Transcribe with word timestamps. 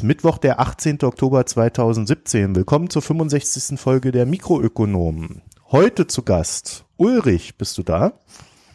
Ist 0.00 0.04
Mittwoch, 0.04 0.38
der 0.38 0.60
18. 0.60 1.02
Oktober 1.02 1.44
2017. 1.44 2.56
Willkommen 2.56 2.88
zur 2.88 3.02
65. 3.02 3.78
Folge 3.78 4.12
der 4.12 4.24
Mikroökonomen. 4.24 5.42
Heute 5.70 6.06
zu 6.06 6.22
Gast 6.22 6.86
Ulrich, 6.96 7.58
bist 7.58 7.76
du 7.76 7.82
da? 7.82 8.14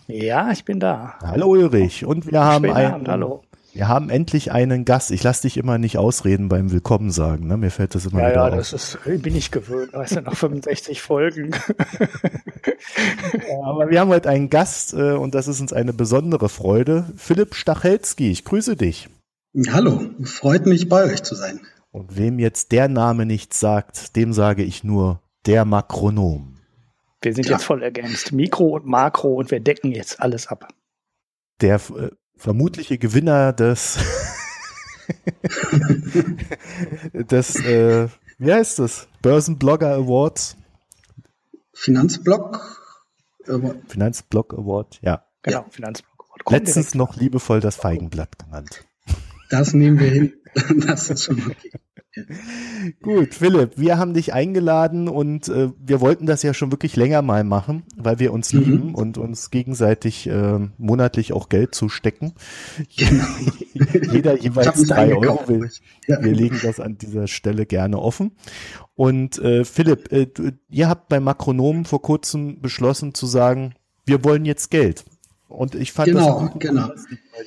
Ja, 0.06 0.52
ich 0.52 0.66
bin 0.66 0.80
da. 0.80 1.16
Hallo 1.24 1.48
Ulrich. 1.48 2.06
Und 2.06 2.32
wir 2.32 2.42
haben 2.42 2.72
einen, 2.72 3.08
hallo. 3.08 3.42
Wir 3.74 3.88
haben 3.88 4.12
endlich 4.12 4.52
einen 4.52 4.86
Gast. 4.86 5.10
Ich 5.10 5.24
lasse 5.24 5.42
dich 5.42 5.58
immer 5.58 5.80
nicht 5.80 5.98
ausreden 5.98 6.48
beim 6.48 6.72
Willkommen 6.72 7.10
sagen. 7.10 7.48
Ne? 7.48 7.58
Mir 7.58 7.72
fällt 7.72 7.96
das 7.96 8.06
immer 8.06 8.22
ja, 8.22 8.30
wieder 8.30 8.36
ja, 8.36 8.46
auf. 8.46 8.52
Ja, 8.52 8.58
das 8.58 8.74
ist, 8.74 9.00
bin 9.24 9.36
ich 9.36 9.50
gewöhnt. 9.50 9.94
Weißt 9.94 10.18
du, 10.18 10.22
nach 10.22 10.36
65 10.36 11.02
Folgen. 11.02 11.56
ja, 13.34 13.64
aber 13.64 13.90
wir 13.90 14.00
haben 14.00 14.10
heute 14.10 14.30
einen 14.30 14.52
Gast 14.52 14.94
äh, 14.94 15.14
und 15.14 15.34
das 15.34 15.48
ist 15.48 15.60
uns 15.60 15.74
eine 15.74 15.92
besondere 15.92 16.50
Freude. 16.50 17.06
Philipp 17.18 17.56
Stachelski, 17.56 18.30
ich 18.30 18.46
grüße 18.46 18.76
dich. 18.76 19.10
Hallo, 19.70 20.10
freut 20.24 20.66
mich 20.66 20.90
bei 20.90 21.06
euch 21.06 21.24
zu 21.24 21.34
sein. 21.34 21.62
Und 21.92 22.18
wem 22.18 22.40
jetzt 22.40 22.74
der 22.74 22.90
Name 22.90 23.26
nichts 23.26 23.60
sagt, 23.60 24.18
dem 24.18 24.34
sage 24.34 24.64
ich 24.64 24.84
nur 24.84 25.22
der 25.46 25.64
Makronom. 25.64 26.58
Wir 27.22 27.34
sind 27.34 27.46
ja. 27.46 27.54
jetzt 27.54 27.64
voll 27.64 27.82
ergänzt. 27.82 28.34
Mikro 28.34 28.76
und 28.76 28.86
Makro 28.86 29.36
und 29.36 29.52
wir 29.52 29.62
decken 29.62 29.92
jetzt 29.92 30.20
alles 30.20 30.48
ab. 30.48 30.68
Der 31.62 31.76
äh, 31.76 32.10
vermutliche 32.36 32.98
Gewinner 32.98 33.54
des 33.54 33.98
des 37.14 37.56
äh, 37.66 38.10
wie 38.38 38.54
heißt 38.54 38.80
das? 38.80 39.08
Börsenblogger 39.22 39.94
Awards. 39.94 40.58
Finanzblog 41.72 42.60
Award. 43.48 43.78
Finanzblog 43.88 44.54
Award, 44.54 45.00
ja. 45.02 45.26
Genau, 45.44 45.60
ja. 45.60 45.66
Finanzblog 45.70 46.26
Award. 46.26 46.44
Kommt 46.44 46.60
Letztens 46.60 46.94
noch 46.94 47.16
liebevoll 47.16 47.62
das 47.62 47.78
Feigenblatt 47.78 48.38
genannt. 48.38 48.84
Das 49.50 49.74
nehmen 49.74 50.00
wir 50.00 50.10
hin. 50.10 50.34
Das 50.88 51.10
ist 51.10 51.24
schon 51.24 51.42
okay. 51.42 51.72
Gut, 53.02 53.34
Philipp, 53.34 53.74
wir 53.76 53.98
haben 53.98 54.14
dich 54.14 54.32
eingeladen 54.32 55.10
und 55.10 55.50
äh, 55.50 55.72
wir 55.78 56.00
wollten 56.00 56.26
das 56.26 56.44
ja 56.44 56.54
schon 56.54 56.72
wirklich 56.72 56.96
länger 56.96 57.22
mal 57.22 57.44
machen, 57.44 57.84
weil 57.98 58.20
wir 58.20 58.32
uns 58.32 58.54
mhm. 58.54 58.60
lieben 58.60 58.96
und 58.96 59.18
uns 59.18 59.52
gegenseitig 59.52 60.28
äh, 60.28 60.60
monatlich 60.78 61.34
auch 61.34 61.50
Geld 61.50 61.76
zustecken. 61.76 62.34
Genau. 62.96 63.26
Jeder 64.14 64.40
jeweils 64.40 64.84
drei 64.84 65.14
Euro. 65.14 65.44
Wir, 65.48 65.70
ja. 66.08 66.24
wir, 66.24 66.34
legen 66.34 66.60
das 66.64 66.80
an 66.80 66.98
dieser 66.98 67.28
Stelle 67.28 67.66
gerne 67.66 68.00
offen. 68.00 68.32
Und 68.96 69.38
äh, 69.40 69.66
Philipp, 69.66 70.12
äh, 70.14 70.28
du, 70.28 70.52
ihr 70.70 70.88
habt 70.88 71.10
bei 71.10 71.20
Makronomen 71.20 71.84
vor 71.84 72.02
kurzem 72.02 72.62
beschlossen 72.62 73.14
zu 73.14 73.26
sagen, 73.26 73.74
wir 74.06 74.24
wollen 74.24 74.46
jetzt 74.46 74.72
Geld. 74.72 75.04
Und 75.48 75.76
ich 75.76 75.92
fand 75.92 76.10
genau, 76.10 76.42
das 76.42 76.52
gut, 76.52 76.62
genau. 76.62 76.90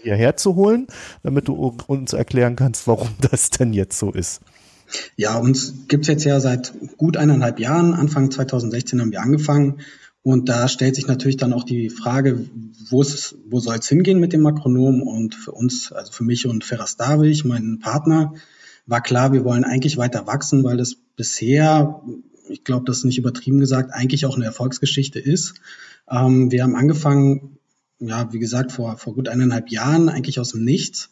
hierher 0.02 0.36
zu 0.36 0.54
holen, 0.54 0.86
damit 1.22 1.48
du 1.48 1.76
uns 1.86 2.12
erklären 2.12 2.56
kannst, 2.56 2.86
warum 2.86 3.08
das 3.30 3.50
denn 3.50 3.72
jetzt 3.72 3.98
so 3.98 4.12
ist. 4.12 4.40
Ja, 5.16 5.36
uns 5.36 5.86
gibt's 5.88 6.08
jetzt 6.08 6.24
ja 6.24 6.40
seit 6.40 6.72
gut 6.96 7.16
eineinhalb 7.16 7.60
Jahren. 7.60 7.92
Anfang 7.94 8.30
2016 8.30 9.00
haben 9.00 9.12
wir 9.12 9.20
angefangen. 9.20 9.80
Und 10.22 10.48
da 10.48 10.68
stellt 10.68 10.94
sich 10.94 11.06
natürlich 11.06 11.36
dann 11.36 11.52
auch 11.52 11.64
die 11.64 11.90
Frage, 11.90 12.46
wo, 12.90 13.02
es, 13.02 13.36
wo 13.48 13.60
soll 13.60 13.76
es 13.76 13.88
hingehen 13.88 14.18
mit 14.18 14.32
dem 14.32 14.40
Makronom? 14.40 15.02
Und 15.02 15.34
für 15.34 15.52
uns, 15.52 15.92
also 15.92 16.12
für 16.12 16.24
mich 16.24 16.46
und 16.46 16.64
Ferras 16.64 16.96
Davich, 16.96 17.44
meinen 17.44 17.78
Partner, 17.78 18.34
war 18.86 19.02
klar, 19.02 19.32
wir 19.32 19.44
wollen 19.44 19.64
eigentlich 19.64 19.96
weiter 19.96 20.26
wachsen, 20.26 20.64
weil 20.64 20.76
das 20.76 20.96
bisher, 21.16 22.02
ich 22.48 22.64
glaube, 22.64 22.84
das 22.86 22.98
ist 22.98 23.04
nicht 23.04 23.18
übertrieben 23.18 23.60
gesagt, 23.60 23.92
eigentlich 23.92 24.26
auch 24.26 24.36
eine 24.36 24.46
Erfolgsgeschichte 24.46 25.18
ist. 25.18 25.54
Ähm, 26.10 26.50
wir 26.50 26.62
haben 26.62 26.74
angefangen, 26.74 27.57
ja, 28.00 28.32
wie 28.32 28.38
gesagt, 28.38 28.72
vor, 28.72 28.96
vor 28.96 29.14
gut 29.14 29.28
eineinhalb 29.28 29.70
Jahren, 29.70 30.08
eigentlich 30.08 30.38
aus 30.40 30.52
dem 30.52 30.64
Nichts 30.64 31.10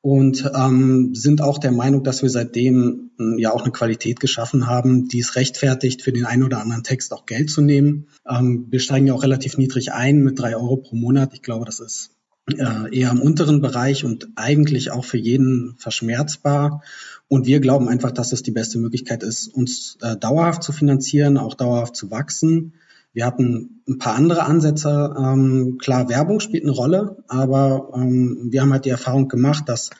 und 0.00 0.48
ähm, 0.54 1.14
sind 1.14 1.40
auch 1.42 1.58
der 1.58 1.72
Meinung, 1.72 2.04
dass 2.04 2.22
wir 2.22 2.30
seitdem 2.30 3.10
äh, 3.18 3.40
ja 3.40 3.52
auch 3.52 3.62
eine 3.62 3.72
Qualität 3.72 4.20
geschaffen 4.20 4.66
haben, 4.66 5.08
die 5.08 5.18
es 5.18 5.34
rechtfertigt, 5.34 6.02
für 6.02 6.12
den 6.12 6.24
einen 6.24 6.44
oder 6.44 6.60
anderen 6.60 6.84
Text 6.84 7.12
auch 7.12 7.26
Geld 7.26 7.50
zu 7.50 7.62
nehmen. 7.62 8.06
Ähm, 8.28 8.66
wir 8.70 8.78
steigen 8.78 9.06
ja 9.06 9.14
auch 9.14 9.24
relativ 9.24 9.58
niedrig 9.58 9.92
ein 9.92 10.22
mit 10.22 10.38
drei 10.38 10.54
Euro 10.56 10.76
pro 10.76 10.94
Monat. 10.94 11.34
Ich 11.34 11.42
glaube, 11.42 11.64
das 11.64 11.80
ist 11.80 12.10
äh, 12.46 12.96
eher 12.96 13.10
im 13.10 13.20
unteren 13.20 13.60
Bereich 13.60 14.04
und 14.04 14.28
eigentlich 14.36 14.92
auch 14.92 15.04
für 15.04 15.18
jeden 15.18 15.74
verschmerzbar. 15.78 16.82
Und 17.26 17.46
wir 17.46 17.60
glauben 17.60 17.88
einfach, 17.88 18.12
dass 18.12 18.32
es 18.32 18.42
die 18.44 18.52
beste 18.52 18.78
Möglichkeit 18.78 19.24
ist, 19.24 19.48
uns 19.48 19.98
äh, 20.00 20.16
dauerhaft 20.16 20.62
zu 20.62 20.72
finanzieren, 20.72 21.36
auch 21.36 21.54
dauerhaft 21.54 21.96
zu 21.96 22.10
wachsen 22.10 22.74
wir 23.18 23.26
hatten 23.26 23.82
ein 23.88 23.98
paar 23.98 24.14
andere 24.14 24.44
Ansätze. 24.44 25.12
Ähm, 25.18 25.78
klar, 25.82 26.08
Werbung 26.08 26.38
spielt 26.38 26.62
eine 26.62 26.70
Rolle, 26.70 27.16
aber 27.26 27.90
ähm, 27.96 28.46
wir 28.50 28.62
haben 28.62 28.72
halt 28.72 28.84
die 28.84 28.90
Erfahrung 28.90 29.26
gemacht, 29.26 29.64
dass 29.68 29.90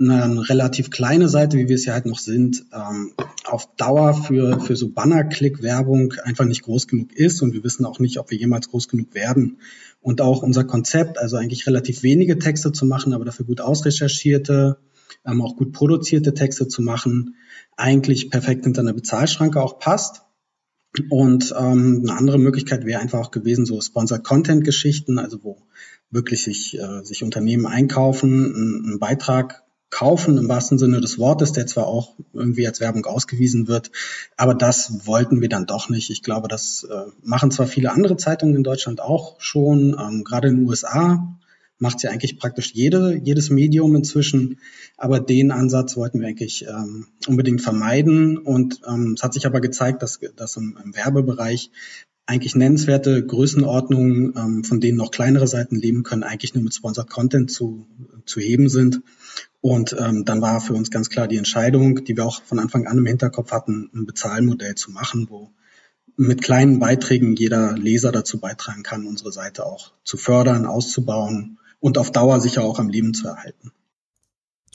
eine 0.00 0.48
relativ 0.48 0.88
kleine 0.88 1.28
Seite, 1.28 1.58
wie 1.58 1.68
wir 1.68 1.74
es 1.74 1.84
ja 1.84 1.92
halt 1.92 2.06
noch 2.06 2.18
sind, 2.18 2.64
ähm, 2.72 3.12
auf 3.44 3.76
Dauer 3.76 4.14
für, 4.14 4.58
für 4.58 4.74
so 4.74 4.90
Banner-Click-Werbung 4.90 6.14
einfach 6.24 6.46
nicht 6.46 6.62
groß 6.62 6.88
genug 6.88 7.12
ist 7.12 7.42
und 7.42 7.52
wir 7.52 7.62
wissen 7.62 7.84
auch 7.84 7.98
nicht, 7.98 8.18
ob 8.18 8.30
wir 8.30 8.38
jemals 8.38 8.70
groß 8.70 8.88
genug 8.88 9.14
werden. 9.14 9.58
Und 10.00 10.22
auch 10.22 10.42
unser 10.42 10.64
Konzept, 10.64 11.18
also 11.18 11.36
eigentlich 11.36 11.66
relativ 11.66 12.02
wenige 12.02 12.38
Texte 12.38 12.72
zu 12.72 12.86
machen, 12.86 13.12
aber 13.12 13.26
dafür 13.26 13.44
gut 13.44 13.60
ausrecherchierte, 13.60 14.78
ähm, 15.26 15.42
auch 15.42 15.56
gut 15.56 15.72
produzierte 15.72 16.32
Texte 16.32 16.68
zu 16.68 16.80
machen, 16.80 17.34
eigentlich 17.76 18.30
perfekt 18.30 18.64
hinter 18.64 18.80
einer 18.80 18.94
Bezahlschranke 18.94 19.60
auch 19.60 19.78
passt. 19.78 20.22
Und 21.10 21.54
ähm, 21.58 22.02
eine 22.02 22.18
andere 22.18 22.38
Möglichkeit 22.38 22.84
wäre 22.84 23.00
einfach 23.00 23.20
auch 23.20 23.30
gewesen, 23.30 23.66
so 23.66 23.80
Sponsored 23.80 24.24
Content 24.24 24.64
Geschichten, 24.64 25.18
also 25.18 25.38
wo 25.42 25.58
wirklich 26.10 26.42
sich, 26.42 26.78
äh, 26.78 27.04
sich 27.04 27.22
Unternehmen 27.22 27.66
einkaufen, 27.66 28.54
einen, 28.54 28.84
einen 28.84 28.98
Beitrag 28.98 29.64
kaufen 29.90 30.36
im 30.36 30.48
wahrsten 30.48 30.78
Sinne 30.78 31.00
des 31.00 31.18
Wortes, 31.18 31.52
der 31.52 31.66
zwar 31.66 31.86
auch 31.86 32.14
irgendwie 32.32 32.66
als 32.66 32.80
Werbung 32.80 33.06
ausgewiesen 33.06 33.68
wird, 33.68 33.90
aber 34.36 34.54
das 34.54 35.06
wollten 35.06 35.40
wir 35.40 35.48
dann 35.48 35.66
doch 35.66 35.88
nicht. 35.88 36.10
Ich 36.10 36.22
glaube, 36.22 36.48
das 36.48 36.86
äh, 36.90 37.10
machen 37.22 37.50
zwar 37.50 37.66
viele 37.66 37.92
andere 37.92 38.16
Zeitungen 38.16 38.56
in 38.56 38.64
Deutschland 38.64 39.00
auch 39.00 39.40
schon, 39.40 39.96
ähm, 39.98 40.24
gerade 40.24 40.48
in 40.48 40.56
den 40.56 40.68
USA 40.68 41.36
macht 41.78 42.02
ja 42.02 42.10
eigentlich 42.10 42.38
praktisch 42.38 42.72
jede, 42.72 43.20
jedes 43.22 43.50
Medium 43.50 43.94
inzwischen. 43.96 44.58
Aber 44.96 45.20
den 45.20 45.50
Ansatz 45.50 45.96
wollten 45.96 46.20
wir 46.20 46.28
eigentlich 46.28 46.66
ähm, 46.66 47.06
unbedingt 47.26 47.60
vermeiden. 47.60 48.38
Und 48.38 48.80
ähm, 48.86 49.14
es 49.16 49.22
hat 49.22 49.34
sich 49.34 49.46
aber 49.46 49.60
gezeigt, 49.60 50.02
dass, 50.02 50.20
dass 50.36 50.56
im, 50.56 50.78
im 50.82 50.94
Werbebereich 50.94 51.70
eigentlich 52.26 52.56
nennenswerte 52.56 53.24
Größenordnungen, 53.24 54.34
ähm, 54.36 54.64
von 54.64 54.80
denen 54.80 54.98
noch 54.98 55.12
kleinere 55.12 55.46
Seiten 55.46 55.76
leben 55.76 56.02
können, 56.02 56.24
eigentlich 56.24 56.54
nur 56.54 56.64
mit 56.64 56.74
Sponsored 56.74 57.08
Content 57.08 57.50
zu, 57.50 57.86
zu 58.24 58.40
heben 58.40 58.68
sind. 58.68 59.02
Und 59.60 59.94
ähm, 59.98 60.24
dann 60.24 60.40
war 60.40 60.60
für 60.60 60.74
uns 60.74 60.90
ganz 60.90 61.08
klar 61.08 61.28
die 61.28 61.36
Entscheidung, 61.36 62.04
die 62.04 62.16
wir 62.16 62.26
auch 62.26 62.42
von 62.42 62.58
Anfang 62.58 62.86
an 62.86 62.98
im 62.98 63.06
Hinterkopf 63.06 63.52
hatten, 63.52 63.90
ein 63.94 64.06
Bezahlmodell 64.06 64.74
zu 64.74 64.90
machen, 64.90 65.28
wo 65.30 65.50
mit 66.16 66.42
kleinen 66.42 66.78
Beiträgen 66.78 67.36
jeder 67.36 67.76
Leser 67.76 68.10
dazu 68.10 68.40
beitragen 68.40 68.82
kann, 68.82 69.06
unsere 69.06 69.32
Seite 69.32 69.66
auch 69.66 69.92
zu 70.02 70.16
fördern, 70.16 70.66
auszubauen 70.66 71.58
und 71.80 71.98
auf 71.98 72.10
Dauer 72.10 72.40
sicher 72.40 72.64
auch 72.64 72.78
am 72.78 72.88
Leben 72.88 73.14
zu 73.14 73.28
erhalten. 73.28 73.72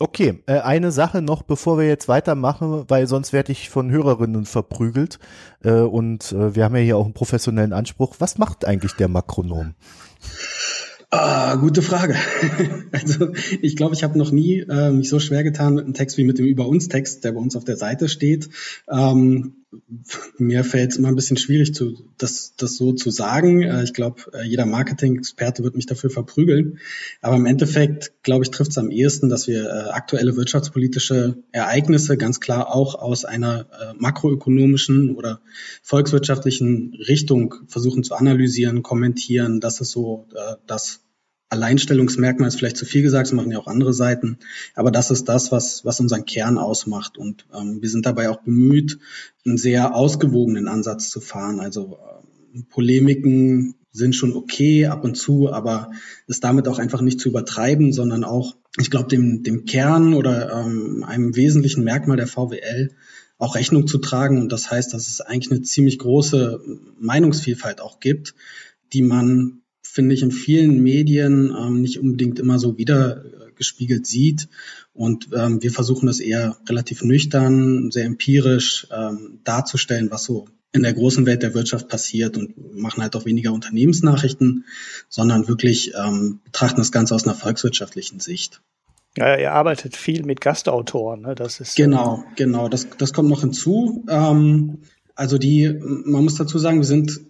Okay, 0.01 0.41
äh, 0.47 0.59
eine 0.61 0.91
Sache 0.91 1.21
noch, 1.21 1.43
bevor 1.43 1.77
wir 1.77 1.87
jetzt 1.87 2.07
weitermachen, 2.07 2.85
weil 2.87 3.05
sonst 3.05 3.33
werde 3.33 3.51
ich 3.51 3.69
von 3.69 3.91
Hörerinnen 3.91 4.45
verprügelt. 4.45 5.19
Äh, 5.63 5.73
und 5.73 6.31
äh, 6.31 6.55
wir 6.55 6.63
haben 6.63 6.75
ja 6.75 6.81
hier 6.81 6.97
auch 6.97 7.05
einen 7.05 7.13
professionellen 7.13 7.71
Anspruch. 7.71 8.15
Was 8.17 8.39
macht 8.39 8.65
eigentlich 8.65 8.93
der 8.93 9.09
Makronom? 9.09 9.75
Ah, 11.11 11.53
gute 11.55 11.83
Frage. 11.83 12.15
also 12.91 13.33
ich 13.61 13.75
glaube, 13.75 13.93
ich 13.93 14.03
habe 14.03 14.17
noch 14.17 14.31
nie 14.31 14.61
äh, 14.61 14.91
mich 14.91 15.07
so 15.07 15.19
schwer 15.19 15.43
getan 15.43 15.75
mit 15.75 15.83
einem 15.83 15.93
Text 15.93 16.17
wie 16.17 16.23
mit 16.23 16.39
dem 16.39 16.45
Über 16.45 16.67
uns 16.67 16.87
Text, 16.87 17.23
der 17.23 17.33
bei 17.33 17.39
uns 17.39 17.55
auf 17.55 17.65
der 17.65 17.77
Seite 17.77 18.09
steht. 18.09 18.49
Ähm, 18.89 19.60
mir 20.37 20.63
fällt 20.65 20.91
es 20.91 20.97
immer 20.97 21.07
ein 21.07 21.15
bisschen 21.15 21.37
schwierig, 21.37 21.73
zu, 21.73 22.05
das, 22.17 22.55
das 22.57 22.75
so 22.75 22.91
zu 22.91 23.09
sagen. 23.09 23.61
Äh, 23.61 23.83
ich 23.83 23.93
glaube, 23.93 24.21
äh, 24.33 24.43
jeder 24.43 24.65
Marketing-Experte 24.65 25.63
wird 25.63 25.75
mich 25.75 25.85
dafür 25.85 26.09
verprügeln. 26.09 26.79
Aber 27.21 27.37
im 27.37 27.45
Endeffekt, 27.45 28.11
glaube 28.23 28.43
ich, 28.43 28.51
trifft 28.51 28.71
es 28.71 28.77
am 28.77 28.91
ehesten, 28.91 29.29
dass 29.29 29.47
wir 29.47 29.63
äh, 29.65 29.89
aktuelle 29.91 30.35
wirtschaftspolitische 30.35 31.37
Ereignisse 31.51 32.17
ganz 32.17 32.39
klar 32.39 32.73
auch 32.73 32.95
aus 32.95 33.25
einer 33.25 33.65
makroökonomischen 33.97 35.15
oder 35.15 35.41
volkswirtschaftlichen 35.81 36.95
Richtung 37.07 37.55
versuchen 37.67 38.03
zu 38.03 38.15
analysieren, 38.15 38.83
kommentieren. 38.83 39.59
Das 39.59 39.81
ist 39.81 39.91
so 39.91 40.27
das 40.67 41.01
Alleinstellungsmerkmal 41.51 42.47
ist 42.47 42.55
vielleicht 42.55 42.77
zu 42.77 42.85
viel 42.85 43.01
gesagt, 43.01 43.27
das 43.27 43.33
machen 43.33 43.51
ja 43.51 43.59
auch 43.59 43.67
andere 43.67 43.93
Seiten, 43.93 44.37
aber 44.73 44.89
das 44.89 45.11
ist 45.11 45.25
das, 45.25 45.51
was, 45.51 45.83
was 45.83 45.99
unseren 45.99 46.25
Kern 46.25 46.57
ausmacht. 46.57 47.17
Und 47.17 47.45
ähm, 47.53 47.81
wir 47.81 47.89
sind 47.89 48.05
dabei 48.05 48.29
auch 48.29 48.41
bemüht, 48.41 48.99
einen 49.45 49.57
sehr 49.57 49.93
ausgewogenen 49.93 50.69
Ansatz 50.69 51.09
zu 51.09 51.19
fahren. 51.19 51.59
Also 51.59 51.97
äh, 52.55 52.61
Polemiken 52.69 53.75
sind 53.91 54.15
schon 54.15 54.33
okay 54.33 54.85
ab 54.85 55.03
und 55.03 55.15
zu, 55.15 55.51
aber 55.51 55.91
es 56.25 56.39
damit 56.39 56.69
auch 56.69 56.79
einfach 56.79 57.01
nicht 57.01 57.19
zu 57.19 57.27
übertreiben, 57.27 57.91
sondern 57.91 58.23
auch, 58.23 58.55
ich 58.79 58.89
glaube, 58.89 59.09
dem, 59.09 59.43
dem 59.43 59.65
Kern 59.65 60.13
oder 60.13 60.63
ähm, 60.65 61.03
einem 61.03 61.35
wesentlichen 61.35 61.83
Merkmal 61.83 62.15
der 62.15 62.27
VWL 62.27 62.95
auch 63.37 63.55
Rechnung 63.55 63.87
zu 63.87 63.97
tragen. 63.97 64.39
Und 64.39 64.53
das 64.53 64.71
heißt, 64.71 64.93
dass 64.93 65.09
es 65.09 65.19
eigentlich 65.19 65.51
eine 65.51 65.63
ziemlich 65.63 65.99
große 65.99 66.61
Meinungsvielfalt 66.97 67.81
auch 67.81 67.99
gibt, 67.99 68.35
die 68.93 69.01
man 69.01 69.60
finde 69.91 70.15
ich, 70.15 70.21
in 70.21 70.31
vielen 70.31 70.81
Medien 70.81 71.53
ähm, 71.57 71.81
nicht 71.81 71.99
unbedingt 71.99 72.39
immer 72.39 72.59
so 72.59 72.77
wieder 72.77 73.23
gespiegelt 73.55 74.07
sieht. 74.07 74.49
Und 74.93 75.29
ähm, 75.33 75.61
wir 75.61 75.71
versuchen 75.71 76.07
das 76.07 76.19
eher 76.19 76.57
relativ 76.67 77.03
nüchtern, 77.03 77.91
sehr 77.91 78.05
empirisch 78.05 78.87
ähm, 78.91 79.39
darzustellen, 79.43 80.09
was 80.09 80.23
so 80.23 80.47
in 80.73 80.83
der 80.83 80.93
großen 80.93 81.25
Welt 81.25 81.43
der 81.43 81.53
Wirtschaft 81.53 81.87
passiert 81.87 82.37
und 82.37 82.75
machen 82.75 83.03
halt 83.03 83.15
auch 83.15 83.25
weniger 83.25 83.51
Unternehmensnachrichten, 83.51 84.65
sondern 85.09 85.47
wirklich 85.47 85.93
ähm, 85.95 86.39
betrachten 86.45 86.79
das 86.79 86.91
Ganze 86.91 87.13
aus 87.13 87.25
einer 87.25 87.35
volkswirtschaftlichen 87.35 88.19
Sicht. 88.19 88.61
Ja, 89.17 89.37
ihr 89.37 89.51
arbeitet 89.51 89.97
viel 89.97 90.23
mit 90.23 90.39
Gastautoren, 90.39 91.21
ne? 91.21 91.35
Das 91.35 91.59
ist 91.59 91.75
genau, 91.75 92.23
genau. 92.37 92.69
Das, 92.69 92.87
das 92.97 93.11
kommt 93.11 93.29
noch 93.29 93.41
hinzu. 93.41 94.05
Ähm, 94.07 94.79
also 95.21 95.37
die, 95.37 95.71
man 95.79 96.23
muss 96.23 96.33
dazu 96.33 96.57
sagen, 96.57 96.79
wir 96.79 96.83
sind 96.83 97.21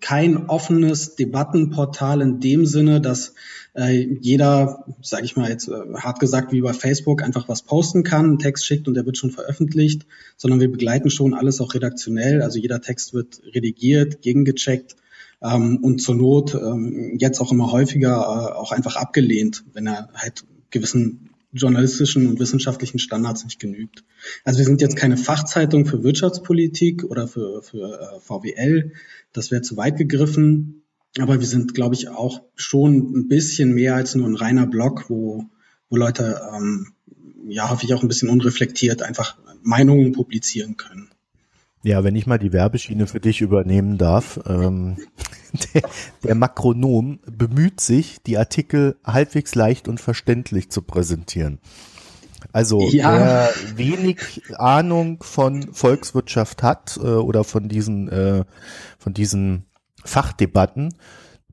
kein 0.00 0.46
offenes 0.48 1.16
Debattenportal 1.16 2.20
in 2.20 2.38
dem 2.38 2.64
Sinne, 2.64 3.00
dass 3.00 3.34
äh, 3.76 4.06
jeder, 4.20 4.84
sage 5.02 5.24
ich 5.24 5.34
mal 5.34 5.50
jetzt 5.50 5.66
äh, 5.66 5.94
hart 5.96 6.20
gesagt 6.20 6.52
wie 6.52 6.60
bei 6.60 6.72
Facebook, 6.72 7.24
einfach 7.24 7.48
was 7.48 7.62
posten 7.62 8.04
kann, 8.04 8.26
einen 8.26 8.38
Text 8.38 8.64
schickt 8.64 8.86
und 8.86 8.94
der 8.94 9.04
wird 9.04 9.18
schon 9.18 9.32
veröffentlicht, 9.32 10.06
sondern 10.36 10.60
wir 10.60 10.70
begleiten 10.70 11.10
schon 11.10 11.34
alles 11.34 11.60
auch 11.60 11.74
redaktionell. 11.74 12.40
Also 12.40 12.60
jeder 12.60 12.80
Text 12.80 13.14
wird 13.14 13.42
redigiert, 13.52 14.22
gegengecheckt 14.22 14.94
ähm, 15.42 15.78
und 15.82 16.00
zur 16.00 16.14
Not 16.14 16.54
ähm, 16.54 17.16
jetzt 17.18 17.40
auch 17.40 17.50
immer 17.50 17.72
häufiger 17.72 18.12
äh, 18.12 18.54
auch 18.54 18.70
einfach 18.70 18.94
abgelehnt, 18.94 19.64
wenn 19.72 19.88
er 19.88 20.08
halt 20.14 20.44
gewissen 20.70 21.30
journalistischen 21.54 22.26
und 22.26 22.40
wissenschaftlichen 22.40 22.98
Standards 22.98 23.44
nicht 23.44 23.60
genügt. 23.60 24.04
Also 24.44 24.58
wir 24.58 24.66
sind 24.66 24.80
jetzt 24.80 24.96
keine 24.96 25.16
Fachzeitung 25.16 25.86
für 25.86 26.02
Wirtschaftspolitik 26.02 27.04
oder 27.04 27.28
für, 27.28 27.62
für 27.62 28.00
äh, 28.00 28.20
VWL, 28.20 28.92
das 29.32 29.50
wäre 29.50 29.62
zu 29.62 29.76
weit 29.76 29.96
gegriffen, 29.96 30.82
aber 31.18 31.38
wir 31.38 31.46
sind, 31.46 31.74
glaube 31.74 31.94
ich, 31.94 32.08
auch 32.08 32.42
schon 32.56 33.16
ein 33.16 33.28
bisschen 33.28 33.72
mehr 33.72 33.94
als 33.94 34.14
nur 34.14 34.26
ein 34.26 34.34
reiner 34.34 34.66
Blog, 34.66 35.08
wo, 35.08 35.44
wo 35.88 35.96
Leute, 35.96 36.40
ähm, 36.54 36.88
ja, 37.46 37.70
hoffe 37.70 37.84
ich 37.84 37.94
auch 37.94 38.02
ein 38.02 38.08
bisschen 38.08 38.30
unreflektiert 38.30 39.02
einfach 39.02 39.38
Meinungen 39.62 40.12
publizieren 40.12 40.76
können. 40.76 41.13
Ja, 41.84 42.02
wenn 42.02 42.16
ich 42.16 42.26
mal 42.26 42.38
die 42.38 42.54
Werbeschiene 42.54 43.06
für 43.06 43.20
dich 43.20 43.42
übernehmen 43.42 43.98
darf. 43.98 44.40
Ähm, 44.46 44.96
der, 45.74 45.82
der 46.22 46.34
Makronom 46.34 47.20
bemüht 47.26 47.80
sich, 47.80 48.22
die 48.22 48.38
Artikel 48.38 48.96
halbwegs 49.04 49.54
leicht 49.54 49.86
und 49.86 50.00
verständlich 50.00 50.70
zu 50.70 50.80
präsentieren. 50.80 51.58
Also 52.52 52.80
ja. 52.88 53.12
wer 53.12 53.50
wenig 53.76 54.42
Ahnung 54.56 55.22
von 55.22 55.74
Volkswirtschaft 55.74 56.62
hat 56.62 56.96
äh, 56.96 57.06
oder 57.06 57.44
von 57.44 57.68
diesen 57.68 58.08
äh, 58.08 58.44
von 58.98 59.12
diesen 59.12 59.66
Fachdebatten, 60.04 60.94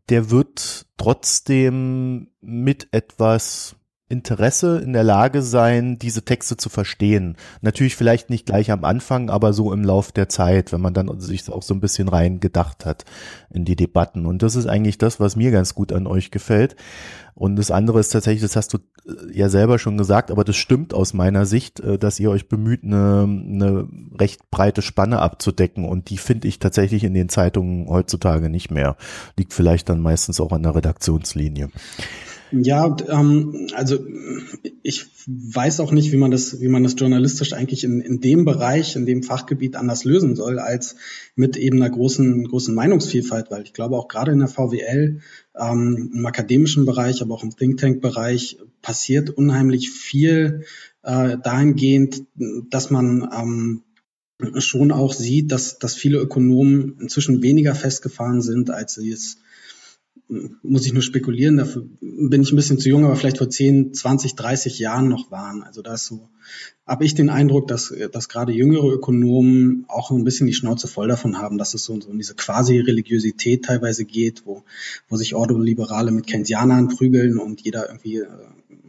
der 0.09 0.29
wird 0.29 0.85
trotzdem 0.95 2.29
mit 2.39 2.87
etwas 2.91 3.75
Interesse 4.11 4.79
in 4.79 4.93
der 4.93 5.03
Lage 5.03 5.41
sein, 5.41 5.97
diese 5.97 6.23
Texte 6.23 6.57
zu 6.57 6.69
verstehen. 6.69 7.37
Natürlich 7.61 7.95
vielleicht 7.95 8.29
nicht 8.29 8.45
gleich 8.45 8.69
am 8.71 8.83
Anfang, 8.83 9.29
aber 9.29 9.53
so 9.53 9.73
im 9.73 9.83
Lauf 9.83 10.11
der 10.11 10.29
Zeit, 10.29 10.71
wenn 10.71 10.81
man 10.81 10.93
dann 10.93 11.19
sich 11.19 11.49
auch 11.49 11.63
so 11.63 11.73
ein 11.73 11.79
bisschen 11.79 12.07
rein 12.07 12.39
gedacht 12.39 12.85
hat 12.85 13.05
in 13.49 13.65
die 13.65 13.75
Debatten. 13.75 14.25
Und 14.25 14.43
das 14.43 14.55
ist 14.55 14.67
eigentlich 14.67 14.97
das, 14.97 15.19
was 15.19 15.35
mir 15.35 15.51
ganz 15.51 15.73
gut 15.73 15.91
an 15.93 16.07
euch 16.07 16.31
gefällt. 16.31 16.75
Und 17.33 17.55
das 17.55 17.71
andere 17.71 17.99
ist 17.99 18.09
tatsächlich, 18.09 18.43
das 18.43 18.55
hast 18.55 18.73
du 18.73 18.77
äh, 18.77 19.33
ja 19.33 19.49
selber 19.49 19.79
schon 19.79 19.97
gesagt, 19.97 20.31
aber 20.31 20.43
das 20.43 20.57
stimmt 20.57 20.93
aus 20.93 21.13
meiner 21.13 21.45
Sicht, 21.45 21.79
äh, 21.79 21.97
dass 21.97 22.19
ihr 22.19 22.29
euch 22.29 22.49
bemüht, 22.49 22.83
eine, 22.83 23.23
eine 23.23 23.87
recht 24.19 24.51
breite 24.51 24.81
Spanne 24.81 25.19
abzudecken. 25.19 25.85
Und 25.85 26.09
die 26.09 26.17
finde 26.17 26.47
ich 26.47 26.59
tatsächlich 26.59 27.03
in 27.03 27.13
den 27.13 27.29
Zeitungen 27.29 27.87
heutzutage 27.87 28.49
nicht 28.49 28.69
mehr. 28.69 28.95
Liegt 29.37 29.53
vielleicht 29.53 29.89
dann 29.89 30.01
meistens 30.01 30.39
auch 30.39 30.51
an 30.51 30.63
der 30.63 30.75
Redaktionslinie. 30.75 31.69
Ja, 32.51 32.95
ähm, 33.07 33.67
also 33.73 34.05
ich 34.83 35.05
weiß 35.27 35.79
auch 35.79 35.91
nicht, 35.91 36.11
wie 36.11 36.17
man 36.17 36.31
das, 36.31 36.59
wie 36.59 36.67
man 36.67 36.83
das 36.83 36.95
journalistisch 36.97 37.53
eigentlich 37.53 37.83
in, 37.83 38.01
in 38.01 38.19
dem 38.19 38.45
Bereich, 38.45 38.95
in 38.95 39.05
dem 39.05 39.23
Fachgebiet 39.23 39.75
anders 39.75 40.03
lösen 40.03 40.35
soll, 40.35 40.59
als 40.59 40.95
mit 41.35 41.55
eben 41.55 41.81
einer 41.81 41.89
großen, 41.89 42.45
großen 42.45 42.75
Meinungsvielfalt, 42.75 43.51
weil 43.51 43.63
ich 43.63 43.73
glaube 43.73 43.95
auch 43.95 44.07
gerade 44.07 44.31
in 44.31 44.39
der 44.39 44.47
VWL, 44.47 45.21
ähm, 45.55 46.11
im 46.13 46.25
akademischen 46.25 46.85
Bereich, 46.85 47.21
aber 47.21 47.35
auch 47.35 47.43
im 47.43 47.55
Think 47.55 47.79
Tank-Bereich 47.79 48.57
passiert 48.81 49.29
unheimlich 49.29 49.91
viel 49.91 50.65
äh, 51.03 51.37
dahingehend, 51.37 52.23
dass 52.69 52.89
man 52.89 53.29
ähm, 53.33 53.83
schon 54.59 54.91
auch 54.91 55.13
sieht, 55.13 55.51
dass, 55.51 55.79
dass 55.79 55.95
viele 55.95 56.17
Ökonomen 56.17 56.97
inzwischen 56.99 57.41
weniger 57.41 57.75
festgefahren 57.75 58.41
sind, 58.41 58.71
als 58.71 58.95
sie 58.95 59.11
es 59.11 59.37
muss 60.63 60.85
ich 60.85 60.93
nur 60.93 61.01
spekulieren, 61.01 61.57
dafür 61.57 61.85
bin 61.99 62.41
ich 62.41 62.51
ein 62.51 62.55
bisschen 62.55 62.79
zu 62.79 62.87
jung, 62.87 63.03
aber 63.03 63.15
vielleicht 63.15 63.37
vor 63.37 63.49
10, 63.49 63.93
20, 63.93 64.35
30 64.35 64.79
Jahren 64.79 65.09
noch 65.09 65.29
waren. 65.29 65.61
Also 65.61 65.81
da 65.81 65.95
ist 65.95 66.05
so, 66.05 66.29
habe 66.87 67.03
ich 67.03 67.15
den 67.15 67.29
Eindruck, 67.29 67.67
dass, 67.67 67.93
dass 68.11 68.29
gerade 68.29 68.53
jüngere 68.53 68.87
Ökonomen 68.87 69.85
auch 69.89 70.09
ein 70.11 70.23
bisschen 70.23 70.47
die 70.47 70.53
Schnauze 70.53 70.87
voll 70.87 71.09
davon 71.09 71.37
haben, 71.37 71.57
dass 71.57 71.73
es 71.73 71.83
so, 71.83 71.99
so 71.99 72.09
in 72.09 72.17
diese 72.17 72.35
quasi-Religiosität 72.35 73.65
teilweise 73.65 74.05
geht, 74.05 74.43
wo, 74.45 74.63
wo 75.09 75.17
sich 75.17 75.35
Ordoliberale 75.35 76.11
mit 76.11 76.27
Keynesianern 76.27 76.87
prügeln 76.87 77.37
und 77.37 77.61
jeder 77.61 77.87
irgendwie 77.89 78.17
äh, 78.17 78.27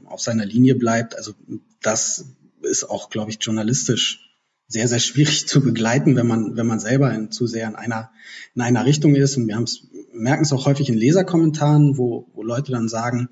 auf 0.04 0.20
seiner 0.20 0.46
Linie 0.46 0.76
bleibt. 0.76 1.16
Also 1.16 1.32
das 1.80 2.26
ist 2.62 2.88
auch, 2.88 3.10
glaube 3.10 3.30
ich, 3.30 3.38
journalistisch 3.40 4.32
sehr, 4.72 4.88
sehr 4.88 5.00
schwierig 5.00 5.46
zu 5.48 5.60
begleiten, 5.60 6.16
wenn 6.16 6.26
man, 6.26 6.56
wenn 6.56 6.66
man 6.66 6.80
selber 6.80 7.12
in, 7.12 7.30
zu 7.30 7.46
sehr 7.46 7.68
in 7.68 7.76
einer, 7.76 8.10
in 8.54 8.62
einer 8.62 8.84
Richtung 8.84 9.14
ist. 9.14 9.36
Und 9.36 9.46
wir 9.46 9.56
haben 9.56 9.64
es, 9.64 9.86
merken 10.12 10.44
es 10.44 10.52
auch 10.52 10.66
häufig 10.66 10.88
in 10.88 10.96
Leserkommentaren, 10.96 11.98
wo, 11.98 12.28
wo 12.34 12.42
Leute 12.42 12.72
dann 12.72 12.88
sagen, 12.88 13.28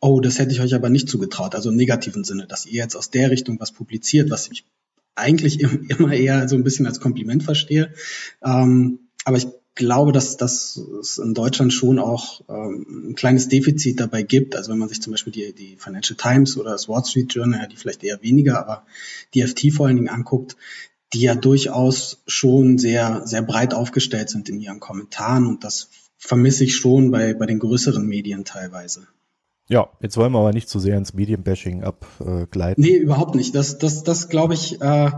oh, 0.00 0.20
das 0.20 0.38
hätte 0.38 0.52
ich 0.52 0.60
euch 0.60 0.74
aber 0.74 0.90
nicht 0.90 1.08
zugetraut, 1.08 1.54
also 1.54 1.70
im 1.70 1.76
negativen 1.76 2.24
Sinne, 2.24 2.46
dass 2.46 2.66
ihr 2.66 2.82
jetzt 2.82 2.96
aus 2.96 3.10
der 3.10 3.30
Richtung 3.30 3.60
was 3.60 3.72
publiziert, 3.72 4.30
was 4.30 4.48
ich 4.50 4.64
eigentlich 5.14 5.60
immer 5.88 6.12
eher 6.12 6.48
so 6.48 6.56
ein 6.56 6.64
bisschen 6.64 6.86
als 6.86 7.00
Kompliment 7.00 7.42
verstehe. 7.42 7.92
Ähm, 8.42 9.00
aber 9.24 9.36
ich 9.36 9.46
glaube, 9.74 10.12
dass, 10.12 10.36
dass 10.36 10.76
es 11.00 11.18
in 11.18 11.34
Deutschland 11.34 11.72
schon 11.72 11.98
auch 11.98 12.42
ähm, 12.48 13.10
ein 13.10 13.14
kleines 13.14 13.48
Defizit 13.48 14.00
dabei 14.00 14.22
gibt. 14.22 14.54
Also 14.54 14.70
wenn 14.70 14.78
man 14.78 14.88
sich 14.88 15.00
zum 15.00 15.12
Beispiel 15.12 15.32
die, 15.32 15.54
die 15.54 15.76
Financial 15.78 16.16
Times 16.16 16.58
oder 16.58 16.72
das 16.72 16.88
Wall 16.88 17.04
Street 17.04 17.32
Journal, 17.32 17.60
ja, 17.60 17.66
die 17.66 17.76
vielleicht 17.76 18.04
eher 18.04 18.22
weniger, 18.22 18.58
aber 18.58 18.84
die 19.34 19.42
FT 19.46 19.72
vor 19.72 19.86
allen 19.86 19.96
Dingen 19.96 20.10
anguckt, 20.10 20.56
die 21.14 21.20
ja 21.20 21.34
durchaus 21.34 22.22
schon 22.26 22.78
sehr, 22.78 23.22
sehr 23.26 23.42
breit 23.42 23.74
aufgestellt 23.74 24.30
sind 24.30 24.48
in 24.48 24.60
ihren 24.60 24.80
Kommentaren 24.80 25.46
und 25.46 25.64
das 25.64 25.88
vermisse 26.24 26.62
ich 26.62 26.76
schon 26.76 27.10
bei, 27.10 27.34
bei 27.34 27.46
den 27.46 27.58
größeren 27.58 28.06
Medien 28.06 28.44
teilweise. 28.44 29.08
Ja, 29.68 29.90
jetzt 30.00 30.16
wollen 30.16 30.32
wir 30.32 30.38
aber 30.38 30.52
nicht 30.52 30.68
zu 30.68 30.78
sehr 30.78 30.96
ins 30.96 31.14
Medienbashing 31.14 31.82
abgleiten. 31.82 32.82
Nee, 32.82 32.96
überhaupt 32.96 33.34
nicht. 33.34 33.54
Das, 33.54 33.78
das, 33.78 34.04
das 34.04 34.28
glaube 34.28 34.54
ich, 34.54 34.80
äh, 34.80 35.10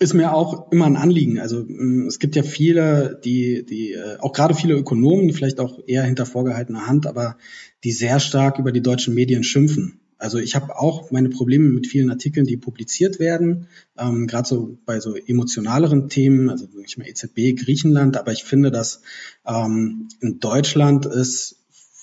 ist 0.00 0.14
mir 0.14 0.32
auch 0.32 0.72
immer 0.72 0.86
ein 0.86 0.96
Anliegen. 0.96 1.38
Also 1.40 1.64
mm, 1.66 2.06
es 2.06 2.18
gibt 2.18 2.36
ja 2.36 2.42
viele, 2.42 3.20
die, 3.22 3.66
die, 3.66 3.92
äh, 3.92 4.18
auch 4.20 4.32
gerade 4.32 4.54
viele 4.54 4.74
Ökonomen, 4.74 5.28
die 5.28 5.34
vielleicht 5.34 5.60
auch 5.60 5.78
eher 5.86 6.04
hinter 6.04 6.24
vorgehaltener 6.24 6.86
Hand, 6.86 7.06
aber 7.06 7.36
die 7.84 7.92
sehr 7.92 8.18
stark 8.18 8.58
über 8.58 8.72
die 8.72 8.82
deutschen 8.82 9.14
Medien 9.14 9.44
schimpfen. 9.44 10.00
Also 10.18 10.38
ich 10.38 10.56
habe 10.56 10.76
auch 10.78 11.10
meine 11.10 11.28
Probleme 11.28 11.70
mit 11.70 11.86
vielen 11.86 12.10
Artikeln, 12.10 12.44
die 12.44 12.56
publiziert 12.56 13.20
werden, 13.20 13.68
ähm, 13.96 14.26
gerade 14.26 14.48
so 14.48 14.76
bei 14.84 14.98
so 14.98 15.14
emotionaleren 15.14 16.08
Themen, 16.08 16.50
also 16.50 16.66
nicht 16.76 16.98
mehr 16.98 17.08
EZB, 17.08 17.56
Griechenland, 17.56 18.16
aber 18.16 18.32
ich 18.32 18.42
finde, 18.42 18.72
dass 18.72 19.02
ähm, 19.46 20.08
in 20.20 20.40
Deutschland 20.40 21.06
ist 21.06 21.56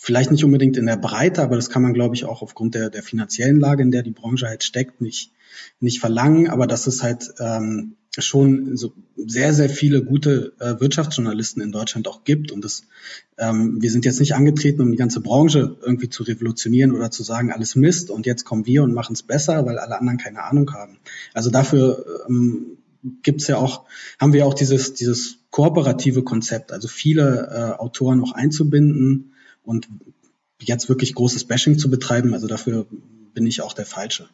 vielleicht 0.06 0.32
nicht 0.32 0.46
unbedingt 0.46 0.78
in 0.78 0.86
der 0.86 0.98
Breite, 0.98 1.42
aber 1.42 1.56
das 1.56 1.70
kann 1.70 1.82
man, 1.82 1.94
glaube 1.94 2.16
ich, 2.16 2.26
auch 2.26 2.42
aufgrund 2.42 2.76
der, 2.76 2.90
der 2.90 3.04
finanziellen 3.04 3.60
Lage, 3.60 3.84
in 3.84 3.92
der 3.92 4.04
die 4.04 4.12
Branche 4.12 4.48
halt 4.48 4.64
steckt, 4.64 5.02
nicht 5.02 5.32
nicht 5.80 6.00
verlangen, 6.00 6.50
aber 6.50 6.68
dass 6.68 6.88
es 6.88 7.04
halt 7.04 7.34
ähm, 7.40 7.96
schon 8.18 8.78
so 8.78 8.94
sehr, 9.18 9.54
sehr 9.54 9.70
viele 9.70 10.04
gute 10.04 10.54
äh, 10.60 10.80
Wirtschaftsjournalisten 10.80 11.62
in 11.62 11.72
Deutschland 11.72 12.08
auch 12.08 12.24
gibt. 12.24 12.52
Und 12.52 12.64
das, 12.64 12.84
ähm, 13.38 13.82
wir 13.82 13.92
sind 13.92 14.06
jetzt 14.06 14.20
nicht 14.20 14.36
angetreten, 14.36 14.82
um 14.82 14.92
die 14.92 14.98
ganze 14.98 15.22
Branche 15.22 15.78
irgendwie 15.82 16.10
zu 16.10 16.24
revolutionieren 16.24 16.96
oder 16.96 17.12
zu 17.12 17.24
sagen, 17.24 17.52
alles 17.52 17.76
Mist 17.76 18.10
und 18.10 18.26
jetzt 18.26 18.46
kommen 18.46 18.66
wir 18.66 18.84
und 18.84 18.94
machen 18.94 19.14
es 19.14 19.24
besser, 19.24 19.66
weil 19.66 19.80
alle 19.80 20.00
anderen 20.00 20.18
keine 20.18 20.44
Ahnung 20.44 20.72
haben. 20.74 20.98
Also 21.34 21.50
dafür 21.50 22.06
ähm, 22.30 22.78
gibt's 23.24 23.48
ja 23.48 23.58
auch, 23.58 23.86
haben 24.20 24.34
wir 24.34 24.46
auch 24.46 24.54
dieses, 24.54 24.94
dieses 24.94 25.40
kooperative 25.52 26.24
Konzept, 26.24 26.72
also 26.72 26.88
viele 26.88 27.48
äh, 27.78 27.82
Autoren 27.82 28.22
auch 28.22 28.34
einzubinden 28.34 29.34
und 29.64 29.88
jetzt 30.60 30.90
wirklich 30.90 31.14
großes 31.16 31.46
Bashing 31.46 31.78
zu 31.78 31.90
betreiben. 31.90 32.34
Also 32.34 32.48
dafür 32.48 32.88
bin 33.34 33.46
ich 33.46 33.62
auch 33.62 33.74
der 33.74 33.86
Falsche. 33.86 34.28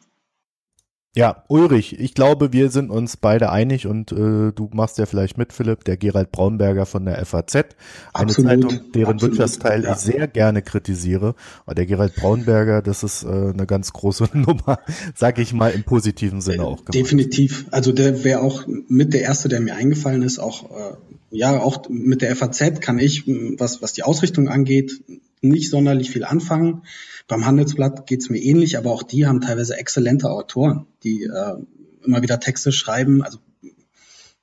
Ja, 1.14 1.44
Ulrich, 1.48 2.00
ich 2.00 2.14
glaube, 2.14 2.54
wir 2.54 2.70
sind 2.70 2.90
uns 2.90 3.18
beide 3.18 3.50
einig 3.50 3.86
und 3.86 4.12
äh, 4.12 4.50
du 4.50 4.70
machst 4.72 4.96
ja 4.96 5.04
vielleicht 5.04 5.36
mit, 5.36 5.52
Philipp, 5.52 5.84
der 5.84 5.98
Gerald 5.98 6.32
Braunberger 6.32 6.86
von 6.86 7.04
der 7.04 7.22
FAZ, 7.26 7.54
eine 7.54 7.66
absolut, 8.14 8.50
Zeitung, 8.50 8.92
deren 8.94 9.14
absolut, 9.14 9.38
Wirtschaftsteil 9.38 9.84
ja. 9.84 9.92
ich 9.92 9.98
sehr 9.98 10.26
gerne 10.26 10.62
kritisiere. 10.62 11.34
Aber 11.66 11.74
der 11.74 11.84
Gerald 11.84 12.14
Braunberger, 12.14 12.80
das 12.80 13.02
ist 13.02 13.24
äh, 13.24 13.28
eine 13.28 13.66
ganz 13.66 13.92
große 13.92 14.30
Nummer, 14.32 14.78
sag 15.14 15.38
ich 15.38 15.52
mal 15.52 15.72
im 15.72 15.84
positiven 15.84 16.40
Sinne 16.40 16.62
auch. 16.62 16.78
Gemacht. 16.78 16.94
Definitiv. 16.94 17.66
Also 17.72 17.92
der 17.92 18.24
wäre 18.24 18.40
auch 18.40 18.64
mit 18.66 19.12
der 19.12 19.20
erste, 19.20 19.50
der 19.50 19.60
mir 19.60 19.74
eingefallen 19.74 20.22
ist, 20.22 20.38
auch 20.38 20.70
äh, 20.70 20.94
ja, 21.30 21.60
auch 21.60 21.90
mit 21.90 22.22
der 22.22 22.34
FAZ 22.34 22.80
kann 22.80 22.98
ich, 22.98 23.24
was 23.26 23.82
was 23.82 23.92
die 23.92 24.02
Ausrichtung 24.02 24.48
angeht, 24.48 25.02
nicht 25.42 25.68
sonderlich 25.68 26.10
viel 26.10 26.24
anfangen. 26.24 26.82
Beim 27.28 27.46
Handelsblatt 27.46 28.06
geht's 28.06 28.30
mir 28.30 28.42
ähnlich, 28.42 28.78
aber 28.78 28.90
auch 28.90 29.02
die 29.02 29.26
haben 29.26 29.40
teilweise 29.40 29.76
exzellente 29.76 30.30
Autoren, 30.30 30.86
die 31.02 31.24
äh, 31.24 31.56
immer 32.04 32.22
wieder 32.22 32.40
Texte 32.40 32.72
schreiben, 32.72 33.22
also 33.22 33.38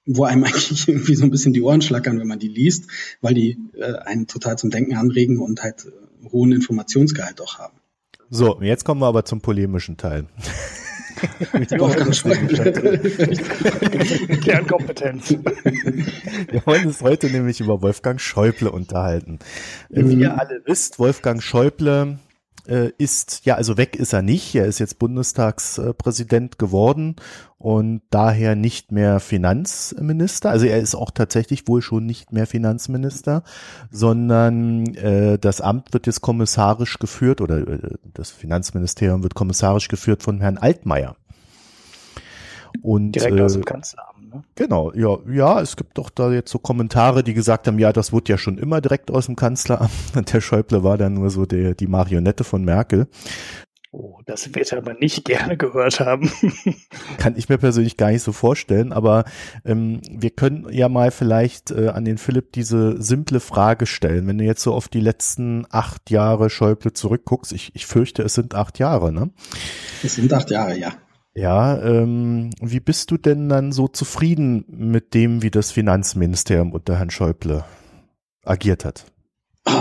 wo 0.06 0.24
einem 0.24 0.44
eigentlich 0.44 0.88
irgendwie 0.88 1.16
so 1.16 1.24
ein 1.24 1.32
bisschen 1.32 1.54
die 1.54 1.62
Ohren 1.62 1.82
schlackern, 1.82 2.20
wenn 2.20 2.28
man 2.28 2.40
die 2.40 2.48
liest, 2.48 2.90
weil 3.22 3.34
die 3.34 3.58
äh, 3.74 3.94
einen 3.94 4.28
total 4.28 4.58
zum 4.58 4.70
Denken 4.70 4.96
anregen 4.96 5.40
und 5.40 5.62
halt 5.62 5.86
äh, 5.86 6.30
hohen 6.32 6.52
Informationsgehalt 6.52 7.42
auch 7.42 7.60
haben. 7.60 7.78
So, 8.32 8.62
jetzt 8.62 8.86
kommen 8.86 9.02
wir 9.02 9.08
aber 9.08 9.26
zum 9.26 9.42
polemischen 9.42 9.98
Teil. 9.98 10.28
Kernkompetenz. 14.42 15.32
Wir 15.32 16.66
wollen 16.66 16.88
uns 16.88 17.02
heute 17.02 17.30
nämlich 17.30 17.60
über 17.60 17.82
Wolfgang 17.82 18.22
Schäuble 18.22 18.72
unterhalten. 18.72 19.40
Mhm. 19.90 20.10
Wie 20.10 20.22
ihr 20.22 20.40
alle 20.40 20.62
wisst, 20.66 20.98
Wolfgang 21.00 21.44
Schäuble 21.44 22.20
äh, 22.70 22.92
ist, 22.98 23.46
ja, 23.46 23.56
also 23.56 23.78
weg 23.78 23.96
ist 23.96 24.14
er 24.14 24.22
nicht. 24.22 24.56
Er 24.56 24.66
ist 24.66 24.80
jetzt 24.80 25.00
Bundestagspräsident 25.00 26.60
geworden 26.60 27.16
und 27.58 28.02
daher 28.10 28.56
nicht 28.56 28.92
mehr 28.92 29.20
Finanzminister. 29.20 30.50
Also 30.50 30.66
er 30.66 30.80
ist 30.80 30.96
auch 30.96 31.12
tatsächlich 31.12 31.68
wohl 31.68 31.82
schon 31.82 32.06
nicht 32.06 32.32
mehr 32.32 32.48
Finanzminister, 32.48 33.44
sondern 33.92 34.96
äh, 34.96 35.38
das 35.38 35.62
Amt 35.62 35.94
wird 35.94 36.08
jetzt 36.08 36.22
kommissarisch 36.22 37.00
geführt 37.00 37.42
oder 37.42 37.68
äh, 37.68 37.96
das 38.14 38.32
Finanzministerium 38.32 39.24
wird 39.24 39.36
kommissarisch 39.36 39.88
geführt 39.88 40.24
von 40.24 40.40
Herrn 40.40 40.58
Altmaier. 40.58 41.16
Und, 42.82 43.14
Direkt 43.14 43.38
äh, 43.38 43.42
aus 43.42 43.54
dem 43.54 43.66
Kanzleramt. 43.66 44.34
Ne? 44.34 44.44
Genau, 44.56 44.92
ja, 44.94 45.18
ja, 45.32 45.62
es 45.62 45.76
gibt 45.76 45.98
doch 45.98 46.10
da 46.10 46.32
jetzt 46.32 46.52
so 46.52 46.60
Kommentare, 46.60 47.24
die 47.24 47.34
gesagt 47.34 47.68
haben, 47.68 47.80
ja, 47.80 47.92
das 47.94 48.14
wurde 48.14 48.32
ja 48.32 48.38
schon 48.38 48.58
immer 48.58 48.82
direkt 48.82 49.12
aus 49.12 49.26
dem 49.26 49.36
Kanzleramt. 49.36 49.92
Und 50.16 50.34
der 50.34 50.42
Schäuble 50.42 50.84
war 50.84 50.98
dann 50.98 51.16
nur 51.16 51.30
so 51.30 51.46
der, 51.46 51.76
die 51.76 51.88
Marionette 51.88 52.44
von 52.44 52.64
Merkel. 52.64 53.08
Oh, 53.92 54.20
das 54.28 54.54
wird 54.54 54.72
er 54.72 54.78
aber 54.78 54.94
nicht 54.94 55.26
gerne 55.26 55.58
gehört 55.58 56.00
haben. 56.00 56.32
Kann 57.18 57.36
ich 57.36 57.50
mir 57.50 57.58
persönlich 57.58 57.98
gar 57.98 58.12
nicht 58.12 58.22
so 58.22 58.32
vorstellen, 58.32 58.94
aber 58.94 59.26
ähm, 59.66 60.02
wir 60.12 60.30
können 60.30 60.68
ja 60.72 60.90
mal 60.90 61.10
vielleicht 61.10 61.72
äh, 61.72 61.88
an 61.88 62.06
den 62.06 62.20
Philipp 62.20 62.52
diese 62.54 63.02
simple 63.02 63.40
Frage 63.40 63.88
stellen. 63.88 64.28
Wenn 64.28 64.38
du 64.38 64.44
jetzt 64.44 64.62
so 64.62 64.74
auf 64.74 64.90
die 64.90 65.02
letzten 65.02 65.66
acht 65.72 66.12
Jahre 66.12 66.52
Schäuble 66.52 66.94
zurückguckst, 66.94 67.52
ich, 67.52 67.72
ich 67.74 67.88
fürchte, 67.88 68.22
es 68.22 68.36
sind 68.36 68.54
acht 68.54 68.78
Jahre, 68.78 69.12
ne? 69.12 69.32
Es 70.04 70.16
sind 70.16 70.32
acht 70.34 70.52
Jahre, 70.52 70.78
ja. 70.78 70.94
Ja, 71.40 71.82
ähm, 71.82 72.50
wie 72.60 72.82
bist 72.82 73.12
du 73.12 73.18
denn 73.18 73.48
dann 73.48 73.72
so 73.72 73.88
zufrieden 73.88 74.66
mit 74.68 75.14
dem, 75.14 75.42
wie 75.42 75.50
das 75.50 75.72
Finanzministerium 75.72 76.74
unter 76.74 76.98
Herrn 76.98 77.12
Schäuble 77.12 77.64
agiert 78.44 78.84
hat? 78.84 79.06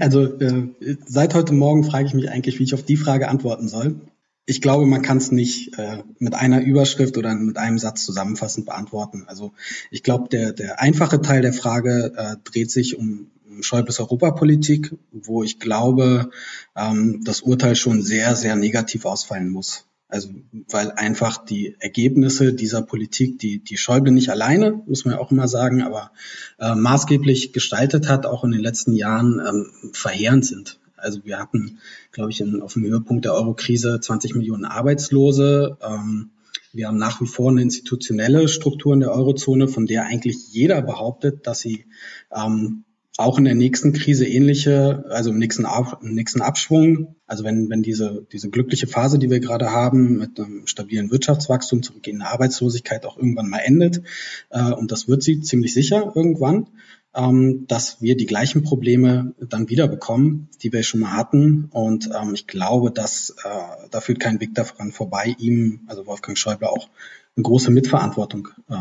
Also 0.00 0.38
äh, 0.38 0.68
seit 1.06 1.34
heute 1.34 1.52
Morgen 1.52 1.84
frage 1.84 2.06
ich 2.06 2.14
mich 2.14 2.30
eigentlich, 2.30 2.58
wie 2.58 2.64
ich 2.64 2.74
auf 2.74 2.82
die 2.82 2.96
Frage 2.96 3.28
antworten 3.28 3.68
soll. 3.68 4.00
Ich 4.46 4.60
glaube, 4.60 4.86
man 4.86 5.02
kann 5.02 5.16
es 5.18 5.32
nicht 5.32 5.78
äh, 5.78 6.02
mit 6.18 6.34
einer 6.34 6.62
Überschrift 6.62 7.16
oder 7.16 7.34
mit 7.34 7.56
einem 7.56 7.78
Satz 7.78 8.04
zusammenfassend 8.04 8.66
beantworten. 8.66 9.24
Also 9.26 9.52
ich 9.90 10.02
glaube, 10.02 10.28
der, 10.28 10.52
der 10.52 10.80
einfache 10.80 11.20
Teil 11.22 11.42
der 11.42 11.52
Frage 11.52 12.12
äh, 12.16 12.36
dreht 12.44 12.70
sich 12.70 12.98
um 12.98 13.30
Schäubles 13.62 14.00
Europapolitik, 14.00 14.94
wo 15.12 15.42
ich 15.42 15.58
glaube, 15.58 16.30
ähm, 16.76 17.22
das 17.24 17.40
Urteil 17.42 17.76
schon 17.76 18.02
sehr, 18.02 18.36
sehr 18.36 18.56
negativ 18.56 19.04
ausfallen 19.04 19.48
muss. 19.48 19.86
Also 20.08 20.28
weil 20.70 20.92
einfach 20.92 21.44
die 21.44 21.74
Ergebnisse 21.80 22.52
dieser 22.52 22.82
Politik, 22.82 23.38
die 23.38 23.58
die 23.58 23.76
Schäuble 23.76 24.12
nicht 24.12 24.28
alleine, 24.28 24.80
muss 24.86 25.04
man 25.04 25.14
ja 25.14 25.20
auch 25.20 25.32
immer 25.32 25.48
sagen, 25.48 25.82
aber 25.82 26.12
äh, 26.58 26.74
maßgeblich 26.74 27.52
gestaltet 27.52 28.08
hat, 28.08 28.24
auch 28.24 28.44
in 28.44 28.52
den 28.52 28.60
letzten 28.60 28.94
Jahren 28.94 29.40
ähm, 29.44 29.92
verheerend 29.92 30.46
sind. 30.46 30.78
Also 30.96 31.24
wir 31.24 31.38
hatten, 31.38 31.78
glaube 32.12 32.30
ich, 32.30 32.40
in, 32.40 32.62
auf 32.62 32.74
dem 32.74 32.84
Höhepunkt 32.84 33.24
der 33.24 33.34
Eurokrise 33.34 33.98
20 34.00 34.36
Millionen 34.36 34.64
Arbeitslose. 34.64 35.78
Ähm, 35.82 36.30
wir 36.72 36.88
haben 36.88 36.98
nach 36.98 37.20
wie 37.20 37.26
vor 37.26 37.50
eine 37.50 37.62
institutionelle 37.62 38.46
Struktur 38.48 38.94
in 38.94 39.00
der 39.00 39.12
Eurozone, 39.12 39.68
von 39.68 39.86
der 39.86 40.06
eigentlich 40.06 40.52
jeder 40.52 40.80
behauptet, 40.82 41.46
dass 41.46 41.60
sie 41.60 41.86
ähm, 42.30 42.83
auch 43.16 43.38
in 43.38 43.44
der 43.44 43.54
nächsten 43.54 43.92
Krise 43.92 44.26
ähnliche, 44.26 45.04
also 45.08 45.30
im 45.30 45.38
nächsten, 45.38 45.66
im 46.02 46.14
nächsten 46.14 46.42
Abschwung, 46.42 47.14
also 47.26 47.44
wenn, 47.44 47.70
wenn 47.70 47.82
diese, 47.82 48.26
diese 48.32 48.50
glückliche 48.50 48.88
Phase, 48.88 49.18
die 49.18 49.30
wir 49.30 49.38
gerade 49.38 49.70
haben, 49.70 50.18
mit 50.18 50.38
einem 50.40 50.66
stabilen 50.66 51.12
Wirtschaftswachstum, 51.12 51.82
zurückgehende 51.82 52.26
Arbeitslosigkeit 52.26 53.06
auch 53.06 53.16
irgendwann 53.16 53.48
mal 53.48 53.60
endet, 53.60 54.02
äh, 54.50 54.72
und 54.72 54.90
das 54.90 55.06
wird 55.06 55.22
sie 55.22 55.40
ziemlich 55.42 55.74
sicher 55.74 56.12
irgendwann, 56.14 56.66
ähm, 57.14 57.66
dass 57.68 58.02
wir 58.02 58.16
die 58.16 58.26
gleichen 58.26 58.64
Probleme 58.64 59.34
dann 59.38 59.68
wieder 59.68 59.86
bekommen, 59.86 60.48
die 60.62 60.72
wir 60.72 60.82
schon 60.82 61.00
mal 61.00 61.12
hatten. 61.12 61.68
Und 61.70 62.10
ähm, 62.20 62.34
ich 62.34 62.48
glaube, 62.48 62.90
dass 62.90 63.30
äh, 63.44 63.88
da 63.90 64.00
führt 64.00 64.18
kein 64.18 64.40
Weg 64.40 64.54
daran 64.54 64.90
vorbei, 64.90 65.36
ihm, 65.38 65.82
also 65.86 66.06
Wolfgang 66.06 66.36
Schäuble, 66.36 66.68
auch 66.68 66.88
eine 67.36 67.44
große 67.44 67.70
Mitverantwortung 67.70 68.48
äh, 68.68 68.74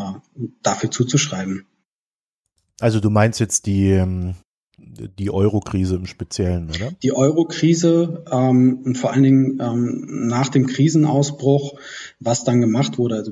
dafür 0.63 0.89
zuzuschreiben. 0.89 1.67
Also 2.83 2.99
du 2.99 3.09
meinst 3.09 3.39
jetzt 3.39 3.65
die, 3.65 3.91
ähm, 3.91 4.35
die 4.77 5.31
Euro-Krise 5.31 5.95
im 5.95 6.05
Speziellen, 6.05 6.69
oder? 6.69 6.91
Die 7.01 7.15
Euro-Krise 7.15 8.25
ähm, 8.29 8.81
und 8.83 8.97
vor 8.97 9.13
allen 9.13 9.23
Dingen 9.23 9.59
ähm, 9.61 10.27
nach 10.27 10.49
dem 10.49 10.67
Krisenausbruch, 10.67 11.79
was 12.19 12.43
dann 12.43 12.59
gemacht 12.59 12.97
wurde. 12.97 13.15
Also 13.15 13.31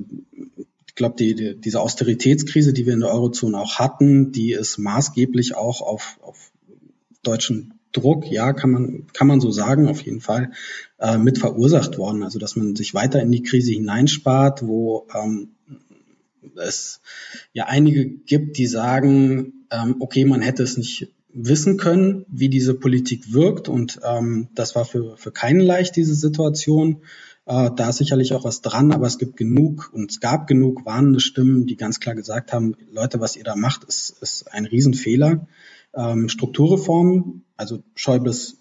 ich 0.87 0.95
glaube, 0.95 1.15
die, 1.19 1.35
die, 1.35 1.59
diese 1.59 1.81
Austeritätskrise, 1.81 2.71
die 2.71 2.85
wir 2.85 2.93
in 2.93 3.01
der 3.01 3.11
Eurozone 3.11 3.59
auch 3.59 3.77
hatten, 3.77 4.31
die 4.31 4.53
ist 4.53 4.77
maßgeblich 4.77 5.57
auch 5.57 5.81
auf, 5.81 6.17
auf 6.21 6.53
deutschen 7.21 7.73
Druck, 7.91 8.31
ja, 8.31 8.53
kann 8.53 8.71
man, 8.71 9.07
kann 9.11 9.27
man 9.27 9.41
so 9.41 9.51
sagen, 9.51 9.89
auf 9.89 10.01
jeden 10.01 10.21
Fall, 10.21 10.51
äh, 10.97 11.17
mit 11.17 11.39
verursacht 11.39 11.97
worden. 11.97 12.23
Also, 12.23 12.39
dass 12.39 12.55
man 12.55 12.77
sich 12.77 12.93
weiter 12.93 13.21
in 13.21 13.33
die 13.33 13.43
Krise 13.43 13.73
hineinspart, 13.73 14.65
wo 14.65 15.07
ähm, 15.13 15.49
es 16.57 17.01
ja 17.53 17.65
einige 17.65 18.07
gibt, 18.07 18.57
die 18.57 18.67
sagen, 18.67 19.65
ähm, 19.71 19.95
okay, 19.99 20.25
man 20.25 20.41
hätte 20.41 20.63
es 20.63 20.77
nicht 20.77 21.13
wissen 21.33 21.77
können, 21.77 22.25
wie 22.29 22.49
diese 22.49 22.73
Politik 22.73 23.31
wirkt 23.33 23.69
und 23.69 23.99
ähm, 24.03 24.49
das 24.53 24.75
war 24.75 24.85
für, 24.85 25.17
für 25.17 25.31
keinen 25.31 25.61
leicht, 25.61 25.95
diese 25.95 26.15
Situation. 26.15 27.03
Äh, 27.45 27.69
da 27.75 27.89
ist 27.89 27.97
sicherlich 27.97 28.33
auch 28.33 28.43
was 28.43 28.61
dran, 28.61 28.91
aber 28.91 29.07
es 29.07 29.17
gibt 29.17 29.37
genug 29.37 29.91
und 29.93 30.11
es 30.11 30.19
gab 30.19 30.47
genug 30.47 30.85
warnende 30.85 31.19
Stimmen, 31.19 31.65
die 31.65 31.77
ganz 31.77 31.99
klar 31.99 32.15
gesagt 32.15 32.53
haben, 32.53 32.75
Leute, 32.91 33.19
was 33.19 33.35
ihr 33.35 33.43
da 33.43 33.55
macht, 33.55 33.83
ist, 33.85 34.17
ist 34.21 34.51
ein 34.51 34.65
Riesenfehler. 34.65 35.47
Ähm, 35.93 36.29
Strukturreformen, 36.29 37.43
also 37.57 37.83
Schäubles 37.95 38.57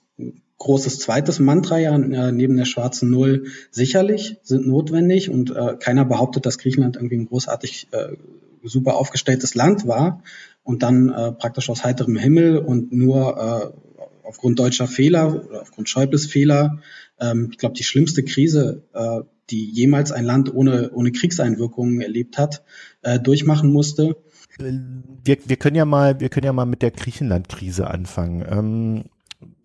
großes 0.61 0.99
zweites 0.99 1.41
Mantra 1.41 1.79
ja 1.79 1.97
äh, 1.97 2.33
neben 2.33 2.57
der 2.57 2.67
schwarzen 2.67 3.11
Null 3.11 3.47
sicherlich 3.71 4.37
sind 4.43 4.67
notwendig 4.67 5.31
und 5.31 5.51
äh, 5.51 5.77
keiner 5.81 6.05
behauptet, 6.05 6.45
dass 6.45 6.59
Griechenland 6.59 6.97
irgendwie 6.97 7.17
ein 7.17 7.27
großartig 7.27 7.89
äh, 7.93 8.17
super 8.63 8.97
aufgestelltes 8.97 9.55
Land 9.55 9.89
war 9.89 10.23
und 10.63 10.83
dann 10.83 11.09
äh, 11.09 11.33
praktisch 11.33 11.71
aus 11.71 11.83
heiterem 11.83 12.17
Himmel 12.17 12.59
und 12.59 12.93
nur 12.93 13.73
äh, 13.75 14.01
aufgrund 14.23 14.59
deutscher 14.59 14.87
Fehler 14.87 15.47
oder 15.47 15.63
aufgrund 15.63 15.89
Schäubles 15.89 16.27
Fehler, 16.27 16.79
ähm, 17.19 17.49
ich 17.51 17.57
glaube, 17.59 17.75
die 17.75 17.83
schlimmste 17.83 18.23
Krise, 18.23 18.83
äh, 18.93 19.21
die 19.49 19.65
jemals 19.65 20.13
ein 20.13 20.27
Land 20.27 20.55
ohne, 20.55 20.91
ohne 20.93 21.11
Kriegseinwirkungen 21.11 22.03
erlebt 22.03 22.37
hat, 22.37 22.63
äh, 23.01 23.19
durchmachen 23.19 23.73
musste. 23.73 24.17
Wir, 24.59 25.39
wir 25.47 25.57
können 25.57 25.77
ja 25.77 25.87
mal, 25.87 26.21
wir 26.21 26.29
können 26.29 26.45
ja 26.45 26.53
mal 26.53 26.67
mit 26.67 26.83
der 26.83 26.91
Griechenland-Krise 26.91 27.89
anfangen. 27.89 28.45
Ähm 28.47 29.05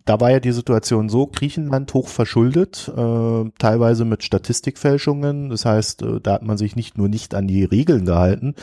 da 0.05 0.19
war 0.19 0.31
ja 0.31 0.39
die 0.39 0.51
Situation 0.51 1.09
so, 1.09 1.27
Griechenland 1.27 1.93
hoch 1.93 2.07
verschuldet, 2.07 2.91
äh, 2.95 3.49
teilweise 3.57 4.05
mit 4.05 4.23
Statistikfälschungen. 4.23 5.49
Das 5.49 5.65
heißt, 5.65 6.03
äh, 6.03 6.21
da 6.21 6.33
hat 6.33 6.43
man 6.43 6.57
sich 6.57 6.75
nicht 6.75 6.97
nur 6.97 7.09
nicht 7.09 7.33
an 7.33 7.47
die 7.47 7.63
Regeln 7.63 8.05
gehalten, 8.05 8.53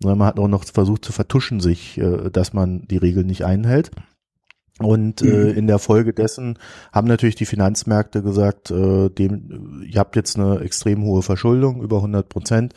sondern 0.00 0.18
man 0.18 0.28
hat 0.28 0.40
auch 0.40 0.48
noch 0.48 0.64
versucht 0.64 1.04
zu 1.04 1.12
vertuschen 1.12 1.60
sich, 1.60 1.98
äh, 1.98 2.30
dass 2.30 2.52
man 2.52 2.82
die 2.88 2.96
Regeln 2.96 3.28
nicht 3.28 3.44
einhält. 3.44 3.92
Und 4.78 5.22
äh, 5.22 5.26
mhm. 5.26 5.58
in 5.58 5.66
der 5.66 5.78
Folge 5.78 6.12
dessen 6.12 6.58
haben 6.92 7.08
natürlich 7.08 7.34
die 7.34 7.46
Finanzmärkte 7.46 8.22
gesagt, 8.22 8.70
äh, 8.70 9.08
dem, 9.08 9.82
ihr 9.84 9.98
habt 9.98 10.14
jetzt 10.16 10.38
eine 10.38 10.60
extrem 10.60 11.02
hohe 11.02 11.22
Verschuldung, 11.22 11.82
über 11.82 11.96
100 11.96 12.28
Prozent 12.28 12.74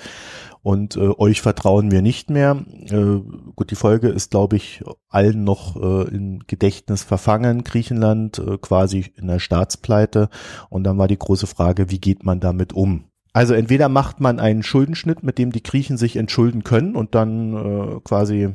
und 0.63 0.95
äh, 0.95 1.09
euch 1.17 1.41
vertrauen 1.41 1.91
wir 1.91 2.01
nicht 2.01 2.29
mehr. 2.29 2.63
Äh, 2.89 3.19
gut, 3.55 3.71
die 3.71 3.75
Folge 3.75 4.09
ist, 4.09 4.31
glaube 4.31 4.57
ich, 4.57 4.83
allen 5.09 5.43
noch 5.43 5.75
äh, 5.75 6.07
im 6.09 6.39
Gedächtnis 6.45 7.03
verfangen. 7.03 7.63
Griechenland 7.63 8.37
äh, 8.39 8.57
quasi 8.59 9.11
in 9.15 9.27
der 9.27 9.39
Staatspleite. 9.39 10.29
Und 10.69 10.83
dann 10.83 10.97
war 10.97 11.07
die 11.07 11.17
große 11.17 11.47
Frage, 11.47 11.89
wie 11.89 11.99
geht 11.99 12.23
man 12.23 12.39
damit 12.39 12.73
um? 12.73 13.05
Also 13.33 13.53
entweder 13.53 13.89
macht 13.89 14.19
man 14.19 14.39
einen 14.39 14.61
Schuldenschnitt, 14.61 15.23
mit 15.23 15.37
dem 15.37 15.51
die 15.51 15.63
Griechen 15.63 15.97
sich 15.97 16.15
entschulden 16.15 16.63
können 16.63 16.95
und 16.95 17.15
dann 17.15 17.53
äh, 17.53 17.99
quasi 18.03 18.49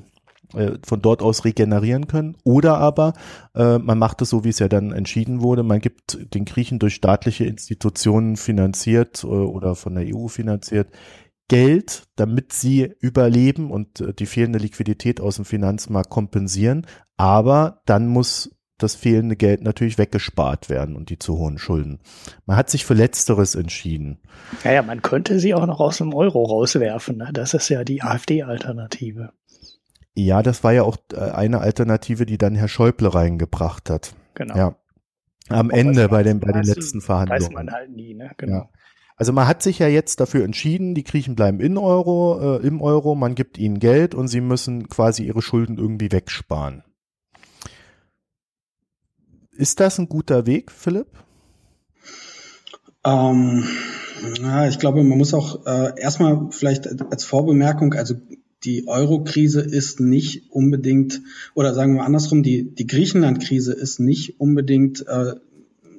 von 0.85 1.03
dort 1.03 1.23
aus 1.23 1.45
regenerieren 1.45 2.07
können. 2.07 2.37
Oder 2.45 2.79
aber 2.79 3.15
äh, 3.55 3.79
man 3.79 3.99
macht 3.99 4.23
es 4.23 4.31
so, 4.31 4.45
wie 4.45 4.51
es 4.51 4.59
ja 4.59 4.69
dann 4.69 4.93
entschieden 4.93 5.43
wurde. 5.43 5.63
Man 5.63 5.81
gibt 5.81 6.35
den 6.35 6.45
Griechen 6.45 6.79
durch 6.79 6.95
staatliche 6.95 7.45
Institutionen 7.45 8.37
finanziert 8.37 9.25
äh, 9.25 9.27
oder 9.27 9.75
von 9.75 9.95
der 9.95 10.05
EU 10.15 10.29
finanziert 10.29 10.89
Geld, 11.49 12.05
damit 12.17 12.53
sie 12.53 12.93
überleben 13.01 13.71
und 13.71 14.01
äh, 14.01 14.13
die 14.13 14.27
fehlende 14.27 14.59
Liquidität 14.59 15.21
aus 15.21 15.37
dem 15.37 15.45
Finanzmarkt 15.45 16.11
kompensieren. 16.11 16.87
Aber 17.17 17.83
dann 17.87 18.09
muss 18.09 18.51
das 18.79 18.95
fehlende 18.95 19.37
Geld 19.37 19.63
natürlich 19.63 19.97
weggespart 19.97 20.69
werden 20.69 20.97
und 20.97 21.09
die 21.09 21.19
zu 21.19 21.39
hohen 21.39 21.59
Schulden. 21.59 22.01
Man 22.45 22.57
hat 22.57 22.69
sich 22.69 22.85
für 22.85 22.95
Letzteres 22.95 23.55
entschieden. 23.55 24.19
Naja, 24.65 24.83
man 24.83 25.01
könnte 25.01 25.41
sie 25.41 25.55
auch 25.55 25.67
noch 25.67 25.81
aus 25.81 25.99
dem 25.99 26.13
Euro 26.13 26.45
rauswerfen. 26.45 27.17
Ne? 27.17 27.31
Das 27.33 27.55
ist 27.55 27.69
ja 27.69 27.85
die 27.85 28.03
AfD-Alternative. 28.03 29.33
Ja, 30.19 30.43
das 30.43 30.65
war 30.65 30.73
ja 30.73 30.83
auch 30.83 30.97
äh, 31.13 31.17
eine 31.19 31.61
Alternative, 31.61 32.25
die 32.27 32.39
dann 32.39 32.55
Herr 32.55 32.69
Schäuble 32.69 33.15
reingebracht 33.15 33.91
hat. 33.91 34.15
Genau. 34.35 34.57
Ja. 34.57 34.77
Am 35.49 35.71
Auch 35.71 35.75
Ende 35.77 36.09
bei 36.09 36.23
den, 36.23 36.39
weiß- 36.41 36.47
bei 36.47 36.53
den 36.53 36.63
weiß- 36.63 36.75
letzten 36.75 36.99
Weiß 36.99 37.05
Verhandlungen. 37.05 37.53
man 37.55 37.71
halt 37.71 37.91
nie, 37.91 38.15
ne? 38.15 38.31
Genau. 38.39 38.57
Ja. 38.57 38.69
Also 39.19 39.33
man 39.33 39.47
hat 39.47 39.63
sich 39.63 39.79
ja 39.79 39.89
jetzt 39.89 40.21
dafür 40.21 40.45
entschieden, 40.45 40.95
die 40.95 41.05
Griechen 41.05 41.37
bleiben 41.37 41.61
in 41.61 41.79
Euro, 41.79 42.57
äh, 42.59 42.67
im 42.67 42.83
Euro, 42.83 43.15
man 43.15 43.35
gibt 43.35 43.57
ihnen 43.59 43.79
Geld 43.79 44.15
und 44.15 44.29
sie 44.29 44.41
müssen 44.43 44.89
quasi 44.89 45.25
ihre 45.25 45.41
Schulden 45.43 45.79
irgendwie 45.79 46.11
wegsparen. 46.13 46.83
Ist 49.53 49.81
das 49.81 49.99
ein 49.99 50.09
guter 50.09 50.47
Weg, 50.47 50.71
Philipp? 50.71 51.09
Ähm, 53.05 53.65
ja, 54.43 54.69
ich 54.69 54.79
glaube, 54.79 55.03
man 55.03 55.17
muss 55.17 55.33
auch 55.33 55.65
äh, 55.67 55.99
erstmal 56.01 56.49
vielleicht 56.51 56.87
als 57.11 57.25
Vorbemerkung, 57.25 57.95
also 57.95 58.15
die 58.65 58.87
Euro-Krise 58.87 59.61
ist 59.61 60.01
nicht 60.01 60.51
unbedingt, 60.51 61.21
oder 61.55 61.75
sagen 61.75 61.95
wir 61.95 62.05
andersrum, 62.05 62.43
die, 62.43 62.75
die 62.75 62.87
Griechenland-Krise 62.87 63.73
ist 63.73 64.01
nicht 64.01 64.41
unbedingt 64.41 65.07
äh, 65.07 65.35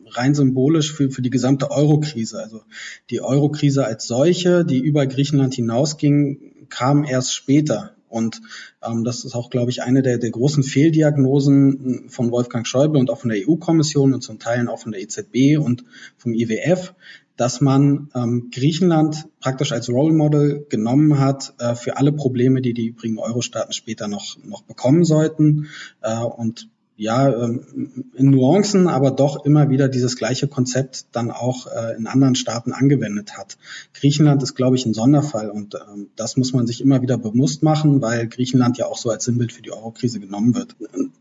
rein 0.10 0.36
symbolisch 0.36 0.94
für, 0.94 1.10
für 1.10 1.22
die 1.22 1.30
gesamte 1.30 1.72
Euro-Krise. 1.72 2.40
Also 2.42 2.62
die 3.10 3.22
Euro-Krise 3.22 3.86
als 3.86 4.08
solche, 4.08 4.66
die 4.66 4.80
über 4.80 5.06
Griechenland 5.06 5.54
hinausging, 5.54 6.68
kam 6.70 7.04
erst 7.04 7.34
später. 7.34 7.94
Und 8.10 8.42
ähm, 8.82 9.04
das 9.04 9.26
ist 9.26 9.36
auch, 9.36 9.50
glaube 9.50 9.70
ich, 9.70 9.84
eine 9.84 10.02
der, 10.02 10.18
der 10.18 10.32
großen 10.32 10.64
Fehldiagnosen 10.64 12.06
von 12.08 12.32
Wolfgang 12.32 12.66
Schäuble 12.66 13.00
und 13.00 13.10
auch 13.10 13.20
von 13.20 13.30
der 13.30 13.48
EU-Kommission 13.48 14.14
und 14.14 14.22
zum 14.22 14.40
Teilen 14.40 14.70
auch 14.70 14.80
von 14.80 14.94
der 14.94 15.02
EZB 15.02 15.58
und 15.60 15.84
vom 16.18 16.34
IWF, 16.34 16.94
dass 17.38 17.62
man 17.62 18.10
ähm, 18.16 18.50
Griechenland 18.52 19.28
praktisch 19.40 19.72
als 19.72 19.90
Role 19.90 20.14
Model 20.14 20.66
genommen 20.70 21.20
hat 21.20 21.54
äh, 21.60 21.76
für 21.76 21.98
alle 21.98 22.12
Probleme, 22.12 22.62
die 22.62 22.74
die 22.74 22.88
übrigen 22.88 23.20
Euro-Staaten 23.20 23.74
später 23.74 24.08
noch, 24.08 24.38
noch 24.44 24.64
bekommen 24.64 25.06
sollten. 25.06 25.68
Äh, 26.02 26.18
und 26.18 26.68
ja, 27.00 27.32
ähm, 27.44 28.06
in 28.16 28.32
Nuancen, 28.32 28.88
aber 28.88 29.12
doch 29.12 29.46
immer 29.46 29.70
wieder 29.70 29.88
dieses 29.88 30.18
gleiche 30.18 30.48
Konzept 30.48 31.06
dann 31.12 31.30
auch 31.30 31.68
äh, 31.68 31.96
in 31.96 32.08
anderen 32.08 32.34
Staaten 32.34 32.74
angewendet 32.74 33.38
hat. 33.38 33.58
Griechenland 33.94 34.42
ist, 34.42 34.56
glaube 34.56 34.78
ich, 34.78 34.86
ein 34.88 34.96
Sonderfall 34.96 35.52
und 35.52 35.76
ähm, 35.76 36.10
das 36.16 36.38
muss 36.38 36.54
man 36.54 36.66
sich 36.66 36.82
immer 36.82 37.04
wieder 37.04 37.20
bewusst 37.20 37.62
machen, 37.62 38.02
weil 38.02 38.28
Griechenland 38.28 38.80
ja 38.80 38.88
auch 38.88 38.98
so 38.98 39.12
als 39.12 39.26
Sinnbild 39.26 39.54
für 39.54 39.62
die 39.62 39.72
Eurokrise 39.72 40.20
genommen 40.20 40.56
wird. 40.56 40.76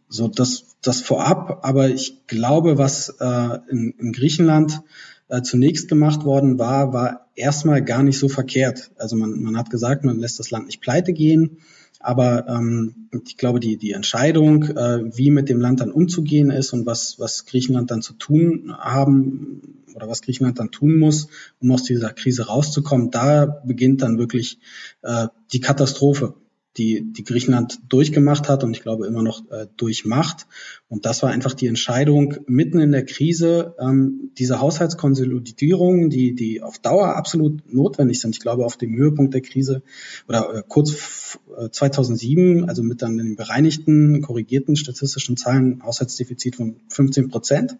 So, 0.08 0.28
das, 0.28 0.76
das 0.80 1.02
vorab, 1.02 1.60
aber 1.62 1.90
ich 1.90 2.26
glaube, 2.26 2.78
was 2.78 3.10
äh, 3.20 3.58
in, 3.68 3.92
in 3.98 4.12
Griechenland 4.12 4.80
äh, 5.28 5.42
zunächst 5.42 5.88
gemacht 5.88 6.24
worden 6.24 6.58
war, 6.58 6.92
war 6.92 7.28
erstmal 7.34 7.82
gar 7.82 8.02
nicht 8.02 8.18
so 8.18 8.28
verkehrt. 8.28 8.90
Also 8.96 9.16
man, 9.16 9.42
man 9.42 9.56
hat 9.56 9.70
gesagt, 9.70 10.04
man 10.04 10.18
lässt 10.18 10.38
das 10.38 10.50
Land 10.50 10.66
nicht 10.66 10.80
pleite 10.80 11.12
gehen. 11.12 11.58
Aber 11.98 12.46
ähm, 12.46 13.08
ich 13.24 13.36
glaube, 13.36 13.58
die, 13.58 13.78
die 13.78 13.92
Entscheidung, 13.92 14.64
äh, 14.64 15.16
wie 15.16 15.30
mit 15.30 15.48
dem 15.48 15.60
Land 15.60 15.80
dann 15.80 15.90
umzugehen 15.90 16.50
ist 16.50 16.72
und 16.72 16.86
was, 16.86 17.18
was 17.18 17.46
Griechenland 17.46 17.90
dann 17.90 18.02
zu 18.02 18.12
tun 18.12 18.72
haben 18.78 19.84
oder 19.94 20.08
was 20.08 20.22
Griechenland 20.22 20.58
dann 20.58 20.70
tun 20.70 20.98
muss, 20.98 21.28
um 21.58 21.72
aus 21.72 21.84
dieser 21.84 22.12
Krise 22.12 22.46
rauszukommen, 22.46 23.10
da 23.10 23.46
beginnt 23.46 24.02
dann 24.02 24.18
wirklich 24.18 24.58
äh, 25.02 25.28
die 25.52 25.60
Katastrophe, 25.60 26.34
die, 26.76 27.12
die 27.12 27.24
Griechenland 27.24 27.80
durchgemacht 27.88 28.48
hat 28.48 28.62
und 28.64 28.76
ich 28.76 28.82
glaube 28.82 29.06
immer 29.06 29.22
noch 29.22 29.50
äh, 29.50 29.66
durchmacht. 29.76 30.46
Und 30.88 31.06
das 31.06 31.22
war 31.22 31.30
einfach 31.30 31.54
die 31.54 31.66
Entscheidung 31.66 32.36
mitten 32.46 32.78
in 32.80 32.92
der 32.92 33.04
Krise, 33.04 33.74
ähm, 33.78 34.30
diese 34.38 34.60
Haushaltskonsolidierungen, 34.60 36.10
die, 36.10 36.34
die 36.34 36.62
auf 36.62 36.78
Dauer 36.78 37.16
absolut 37.16 37.72
notwendig 37.72 38.20
sind. 38.20 38.34
Ich 38.34 38.40
glaube, 38.40 38.64
auf 38.64 38.76
dem 38.76 38.94
Höhepunkt 38.94 39.34
der 39.34 39.40
Krise 39.40 39.82
oder 40.28 40.54
äh, 40.54 40.62
kurz 40.66 41.38
äh, 41.56 41.70
2007, 41.70 42.68
also 42.68 42.82
mit 42.82 43.02
dann 43.02 43.16
den 43.16 43.36
bereinigten, 43.36 44.20
korrigierten 44.20 44.76
statistischen 44.76 45.36
Zahlen, 45.36 45.82
Haushaltsdefizit 45.82 46.56
von 46.56 46.76
15 46.88 47.28
Prozent 47.28 47.78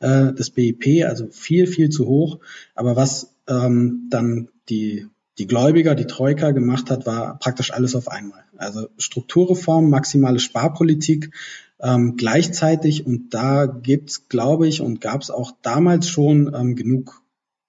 äh, 0.00 0.32
des 0.32 0.50
BIP, 0.50 1.04
also 1.06 1.28
viel, 1.30 1.66
viel 1.66 1.88
zu 1.88 2.06
hoch. 2.06 2.40
Aber 2.74 2.94
was 2.94 3.34
ähm, 3.48 4.08
dann 4.10 4.48
die 4.68 5.06
die 5.38 5.46
Gläubiger, 5.46 5.94
die 5.94 6.06
Troika 6.06 6.52
gemacht 6.52 6.90
hat, 6.90 7.06
war 7.06 7.38
praktisch 7.38 7.72
alles 7.72 7.94
auf 7.94 8.08
einmal. 8.08 8.44
Also 8.56 8.88
Strukturreform, 8.98 9.90
maximale 9.90 10.38
Sparpolitik 10.38 11.32
ähm, 11.80 12.16
gleichzeitig. 12.16 13.06
Und 13.06 13.34
da 13.34 13.66
gibt's, 13.66 14.28
glaube 14.28 14.68
ich, 14.68 14.80
und 14.80 15.00
gab 15.00 15.22
es 15.22 15.30
auch 15.30 15.52
damals 15.62 16.08
schon 16.08 16.52
ähm, 16.54 16.76
genug 16.76 17.22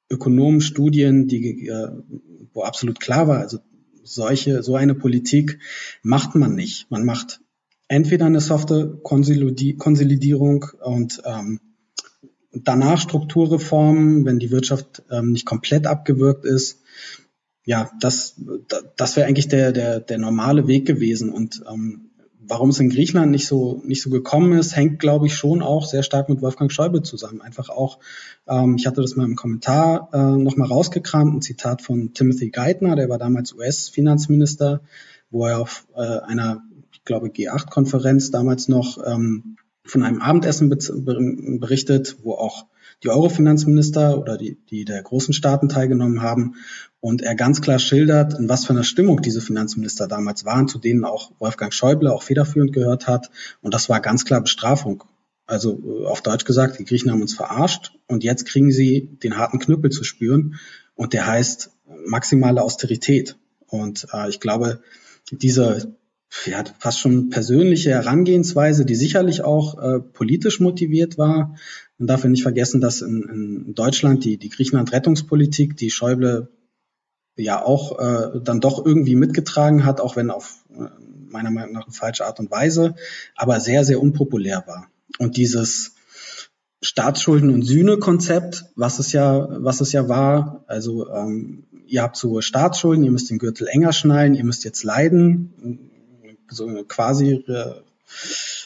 Ökonomenstudien, 0.09 1.27
die, 1.27 1.67
äh, 1.67 1.89
wo 2.53 2.63
absolut 2.63 2.99
klar 2.99 3.27
war, 3.27 3.39
also 3.39 3.57
solche, 4.03 4.61
so 4.61 4.75
eine 4.75 4.93
Politik 4.93 5.59
macht 6.03 6.35
man 6.35 6.53
nicht. 6.53 6.89
Man 6.91 7.05
macht 7.05 7.41
entweder 7.87 8.27
eine 8.27 8.39
softe 8.41 8.99
Konsolidi 9.01 9.75
Konsolidierung 9.75 10.65
und 10.83 11.23
ähm, 11.25 11.59
danach 12.51 12.99
Strukturreformen, 12.99 14.25
wenn 14.25 14.37
die 14.37 14.51
Wirtschaft 14.51 15.03
ähm, 15.09 15.31
nicht 15.31 15.45
komplett 15.45 15.87
abgewürgt 15.87 16.45
ist 16.45 16.81
ja, 17.65 17.89
das, 17.99 18.39
das 18.95 19.15
wäre 19.15 19.27
eigentlich 19.27 19.47
der, 19.47 19.71
der, 19.71 19.99
der 19.99 20.17
normale 20.19 20.67
Weg 20.67 20.85
gewesen. 20.85 21.31
Und 21.31 21.63
ähm, 21.67 22.11
warum 22.47 22.69
es 22.69 22.79
in 22.79 22.89
Griechenland 22.89 23.31
nicht 23.31 23.47
so, 23.47 23.81
nicht 23.85 24.03
so 24.03 24.11
gekommen 24.11 24.53
ist, 24.53 24.75
hängt, 24.75 24.99
glaube 24.99 25.25
ich, 25.25 25.35
schon 25.35 25.63
auch 25.63 25.85
sehr 25.85 26.03
stark 26.03 26.29
mit 26.29 26.41
Wolfgang 26.41 26.71
Schäuble 26.71 27.01
zusammen. 27.01 27.41
Einfach 27.41 27.69
auch, 27.69 27.99
ähm, 28.47 28.75
ich 28.77 28.85
hatte 28.85 29.01
das 29.01 29.15
mal 29.15 29.25
im 29.25 29.35
Kommentar 29.35 30.09
äh, 30.13 30.37
nochmal 30.37 30.67
rausgekramt, 30.67 31.33
ein 31.35 31.41
Zitat 31.41 31.81
von 31.81 32.13
Timothy 32.13 32.51
Geithner, 32.51 32.95
der 32.95 33.09
war 33.09 33.17
damals 33.17 33.53
US-Finanzminister, 33.53 34.81
wo 35.31 35.47
er 35.47 35.59
auf 35.59 35.87
äh, 35.95 36.01
einer, 36.01 36.63
ich 36.93 37.03
glaube, 37.03 37.29
G8-Konferenz 37.29 38.29
damals 38.29 38.67
noch 38.67 38.99
ähm, 39.05 39.57
von 39.83 40.03
einem 40.03 40.21
Abendessen 40.21 40.69
berichtet, 40.69 42.17
wo 42.23 42.33
auch 42.33 42.65
die 43.03 43.09
Euro-Finanzminister 43.09 44.17
oder 44.17 44.37
die, 44.37 44.57
die 44.69 44.85
der 44.85 45.01
großen 45.01 45.33
Staaten 45.33 45.69
teilgenommen 45.69 46.21
haben 46.21 46.55
und 46.99 47.21
er 47.21 47.35
ganz 47.35 47.61
klar 47.61 47.79
schildert, 47.79 48.39
in 48.39 48.49
was 48.49 48.65
für 48.65 48.73
einer 48.73 48.83
Stimmung 48.83 49.21
diese 49.21 49.41
Finanzminister 49.41 50.07
damals 50.07 50.45
waren, 50.45 50.67
zu 50.67 50.79
denen 50.79 51.05
auch 51.05 51.31
Wolfgang 51.39 51.73
Schäuble 51.73 52.11
auch 52.11 52.23
federführend 52.23 52.73
gehört 52.73 53.07
hat. 53.07 53.29
Und 53.61 53.73
das 53.73 53.89
war 53.89 53.99
ganz 53.99 54.25
klar 54.25 54.41
Bestrafung. 54.41 55.03
Also 55.45 55.79
äh, 55.85 56.05
auf 56.05 56.21
Deutsch 56.21 56.45
gesagt, 56.45 56.79
die 56.79 56.85
Griechen 56.85 57.11
haben 57.11 57.21
uns 57.21 57.35
verarscht 57.35 57.93
und 58.07 58.23
jetzt 58.23 58.45
kriegen 58.45 58.71
sie 58.71 59.17
den 59.23 59.37
harten 59.37 59.59
Knüppel 59.59 59.91
zu 59.91 60.03
spüren 60.03 60.55
und 60.95 61.13
der 61.13 61.27
heißt 61.27 61.71
maximale 62.05 62.61
Austerität. 62.61 63.37
Und 63.67 64.07
äh, 64.13 64.29
ich 64.29 64.39
glaube, 64.39 64.81
diese 65.31 65.95
ja, 66.45 66.63
fast 66.79 66.99
schon 66.99 67.29
persönliche 67.29 67.91
Herangehensweise, 67.91 68.85
die 68.85 68.95
sicherlich 68.95 69.43
auch 69.43 69.77
äh, 69.81 69.99
politisch 69.99 70.59
motiviert 70.59 71.17
war. 71.17 71.55
Man 71.97 72.07
darf 72.07 72.23
ja 72.23 72.29
nicht 72.29 72.43
vergessen, 72.43 72.81
dass 72.81 73.01
in, 73.01 73.23
in 73.23 73.75
Deutschland 73.75 74.25
die, 74.25 74.37
die 74.37 74.49
Griechenland-Rettungspolitik, 74.49 75.77
die 75.77 75.91
Schäuble 75.91 76.49
ja 77.37 77.63
auch 77.63 77.99
äh, 77.99 78.39
dann 78.41 78.61
doch 78.61 78.85
irgendwie 78.85 79.15
mitgetragen 79.15 79.85
hat, 79.85 80.01
auch 80.01 80.15
wenn 80.15 80.29
auf 80.29 80.63
äh, 80.73 80.87
meiner 81.29 81.51
Meinung 81.51 81.73
nach 81.73 81.85
eine 81.85 81.93
falsche 81.93 82.25
Art 82.25 82.39
und 82.39 82.51
Weise, 82.51 82.95
aber 83.35 83.59
sehr, 83.59 83.83
sehr 83.83 84.01
unpopulär 84.01 84.63
war. 84.67 84.87
Und 85.19 85.37
dieses 85.37 85.95
Staatsschulden- 86.81 87.53
und 87.53 87.63
Sühne-Konzept, 87.63 88.65
was 88.75 88.99
es 88.99 89.11
ja, 89.11 89.47
was 89.63 89.81
es 89.81 89.91
ja 89.91 90.07
war, 90.07 90.63
also 90.67 91.09
ähm, 91.09 91.65
ihr 91.87 92.03
habt 92.03 92.15
so 92.15 92.41
Staatsschulden, 92.41 93.03
ihr 93.03 93.11
müsst 93.11 93.29
den 93.29 93.39
Gürtel 93.39 93.67
enger 93.67 93.91
schnallen, 93.91 94.35
ihr 94.35 94.43
müsst 94.43 94.63
jetzt 94.63 94.83
leiden, 94.83 95.89
so 96.49 96.67
eine 96.67 96.83
quasi 96.83 97.43
äh, 97.47 97.73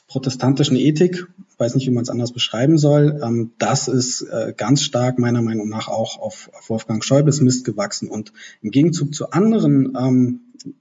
protestantischen 0.08 0.78
Ethik, 0.78 1.28
weiß 1.60 1.76
nicht, 1.76 1.88
wie 1.88 1.91
man 1.91 2.04
es 2.04 2.10
anders 2.10 2.32
beschreiben 2.32 2.78
soll, 2.78 3.19
ähm, 3.24 3.52
das 3.58 3.88
ist 3.88 4.22
äh, 4.22 4.54
ganz 4.56 4.84
stark 4.84 5.19
meiner 5.19 5.41
Meinung 5.41 5.67
nach 5.69 5.88
auch 5.88 6.17
auf, 6.19 6.50
auf 6.54 6.69
Wolfgang 6.69 7.04
Schäubles 7.04 7.41
Mist 7.41 7.65
gewachsen. 7.65 8.10
Und 8.10 8.32
im 8.62 8.72
Gegenzug 8.72 9.13
zu 9.13 9.32
anderen 9.32 9.95
ähm, 10.00 10.39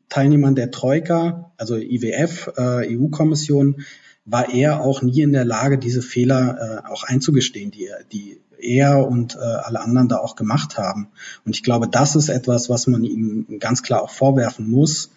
Teilnehmern 0.08 0.54
der 0.54 0.70
Troika, 0.70 1.52
also 1.56 1.76
IWF, 1.76 2.52
äh, 2.56 2.96
EU-Kommission, 2.96 3.84
war 4.24 4.52
er 4.52 4.82
auch 4.82 5.02
nie 5.02 5.22
in 5.22 5.32
der 5.32 5.44
Lage, 5.44 5.78
diese 5.78 6.02
Fehler 6.02 6.84
äh, 6.86 6.90
auch 6.90 7.04
einzugestehen, 7.04 7.70
die, 7.70 7.86
er, 7.86 8.04
die 8.04 8.40
er 8.58 9.06
und 9.06 9.36
äh, 9.36 9.38
alle 9.38 9.80
anderen 9.80 10.08
da 10.08 10.18
auch 10.18 10.36
gemacht 10.36 10.76
haben. 10.78 11.08
Und 11.44 11.56
ich 11.56 11.62
glaube, 11.62 11.88
das 11.88 12.14
ist 12.14 12.28
etwas, 12.28 12.68
was 12.68 12.86
man 12.86 13.04
ihm 13.04 13.58
ganz 13.58 13.82
klar 13.82 14.02
auch 14.02 14.10
vorwerfen 14.10 14.68
muss, 14.68 15.10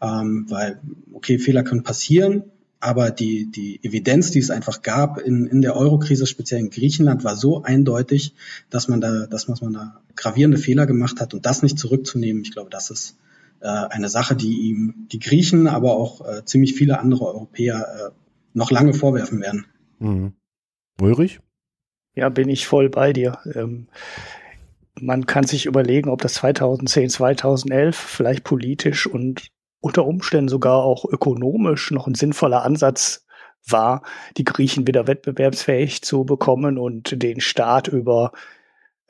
ähm, 0.00 0.46
weil, 0.48 0.80
okay, 1.12 1.38
Fehler 1.38 1.62
können 1.62 1.82
passieren, 1.82 2.44
aber 2.84 3.10
die, 3.10 3.50
die 3.50 3.82
Evidenz, 3.82 4.30
die 4.30 4.40
es 4.40 4.50
einfach 4.50 4.82
gab 4.82 5.18
in, 5.18 5.46
in 5.46 5.62
der 5.62 5.74
Eurokrise, 5.74 6.26
speziell 6.26 6.60
in 6.60 6.68
Griechenland, 6.68 7.24
war 7.24 7.34
so 7.34 7.62
eindeutig, 7.62 8.34
dass 8.68 8.88
man 8.88 9.00
da, 9.00 9.26
dass 9.26 9.48
man 9.48 9.72
da 9.72 10.02
gravierende 10.16 10.58
Fehler 10.58 10.84
gemacht 10.86 11.18
hat 11.18 11.32
und 11.32 11.46
das 11.46 11.62
nicht 11.62 11.78
zurückzunehmen, 11.78 12.42
ich 12.42 12.52
glaube, 12.52 12.68
das 12.68 12.90
ist 12.90 13.16
äh, 13.60 13.68
eine 13.68 14.10
Sache, 14.10 14.36
die 14.36 14.68
ihm 14.68 15.06
die 15.10 15.18
Griechen, 15.18 15.66
aber 15.66 15.96
auch 15.96 16.28
äh, 16.28 16.44
ziemlich 16.44 16.74
viele 16.74 16.98
andere 16.98 17.24
Europäer 17.26 17.86
äh, 17.88 18.10
noch 18.52 18.70
lange 18.70 18.92
vorwerfen 18.92 19.40
werden. 19.40 19.64
Mhm. 19.98 20.34
Ulrich? 21.00 21.40
Ja, 22.14 22.28
bin 22.28 22.50
ich 22.50 22.66
voll 22.66 22.90
bei 22.90 23.14
dir. 23.14 23.38
Ähm, 23.54 23.86
man 25.00 25.24
kann 25.24 25.44
sich 25.44 25.64
überlegen, 25.64 26.10
ob 26.10 26.20
das 26.20 26.34
2010, 26.34 27.08
2011 27.08 27.96
vielleicht 27.96 28.44
politisch 28.44 29.06
und 29.06 29.48
unter 29.84 30.06
Umständen 30.06 30.48
sogar 30.48 30.82
auch 30.82 31.04
ökonomisch 31.04 31.90
noch 31.90 32.06
ein 32.06 32.14
sinnvoller 32.14 32.62
Ansatz 32.62 33.26
war, 33.66 34.02
die 34.38 34.44
Griechen 34.44 34.86
wieder 34.86 35.06
wettbewerbsfähig 35.06 36.00
zu 36.00 36.24
bekommen 36.24 36.78
und 36.78 37.22
den 37.22 37.42
Staat 37.42 37.88
über 37.88 38.32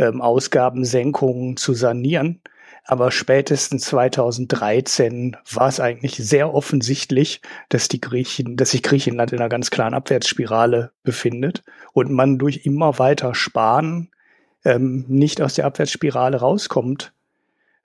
ähm, 0.00 0.20
Ausgabensenkungen 0.20 1.56
zu 1.56 1.74
sanieren. 1.74 2.40
Aber 2.84 3.12
spätestens 3.12 3.84
2013 3.84 5.36
war 5.52 5.68
es 5.68 5.78
eigentlich 5.78 6.16
sehr 6.16 6.52
offensichtlich, 6.52 7.40
dass 7.68 7.88
die 7.88 8.00
Griechen, 8.00 8.56
dass 8.56 8.72
sich 8.72 8.82
Griechenland 8.82 9.32
in 9.32 9.38
einer 9.38 9.48
ganz 9.48 9.70
klaren 9.70 9.94
Abwärtsspirale 9.94 10.90
befindet 11.04 11.62
und 11.92 12.10
man 12.10 12.36
durch 12.36 12.66
immer 12.66 12.98
weiter 12.98 13.36
Sparen 13.36 14.10
ähm, 14.64 15.04
nicht 15.06 15.40
aus 15.40 15.54
der 15.54 15.66
Abwärtsspirale 15.66 16.38
rauskommt. 16.38 17.12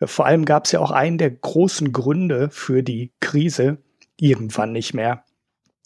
Vor 0.02 0.26
allem 0.26 0.46
gab 0.46 0.66
es 0.66 0.72
ja 0.72 0.80
auch 0.80 0.92
einen 0.92 1.18
der 1.18 1.32
großen 1.32 1.92
Gründe 1.92 2.50
für 2.52 2.84
die 2.84 3.12
Krise 3.20 3.78
irgendwann 4.18 4.72
nicht 4.72 4.94
mehr. 4.94 5.24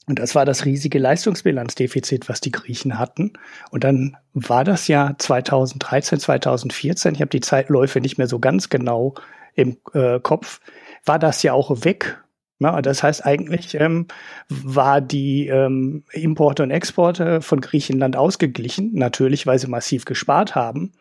Und 0.06 0.20
das 0.20 0.36
war 0.36 0.46
das 0.46 0.66
riesige 0.66 1.00
Leistungsbilanzdefizit, 1.00 2.28
was 2.28 2.42
die 2.42 2.52
Griechen 2.52 3.00
hatten. 3.00 3.34
Und 3.72 3.84
dann 3.84 4.18
war 4.34 4.64
das 4.64 4.88
ja 4.88 5.16
2013, 5.18 6.20
2014, 6.20 7.16
ich 7.16 7.22
habe 7.22 7.30
die 7.30 7.40
Zeitläufe 7.40 8.02
nicht 8.02 8.18
mehr 8.18 8.28
so 8.28 8.40
ganz 8.40 8.70
genau 8.70 9.16
im 9.56 9.78
äh, 9.94 10.20
Kopf, 10.20 10.60
war 11.06 11.20
das 11.20 11.42
ja 11.44 11.54
auch 11.54 11.86
weg. 11.86 12.20
Ja, 12.60 12.82
das 12.82 13.04
heißt, 13.04 13.26
eigentlich 13.26 13.76
ähm, 13.76 14.08
war 14.48 15.02
die 15.02 15.48
ähm, 15.48 16.04
Importe 16.12 16.64
und 16.64 16.72
Exporte 16.72 17.42
von 17.42 17.62
Griechenland 17.62 18.16
ausgeglichen, 18.16 18.92
natürlich, 18.94 19.48
weil 19.48 19.60
sie 19.60 19.68
massiv 19.68 20.06
gespart 20.06 20.56
haben. 20.56 20.92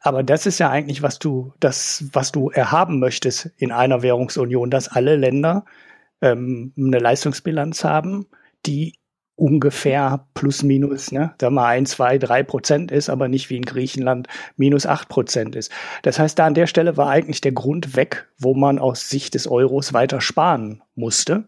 Aber 0.00 0.22
das 0.22 0.46
ist 0.46 0.58
ja 0.58 0.70
eigentlich, 0.70 1.02
was 1.02 1.18
du, 1.18 1.52
das, 1.60 2.04
was 2.12 2.32
du 2.32 2.50
erhaben 2.50 2.98
möchtest 2.98 3.50
in 3.56 3.72
einer 3.72 4.02
Währungsunion, 4.02 4.70
dass 4.70 4.88
alle 4.88 5.16
Länder 5.16 5.64
ähm, 6.20 6.72
eine 6.76 6.98
Leistungsbilanz 6.98 7.84
haben, 7.84 8.26
die 8.64 8.94
ungefähr 9.36 10.26
plus 10.32 10.62
minus, 10.62 11.12
ne, 11.12 11.34
da 11.38 11.50
mal 11.50 11.66
ein, 11.66 11.84
zwei, 11.84 12.16
drei 12.16 12.42
Prozent 12.42 12.90
ist, 12.90 13.10
aber 13.10 13.28
nicht 13.28 13.50
wie 13.50 13.56
in 13.56 13.64
Griechenland 13.64 14.28
minus 14.56 14.86
acht 14.86 15.08
Prozent 15.08 15.54
ist. 15.54 15.70
Das 16.02 16.18
heißt, 16.18 16.38
da 16.38 16.46
an 16.46 16.54
der 16.54 16.66
Stelle 16.66 16.96
war 16.96 17.10
eigentlich 17.10 17.42
der 17.42 17.52
Grund 17.52 17.96
weg, 17.96 18.28
wo 18.38 18.54
man 18.54 18.78
aus 18.78 19.10
Sicht 19.10 19.34
des 19.34 19.46
Euros 19.46 19.92
weiter 19.92 20.22
sparen 20.22 20.82
musste. 20.94 21.44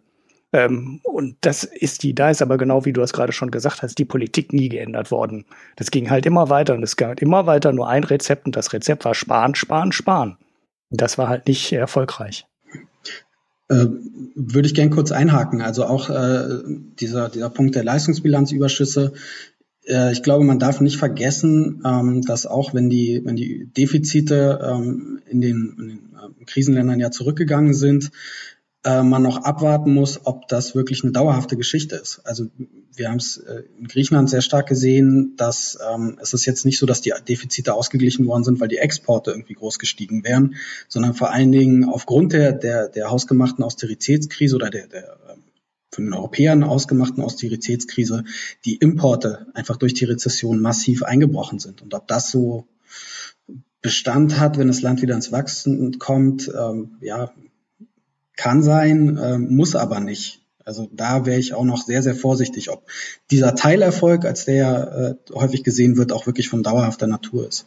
Ähm, 0.53 1.01
und 1.03 1.37
das 1.43 1.65
ist 1.65 2.03
die, 2.03 2.15
da 2.15 2.31
ist 2.31 2.41
aber 2.41 2.57
genau 2.57 2.85
wie 2.85 2.93
du 2.93 3.03
es 3.03 3.13
gerade 3.13 3.33
schon 3.33 3.51
gesagt 3.51 3.83
hast, 3.83 3.99
die 3.99 4.07
Politik 4.07 4.53
nie 4.53 4.69
geändert 4.69 5.11
worden. 5.11 5.45
Das 5.77 5.91
ging 5.91 6.11
halt 6.11 6.25
immer 6.25 6.49
weiter 6.49 6.75
und 6.75 6.83
es 6.83 6.97
gab 6.97 7.21
immer 7.21 7.47
weiter 7.47 7.73
nur 7.73 7.89
ein 7.89 8.05
Rezept 8.05 8.47
und 8.47 8.57
das 8.57 8.73
Rezept 8.73 9.05
war 9.05 9.15
sparen, 9.15 9.55
sparen, 9.55 9.93
sparen. 9.93 10.39
Und 10.91 11.01
das 11.03 11.19
war 11.19 11.29
halt 11.29 11.47
nicht 11.49 11.73
erfolgreich. 11.73 12.47
Äh, 13.69 13.87
würde 14.35 14.67
ich 14.67 14.75
gern 14.75 14.89
kurz 14.89 15.13
einhaken. 15.13 15.61
Also 15.61 15.85
auch 15.85 16.09
äh, 16.09 16.63
dieser, 16.99 17.29
dieser 17.29 17.51
Punkt 17.51 17.75
der 17.75 17.85
Leistungsbilanzüberschüsse. 17.85 19.13
Äh, 19.87 20.13
ich 20.13 20.23
glaube, 20.23 20.45
man 20.45 20.59
darf 20.59 20.81
nicht 20.81 20.97
vergessen, 20.97 21.83
ähm, 21.85 22.23
dass 22.23 22.47
auch 22.47 22.73
wenn 22.73 22.89
die, 22.89 23.21
wenn 23.25 23.37
die 23.37 23.67
Defizite 23.67 24.61
ähm, 24.65 25.21
in 25.27 25.43
den, 25.43 25.77
in 25.79 25.89
den 25.89 25.99
äh, 26.41 26.45
Krisenländern 26.47 27.01
ja 27.01 27.11
zurückgegangen 27.11 27.75
sind, 27.75 28.11
äh, 28.89 29.03
man 29.03 29.23
noch 29.23 29.45
abwarten 29.45 29.93
muss, 29.93 30.21
ob 30.25 30.49
das 30.49 30.75
wirklich 30.75 31.03
eine 31.03 31.13
dauerhafte 31.13 31.57
Geschichte 31.57 31.97
ist. 31.97 32.21
Also 32.25 32.47
wir 32.95 33.11
haben 33.11 33.19
es 33.19 33.37
äh, 33.37 33.65
in 33.79 33.87
Griechenland 33.87 34.31
sehr 34.31 34.41
stark 34.41 34.67
gesehen, 34.67 35.35
dass 35.37 35.79
ähm, 35.93 36.19
es 36.23 36.33
ist 36.33 36.47
jetzt 36.47 36.65
nicht 36.65 36.79
so, 36.79 36.87
dass 36.87 37.03
die 37.03 37.13
Defizite 37.29 37.75
ausgeglichen 37.75 38.27
worden 38.27 38.45
sind, 38.45 38.61
weil 38.61 38.69
die 38.69 38.79
Exporte 38.79 39.33
irgendwie 39.33 39.55
groß 39.55 39.79
gestiegen 39.79 40.25
wären, 40.25 40.55
sondern 40.89 41.13
vor 41.13 41.31
allen 41.31 41.53
Dingen 41.53 41.85
aufgrund 41.85 42.33
der, 42.33 42.53
der, 42.53 42.89
der 42.89 43.11
hausgemachten 43.11 43.63
Austeritätskrise 43.63 44.57
oder 44.57 44.71
der, 44.71 44.87
der 44.87 45.19
ähm, 45.31 45.43
von 45.93 46.05
den 46.05 46.15
Europäern 46.15 46.63
ausgemachten 46.63 47.23
Austeritätskrise 47.23 48.25
die 48.65 48.77
Importe 48.77 49.49
einfach 49.53 49.77
durch 49.77 49.93
die 49.93 50.07
Rezession 50.07 50.61
massiv 50.61 51.03
eingebrochen 51.03 51.59
sind. 51.59 51.83
Und 51.83 51.93
ob 51.93 52.09
das 52.09 52.31
so 52.31 52.67
Bestand 53.83 54.41
hat, 54.41 54.57
wenn 54.59 54.69
das 54.69 54.83
Land 54.83 55.03
wieder 55.03 55.15
ins 55.15 55.31
Wachsen 55.31 55.99
kommt, 55.99 56.51
ähm, 56.59 56.97
ja, 57.01 57.31
kann 58.39 58.63
sein, 58.63 59.19
äh, 59.19 59.37
muss 59.37 59.75
aber 59.77 60.01
nicht. 60.01 60.41
Also 60.65 60.89
da 60.93 61.27
wäre 61.27 61.39
ich 61.39 61.55
auch 61.55 61.65
noch 61.65 61.83
sehr, 61.83 62.03
sehr 62.03 62.15
vorsichtig, 62.15 62.71
ob 62.71 62.87
dieser 63.31 63.55
Teilerfolg, 63.55 64.25
als 64.25 64.45
der 64.45 65.19
äh, 65.31 65.33
häufig 65.35 65.65
gesehen 65.65 65.97
wird, 65.97 66.13
auch 66.13 66.27
wirklich 66.27 66.49
von 66.49 66.63
dauerhafter 66.63 67.07
Natur 67.07 67.49
ist. 67.49 67.67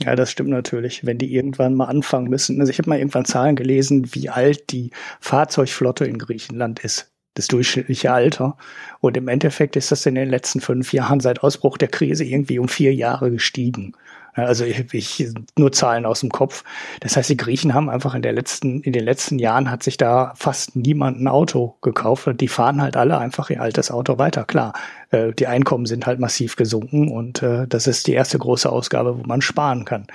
Ja, 0.00 0.16
das 0.16 0.30
stimmt 0.30 0.48
natürlich. 0.48 1.04
Wenn 1.04 1.18
die 1.18 1.32
irgendwann 1.34 1.74
mal 1.74 1.84
anfangen 1.84 2.28
müssen. 2.28 2.58
Also 2.60 2.70
ich 2.70 2.78
habe 2.78 2.88
mal 2.88 2.98
irgendwann 2.98 3.26
Zahlen 3.26 3.56
gelesen, 3.56 4.14
wie 4.14 4.30
alt 4.30 4.72
die 4.72 4.90
Fahrzeugflotte 5.20 6.06
in 6.06 6.18
Griechenland 6.18 6.80
ist. 6.80 7.12
Das 7.34 7.46
durchschnittliche 7.46 8.10
Alter. 8.10 8.56
Und 9.00 9.16
im 9.16 9.28
Endeffekt 9.28 9.76
ist 9.76 9.92
das 9.92 10.06
in 10.06 10.14
den 10.14 10.30
letzten 10.30 10.60
fünf 10.60 10.92
Jahren 10.92 11.20
seit 11.20 11.42
Ausbruch 11.42 11.76
der 11.78 11.88
Krise 11.88 12.24
irgendwie 12.24 12.58
um 12.58 12.68
vier 12.68 12.94
Jahre 12.94 13.30
gestiegen. 13.30 13.92
Also 14.34 14.64
ich, 14.64 14.94
ich 14.94 15.32
nur 15.58 15.72
Zahlen 15.72 16.06
aus 16.06 16.20
dem 16.20 16.30
Kopf. 16.30 16.64
Das 17.00 17.16
heißt, 17.16 17.30
die 17.30 17.36
Griechen 17.36 17.74
haben 17.74 17.90
einfach 17.90 18.14
in 18.14 18.22
der 18.22 18.32
letzten, 18.32 18.80
in 18.80 18.92
den 18.92 19.04
letzten 19.04 19.38
Jahren 19.38 19.70
hat 19.70 19.82
sich 19.82 19.96
da 19.96 20.32
fast 20.36 20.76
niemand 20.76 21.20
ein 21.20 21.28
Auto 21.28 21.76
gekauft 21.82 22.26
und 22.26 22.40
die 22.40 22.48
fahren 22.48 22.80
halt 22.80 22.96
alle 22.96 23.18
einfach 23.18 23.50
ihr 23.50 23.60
altes 23.60 23.90
Auto 23.90 24.18
weiter. 24.18 24.44
Klar, 24.44 24.74
äh, 25.10 25.32
die 25.32 25.46
Einkommen 25.46 25.86
sind 25.86 26.06
halt 26.06 26.20
massiv 26.20 26.56
gesunken 26.56 27.08
und 27.08 27.42
äh, 27.42 27.66
das 27.66 27.86
ist 27.86 28.06
die 28.06 28.12
erste 28.12 28.38
große 28.38 28.70
Ausgabe, 28.70 29.18
wo 29.18 29.22
man 29.24 29.42
sparen 29.42 29.84
kann. 29.84 30.06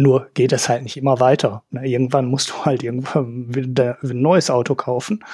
Nur 0.00 0.28
geht 0.34 0.52
es 0.52 0.68
halt 0.68 0.84
nicht 0.84 0.96
immer 0.96 1.18
weiter. 1.18 1.64
Irgendwann 1.72 2.26
musst 2.26 2.50
du 2.50 2.64
halt 2.64 2.84
irgendwann 2.84 3.52
wieder 3.52 3.98
ein 4.00 4.22
neues 4.22 4.48
Auto 4.48 4.76
kaufen. 4.76 5.24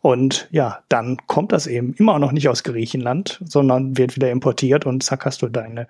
Und 0.00 0.48
ja, 0.50 0.78
dann 0.88 1.18
kommt 1.26 1.52
das 1.52 1.66
eben 1.66 1.92
immer 1.98 2.18
noch 2.18 2.32
nicht 2.32 2.48
aus 2.48 2.62
Griechenland, 2.62 3.42
sondern 3.44 3.98
wird 3.98 4.16
wieder 4.16 4.30
importiert 4.30 4.86
und 4.86 5.02
zack 5.02 5.26
hast 5.26 5.42
du 5.42 5.48
deine 5.48 5.88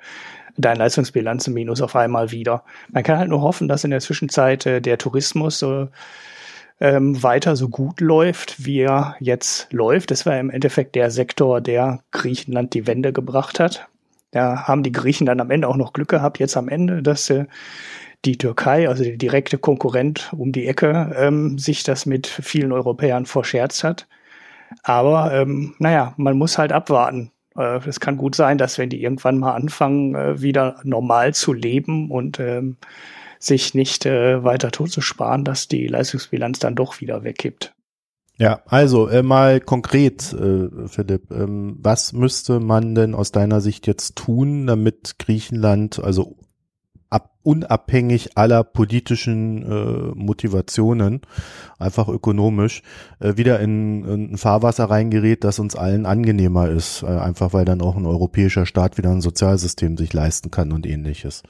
deine 0.56 0.78
Leistungsbilanz 0.78 1.46
im 1.46 1.54
Minus 1.54 1.80
auf 1.80 1.96
einmal 1.96 2.30
wieder. 2.30 2.64
Man 2.92 3.02
kann 3.02 3.18
halt 3.18 3.28
nur 3.28 3.42
hoffen, 3.42 3.68
dass 3.68 3.84
in 3.84 3.90
der 3.90 4.00
Zwischenzeit 4.00 4.66
äh, 4.66 4.80
der 4.80 4.98
Tourismus 4.98 5.62
äh, 5.62 5.86
ähm, 6.80 7.22
weiter 7.22 7.56
so 7.56 7.68
gut 7.68 8.00
läuft, 8.00 8.64
wie 8.64 8.80
er 8.80 9.16
jetzt 9.20 9.72
läuft. 9.72 10.10
Das 10.10 10.26
war 10.26 10.38
im 10.38 10.50
Endeffekt 10.50 10.94
der 10.94 11.10
Sektor, 11.10 11.60
der 11.60 12.00
Griechenland 12.10 12.74
die 12.74 12.86
Wende 12.86 13.12
gebracht 13.12 13.60
hat. 13.60 13.88
Da 14.32 14.66
haben 14.66 14.82
die 14.82 14.92
Griechen 14.92 15.26
dann 15.26 15.40
am 15.40 15.50
Ende 15.50 15.68
auch 15.68 15.76
noch 15.76 15.92
Glück 15.92 16.08
gehabt, 16.08 16.40
jetzt 16.40 16.56
am 16.56 16.68
Ende, 16.68 17.02
dass 17.02 17.30
äh, 17.30 17.44
die 18.24 18.38
Türkei, 18.38 18.88
also 18.88 19.04
der 19.04 19.16
direkte 19.16 19.58
Konkurrent 19.58 20.32
um 20.36 20.50
die 20.50 20.66
Ecke, 20.66 21.14
ähm, 21.16 21.58
sich 21.58 21.82
das 21.84 22.06
mit 22.06 22.26
vielen 22.26 22.72
Europäern 22.72 23.26
verscherzt 23.26 23.84
hat. 23.84 24.08
Aber 24.82 25.32
ähm, 25.32 25.74
naja, 25.78 26.14
man 26.16 26.36
muss 26.36 26.58
halt 26.58 26.72
abwarten. 26.72 27.30
Äh, 27.56 27.80
es 27.86 28.00
kann 28.00 28.16
gut 28.16 28.34
sein, 28.34 28.58
dass 28.58 28.78
wenn 28.78 28.90
die 28.90 29.02
irgendwann 29.02 29.38
mal 29.38 29.54
anfangen, 29.54 30.14
äh, 30.14 30.40
wieder 30.40 30.80
normal 30.84 31.34
zu 31.34 31.52
leben 31.52 32.10
und 32.10 32.40
ähm, 32.40 32.76
sich 33.38 33.74
nicht 33.74 34.06
äh, 34.06 34.42
weiter 34.42 34.70
tot 34.70 34.90
dass 35.44 35.68
die 35.68 35.86
Leistungsbilanz 35.86 36.58
dann 36.58 36.74
doch 36.74 37.00
wieder 37.00 37.24
wegkippt. 37.24 37.74
Ja, 38.36 38.62
also 38.66 39.06
äh, 39.08 39.22
mal 39.22 39.60
konkret, 39.60 40.32
äh, 40.32 40.88
Philipp, 40.88 41.30
ähm, 41.30 41.76
was 41.80 42.12
müsste 42.12 42.58
man 42.58 42.94
denn 42.96 43.14
aus 43.14 43.30
deiner 43.30 43.60
Sicht 43.60 43.86
jetzt 43.86 44.16
tun, 44.16 44.66
damit 44.66 45.20
Griechenland, 45.20 46.02
also 46.02 46.36
ab, 47.10 47.30
unabhängig 47.42 48.36
aller 48.36 48.64
politischen 48.64 49.62
äh, 49.62 50.14
Motivationen, 50.14 51.20
einfach 51.78 52.08
ökonomisch, 52.08 52.82
äh, 53.20 53.36
wieder 53.36 53.60
in, 53.60 54.04
in 54.04 54.32
ein 54.32 54.36
Fahrwasser 54.36 54.84
reingerät, 54.84 55.44
das 55.44 55.58
uns 55.58 55.76
allen 55.76 56.06
angenehmer 56.06 56.70
ist, 56.70 57.02
äh, 57.02 57.06
einfach 57.06 57.52
weil 57.52 57.64
dann 57.64 57.80
auch 57.80 57.96
ein 57.96 58.06
europäischer 58.06 58.66
Staat 58.66 58.98
wieder 58.98 59.10
ein 59.10 59.20
Sozialsystem 59.20 59.96
sich 59.96 60.12
leisten 60.12 60.50
kann 60.50 60.72
und 60.72 60.86
ähnliches. 60.86 61.42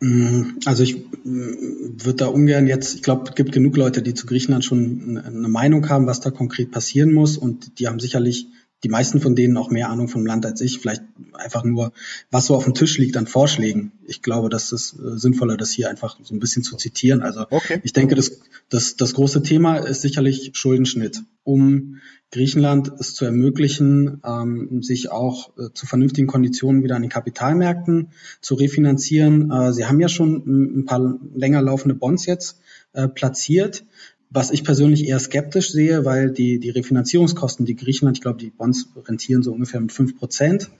Mm, 0.00 0.58
also 0.64 0.82
ich 0.82 0.96
mm, 0.96 2.04
würde 2.04 2.14
da 2.14 2.26
ungern 2.26 2.66
jetzt, 2.66 2.94
ich 2.94 3.02
glaube, 3.02 3.28
es 3.28 3.34
gibt 3.34 3.52
genug 3.52 3.76
Leute, 3.76 4.02
die 4.02 4.14
zu 4.14 4.26
Griechenland 4.26 4.64
schon 4.64 5.18
eine 5.18 5.48
Meinung 5.48 5.88
haben, 5.88 6.06
was 6.06 6.20
da 6.20 6.30
konkret 6.30 6.70
passieren 6.70 7.12
muss 7.12 7.36
und 7.36 7.78
die 7.80 7.88
haben 7.88 7.98
sicherlich 7.98 8.46
die 8.84 8.88
meisten 8.88 9.20
von 9.20 9.34
denen 9.34 9.56
auch 9.56 9.70
mehr 9.70 9.90
Ahnung 9.90 10.08
vom 10.08 10.24
Land 10.24 10.46
als 10.46 10.60
ich. 10.60 10.78
Vielleicht 10.78 11.02
einfach 11.32 11.64
nur, 11.64 11.92
was 12.30 12.46
so 12.46 12.54
auf 12.54 12.64
dem 12.64 12.74
Tisch 12.74 12.98
liegt 12.98 13.16
an 13.16 13.26
Vorschlägen. 13.26 13.92
Ich 14.06 14.22
glaube, 14.22 14.48
das 14.48 14.72
ist 14.72 14.94
äh, 14.94 15.18
sinnvoller, 15.18 15.56
das 15.56 15.72
hier 15.72 15.90
einfach 15.90 16.18
so 16.22 16.34
ein 16.34 16.38
bisschen 16.38 16.62
zu 16.62 16.76
zitieren. 16.76 17.22
Also 17.22 17.46
okay. 17.50 17.80
ich 17.82 17.92
denke, 17.92 18.14
das, 18.14 18.40
das, 18.68 18.96
das 18.96 19.14
große 19.14 19.42
Thema 19.42 19.78
ist 19.78 20.02
sicherlich 20.02 20.52
Schuldenschnitt, 20.54 21.22
um 21.42 22.00
Griechenland 22.30 22.92
es 22.98 23.14
zu 23.14 23.24
ermöglichen, 23.24 24.20
ähm, 24.24 24.82
sich 24.82 25.10
auch 25.10 25.56
äh, 25.56 25.72
zu 25.72 25.86
vernünftigen 25.86 26.26
Konditionen 26.26 26.82
wieder 26.82 26.94
an 26.94 27.02
den 27.02 27.10
Kapitalmärkten 27.10 28.10
zu 28.40 28.54
refinanzieren. 28.54 29.50
Äh, 29.50 29.72
Sie 29.72 29.86
haben 29.86 29.98
ja 29.98 30.08
schon 30.08 30.80
ein 30.80 30.84
paar 30.84 31.18
länger 31.34 31.62
laufende 31.62 31.94
Bonds 31.94 32.26
jetzt 32.26 32.60
äh, 32.92 33.08
platziert 33.08 33.84
was 34.30 34.50
ich 34.50 34.64
persönlich 34.64 35.06
eher 35.06 35.18
skeptisch 35.18 35.70
sehe, 35.70 36.04
weil 36.04 36.30
die, 36.30 36.58
die 36.58 36.70
Refinanzierungskosten, 36.70 37.64
die 37.64 37.76
Griechenland, 37.76 38.18
ich 38.18 38.22
glaube, 38.22 38.38
die 38.38 38.50
Bonds 38.50 38.88
rentieren 39.06 39.42
so 39.42 39.52
ungefähr 39.52 39.80
mit 39.80 39.92
fünf 39.92 40.18
Prozent 40.18 40.70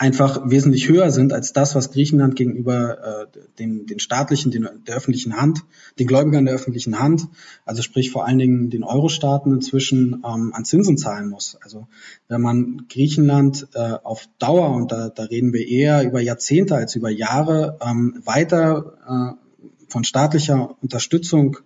einfach 0.00 0.48
wesentlich 0.48 0.88
höher 0.88 1.10
sind 1.10 1.34
als 1.34 1.52
das, 1.52 1.74
was 1.74 1.92
Griechenland 1.92 2.34
gegenüber 2.34 3.26
äh, 3.34 3.38
den, 3.58 3.84
den 3.84 3.98
staatlichen, 3.98 4.50
den, 4.50 4.66
der 4.86 4.96
öffentlichen 4.96 5.36
Hand, 5.36 5.60
den 5.98 6.06
Gläubigern 6.06 6.46
der 6.46 6.54
öffentlichen 6.54 6.98
Hand, 6.98 7.28
also 7.66 7.82
sprich 7.82 8.10
vor 8.10 8.26
allen 8.26 8.38
Dingen 8.38 8.70
den 8.70 8.82
Euro-Staaten 8.82 9.52
inzwischen 9.52 10.22
ähm, 10.26 10.54
an 10.54 10.64
Zinsen 10.64 10.96
zahlen 10.96 11.28
muss. 11.28 11.58
Also 11.62 11.86
wenn 12.28 12.40
man 12.40 12.86
Griechenland 12.88 13.68
äh, 13.74 13.96
auf 14.02 14.26
Dauer, 14.38 14.74
und 14.74 14.90
da, 14.90 15.10
da 15.10 15.24
reden 15.24 15.52
wir 15.52 15.68
eher 15.68 16.02
über 16.02 16.22
Jahrzehnte 16.22 16.76
als 16.76 16.96
über 16.96 17.10
Jahre, 17.10 17.78
ähm, 17.86 18.22
weiter 18.24 18.94
äh, 19.06 19.90
von 19.90 20.04
staatlicher 20.04 20.76
Unterstützung 20.80 21.58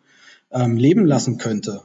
ähm, 0.54 0.76
leben 0.76 1.04
lassen 1.04 1.38
könnte, 1.38 1.82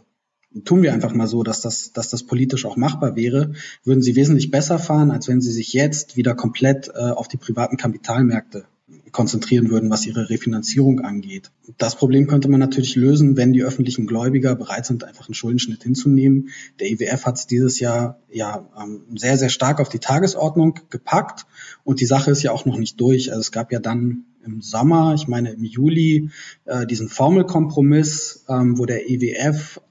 tun 0.66 0.82
wir 0.82 0.94
einfach 0.94 1.14
mal 1.14 1.28
so, 1.28 1.44
dass 1.44 1.62
das, 1.62 1.92
dass 1.94 2.10
das 2.10 2.24
politisch 2.24 2.66
auch 2.66 2.78
machbar 2.78 3.16
wäre, 3.16 3.54
würden 3.84 4.02
sie 4.02 4.16
wesentlich 4.16 4.52
besser 4.52 4.80
fahren, 4.80 5.12
als 5.12 5.28
wenn 5.28 5.42
sie 5.42 5.52
sich 5.52 5.74
jetzt 5.74 6.18
wieder 6.18 6.36
komplett 6.36 6.90
äh, 6.90 7.12
auf 7.12 7.28
die 7.28 7.38
privaten 7.38 7.78
Kapitalmärkte 7.78 8.66
konzentrieren 9.12 9.70
würden, 9.70 9.90
was 9.90 10.06
ihre 10.06 10.30
Refinanzierung 10.30 11.02
angeht. 11.02 11.52
Das 11.78 11.96
Problem 11.96 12.28
könnte 12.28 12.48
man 12.48 12.60
natürlich 12.60 12.96
lösen, 12.96 13.38
wenn 13.38 13.54
die 13.54 13.64
öffentlichen 13.64 14.08
Gläubiger 14.08 14.56
bereit 14.56 14.86
sind, 14.86 15.04
einfach 15.04 15.28
einen 15.28 15.36
Schuldenschnitt 15.36 15.84
hinzunehmen. 15.84 16.50
Der 16.80 16.90
IWF 16.90 17.26
hat 17.26 17.38
es 17.38 17.48
dieses 17.48 17.80
Jahr 17.80 18.20
ja 18.32 18.68
ähm, 18.80 19.02
sehr, 19.16 19.38
sehr 19.38 19.50
stark 19.50 19.80
auf 19.80 19.90
die 19.90 20.00
Tagesordnung 20.00 20.80
gepackt 20.90 21.46
und 21.84 22.02
die 22.02 22.06
Sache 22.06 22.32
ist 22.32 22.44
ja 22.44 22.52
auch 22.52 22.66
noch 22.66 22.78
nicht 22.78 23.00
durch. 23.00 23.32
Also 23.32 23.42
es 23.42 23.52
gab 23.52 23.72
ja 23.72 23.80
dann 23.80 24.26
im 24.44 24.62
Sommer, 24.62 25.14
ich 25.16 25.28
meine 25.28 25.52
im 25.52 25.64
Juli, 25.64 26.30
äh, 26.66 26.86
diesen 26.86 27.10
Formelkompromiss, 27.10 28.46
ähm, 28.50 28.78
wo 28.78 28.86
der 28.86 29.10
IWF 29.10 29.82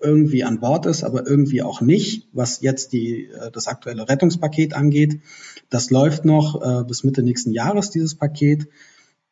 irgendwie 0.00 0.44
an 0.44 0.60
Bord 0.60 0.86
ist, 0.86 1.04
aber 1.04 1.26
irgendwie 1.26 1.62
auch 1.62 1.80
nicht, 1.80 2.28
was 2.32 2.60
jetzt 2.60 2.92
die, 2.92 3.26
äh, 3.26 3.50
das 3.52 3.68
aktuelle 3.68 4.08
Rettungspaket 4.08 4.74
angeht. 4.74 5.20
Das 5.70 5.90
läuft 5.90 6.24
noch 6.24 6.60
äh, 6.60 6.84
bis 6.84 7.04
Mitte 7.04 7.22
nächsten 7.22 7.52
Jahres, 7.52 7.90
dieses 7.90 8.14
Paket. 8.14 8.68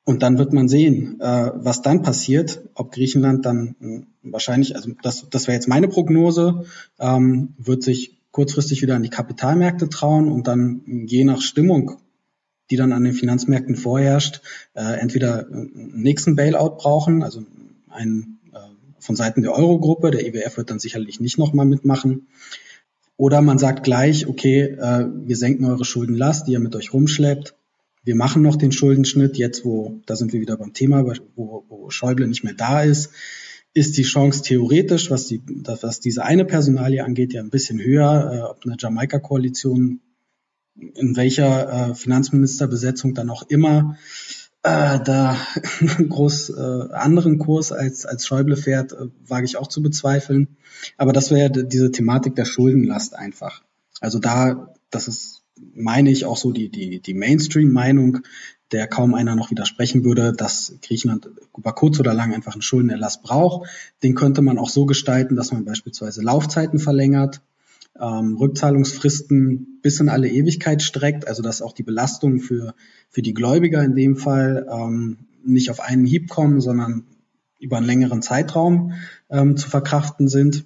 Und 0.04 0.22
dann 0.22 0.38
wird 0.38 0.52
man 0.52 0.68
sehen, 0.68 1.20
äh, 1.20 1.50
was 1.54 1.82
dann 1.82 2.02
passiert, 2.02 2.62
ob 2.74 2.92
Griechenland 2.92 3.44
dann 3.44 3.76
äh, 3.80 4.00
wahrscheinlich, 4.22 4.74
also 4.74 4.92
das, 5.02 5.26
das 5.30 5.46
wäre 5.46 5.56
jetzt 5.56 5.68
meine 5.68 5.88
Prognose, 5.88 6.64
ähm, 6.98 7.54
wird 7.58 7.82
sich 7.82 8.18
kurzfristig 8.30 8.80
wieder 8.82 8.96
an 8.96 9.02
die 9.02 9.10
Kapitalmärkte 9.10 9.88
trauen 9.88 10.30
und 10.30 10.46
dann 10.46 10.82
je 11.06 11.24
nach 11.24 11.42
Stimmung, 11.42 11.98
die 12.70 12.76
dann 12.76 12.92
an 12.92 13.04
den 13.04 13.12
Finanzmärkten 13.12 13.76
vorherrscht, 13.76 14.40
äh, 14.74 15.00
entweder 15.00 15.46
einen 15.46 16.02
nächsten 16.02 16.36
Bailout 16.36 16.76
brauchen, 16.76 17.22
also 17.22 17.44
einen 17.88 18.40
von 19.00 19.16
Seiten 19.16 19.42
der 19.42 19.52
Eurogruppe. 19.54 20.10
Der 20.10 20.26
IWF 20.26 20.56
wird 20.56 20.70
dann 20.70 20.78
sicherlich 20.78 21.20
nicht 21.20 21.38
nochmal 21.38 21.66
mitmachen. 21.66 22.28
Oder 23.16 23.42
man 23.42 23.58
sagt 23.58 23.82
gleich, 23.82 24.26
okay, 24.26 24.62
äh, 24.62 25.06
wir 25.26 25.36
senken 25.36 25.64
eure 25.64 25.84
Schuldenlast, 25.84 26.46
die 26.46 26.52
ihr 26.52 26.60
mit 26.60 26.74
euch 26.76 26.92
rumschleppt. 26.92 27.54
Wir 28.02 28.14
machen 28.14 28.42
noch 28.42 28.56
den 28.56 28.72
Schuldenschnitt, 28.72 29.36
jetzt 29.36 29.64
wo, 29.64 30.00
da 30.06 30.16
sind 30.16 30.32
wir 30.32 30.40
wieder 30.40 30.56
beim 30.56 30.72
Thema, 30.72 31.04
wo, 31.36 31.64
wo 31.68 31.90
Schäuble 31.90 32.26
nicht 32.26 32.44
mehr 32.44 32.54
da 32.54 32.82
ist, 32.82 33.10
ist 33.74 33.98
die 33.98 34.04
Chance 34.04 34.42
theoretisch, 34.42 35.10
was, 35.10 35.26
die, 35.26 35.42
was 35.64 36.00
diese 36.00 36.24
eine 36.24 36.46
Personalie 36.46 37.04
angeht, 37.04 37.34
ja 37.34 37.42
ein 37.42 37.50
bisschen 37.50 37.78
höher, 37.78 38.32
äh, 38.32 38.40
ob 38.50 38.64
eine 38.64 38.76
Jamaika-Koalition 38.78 40.00
in 40.94 41.16
welcher 41.16 41.90
äh, 41.90 41.94
Finanzministerbesetzung 41.94 43.14
dann 43.14 43.30
auch 43.30 43.44
immer 43.48 43.96
äh, 44.62 45.00
da 45.02 45.36
groß 46.08 46.50
äh, 46.50 46.92
anderen 46.92 47.38
Kurs 47.38 47.72
als, 47.72 48.04
als 48.04 48.26
Schäuble 48.26 48.56
fährt, 48.56 48.92
äh, 48.92 49.06
wage 49.26 49.46
ich 49.46 49.56
auch 49.56 49.68
zu 49.68 49.82
bezweifeln. 49.82 50.56
Aber 50.96 51.12
das 51.12 51.30
wäre 51.30 51.64
diese 51.64 51.90
Thematik 51.90 52.34
der 52.34 52.44
Schuldenlast 52.44 53.14
einfach. 53.14 53.62
Also 54.00 54.18
da, 54.18 54.74
das 54.90 55.08
ist, 55.08 55.42
meine 55.74 56.10
ich, 56.10 56.24
auch 56.24 56.36
so 56.36 56.52
die, 56.52 56.70
die, 56.70 57.00
die 57.00 57.14
Mainstream-Meinung, 57.14 58.18
der 58.72 58.86
kaum 58.86 59.14
einer 59.14 59.34
noch 59.34 59.50
widersprechen 59.50 60.04
würde, 60.04 60.32
dass 60.32 60.74
Griechenland 60.82 61.28
über 61.56 61.72
kurz 61.72 61.98
oder 61.98 62.14
lang 62.14 62.32
einfach 62.32 62.52
einen 62.52 62.62
Schuldenerlass 62.62 63.22
braucht. 63.22 63.68
Den 64.02 64.14
könnte 64.14 64.42
man 64.42 64.58
auch 64.58 64.68
so 64.68 64.86
gestalten, 64.86 65.36
dass 65.36 65.52
man 65.52 65.64
beispielsweise 65.64 66.22
Laufzeiten 66.22 66.78
verlängert, 66.78 67.40
ähm, 67.98 68.36
Rückzahlungsfristen 68.36 69.80
bis 69.82 70.00
in 70.00 70.08
alle 70.08 70.28
Ewigkeit 70.28 70.82
streckt, 70.82 71.26
also 71.26 71.42
dass 71.42 71.62
auch 71.62 71.72
die 71.72 71.82
Belastungen 71.82 72.40
für, 72.40 72.74
für 73.08 73.22
die 73.22 73.34
Gläubiger 73.34 73.82
in 73.82 73.94
dem 73.94 74.16
Fall 74.16 74.66
ähm, 74.70 75.26
nicht 75.42 75.70
auf 75.70 75.80
einen 75.80 76.06
Hieb 76.06 76.28
kommen, 76.28 76.60
sondern 76.60 77.04
über 77.58 77.76
einen 77.76 77.86
längeren 77.86 78.22
Zeitraum 78.22 78.92
ähm, 79.28 79.56
zu 79.56 79.68
verkraften 79.68 80.28
sind. 80.28 80.64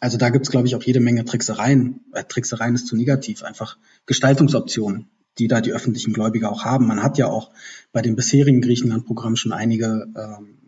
Also 0.00 0.18
da 0.18 0.30
gibt's 0.30 0.50
glaube 0.50 0.68
ich, 0.68 0.76
auch 0.76 0.82
jede 0.82 1.00
Menge 1.00 1.24
Tricksereien. 1.24 2.00
Äh, 2.12 2.24
Tricksereien 2.24 2.74
ist 2.74 2.86
zu 2.86 2.96
negativ, 2.96 3.42
einfach 3.42 3.78
Gestaltungsoptionen, 4.06 5.08
die 5.38 5.48
da 5.48 5.60
die 5.60 5.72
öffentlichen 5.72 6.12
Gläubiger 6.12 6.50
auch 6.50 6.64
haben. 6.64 6.86
Man 6.86 7.02
hat 7.02 7.18
ja 7.18 7.26
auch 7.26 7.50
bei 7.92 8.02
dem 8.02 8.16
bisherigen 8.16 8.60
Griechenland-Programm 8.60 9.36
schon 9.36 9.52
einige 9.52 10.06
ähm, 10.16 10.58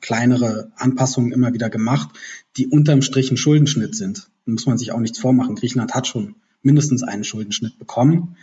kleinere 0.00 0.72
Anpassungen 0.76 1.32
immer 1.32 1.52
wieder 1.52 1.70
gemacht, 1.70 2.10
die 2.56 2.68
unterm 2.68 3.02
Strich 3.02 3.30
ein 3.30 3.36
Schuldenschnitt 3.36 3.94
sind. 3.94 4.30
Muss 4.48 4.66
man 4.66 4.78
sich 4.78 4.92
auch 4.92 5.00
nichts 5.00 5.18
vormachen. 5.18 5.54
Griechenland 5.54 5.94
hat 5.94 6.06
schon 6.06 6.36
mindestens 6.62 7.02
einen 7.02 7.24
Schuldenschnitt 7.24 7.78
bekommen. 7.78 8.36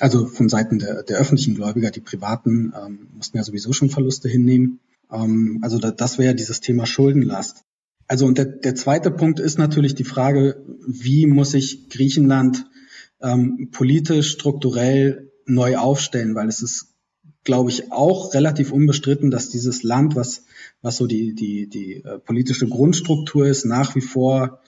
Also 0.00 0.26
von 0.26 0.48
Seiten 0.48 0.78
der, 0.78 1.02
der 1.02 1.18
öffentlichen 1.18 1.54
Gläubiger, 1.54 1.90
die 1.90 2.00
privaten 2.00 2.72
ähm, 2.76 3.08
mussten 3.14 3.36
ja 3.36 3.44
sowieso 3.44 3.72
schon 3.72 3.90
Verluste 3.90 4.28
hinnehmen. 4.28 4.80
Ähm, 5.10 5.58
also 5.62 5.78
da, 5.78 5.90
das 5.90 6.18
wäre 6.18 6.34
dieses 6.34 6.60
Thema 6.60 6.86
Schuldenlast. 6.86 7.64
Also 8.08 8.26
und 8.26 8.36
der, 8.36 8.46
der 8.46 8.74
zweite 8.74 9.10
Punkt 9.10 9.40
ist 9.40 9.58
natürlich 9.58 9.94
die 9.94 10.04
Frage, 10.04 10.62
wie 10.86 11.26
muss 11.26 11.52
sich 11.52 11.88
Griechenland 11.88 12.66
ähm, 13.20 13.68
politisch, 13.70 14.32
strukturell 14.32 15.32
neu 15.46 15.76
aufstellen, 15.78 16.34
weil 16.34 16.48
es 16.48 16.62
ist 16.62 16.92
glaube 17.44 17.70
ich, 17.70 17.90
auch 17.90 18.34
relativ 18.34 18.72
unbestritten, 18.72 19.30
dass 19.30 19.48
dieses 19.48 19.82
Land, 19.82 20.14
was, 20.14 20.44
was 20.80 20.96
so 20.96 21.06
die, 21.06 21.34
die, 21.34 21.68
die 21.68 22.04
äh, 22.04 22.18
politische 22.18 22.68
Grundstruktur 22.68 23.46
ist, 23.46 23.64
nach 23.64 23.94
wie 23.96 24.00
vor 24.00 24.60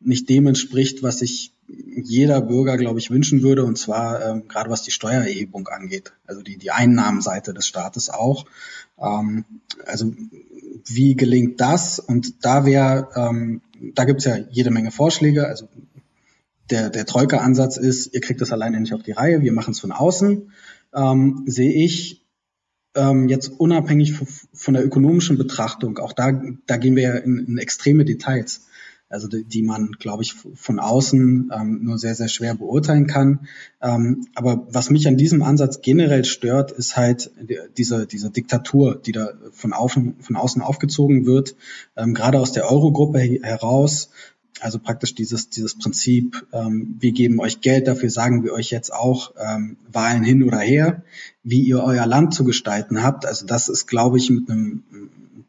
nicht 0.00 0.28
dem 0.28 0.46
entspricht, 0.46 1.02
was 1.02 1.18
sich 1.18 1.52
jeder 1.68 2.40
Bürger, 2.40 2.76
glaube 2.76 2.98
ich, 2.98 3.10
wünschen 3.10 3.42
würde, 3.42 3.64
und 3.64 3.78
zwar 3.78 4.24
ähm, 4.24 4.48
gerade 4.48 4.70
was 4.70 4.82
die 4.82 4.90
Steuererhebung 4.90 5.68
angeht, 5.68 6.12
also 6.26 6.42
die, 6.42 6.56
die 6.56 6.70
Einnahmenseite 6.70 7.54
des 7.54 7.66
Staates 7.66 8.10
auch. 8.10 8.46
Ähm, 8.98 9.44
also 9.86 10.12
wie 10.86 11.14
gelingt 11.14 11.60
das? 11.60 11.98
Und 11.98 12.44
da 12.44 12.64
wäre, 12.64 13.08
ähm, 13.14 13.60
da 13.94 14.04
gibt's 14.04 14.24
ja 14.24 14.36
jede 14.50 14.70
Menge 14.70 14.90
Vorschläge. 14.90 15.46
Also 15.46 15.68
der, 16.70 16.90
der 16.90 17.06
Troika-Ansatz 17.06 17.76
ist, 17.76 18.14
ihr 18.14 18.20
kriegt 18.20 18.40
das 18.40 18.52
alleine 18.52 18.80
nicht 18.80 18.94
auf 18.94 19.02
die 19.02 19.12
Reihe, 19.12 19.42
wir 19.42 19.52
machen 19.52 19.72
es 19.72 19.80
von 19.80 19.92
außen 19.92 20.50
ähm, 20.94 21.44
sehe 21.46 21.72
ich 21.72 22.26
ähm, 22.94 23.28
jetzt 23.28 23.48
unabhängig 23.48 24.14
von 24.52 24.74
der 24.74 24.84
ökonomischen 24.84 25.38
Betrachtung, 25.38 25.98
auch 25.98 26.12
da, 26.12 26.42
da 26.66 26.76
gehen 26.76 26.96
wir 26.96 27.02
ja 27.02 27.14
in, 27.16 27.38
in 27.38 27.58
extreme 27.58 28.04
Details, 28.04 28.66
also 29.10 29.26
die, 29.26 29.44
die 29.44 29.62
man, 29.62 29.92
glaube 29.98 30.22
ich, 30.22 30.34
von 30.34 30.78
außen 30.78 31.50
ähm, 31.52 31.80
nur 31.82 31.98
sehr, 31.98 32.14
sehr 32.14 32.28
schwer 32.28 32.54
beurteilen 32.54 33.08
kann. 33.08 33.40
Ähm, 33.82 34.28
aber 34.36 34.66
was 34.70 34.88
mich 34.88 35.08
an 35.08 35.16
diesem 35.16 35.42
Ansatz 35.42 35.82
generell 35.82 36.24
stört, 36.24 36.70
ist 36.70 36.96
halt 36.96 37.30
diese, 37.76 38.06
diese 38.06 38.30
Diktatur, 38.30 38.94
die 38.94 39.12
da 39.12 39.32
von, 39.52 39.72
außen, 39.72 40.14
von 40.20 40.36
außen 40.36 40.62
aufgezogen 40.62 41.26
wird, 41.26 41.56
ähm, 41.96 42.14
gerade 42.14 42.38
aus 42.38 42.52
der 42.52 42.70
Eurogruppe 42.70 43.18
heraus, 43.18 44.10
also 44.60 44.78
praktisch 44.78 45.14
dieses, 45.14 45.48
dieses 45.48 45.76
Prinzip, 45.76 46.46
ähm, 46.52 46.96
wir 47.00 47.12
geben 47.12 47.40
euch 47.40 47.60
Geld, 47.60 47.88
dafür 47.88 48.10
sagen 48.10 48.44
wir 48.44 48.52
euch 48.52 48.70
jetzt 48.70 48.92
auch 48.92 49.32
ähm, 49.38 49.76
Wahlen 49.90 50.22
hin 50.22 50.44
oder 50.44 50.58
her, 50.58 51.02
wie 51.42 51.62
ihr 51.62 51.82
euer 51.82 52.06
Land 52.06 52.34
zu 52.34 52.44
gestalten 52.44 53.02
habt. 53.02 53.26
Also 53.26 53.46
das 53.46 53.68
ist, 53.68 53.86
glaube 53.86 54.18
ich, 54.18 54.30
mit 54.30 54.48
einem 54.50 54.84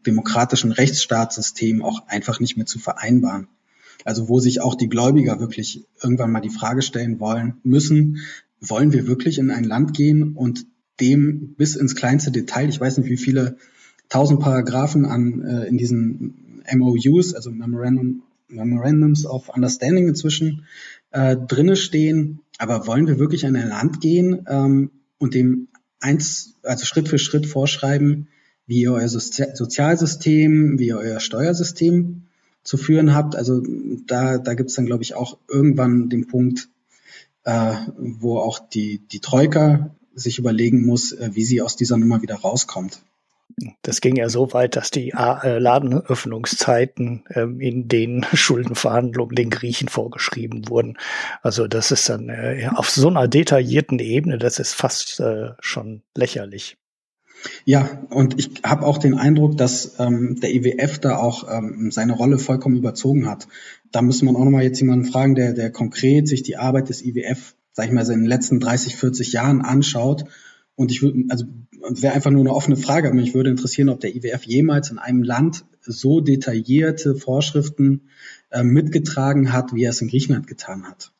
demokratischen 0.05 0.71
Rechtsstaatssystem 0.71 1.83
auch 1.83 2.07
einfach 2.07 2.39
nicht 2.39 2.57
mehr 2.57 2.65
zu 2.65 2.79
vereinbaren. 2.79 3.47
Also 4.03 4.29
wo 4.29 4.39
sich 4.39 4.61
auch 4.61 4.75
die 4.75 4.89
Gläubiger 4.89 5.39
wirklich 5.39 5.85
irgendwann 6.01 6.31
mal 6.31 6.41
die 6.41 6.49
Frage 6.49 6.81
stellen 6.81 7.19
wollen 7.19 7.55
müssen, 7.63 8.17
wollen 8.59 8.93
wir 8.93 9.07
wirklich 9.07 9.37
in 9.37 9.51
ein 9.51 9.63
Land 9.63 9.93
gehen 9.93 10.33
und 10.33 10.65
dem 10.99 11.55
bis 11.55 11.75
ins 11.75 11.95
kleinste 11.95 12.31
Detail, 12.31 12.69
ich 12.69 12.79
weiß 12.79 12.97
nicht, 12.97 13.09
wie 13.09 13.17
viele 13.17 13.57
tausend 14.09 14.39
Paragraphen 14.39 15.05
an 15.05 15.41
äh, 15.41 15.67
in 15.67 15.77
diesen 15.77 16.63
MOUs, 16.71 17.33
also 17.33 17.51
Memorandum 17.51 18.23
Memorandums 18.51 19.25
of 19.25 19.49
Understanding 19.49 20.09
inzwischen 20.09 20.65
äh, 21.11 21.37
drinne 21.37 21.75
stehen. 21.75 22.41
Aber 22.57 22.85
wollen 22.85 23.07
wir 23.07 23.17
wirklich 23.17 23.45
an 23.45 23.55
ein 23.55 23.69
Land 23.69 24.01
gehen 24.01 24.45
ähm, 24.47 24.91
und 25.17 25.33
dem 25.33 25.69
eins, 25.99 26.55
also 26.63 26.85
Schritt 26.85 27.07
für 27.07 27.17
Schritt 27.17 27.45
vorschreiben, 27.45 28.27
wie 28.67 28.81
ihr 28.81 28.93
euer 28.93 29.07
Sozi 29.07 29.45
Sozialsystem, 29.53 30.79
wie 30.79 30.87
ihr 30.87 30.97
euer 30.97 31.19
Steuersystem 31.19 32.23
zu 32.63 32.77
führen 32.77 33.13
habt? 33.13 33.35
Also 33.35 33.61
da, 34.07 34.37
da 34.37 34.53
gibt 34.53 34.69
es 34.69 34.75
dann, 34.75 34.85
glaube 34.85 35.03
ich, 35.03 35.15
auch 35.15 35.37
irgendwann 35.47 36.09
den 36.09 36.27
Punkt, 36.27 36.69
äh, 37.43 37.73
wo 37.97 38.37
auch 38.37 38.59
die, 38.59 38.99
die 38.99 39.19
Troika 39.19 39.95
sich 40.13 40.39
überlegen 40.39 40.85
muss, 40.85 41.11
äh, 41.11 41.31
wie 41.33 41.43
sie 41.43 41.61
aus 41.61 41.75
dieser 41.75 41.97
Nummer 41.97 42.21
wieder 42.21 42.35
rauskommt. 42.35 43.01
Das 43.81 44.01
ging 44.01 44.15
ja 44.15 44.29
so 44.29 44.53
weit, 44.53 44.75
dass 44.75 44.91
die 44.91 45.09
äh, 45.11 45.57
Ladenöffnungszeiten 45.59 47.23
ähm, 47.29 47.59
in 47.59 47.87
den 47.87 48.25
Schuldenverhandlungen 48.33 49.35
den 49.35 49.49
Griechen 49.49 49.89
vorgeschrieben 49.89 50.69
wurden. 50.69 50.97
Also 51.41 51.67
das 51.67 51.91
ist 51.91 52.07
dann 52.09 52.29
äh, 52.29 52.69
auf 52.73 52.89
so 52.89 53.07
einer 53.07 53.27
detaillierten 53.27 53.99
Ebene, 53.99 54.37
das 54.37 54.59
ist 54.59 54.73
fast 54.73 55.19
äh, 55.19 55.49
schon 55.59 56.01
lächerlich. 56.15 56.77
Ja, 57.65 58.03
und 58.09 58.39
ich 58.39 58.61
habe 58.63 58.85
auch 58.85 58.97
den 58.97 59.15
Eindruck, 59.15 59.57
dass 59.57 59.95
ähm, 59.99 60.39
der 60.39 60.53
IWF 60.53 60.99
da 60.99 61.17
auch 61.17 61.45
ähm, 61.51 61.91
seine 61.91 62.13
Rolle 62.13 62.37
vollkommen 62.37 62.77
überzogen 62.77 63.27
hat. 63.27 63.47
Da 63.91 64.01
müsste 64.01 64.25
man 64.25 64.35
auch 64.35 64.43
nochmal 64.43 64.63
jetzt 64.63 64.79
jemanden 64.79 65.05
fragen, 65.05 65.35
der, 65.35 65.53
der 65.53 65.71
konkret 65.71 66.27
sich 66.27 66.43
die 66.43 66.57
Arbeit 66.57 66.89
des 66.89 67.03
IWF, 67.03 67.55
sag 67.73 67.87
ich 67.87 67.91
mal, 67.91 68.05
in 68.05 68.21
den 68.21 68.25
letzten 68.25 68.59
30, 68.59 68.95
40 68.95 69.33
Jahren 69.33 69.61
anschaut 69.61 70.25
und 70.75 70.91
ich 70.91 71.01
würde, 71.01 71.25
also 71.29 71.45
wäre 71.89 72.13
einfach 72.13 72.31
nur 72.31 72.41
eine 72.41 72.53
offene 72.53 72.77
Frage, 72.77 73.07
aber 73.07 73.15
mich 73.15 73.33
würde 73.33 73.49
interessieren, 73.49 73.89
ob 73.89 73.99
der 73.99 74.15
IWF 74.15 74.43
jemals 74.45 74.91
in 74.91 74.99
einem 74.99 75.23
Land 75.23 75.65
so 75.81 76.21
detaillierte 76.21 77.15
Vorschriften 77.15 78.09
äh, 78.49 78.63
mitgetragen 78.63 79.51
hat, 79.51 79.73
wie 79.73 79.83
er 79.83 79.89
es 79.89 80.01
in 80.01 80.07
Griechenland 80.07 80.47
getan 80.47 80.87
hat. 80.87 81.11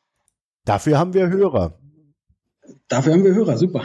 Dafür 0.64 0.98
haben 0.98 1.14
wir 1.14 1.28
Hörer. 1.28 1.78
Dafür 2.92 3.14
haben 3.14 3.24
wir 3.24 3.34
Hörer, 3.34 3.56
super. 3.56 3.84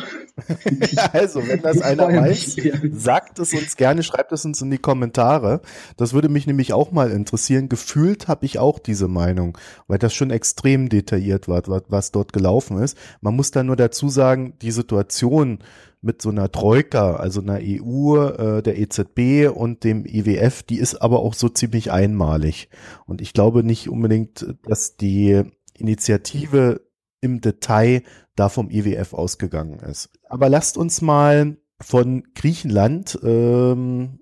also, 1.14 1.48
wenn 1.48 1.62
das 1.62 1.82
einer 1.82 2.10
weiß, 2.10 2.58
sagt 2.92 3.40
es 3.40 3.54
uns 3.54 3.78
gerne, 3.78 4.04
schreibt 4.04 4.34
es 4.34 4.44
uns 4.44 4.62
in 4.62 4.70
die 4.70 4.80
Kommentare. 4.80 5.62
Das 5.96 6.12
würde 6.12 6.28
mich 6.28 6.46
nämlich 6.46 6.74
auch 6.74 6.92
mal 6.92 7.10
interessieren. 7.12 7.70
Gefühlt 7.70 8.28
habe 8.28 8.46
ich 8.46 8.60
auch 8.60 8.80
diese 8.80 9.08
Meinung, 9.08 9.58
weil 9.88 9.98
das 9.98 10.14
schon 10.14 10.30
extrem 10.30 10.90
detailliert 10.90 11.48
war, 11.48 11.62
was 11.88 12.12
dort 12.12 12.34
gelaufen 12.34 12.82
ist. 12.82 12.98
Man 13.22 13.34
muss 13.34 13.52
da 13.52 13.64
nur 13.64 13.78
dazu 13.78 14.10
sagen, 14.10 14.56
die 14.62 14.72
Situation 14.72 15.60
mit 16.02 16.22
so 16.22 16.28
einer 16.28 16.52
Troika, 16.52 17.16
also 17.16 17.40
einer 17.40 17.60
EU, 17.62 18.18
äh, 18.18 18.62
der 18.62 18.78
EZB 18.78 19.50
und 19.56 19.86
dem 19.86 20.06
IWF, 20.06 20.64
die 20.64 20.80
ist 20.80 20.96
aber 20.96 21.20
auch 21.20 21.34
so 21.34 21.48
ziemlich 21.48 21.94
einmalig. 21.94 22.68
Und 23.06 23.22
ich 23.22 23.32
glaube 23.32 23.64
nicht 23.64 23.88
unbedingt, 23.88 24.54
dass 24.64 24.98
die 24.98 25.44
Initiative 25.78 26.82
im 27.22 27.40
Detail 27.40 28.04
da 28.38 28.50
vom 28.50 28.70
IWF 28.70 29.14
ausgegangen 29.14 29.80
ist. 29.80 30.10
Aber 30.30 30.48
lasst 30.48 30.78
uns 30.78 31.02
mal 31.02 31.58
von 31.82 32.24
Griechenland 32.34 33.20
ähm, 33.24 34.20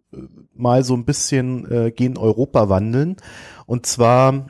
mal 0.54 0.84
so 0.84 0.94
ein 0.94 1.06
bisschen 1.06 1.70
äh, 1.72 1.92
gen 1.92 2.18
Europa 2.18 2.70
wandeln. 2.70 3.18
Und 3.66 3.86
zwar 3.86 4.48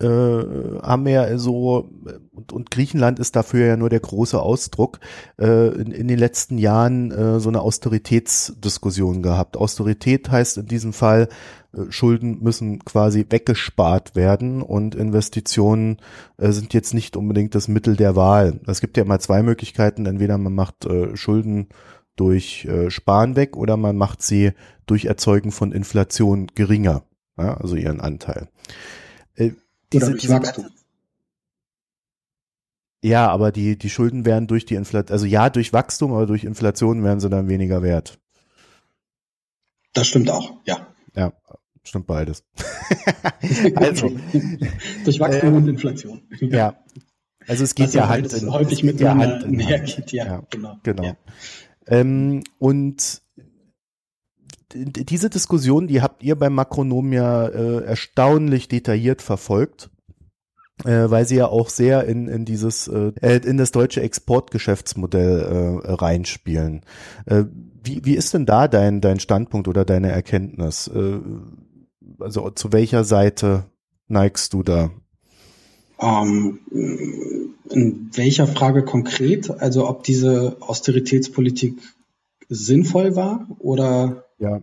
äh, 0.00 0.06
haben 0.06 1.04
wir 1.06 1.12
ja 1.12 1.38
so, 1.38 1.88
und, 2.32 2.52
und 2.52 2.70
Griechenland 2.70 3.18
ist 3.18 3.34
dafür 3.34 3.66
ja 3.66 3.76
nur 3.76 3.88
der 3.88 4.00
große 4.00 4.40
Ausdruck, 4.40 5.00
äh, 5.40 5.68
in, 5.68 5.90
in 5.90 6.08
den 6.08 6.18
letzten 6.18 6.58
Jahren 6.58 7.10
äh, 7.10 7.40
so 7.40 7.48
eine 7.48 7.62
Austeritätsdiskussion 7.62 9.22
gehabt. 9.22 9.56
Austerität 9.56 10.30
heißt 10.30 10.58
in 10.58 10.66
diesem 10.66 10.92
Fall, 10.92 11.28
äh, 11.72 11.90
Schulden 11.90 12.42
müssen 12.42 12.84
quasi 12.84 13.24
weggespart 13.28 14.16
werden 14.16 14.62
und 14.62 14.94
Investitionen 14.94 15.98
äh, 16.36 16.52
sind 16.52 16.74
jetzt 16.74 16.92
nicht 16.92 17.16
unbedingt 17.16 17.54
das 17.54 17.68
Mittel 17.68 17.96
der 17.96 18.16
Wahl. 18.16 18.60
Es 18.66 18.80
gibt 18.80 18.96
ja 18.96 19.04
immer 19.04 19.18
zwei 19.18 19.42
Möglichkeiten, 19.42 20.06
entweder 20.06 20.36
man 20.36 20.54
macht 20.54 20.84
äh, 20.84 21.16
Schulden 21.16 21.68
durch 22.16 22.64
äh, 22.66 22.90
Sparen 22.90 23.36
weg 23.36 23.56
oder 23.56 23.76
man 23.76 23.96
macht 23.96 24.22
sie 24.22 24.52
durch 24.86 25.06
Erzeugen 25.06 25.52
von 25.52 25.72
Inflation 25.72 26.48
geringer, 26.54 27.02
ja, 27.38 27.56
also 27.56 27.76
ihren 27.76 28.00
Anteil. 28.00 28.48
Diese, 29.92 30.10
durch 30.10 30.28
Wachstum. 30.28 30.70
Ja, 33.02 33.28
aber 33.28 33.52
die, 33.52 33.78
die 33.78 33.90
Schulden 33.90 34.24
werden 34.24 34.48
durch 34.48 34.64
die 34.64 34.74
Inflation, 34.74 35.12
also 35.12 35.26
ja, 35.26 35.48
durch 35.50 35.72
Wachstum, 35.72 36.12
aber 36.12 36.26
durch 36.26 36.44
Inflation 36.44 37.04
werden 37.04 37.20
sie 37.20 37.30
dann 37.30 37.48
weniger 37.48 37.82
wert. 37.82 38.18
Das 39.92 40.08
stimmt 40.08 40.30
auch, 40.30 40.54
ja. 40.64 40.88
Ja, 41.14 41.32
stimmt 41.84 42.06
beides. 42.06 42.44
also. 43.76 44.10
durch 45.04 45.20
Wachstum 45.20 45.54
äh, 45.54 45.56
und 45.56 45.68
Inflation. 45.68 46.22
Ja. 46.40 46.76
Also 47.46 47.64
es 47.64 47.74
geht 47.74 47.86
also 47.86 47.98
ja 47.98 48.08
Hand 48.08 48.32
in 48.32 48.50
häufig 48.50 48.82
mit 48.82 49.00
ja 49.00 49.14
Hand 49.14 49.44
in 49.44 49.64
Hand. 49.64 49.96
Geht, 49.96 50.12
ja, 50.12 50.26
ja, 50.26 50.42
genau. 50.50 50.78
genau. 50.82 51.04
Ja. 51.04 51.16
Ähm, 51.86 52.42
und 52.58 53.22
diese 54.74 55.30
Diskussion, 55.30 55.86
die 55.86 56.02
habt 56.02 56.22
ihr 56.22 56.36
beim 56.36 56.54
Makronom 56.54 57.12
ja 57.12 57.46
äh, 57.46 57.84
erstaunlich 57.84 58.68
detailliert 58.68 59.22
verfolgt, 59.22 59.90
äh, 60.84 61.08
weil 61.08 61.26
sie 61.26 61.36
ja 61.36 61.46
auch 61.46 61.68
sehr 61.68 62.04
in, 62.04 62.26
in 62.26 62.44
dieses 62.44 62.88
äh, 62.88 63.12
äh 63.20 63.40
in 63.46 63.58
das 63.58 63.70
deutsche 63.70 64.02
Exportgeschäftsmodell 64.02 65.82
äh, 65.84 65.92
reinspielen. 65.92 66.82
Äh, 67.26 67.44
wie, 67.84 68.04
wie 68.04 68.14
ist 68.16 68.34
denn 68.34 68.46
da 68.46 68.66
dein 68.66 69.00
dein 69.00 69.20
Standpunkt 69.20 69.68
oder 69.68 69.84
deine 69.84 70.10
Erkenntnis? 70.10 70.88
Äh, 70.88 71.20
also 72.18 72.50
zu 72.50 72.72
welcher 72.72 73.04
Seite 73.04 73.64
neigst 74.08 74.52
du 74.52 74.62
da? 74.62 74.90
Ähm, 76.00 76.58
in 77.70 78.10
welcher 78.14 78.46
Frage 78.46 78.84
konkret? 78.84 79.50
Also 79.50 79.88
ob 79.88 80.02
diese 80.02 80.56
Austeritätspolitik 80.60 81.78
sinnvoll 82.48 83.16
war 83.16 83.46
oder 83.58 84.25
ja. 84.38 84.62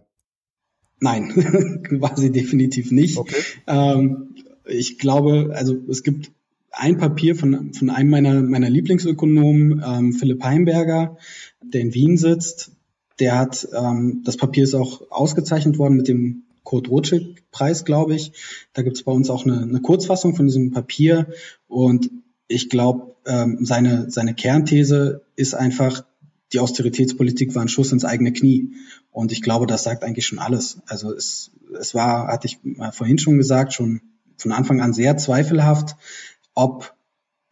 Nein, 0.99 1.33
sie 2.15 2.31
definitiv 2.31 2.91
nicht. 2.91 3.17
Okay. 3.17 3.36
Ähm, 3.67 4.36
ich 4.65 4.97
glaube, 4.97 5.51
also 5.53 5.75
es 5.89 6.03
gibt 6.03 6.31
ein 6.71 6.97
Papier 6.97 7.36
von, 7.36 7.73
von 7.73 7.89
einem 7.89 8.09
meiner, 8.09 8.41
meiner 8.41 8.69
Lieblingsökonomen, 8.69 9.83
ähm, 9.86 10.13
Philipp 10.13 10.43
Heimberger, 10.43 11.17
der 11.62 11.81
in 11.81 11.93
Wien 11.93 12.17
sitzt. 12.17 12.71
Der 13.19 13.38
hat, 13.38 13.67
ähm, 13.77 14.23
das 14.25 14.38
Papier 14.38 14.63
ist 14.63 14.73
auch 14.73 15.12
ausgezeichnet 15.12 15.77
worden 15.77 15.97
mit 15.97 16.07
dem 16.07 16.43
Kurt 16.63 16.89
Rothschild-Preis, 16.89 17.86
glaube 17.86 18.15
ich. 18.15 18.31
Da 18.73 18.81
gibt 18.81 18.95
es 18.95 19.03
bei 19.03 19.12
uns 19.12 19.29
auch 19.29 19.45
eine, 19.45 19.62
eine 19.62 19.81
Kurzfassung 19.81 20.36
von 20.36 20.47
diesem 20.47 20.71
Papier. 20.71 21.27
Und 21.67 22.09
ich 22.47 22.69
glaube, 22.69 23.15
ähm, 23.25 23.59
seine, 23.65 24.09
seine 24.09 24.33
Kernthese 24.33 25.21
ist 25.36 25.53
einfach, 25.53 26.05
die 26.54 26.60
Austeritätspolitik 26.60 27.56
war 27.56 27.63
ein 27.63 27.68
Schuss 27.68 27.92
ins 27.92 28.06
eigene 28.06 28.32
Knie. 28.32 28.74
Und 29.12 29.32
ich 29.32 29.42
glaube, 29.42 29.66
das 29.66 29.84
sagt 29.84 30.04
eigentlich 30.04 30.26
schon 30.26 30.39
alles. 30.39 30.80
Also 30.86 31.13
es, 31.13 31.52
es 31.80 31.96
war, 31.96 32.28
hatte 32.28 32.48
ich 32.48 32.60
vorhin 32.92 33.18
schon 33.18 33.38
gesagt, 33.38 33.74
schon 33.74 34.02
von 34.38 34.52
Anfang 34.52 34.82
an 34.82 34.94
sehr 34.94 35.18
zweifelhaft, 35.18 35.96
ob 36.54 36.94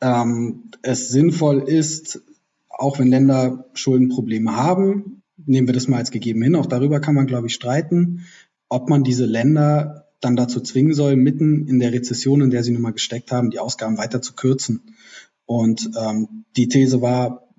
ähm, 0.01 0.71
es 0.81 1.09
sinnvoll 1.09 1.59
ist, 1.59 2.21
auch 2.69 2.99
wenn 2.99 3.07
Länder 3.07 3.65
Schuldenprobleme 3.73 4.55
haben, 4.55 5.21
nehmen 5.37 5.67
wir 5.67 5.73
das 5.73 5.87
mal 5.87 5.97
als 5.97 6.11
gegeben 6.11 6.41
hin, 6.41 6.55
auch 6.55 6.65
darüber 6.65 6.99
kann 6.99 7.15
man, 7.15 7.27
glaube 7.27 7.47
ich, 7.47 7.53
streiten, 7.53 8.25
ob 8.69 8.89
man 8.89 9.03
diese 9.03 9.25
Länder 9.25 10.07
dann 10.19 10.35
dazu 10.35 10.59
zwingen 10.59 10.93
soll, 10.93 11.15
mitten 11.15 11.67
in 11.67 11.79
der 11.79 11.93
Rezession, 11.93 12.41
in 12.41 12.51
der 12.51 12.63
sie 12.63 12.71
nun 12.71 12.81
mal 12.81 12.93
gesteckt 12.93 13.31
haben, 13.31 13.49
die 13.49 13.59
Ausgaben 13.59 13.97
weiter 13.97 14.21
zu 14.21 14.33
kürzen. 14.33 14.95
Und 15.45 15.89
ähm, 15.99 16.45
die 16.55 16.67
These 16.67 17.01
war 17.01 17.50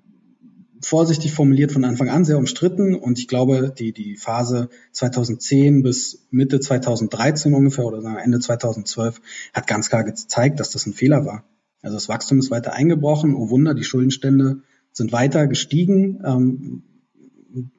vorsichtig 0.85 1.33
formuliert 1.33 1.71
von 1.71 1.85
Anfang 1.85 2.09
an 2.09 2.25
sehr 2.25 2.37
umstritten 2.37 2.95
und 2.95 3.19
ich 3.19 3.27
glaube, 3.27 3.73
die, 3.77 3.91
die 3.91 4.15
Phase 4.15 4.69
2010 4.91 5.83
bis 5.83 6.27
Mitte 6.31 6.59
2013 6.59 7.53
ungefähr 7.53 7.85
oder 7.85 8.01
sagen 8.01 8.17
Ende 8.17 8.39
2012 8.39 9.21
hat 9.53 9.67
ganz 9.67 9.89
klar 9.89 10.03
gezeigt, 10.03 10.59
dass 10.59 10.71
das 10.71 10.85
ein 10.85 10.93
Fehler 10.93 11.25
war. 11.25 11.43
Also 11.81 11.95
das 11.95 12.09
Wachstum 12.09 12.39
ist 12.39 12.51
weiter 12.51 12.73
eingebrochen, 12.73 13.35
oh 13.35 13.49
Wunder, 13.49 13.73
die 13.73 13.83
Schuldenstände 13.83 14.61
sind 14.91 15.11
weiter 15.11 15.47
gestiegen. 15.47 16.21
Ähm, 16.25 16.83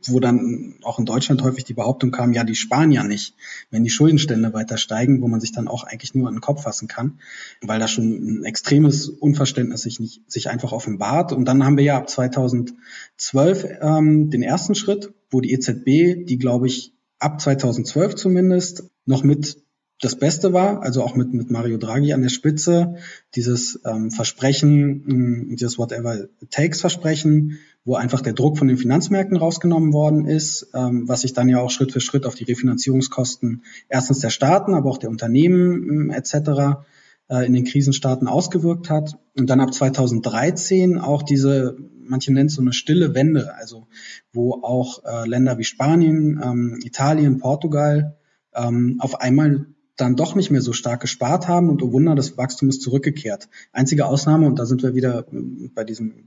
wo 0.07 0.20
dann 0.20 0.77
auch 0.83 0.99
in 0.99 1.05
Deutschland 1.05 1.43
häufig 1.43 1.64
die 1.64 1.75
Behauptung 1.75 2.11
kam, 2.11 2.33
ja, 2.33 2.45
die 2.45 2.55
sparen 2.55 2.93
ja 2.93 3.03
nicht, 3.03 3.35
wenn 3.70 3.85
die 3.85 3.91
Schuldenstände 3.91 4.53
weiter 4.53 4.77
steigen, 4.77 5.20
wo 5.20 5.29
man 5.29 5.41
sich 5.41 5.53
dann 5.53 5.68
auch 5.68 5.85
eigentlich 5.85 6.14
nur 6.14 6.29
an 6.29 6.35
den 6.35 6.41
Kopf 6.41 6.62
fassen 6.62 6.89
kann, 6.89 7.18
weil 7.61 7.81
da 7.81 7.89
schon 7.89 8.41
ein 8.41 8.45
extremes 8.45 9.09
Unverständnis 9.09 9.83
sich 9.83 10.01
nicht, 10.01 10.22
sich 10.31 10.49
einfach 10.49 10.72
offenbart. 10.72 11.33
Und 11.33 11.47
dann 11.47 11.64
haben 11.64 11.77
wir 11.77 11.85
ja 11.85 11.97
ab 11.97 12.09
2012 12.09 13.66
ähm, 13.81 14.31
den 14.31 14.43
ersten 14.43 14.75
Schritt, 14.75 15.12
wo 15.31 15.41
die 15.41 15.53
EZB, 15.53 16.25
die 16.27 16.39
glaube 16.39 16.66
ich 16.66 16.93
ab 17.18 17.41
2012 17.41 18.14
zumindest 18.14 18.85
noch 19.07 19.25
mit 19.25 19.64
das 20.01 20.16
Beste 20.16 20.53
war, 20.53 20.83
also 20.83 21.03
auch 21.03 21.14
mit, 21.14 21.33
mit 21.33 21.51
Mario 21.51 21.79
Draghi 21.79 22.12
an 22.12 22.22
der 22.22 22.29
Spitze, 22.29 22.97
dieses 23.35 23.81
ähm, 23.87 24.11
Versprechen, 24.11 25.05
ähm, 25.09 25.57
dieses 25.57 25.79
Whatever 25.79 26.29
Takes 26.51 26.81
Versprechen, 26.81 27.59
wo 27.85 27.97
einfach 27.97 28.20
der 28.22 28.32
Druck 28.32 28.59
von 28.59 28.68
den 28.68 28.78
Finanzmärkten 28.78 29.37
rausgenommen 29.37 29.93
worden 29.93 30.26
ist, 30.26 30.68
ähm, 30.74 31.07
was 31.09 31.22
sich 31.22 31.35
dann 31.35 31.49
ja 31.49 31.61
auch 31.61 31.70
Schritt 31.70 31.93
für 31.93 32.01
Schritt 32.01 32.26
auf 32.26 32.35
die 32.35 32.45
Refinanzierungskosten 32.45 33.62
erstens 33.89 34.20
der 34.20 34.30
Staaten, 34.30 34.74
aber 34.74 34.91
auch 34.91 34.99
der 34.99 35.11
Unternehmen 35.11 35.89
ähm, 35.89 36.11
etc. 36.11 36.82
Äh, 37.28 37.47
in 37.47 37.55
den 37.55 37.64
Krisenstaaten 37.64 38.28
ausgewirkt 38.28 38.91
hat. 38.91 39.18
Und 39.35 39.49
dann 39.49 39.61
ab 39.61 39.72
2013 39.72 40.99
auch 40.99 41.22
diese, 41.22 41.76
manche 41.99 42.32
nennen 42.32 42.49
es 42.49 42.55
so 42.55 42.61
eine 42.61 42.74
stille 42.74 43.14
Wende, 43.14 43.55
also 43.55 43.87
wo 44.32 44.61
auch 44.62 45.03
äh, 45.05 45.26
Länder 45.26 45.57
wie 45.57 45.64
Spanien, 45.64 46.39
ähm, 46.45 46.78
Italien, 46.85 47.39
Portugal 47.39 48.18
ähm, 48.55 48.97
auf 48.99 49.20
einmal 49.22 49.66
dann 49.97 50.16
doch 50.16 50.35
nicht 50.35 50.51
mehr 50.51 50.61
so 50.61 50.74
stark 50.74 51.01
gespart 51.01 51.49
haben 51.49 51.70
und 51.70 51.82
oh 51.82 51.93
Wunder, 51.93 52.14
das 52.14 52.37
Wachstum 52.37 52.68
ist 52.68 52.82
zurückgekehrt. 52.82 53.49
Einzige 53.72 54.07
Ausnahme, 54.07 54.47
und 54.47 54.59
da 54.59 54.66
sind 54.66 54.82
wir 54.82 54.95
wieder 54.95 55.26
äh, 55.32 55.68
bei 55.74 55.85
diesem 55.85 56.24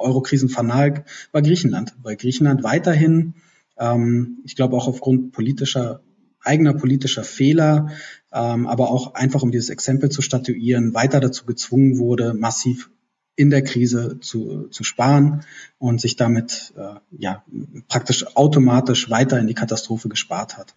Eurokrisenfanal, 0.00 1.04
war 1.32 1.42
Griechenland, 1.42 1.94
weil 2.02 2.16
Griechenland 2.16 2.62
weiterhin 2.62 3.34
Ähm, 3.80 4.38
ich 4.44 4.54
glaube 4.54 4.76
auch 4.76 4.86
aufgrund 4.86 5.32
politischer 5.32 6.02
eigener 6.42 6.72
politischer 6.74 7.24
Fehler, 7.24 7.90
ähm, 8.32 8.66
aber 8.66 8.90
auch 8.90 9.14
einfach 9.14 9.42
um 9.42 9.50
dieses 9.50 9.68
Exempel 9.68 10.10
zu 10.10 10.22
statuieren, 10.22 10.94
weiter 10.94 11.20
dazu 11.20 11.44
gezwungen 11.44 11.98
wurde, 11.98 12.32
massiv 12.32 12.90
in 13.36 13.50
der 13.50 13.62
Krise 13.62 14.20
zu, 14.20 14.68
zu 14.68 14.84
sparen 14.84 15.44
und 15.78 16.00
sich 16.00 16.16
damit 16.16 16.72
äh, 16.76 16.94
ja 17.10 17.44
praktisch 17.88 18.36
automatisch 18.36 19.10
weiter 19.10 19.38
in 19.38 19.46
die 19.46 19.54
Katastrophe 19.54 20.08
gespart 20.08 20.56
hat. 20.56 20.76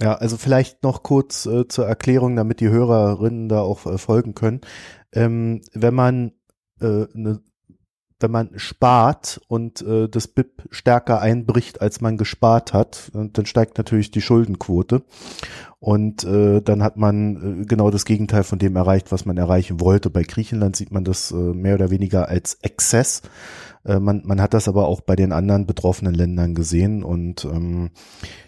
Ja, 0.00 0.14
also 0.14 0.36
vielleicht 0.36 0.82
noch 0.82 1.02
kurz 1.02 1.46
äh, 1.46 1.66
zur 1.68 1.86
Erklärung, 1.86 2.36
damit 2.36 2.60
die 2.60 2.68
Hörerinnen 2.68 3.48
da 3.48 3.60
auch 3.60 3.86
äh, 3.86 3.98
folgen 3.98 4.34
können. 4.34 4.60
Ähm, 5.12 5.62
wenn 5.72 5.94
man 5.94 6.32
äh, 6.80 7.06
ne, 7.14 7.40
wenn 8.20 8.30
man 8.30 8.50
spart 8.56 9.40
und 9.48 9.82
äh, 9.82 10.08
das 10.08 10.28
BIP 10.28 10.68
stärker 10.70 11.20
einbricht, 11.20 11.80
als 11.80 12.00
man 12.00 12.16
gespart 12.16 12.72
hat, 12.72 13.10
dann 13.12 13.46
steigt 13.46 13.78
natürlich 13.78 14.10
die 14.10 14.20
Schuldenquote. 14.20 15.02
Und 15.80 16.24
äh, 16.24 16.60
dann 16.60 16.82
hat 16.82 16.96
man 16.96 17.62
äh, 17.62 17.64
genau 17.64 17.90
das 17.90 18.04
Gegenteil 18.04 18.42
von 18.42 18.58
dem 18.58 18.74
erreicht, 18.74 19.12
was 19.12 19.24
man 19.24 19.36
erreichen 19.36 19.80
wollte. 19.80 20.10
Bei 20.10 20.24
Griechenland 20.24 20.74
sieht 20.74 20.90
man 20.90 21.04
das 21.04 21.30
äh, 21.30 21.36
mehr 21.36 21.74
oder 21.74 21.90
weniger 21.90 22.28
als 22.28 22.54
Exzess. 22.62 23.22
Äh, 23.84 24.00
man, 24.00 24.22
man 24.24 24.40
hat 24.40 24.54
das 24.54 24.66
aber 24.66 24.88
auch 24.88 25.00
bei 25.00 25.14
den 25.14 25.32
anderen 25.32 25.66
betroffenen 25.66 26.14
Ländern 26.14 26.54
gesehen. 26.54 27.04
Und 27.04 27.44
ähm, 27.44 27.90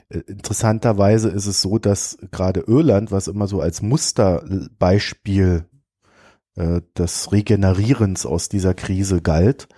äh, 0.09 0.19
interessanterweise 0.27 1.29
ist 1.29 1.47
es 1.47 1.63
so, 1.63 1.79
dass 1.79 2.19
gerade 2.33 2.65
Irland, 2.67 3.13
was 3.13 3.29
immer 3.29 3.47
so 3.47 3.61
als 3.61 3.81
Musterbeispiel 3.81 5.67
äh, 6.57 6.81
des 6.97 7.33
Regenerierens 7.33 8.27
aus 8.27 8.49
dieser 8.49 8.75
Krise 8.75 9.23
galt. 9.23 9.69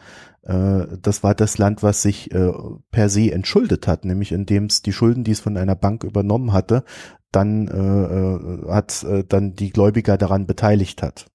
Äh, 0.43 0.87
das 1.01 1.23
war 1.23 1.35
das 1.35 1.59
Land, 1.59 1.83
was 1.83 2.03
sich 2.03 2.33
äh, 2.33 2.53
per 2.91 3.09
se 3.09 3.33
entschuldet 3.33 3.87
hat, 3.87 4.05
nämlich 4.05 4.33
indem 4.33 4.67
es 4.67 4.83
die 4.83 4.93
Schulden, 4.93 5.25
die 5.25 5.33
es 5.33 5.41
von 5.41 5.57
einer 5.57 5.77
Bank 5.77 6.05
übernommen 6.05 6.53
hatte, 6.53 6.85
dann 7.31 7.69
äh, 7.69 8.71
hat 8.71 9.03
äh, 9.05 9.25
dann 9.27 9.55
die 9.55 9.71
Gläubiger 9.71 10.19
daran 10.19 10.47
beteiligt 10.47 11.03
hat. 11.03 11.27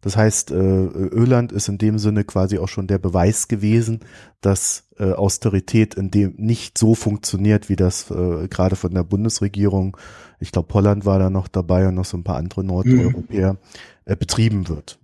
Das 0.00 0.16
heißt, 0.16 0.50
äh, 0.50 0.54
Irland 0.86 1.50
ist 1.52 1.68
in 1.68 1.78
dem 1.78 1.98
Sinne 1.98 2.24
quasi 2.24 2.58
auch 2.58 2.68
schon 2.68 2.86
der 2.86 2.98
Beweis 2.98 3.48
gewesen, 3.48 4.00
dass 4.40 4.88
äh, 4.98 5.12
Austerität 5.12 5.94
in 5.94 6.10
dem 6.10 6.34
nicht 6.36 6.76
so 6.76 6.94
funktioniert, 6.94 7.68
wie 7.68 7.76
das 7.76 8.10
äh, 8.10 8.48
gerade 8.48 8.76
von 8.76 8.92
der 8.92 9.04
Bundesregierung, 9.04 9.96
ich 10.40 10.52
glaube 10.52 10.74
Holland 10.74 11.06
war 11.06 11.18
da 11.18 11.30
noch 11.30 11.48
dabei 11.48 11.88
und 11.88 11.94
noch 11.94 12.04
so 12.04 12.16
ein 12.16 12.24
paar 12.24 12.36
andere 12.36 12.64
Nordeuropäer, 12.64 13.54
mhm. 13.54 13.58
Äh, 14.04 14.16
betrieben 14.16 14.68
wird. 14.68 14.98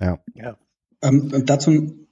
Ja. 0.00 0.20
ja. 0.34 0.56
Ähm, 1.02 1.44
dazu 1.44 2.06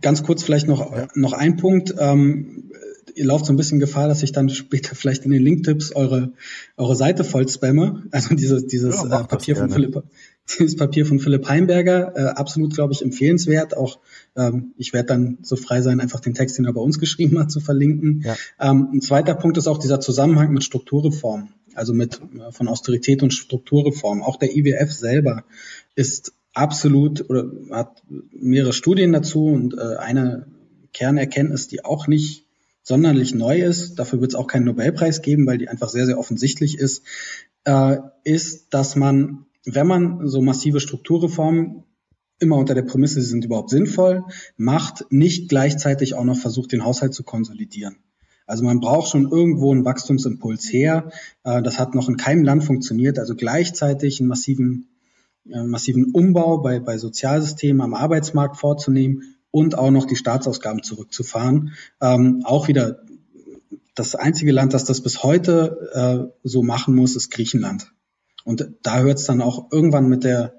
ganz 0.00 0.22
kurz 0.22 0.42
vielleicht 0.42 0.68
noch, 0.68 0.94
ja. 0.94 1.08
noch 1.14 1.32
ein 1.32 1.56
Punkt. 1.56 1.94
Ähm, 1.98 2.70
ihr 3.14 3.26
lauft 3.26 3.46
so 3.46 3.52
ein 3.52 3.56
bisschen 3.56 3.80
Gefahr, 3.80 4.08
dass 4.08 4.22
ich 4.22 4.32
dann 4.32 4.48
später 4.48 4.94
vielleicht 4.94 5.24
in 5.24 5.30
den 5.30 5.42
Linktipps 5.42 5.94
eure, 5.94 6.32
eure 6.76 6.96
Seite 6.96 7.24
voll 7.24 7.48
spamme. 7.48 8.04
Also 8.10 8.34
dieses, 8.34 8.66
dieses 8.66 8.96
ja, 9.02 9.20
äh, 9.20 9.24
Papier 9.24 9.56
von 9.56 9.70
Philipp, 9.70 10.02
dieses 10.58 10.76
Papier 10.76 11.06
von 11.06 11.18
Philipp 11.18 11.48
Heimberger, 11.48 12.12
äh, 12.16 12.20
absolut, 12.30 12.74
glaube 12.74 12.92
ich, 12.92 13.02
empfehlenswert. 13.02 13.76
Auch 13.76 14.00
ähm, 14.36 14.72
ich 14.76 14.92
werde 14.92 15.08
dann 15.08 15.38
so 15.42 15.56
frei 15.56 15.82
sein, 15.82 16.00
einfach 16.00 16.20
den 16.20 16.34
Text, 16.34 16.58
den 16.58 16.64
er 16.64 16.72
bei 16.72 16.80
uns 16.80 16.98
geschrieben 17.00 17.38
hat, 17.38 17.50
zu 17.50 17.60
verlinken. 17.60 18.22
Ja. 18.24 18.36
Ähm, 18.60 18.88
ein 18.92 19.00
zweiter 19.00 19.34
Punkt 19.34 19.56
ist 19.58 19.66
auch 19.66 19.78
dieser 19.78 20.00
Zusammenhang 20.00 20.52
mit 20.52 20.64
Strukturreform, 20.64 21.48
also 21.74 21.94
mit 21.94 22.20
äh, 22.20 22.52
von 22.52 22.68
Austerität 22.68 23.22
und 23.22 23.32
Strukturreform. 23.32 24.22
Auch 24.22 24.36
der 24.36 24.54
IWF 24.56 24.92
selber 24.92 25.44
ist 25.94 26.32
absolut 26.54 27.28
oder 27.30 27.50
hat 27.70 28.02
mehrere 28.30 28.72
Studien 28.72 29.12
dazu 29.12 29.46
und 29.46 29.74
äh, 29.74 29.96
eine 29.96 30.46
Kernerkenntnis, 30.92 31.68
die 31.68 31.84
auch 31.84 32.06
nicht 32.06 32.46
sonderlich 32.82 33.34
neu 33.34 33.62
ist, 33.62 33.98
dafür 33.98 34.20
wird 34.20 34.32
es 34.32 34.34
auch 34.34 34.46
keinen 34.46 34.64
Nobelpreis 34.64 35.22
geben, 35.22 35.46
weil 35.46 35.58
die 35.58 35.68
einfach 35.68 35.88
sehr, 35.88 36.06
sehr 36.06 36.18
offensichtlich 36.18 36.78
ist, 36.78 37.04
äh, 37.64 37.98
ist, 38.24 38.74
dass 38.74 38.96
man, 38.96 39.46
wenn 39.64 39.86
man 39.86 40.26
so 40.26 40.42
massive 40.42 40.80
Strukturreformen 40.80 41.84
immer 42.38 42.56
unter 42.56 42.74
der 42.74 42.82
Prämisse, 42.82 43.22
sie 43.22 43.28
sind 43.28 43.44
überhaupt 43.44 43.70
sinnvoll, 43.70 44.24
macht, 44.56 45.06
nicht 45.10 45.48
gleichzeitig 45.48 46.14
auch 46.14 46.24
noch 46.24 46.36
versucht, 46.36 46.72
den 46.72 46.84
Haushalt 46.84 47.14
zu 47.14 47.22
konsolidieren. 47.22 47.98
Also 48.46 48.64
man 48.64 48.80
braucht 48.80 49.10
schon 49.10 49.30
irgendwo 49.30 49.72
einen 49.72 49.84
Wachstumsimpuls 49.84 50.72
her. 50.72 51.10
Äh, 51.44 51.62
das 51.62 51.78
hat 51.78 51.94
noch 51.94 52.08
in 52.08 52.16
keinem 52.16 52.44
Land 52.44 52.64
funktioniert. 52.64 53.18
Also 53.18 53.34
gleichzeitig 53.34 54.20
einen 54.20 54.28
massiven, 54.28 54.88
äh, 55.48 55.62
massiven 55.62 56.12
Umbau 56.12 56.58
bei, 56.58 56.80
bei 56.80 56.98
Sozialsystemen 56.98 57.80
am 57.80 57.94
Arbeitsmarkt 57.94 58.56
vorzunehmen 58.56 59.36
und 59.50 59.76
auch 59.76 59.90
noch 59.90 60.06
die 60.06 60.16
Staatsausgaben 60.16 60.82
zurückzufahren. 60.82 61.74
Ähm, 62.00 62.42
auch 62.44 62.68
wieder 62.68 63.00
das 63.94 64.14
einzige 64.14 64.52
Land, 64.52 64.74
das 64.74 64.84
das 64.84 65.02
bis 65.02 65.22
heute 65.22 65.90
äh, 65.92 66.38
so 66.42 66.62
machen 66.62 66.94
muss, 66.94 67.16
ist 67.16 67.30
Griechenland. 67.30 67.92
Und 68.44 68.70
da 68.82 69.00
hört 69.00 69.18
es 69.18 69.26
dann 69.26 69.40
auch 69.40 69.70
irgendwann 69.70 70.08
mit 70.08 70.24
der 70.24 70.54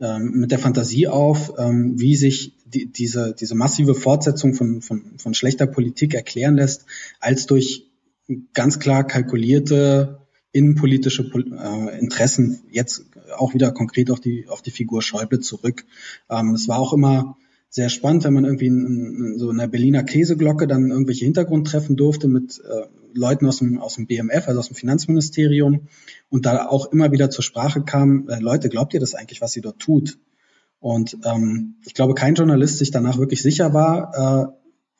ähm, 0.00 0.32
mit 0.34 0.50
der 0.50 0.58
Fantasie 0.58 1.06
auf, 1.06 1.52
ähm, 1.56 1.94
wie 2.00 2.16
sich 2.16 2.56
die, 2.74 2.92
diese 2.92 3.34
diese 3.38 3.54
massive 3.54 3.94
Fortsetzung 3.94 4.54
von, 4.54 4.82
von 4.82 5.18
von 5.18 5.34
schlechter 5.34 5.66
Politik 5.66 6.14
erklären 6.14 6.56
lässt, 6.56 6.86
als 7.20 7.46
durch 7.46 7.90
ganz 8.52 8.78
klar 8.78 9.06
kalkulierte 9.06 10.20
innenpolitische 10.52 11.30
äh, 11.34 11.98
Interessen. 11.98 12.62
Jetzt 12.70 13.04
auch 13.36 13.54
wieder 13.54 13.72
konkret 13.72 14.10
auf 14.10 14.20
die 14.20 14.46
auf 14.48 14.62
die 14.62 14.70
Figur 14.70 15.02
Schäuble 15.02 15.40
zurück. 15.40 15.84
Ähm, 16.30 16.54
es 16.54 16.68
war 16.68 16.78
auch 16.78 16.92
immer 16.92 17.36
sehr 17.74 17.88
spannend, 17.88 18.22
wenn 18.22 18.34
man 18.34 18.44
irgendwie 18.44 18.68
in, 18.68 18.86
in 19.32 19.38
so 19.38 19.50
einer 19.50 19.66
Berliner 19.66 20.04
Käseglocke 20.04 20.68
dann 20.68 20.90
irgendwelche 20.90 21.24
Hintergrundtreffen 21.24 21.96
durfte 21.96 22.28
mit 22.28 22.60
äh, 22.60 22.86
Leuten 23.14 23.46
aus 23.46 23.58
dem, 23.58 23.80
aus 23.80 23.96
dem 23.96 24.06
BMF, 24.06 24.46
also 24.46 24.60
aus 24.60 24.68
dem 24.68 24.76
Finanzministerium, 24.76 25.88
und 26.30 26.46
da 26.46 26.66
auch 26.66 26.92
immer 26.92 27.10
wieder 27.10 27.30
zur 27.30 27.42
Sprache 27.42 27.82
kam, 27.82 28.28
äh, 28.28 28.38
Leute, 28.38 28.68
glaubt 28.68 28.94
ihr 28.94 29.00
das 29.00 29.14
eigentlich, 29.14 29.40
was 29.40 29.56
ihr 29.56 29.62
dort 29.62 29.80
tut? 29.80 30.18
Und 30.84 31.16
ähm, 31.24 31.76
ich 31.86 31.94
glaube, 31.94 32.12
kein 32.12 32.34
Journalist 32.34 32.76
sich 32.76 32.90
danach 32.90 33.16
wirklich 33.16 33.40
sicher 33.40 33.72
war, 33.72 34.52
äh, 34.52 34.52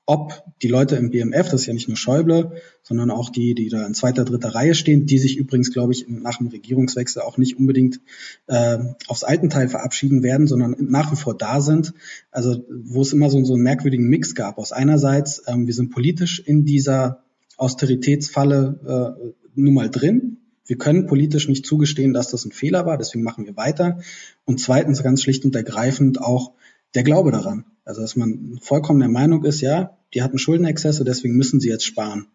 ob 0.07 0.43
die 0.63 0.69
Leute 0.69 0.97
im 0.97 1.11
BMF, 1.11 1.51
das 1.51 1.61
ist 1.61 1.67
ja 1.67 1.75
nicht 1.75 1.89
nur 1.89 1.99
Schäuble, 1.99 2.53
sondern 2.83 3.11
auch 3.11 3.29
die, 3.29 3.55
die 3.55 3.69
da 3.69 3.87
in 3.87 3.93
zweiter, 3.93 4.25
dritter 4.25 4.55
Reihe 4.55 4.75
stehen, 4.75 5.05
die 5.05 5.19
sich 5.19 5.37
übrigens, 5.37 5.75
glaube 5.75 5.93
ich, 5.93 6.07
nach 6.09 6.39
dem 6.39 6.47
Regierungswechsel 6.47 7.21
auch 7.21 7.37
nicht 7.37 7.59
unbedingt 7.59 8.01
äh, 8.47 8.79
aufs 9.09 9.25
Altenteil 9.25 9.69
verabschieden 9.69 10.23
werden, 10.23 10.47
sondern 10.47 10.75
nach 10.79 11.13
wie 11.13 11.17
vor 11.17 11.37
da 11.37 11.61
sind. 11.61 11.93
Also 12.31 12.65
wo 12.71 13.03
es 13.03 13.13
immer 13.13 13.29
so, 13.29 13.45
so 13.45 13.53
einen 13.53 13.63
merkwürdigen 13.63 14.09
Mix 14.09 14.35
gab. 14.35 14.57
Aus 14.57 14.73
einerseits, 14.73 15.43
ähm, 15.49 15.67
wir 15.67 15.75
sind 15.75 15.91
politisch 15.91 16.41
in 16.41 16.65
dieser 16.65 17.25
Austeritätsfalle 17.59 19.17
äh, 19.21 19.35
nun 19.55 19.75
mal 19.75 19.91
drin. 19.91 20.39
Wir 20.67 20.79
können 20.79 21.07
politisch 21.07 21.49
nicht 21.49 21.67
zugestehen, 21.67 22.15
dass 22.15 22.31
das 22.31 22.45
ein 22.45 22.53
Fehler 22.53 22.87
war, 22.87 22.97
deswegen 22.97 23.25
machen 23.25 23.47
wir 23.47 23.57
weiter. 23.57 24.01
Und 24.45 24.61
zweitens 24.61 25.03
ganz 25.03 25.23
schlicht 25.23 25.45
und 25.45 25.55
ergreifend 25.55 26.21
auch 26.21 26.53
der 26.95 27.03
Glaube 27.03 27.31
daran. 27.31 27.65
Also 27.85 28.01
dass 28.01 28.17
man 28.17 28.59
vollkommen 28.61 29.01
der 29.01 29.09
Meinung 29.09 29.45
ist, 29.45 29.61
ja, 29.61 29.99
die 30.15 30.23
hatten 30.23 30.39
Schuldenexzesse, 30.39 31.05
deswegen 31.05 31.37
müssen 31.37 31.61
sie 31.61 31.69
jetzt 31.69 31.85
sparen. 31.85 32.27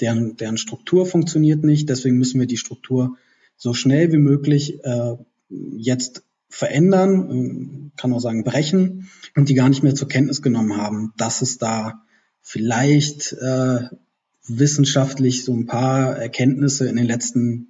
Deren, 0.00 0.36
deren 0.36 0.56
Struktur 0.56 1.06
funktioniert 1.06 1.64
nicht, 1.64 1.88
deswegen 1.88 2.18
müssen 2.18 2.40
wir 2.40 2.46
die 2.46 2.56
Struktur 2.56 3.16
so 3.56 3.74
schnell 3.74 4.12
wie 4.12 4.18
möglich 4.18 4.84
äh, 4.84 5.16
jetzt 5.76 6.22
verändern, 6.48 7.30
äh, 7.30 8.00
kann 8.00 8.12
auch 8.12 8.20
sagen 8.20 8.44
brechen, 8.44 9.08
und 9.36 9.48
die 9.48 9.54
gar 9.54 9.68
nicht 9.68 9.82
mehr 9.82 9.94
zur 9.94 10.08
Kenntnis 10.08 10.42
genommen 10.42 10.76
haben, 10.76 11.12
dass 11.16 11.42
es 11.42 11.58
da 11.58 12.02
vielleicht 12.40 13.32
äh, 13.34 13.80
wissenschaftlich 14.46 15.44
so 15.44 15.54
ein 15.54 15.66
paar 15.66 16.16
Erkenntnisse 16.16 16.88
in 16.88 16.96
den 16.96 17.06
letzten 17.06 17.69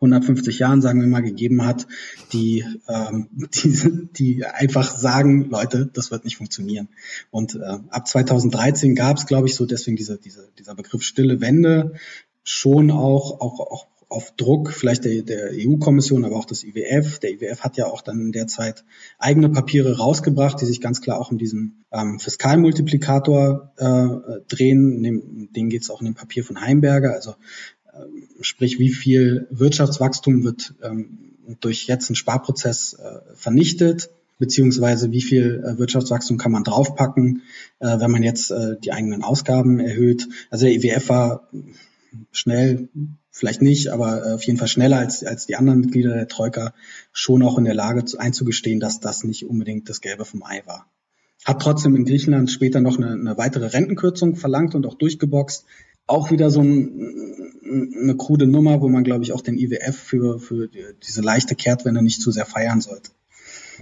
150 0.00 0.58
Jahren, 0.58 0.80
sagen 0.80 1.00
wir 1.00 1.08
mal, 1.08 1.22
gegeben 1.22 1.64
hat, 1.64 1.86
die, 2.32 2.64
ähm, 2.88 3.28
die, 3.54 4.08
die 4.16 4.44
einfach 4.44 4.96
sagen, 4.96 5.50
Leute, 5.50 5.90
das 5.92 6.10
wird 6.10 6.24
nicht 6.24 6.36
funktionieren. 6.36 6.88
Und 7.30 7.54
äh, 7.54 7.78
ab 7.90 8.08
2013 8.08 8.94
gab 8.94 9.18
es, 9.18 9.26
glaube 9.26 9.48
ich, 9.48 9.54
so 9.54 9.66
deswegen 9.66 9.96
diese, 9.96 10.18
diese, 10.18 10.48
dieser 10.58 10.74
Begriff 10.74 11.02
stille 11.02 11.40
Wende 11.40 11.94
schon 12.42 12.90
auch, 12.90 13.40
auch, 13.40 13.60
auch 13.60 13.86
auf 14.10 14.32
Druck 14.36 14.72
vielleicht 14.72 15.04
der, 15.04 15.22
der 15.22 15.50
EU-Kommission, 15.52 16.24
aber 16.24 16.34
auch 16.36 16.44
des 16.44 16.64
IWF. 16.64 17.20
Der 17.20 17.30
IWF 17.30 17.60
hat 17.60 17.76
ja 17.76 17.86
auch 17.86 18.02
dann 18.02 18.20
in 18.20 18.32
der 18.32 18.48
Zeit 18.48 18.84
eigene 19.20 19.48
Papiere 19.48 19.98
rausgebracht, 19.98 20.60
die 20.60 20.66
sich 20.66 20.80
ganz 20.80 21.00
klar 21.00 21.20
auch 21.20 21.30
um 21.30 21.38
diesen 21.38 21.84
ähm, 21.92 22.18
Fiskalmultiplikator 22.18 23.72
äh, 23.76 24.40
drehen. 24.48 25.02
dem, 25.04 25.52
den 25.52 25.68
geht 25.68 25.82
es 25.82 25.90
auch 25.90 26.00
in 26.00 26.06
dem 26.06 26.16
Papier 26.16 26.42
von 26.42 26.60
Heimberger. 26.60 27.12
Also 27.12 27.36
sprich, 28.40 28.78
wie 28.78 28.90
viel 28.90 29.46
Wirtschaftswachstum 29.50 30.44
wird 30.44 30.74
ähm, 30.82 31.30
durch 31.60 31.86
jetzt 31.86 32.08
einen 32.08 32.16
Sparprozess 32.16 32.94
äh, 32.94 33.34
vernichtet, 33.34 34.10
beziehungsweise 34.38 35.10
wie 35.10 35.22
viel 35.22 35.62
äh, 35.64 35.78
Wirtschaftswachstum 35.78 36.38
kann 36.38 36.52
man 36.52 36.64
draufpacken, 36.64 37.42
äh, 37.80 37.98
wenn 37.98 38.10
man 38.10 38.22
jetzt 38.22 38.52
die 38.84 38.92
eigenen 38.92 39.22
Ausgaben 39.22 39.80
erhöht. 39.80 40.28
Also 40.50 40.66
der 40.66 40.74
IWF 40.74 41.08
war 41.08 41.48
schnell, 42.32 42.88
vielleicht 43.30 43.62
nicht, 43.62 43.88
aber 43.88 44.34
auf 44.34 44.42
jeden 44.44 44.58
Fall 44.58 44.68
schneller 44.68 44.98
als, 44.98 45.24
als 45.24 45.46
die 45.46 45.56
anderen 45.56 45.80
Mitglieder 45.80 46.14
der 46.14 46.28
Troika 46.28 46.74
schon 47.12 47.42
auch 47.42 47.58
in 47.58 47.64
der 47.64 47.74
Lage 47.74 48.04
einzugestehen, 48.18 48.80
dass 48.80 49.00
das 49.00 49.24
nicht 49.24 49.46
unbedingt 49.46 49.88
das 49.88 50.00
Gelbe 50.00 50.24
vom 50.24 50.42
Ei 50.42 50.62
war. 50.66 50.90
Hat 51.44 51.62
trotzdem 51.62 51.96
in 51.96 52.04
Griechenland 52.04 52.50
später 52.50 52.80
noch 52.80 52.98
eine, 52.98 53.12
eine 53.12 53.38
weitere 53.38 53.66
Rentenkürzung 53.66 54.36
verlangt 54.36 54.74
und 54.74 54.84
auch 54.86 54.94
durchgeboxt, 54.94 55.64
auch 56.06 56.30
wieder 56.30 56.50
so 56.50 56.60
ein, 56.60 57.49
eine 57.62 58.16
krude 58.16 58.46
Nummer, 58.46 58.80
wo 58.80 58.88
man, 58.88 59.04
glaube 59.04 59.24
ich, 59.24 59.32
auch 59.32 59.40
den 59.40 59.58
IWF 59.58 59.96
für, 59.96 60.38
für 60.38 60.68
diese 60.68 61.20
leichte 61.20 61.54
Kehrtwende 61.54 62.02
nicht 62.02 62.20
zu 62.20 62.30
sehr 62.30 62.46
feiern 62.46 62.80
sollte. 62.80 63.10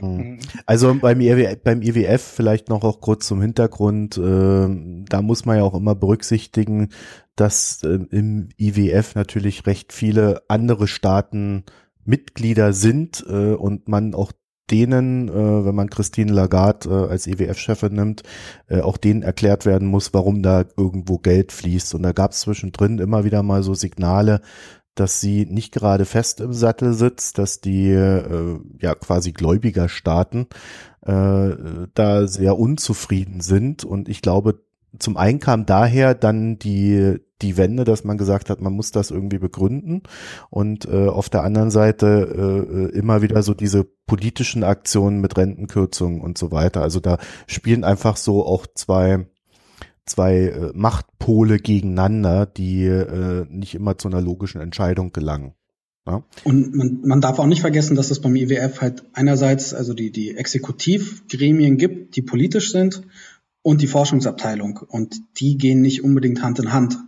Mhm. 0.00 0.38
Also 0.66 0.94
beim 0.94 1.20
IWF, 1.20 1.58
beim 1.62 1.82
IWF 1.82 2.22
vielleicht 2.22 2.68
noch 2.68 2.84
auch 2.84 3.00
kurz 3.00 3.26
zum 3.26 3.40
Hintergrund, 3.40 4.16
äh, 4.16 4.68
da 5.08 5.22
muss 5.22 5.44
man 5.44 5.56
ja 5.56 5.64
auch 5.64 5.74
immer 5.74 5.94
berücksichtigen, 5.94 6.90
dass 7.36 7.82
äh, 7.82 7.98
im 8.10 8.48
IWF 8.56 9.14
natürlich 9.14 9.66
recht 9.66 9.92
viele 9.92 10.42
andere 10.48 10.88
Staaten 10.88 11.64
Mitglieder 12.04 12.72
sind 12.72 13.24
äh, 13.28 13.54
und 13.54 13.88
man 13.88 14.14
auch 14.14 14.32
denen, 14.70 15.28
äh, 15.28 15.64
wenn 15.64 15.74
man 15.74 15.90
Christine 15.90 16.32
Lagarde 16.32 16.88
äh, 16.88 17.10
als 17.10 17.26
IWF-Chefin 17.26 17.94
nimmt, 17.94 18.22
äh, 18.68 18.80
auch 18.80 18.96
denen 18.96 19.22
erklärt 19.22 19.66
werden 19.66 19.88
muss, 19.88 20.14
warum 20.14 20.42
da 20.42 20.64
irgendwo 20.76 21.18
Geld 21.18 21.52
fließt. 21.52 21.94
Und 21.94 22.02
da 22.02 22.12
gab 22.12 22.32
es 22.32 22.40
zwischendrin 22.40 22.98
immer 22.98 23.24
wieder 23.24 23.42
mal 23.42 23.62
so 23.62 23.74
Signale, 23.74 24.40
dass 24.94 25.20
sie 25.20 25.46
nicht 25.46 25.72
gerade 25.72 26.04
fest 26.04 26.40
im 26.40 26.52
Sattel 26.52 26.92
sitzt, 26.92 27.38
dass 27.38 27.60
die 27.60 27.90
äh, 27.90 28.58
ja 28.80 28.94
quasi 28.94 29.32
Gläubigerstaaten 29.32 30.46
äh, 31.02 31.50
da 31.94 32.26
sehr 32.26 32.58
unzufrieden 32.58 33.40
sind. 33.40 33.84
Und 33.84 34.08
ich 34.08 34.22
glaube, 34.22 34.60
zum 34.98 35.16
einen 35.16 35.38
kam 35.38 35.66
daher 35.66 36.14
dann 36.14 36.58
die 36.58 37.18
die 37.42 37.56
Wende, 37.56 37.84
dass 37.84 38.04
man 38.04 38.18
gesagt 38.18 38.50
hat, 38.50 38.60
man 38.60 38.72
muss 38.72 38.90
das 38.90 39.10
irgendwie 39.10 39.38
begründen 39.38 40.02
und 40.50 40.86
äh, 40.86 41.08
auf 41.08 41.28
der 41.28 41.44
anderen 41.44 41.70
Seite 41.70 42.90
äh, 42.92 42.96
immer 42.96 43.22
wieder 43.22 43.42
so 43.42 43.54
diese 43.54 43.84
politischen 43.84 44.64
Aktionen 44.64 45.20
mit 45.20 45.36
Rentenkürzungen 45.36 46.20
und 46.20 46.38
so 46.38 46.50
weiter. 46.50 46.82
Also 46.82 47.00
da 47.00 47.18
spielen 47.46 47.84
einfach 47.84 48.16
so 48.16 48.44
auch 48.44 48.66
zwei 48.74 49.26
zwei 50.08 50.46
äh, 50.46 50.72
Machtpole 50.74 51.58
gegeneinander, 51.58 52.46
die 52.46 52.84
äh, 52.84 53.46
nicht 53.48 53.74
immer 53.74 53.98
zu 53.98 54.08
einer 54.08 54.20
logischen 54.20 54.60
Entscheidung 54.60 55.12
gelangen. 55.12 55.52
Ja. 56.06 56.24
Und 56.44 56.74
man, 56.74 57.00
man 57.04 57.20
darf 57.20 57.38
auch 57.38 57.46
nicht 57.46 57.60
vergessen, 57.60 57.94
dass 57.94 58.10
es 58.10 58.20
beim 58.20 58.34
IWF 58.34 58.80
halt 58.80 59.04
einerseits 59.12 59.74
also 59.74 59.92
die, 59.92 60.10
die 60.10 60.36
Exekutivgremien 60.36 61.76
gibt, 61.76 62.16
die 62.16 62.22
politisch 62.22 62.72
sind 62.72 63.02
und 63.62 63.82
die 63.82 63.86
Forschungsabteilung. 63.86 64.78
Und 64.88 65.16
die 65.38 65.58
gehen 65.58 65.82
nicht 65.82 66.02
unbedingt 66.02 66.42
Hand 66.42 66.58
in 66.58 66.72
Hand. 66.72 66.98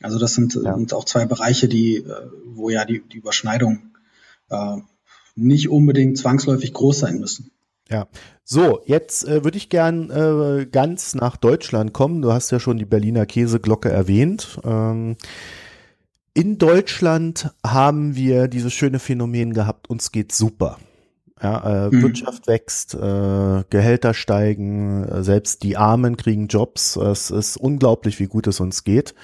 Also 0.00 0.18
das 0.18 0.34
sind, 0.34 0.54
ja. 0.54 0.76
sind 0.76 0.94
auch 0.94 1.04
zwei 1.04 1.26
Bereiche, 1.26 1.68
die, 1.68 1.96
äh, 1.96 2.30
wo 2.46 2.70
ja 2.70 2.84
die, 2.84 3.02
die 3.06 3.18
Überschneidung 3.18 3.96
äh, 4.50 4.76
nicht 5.34 5.68
unbedingt 5.68 6.18
zwangsläufig 6.18 6.72
groß 6.72 6.98
sein 7.00 7.18
müssen. 7.18 7.50
Ja, 7.90 8.06
so, 8.44 8.80
jetzt 8.84 9.26
äh, 9.26 9.44
würde 9.44 9.56
ich 9.56 9.70
gern 9.70 10.10
äh, 10.10 10.66
ganz 10.66 11.14
nach 11.14 11.36
Deutschland 11.36 11.94
kommen. 11.94 12.20
Du 12.20 12.32
hast 12.32 12.50
ja 12.50 12.60
schon 12.60 12.76
die 12.76 12.84
Berliner 12.84 13.24
Käseglocke 13.24 13.88
erwähnt. 13.88 14.60
Ähm, 14.62 15.16
in 16.34 16.58
Deutschland 16.58 17.50
haben 17.66 18.14
wir 18.14 18.46
dieses 18.48 18.72
schöne 18.72 18.98
Phänomen 18.98 19.54
gehabt, 19.54 19.88
uns 19.90 20.12
geht 20.12 20.32
super. 20.32 20.78
Ja, 21.42 21.86
äh, 21.86 21.90
mhm. 21.90 22.02
Wirtschaft 22.02 22.46
wächst, 22.46 22.94
äh, 22.94 23.64
Gehälter 23.70 24.12
steigen, 24.12 25.04
äh, 25.04 25.22
selbst 25.22 25.62
die 25.62 25.76
Armen 25.76 26.16
kriegen 26.16 26.48
Jobs. 26.48 26.96
Es 26.96 27.30
ist 27.30 27.56
unglaublich, 27.56 28.18
wie 28.18 28.26
gut 28.26 28.46
es 28.48 28.60
uns 28.60 28.84
geht. 28.84 29.14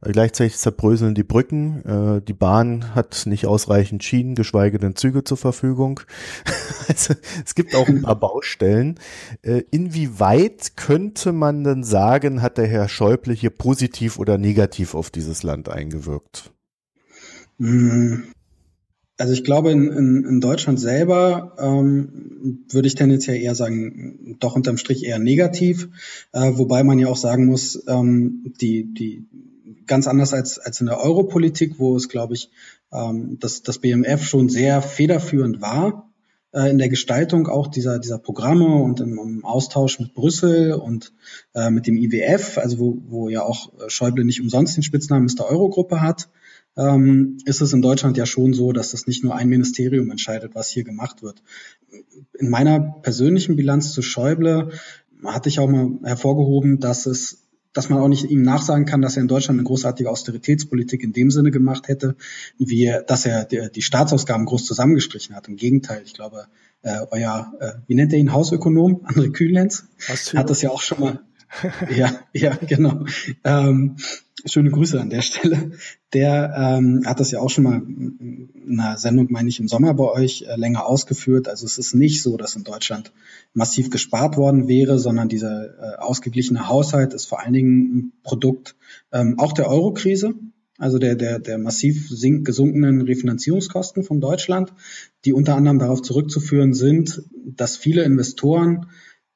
Äh, 0.00 0.12
gleichzeitig 0.12 0.56
zerbröseln 0.56 1.14
die 1.14 1.24
Brücken. 1.24 1.84
Äh, 1.84 2.22
die 2.22 2.32
Bahn 2.32 2.94
hat 2.94 3.24
nicht 3.26 3.46
ausreichend 3.46 4.04
Schienen, 4.04 4.34
geschweige 4.34 4.78
denn 4.78 4.96
Züge 4.96 5.24
zur 5.24 5.36
Verfügung. 5.36 6.00
also, 6.88 7.14
es 7.44 7.54
gibt 7.54 7.74
auch 7.74 7.88
ein 7.88 8.02
paar 8.02 8.18
Baustellen. 8.18 8.98
Äh, 9.42 9.62
inwieweit 9.70 10.76
könnte 10.76 11.32
man 11.32 11.64
denn 11.64 11.84
sagen, 11.84 12.42
hat 12.42 12.58
der 12.58 12.66
Herr 12.66 12.88
Schäuble 12.88 13.34
hier 13.34 13.50
positiv 13.50 14.18
oder 14.18 14.38
negativ 14.38 14.94
auf 14.94 15.10
dieses 15.10 15.42
Land 15.42 15.68
eingewirkt? 15.68 16.52
Hm. 17.58 18.24
Also 19.20 19.32
ich 19.32 19.42
glaube, 19.42 19.72
in, 19.72 19.88
in, 19.88 20.24
in 20.24 20.40
Deutschland 20.40 20.78
selber 20.78 21.56
ähm, 21.58 22.64
würde 22.70 22.86
ich 22.86 22.94
tendenziell 22.94 23.36
eher 23.36 23.56
sagen, 23.56 24.36
doch 24.38 24.54
unterm 24.54 24.76
Strich 24.76 25.04
eher 25.04 25.18
negativ, 25.18 25.88
äh, 26.30 26.52
wobei 26.54 26.84
man 26.84 27.00
ja 27.00 27.08
auch 27.08 27.16
sagen 27.16 27.46
muss, 27.46 27.82
ähm, 27.88 28.54
die, 28.60 28.94
die 28.94 29.26
ganz 29.88 30.06
anders 30.06 30.32
als, 30.32 30.58
als 30.58 30.80
in 30.80 30.86
der 30.86 31.00
Europolitik, 31.00 31.78
wo 31.78 31.96
es, 31.96 32.08
glaube 32.08 32.34
ich, 32.34 32.50
ähm, 32.92 33.38
das, 33.40 33.62
das 33.62 33.78
BMF 33.78 34.22
schon 34.22 34.48
sehr 34.48 34.82
federführend 34.82 35.60
war 35.60 36.08
äh, 36.52 36.70
in 36.70 36.78
der 36.78 36.88
Gestaltung 36.88 37.48
auch 37.48 37.66
dieser, 37.66 37.98
dieser 37.98 38.18
Programme 38.18 38.66
und 38.66 39.00
im, 39.00 39.18
im 39.18 39.44
Austausch 39.44 39.98
mit 39.98 40.14
Brüssel 40.14 40.72
und 40.72 41.12
äh, 41.54 41.70
mit 41.70 41.86
dem 41.86 41.96
IWF, 41.96 42.58
also 42.58 42.78
wo, 42.78 42.98
wo 43.08 43.28
ja 43.28 43.42
auch 43.42 43.72
Schäuble 43.88 44.24
nicht 44.24 44.40
umsonst 44.40 44.76
den 44.76 44.82
Spitznamen 44.82 45.26
Mr. 45.26 45.46
Eurogruppe 45.46 46.00
hat, 46.00 46.28
ähm, 46.76 47.38
ist 47.44 47.60
es 47.60 47.72
in 47.72 47.82
Deutschland 47.82 48.16
ja 48.16 48.24
schon 48.24 48.54
so, 48.54 48.72
dass 48.72 48.92
das 48.92 49.06
nicht 49.06 49.24
nur 49.24 49.34
ein 49.34 49.48
Ministerium 49.48 50.10
entscheidet, 50.10 50.54
was 50.54 50.70
hier 50.70 50.84
gemacht 50.84 51.22
wird. 51.22 51.42
In 52.38 52.48
meiner 52.48 52.80
persönlichen 53.02 53.56
Bilanz 53.56 53.92
zu 53.92 54.00
Schäuble 54.00 54.70
hatte 55.24 55.48
ich 55.48 55.58
auch 55.58 55.68
mal 55.68 55.98
hervorgehoben, 56.04 56.78
dass 56.78 57.06
es 57.06 57.47
dass 57.72 57.88
man 57.88 58.00
auch 58.00 58.08
nicht 58.08 58.30
ihm 58.30 58.42
nachsagen 58.42 58.86
kann, 58.86 59.02
dass 59.02 59.16
er 59.16 59.22
in 59.22 59.28
Deutschland 59.28 59.58
eine 59.58 59.66
großartige 59.66 60.10
Austeritätspolitik 60.10 61.02
in 61.02 61.12
dem 61.12 61.30
Sinne 61.30 61.50
gemacht 61.50 61.88
hätte, 61.88 62.16
wie 62.58 62.92
dass 63.06 63.26
er 63.26 63.44
die, 63.44 63.70
die 63.74 63.82
Staatsausgaben 63.82 64.46
groß 64.46 64.64
zusammengestrichen 64.64 65.36
hat. 65.36 65.48
Im 65.48 65.56
Gegenteil, 65.56 66.02
ich 66.04 66.14
glaube, 66.14 66.46
äh, 66.82 66.98
euer, 67.10 67.52
äh, 67.60 67.72
wie 67.86 67.94
nennt 67.94 68.12
er 68.12 68.18
ihn, 68.18 68.32
Hausökonom, 68.32 69.04
André 69.06 69.30
Kühlenz, 69.30 69.84
hat 70.34 70.50
das 70.50 70.62
ja 70.62 70.70
auch 70.70 70.82
schon 70.82 71.00
mal, 71.00 71.20
ja, 71.96 72.20
ja, 72.32 72.56
genau. 72.56 73.04
Ähm, 73.44 73.96
schöne 74.44 74.70
Grüße 74.70 75.00
an 75.00 75.10
der 75.10 75.22
Stelle. 75.22 75.72
Der 76.12 76.54
ähm, 76.56 77.02
hat 77.04 77.20
das 77.20 77.30
ja 77.30 77.40
auch 77.40 77.50
schon 77.50 77.64
mal 77.64 77.82
in 77.82 78.78
einer 78.80 78.96
Sendung, 78.96 79.28
meine 79.30 79.48
ich, 79.48 79.60
im 79.60 79.68
Sommer 79.68 79.94
bei 79.94 80.04
euch 80.04 80.42
äh, 80.42 80.56
länger 80.56 80.86
ausgeführt. 80.86 81.48
Also 81.48 81.66
es 81.66 81.78
ist 81.78 81.94
nicht 81.94 82.22
so, 82.22 82.36
dass 82.36 82.56
in 82.56 82.64
Deutschland 82.64 83.12
massiv 83.52 83.90
gespart 83.90 84.36
worden 84.36 84.68
wäre, 84.68 84.98
sondern 84.98 85.28
dieser 85.28 85.64
äh, 85.66 85.98
ausgeglichene 85.98 86.68
Haushalt 86.68 87.14
ist 87.14 87.26
vor 87.26 87.40
allen 87.40 87.52
Dingen 87.52 87.96
ein 87.96 88.12
Produkt 88.22 88.76
ähm, 89.12 89.38
auch 89.38 89.52
der 89.52 89.68
Eurokrise, 89.68 90.34
also 90.78 90.98
der, 90.98 91.16
der, 91.16 91.40
der 91.40 91.58
massiv 91.58 92.08
sink, 92.08 92.46
gesunkenen 92.46 93.00
Refinanzierungskosten 93.02 94.04
von 94.04 94.20
Deutschland, 94.20 94.72
die 95.24 95.32
unter 95.32 95.56
anderem 95.56 95.80
darauf 95.80 96.02
zurückzuführen 96.02 96.72
sind, 96.72 97.22
dass 97.44 97.76
viele 97.76 98.04
Investoren 98.04 98.86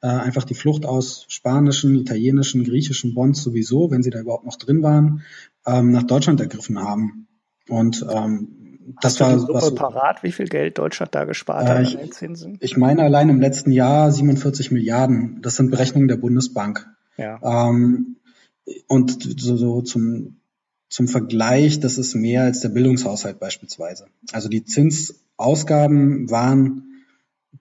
äh, 0.03 0.09
einfach 0.09 0.45
die 0.45 0.55
Flucht 0.55 0.85
aus 0.85 1.25
spanischen, 1.29 1.95
italienischen, 1.97 2.65
griechischen 2.65 3.15
Bonds 3.15 3.43
sowieso, 3.43 3.91
wenn 3.91 4.03
sie 4.03 4.11
da 4.11 4.21
überhaupt 4.21 4.45
noch 4.45 4.57
drin 4.57 4.83
waren, 4.83 5.23
ähm, 5.67 5.93
nach 5.93 6.03
Deutschland 6.03 6.41
ergriffen 6.41 6.79
haben. 6.81 7.29
Und 7.69 8.05
ähm, 8.11 8.59
das 9.01 9.21
war 9.21 9.39
so 9.39 9.55
was. 9.55 9.75
parat, 9.75 10.23
wie 10.25 10.33
viel 10.33 10.49
Geld 10.49 10.79
Deutschland 10.79 11.15
da 11.15 11.25
gespart 11.25 11.67
äh, 11.67 11.69
hat 11.69 11.77
an 11.77 11.99
den 11.99 12.13
Zinsen? 12.13 12.59
Ich 12.61 12.77
meine 12.77 13.03
allein 13.03 13.29
im 13.29 13.41
letzten 13.41 13.71
Jahr 13.71 14.11
47 14.11 14.73
Milliarden. 14.73 15.41
Das 15.41 15.55
sind 15.55 15.71
Berechnungen 15.71 16.09
der 16.09 16.17
Bundesbank. 16.17 16.89
Ja. 17.17 17.69
Ähm, 17.69 18.17
und 18.89 19.41
so, 19.41 19.57
so 19.57 19.83
zum 19.83 20.39
zum 20.89 21.09
Vergleich, 21.09 21.81
das 21.81 21.97
ist 21.97 22.15
mehr 22.15 22.43
als 22.43 22.61
der 22.61 22.69
Bildungshaushalt 22.69 23.41
beispielsweise. 23.41 24.09
Also 24.33 24.51
die 24.51 24.63
Zinsausgaben 24.63 26.31
waren 26.31 27.07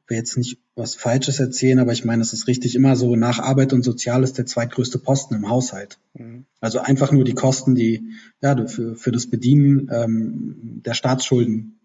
jetzt 0.09 0.37
nicht 0.37 0.57
was 0.75 0.95
Falsches 0.95 1.39
erzählen, 1.39 1.79
aber 1.79 1.91
ich 1.91 2.05
meine, 2.05 2.21
es 2.21 2.33
ist 2.33 2.47
richtig 2.47 2.75
immer 2.75 2.95
so, 2.95 3.15
nach 3.15 3.39
Arbeit 3.39 3.73
und 3.73 3.83
Soziales 3.83 4.33
der 4.33 4.45
zweitgrößte 4.45 4.99
Posten 4.99 5.35
im 5.35 5.49
Haushalt. 5.49 5.99
Mhm. 6.13 6.45
Also 6.61 6.79
einfach 6.79 7.11
nur 7.11 7.25
die 7.25 7.33
Kosten, 7.33 7.75
die 7.75 8.13
ja, 8.41 8.67
für, 8.67 8.95
für 8.95 9.11
das 9.11 9.27
Bedienen 9.27 9.89
ähm, 9.91 10.81
der 10.85 10.93
Staatsschulden 10.93 11.79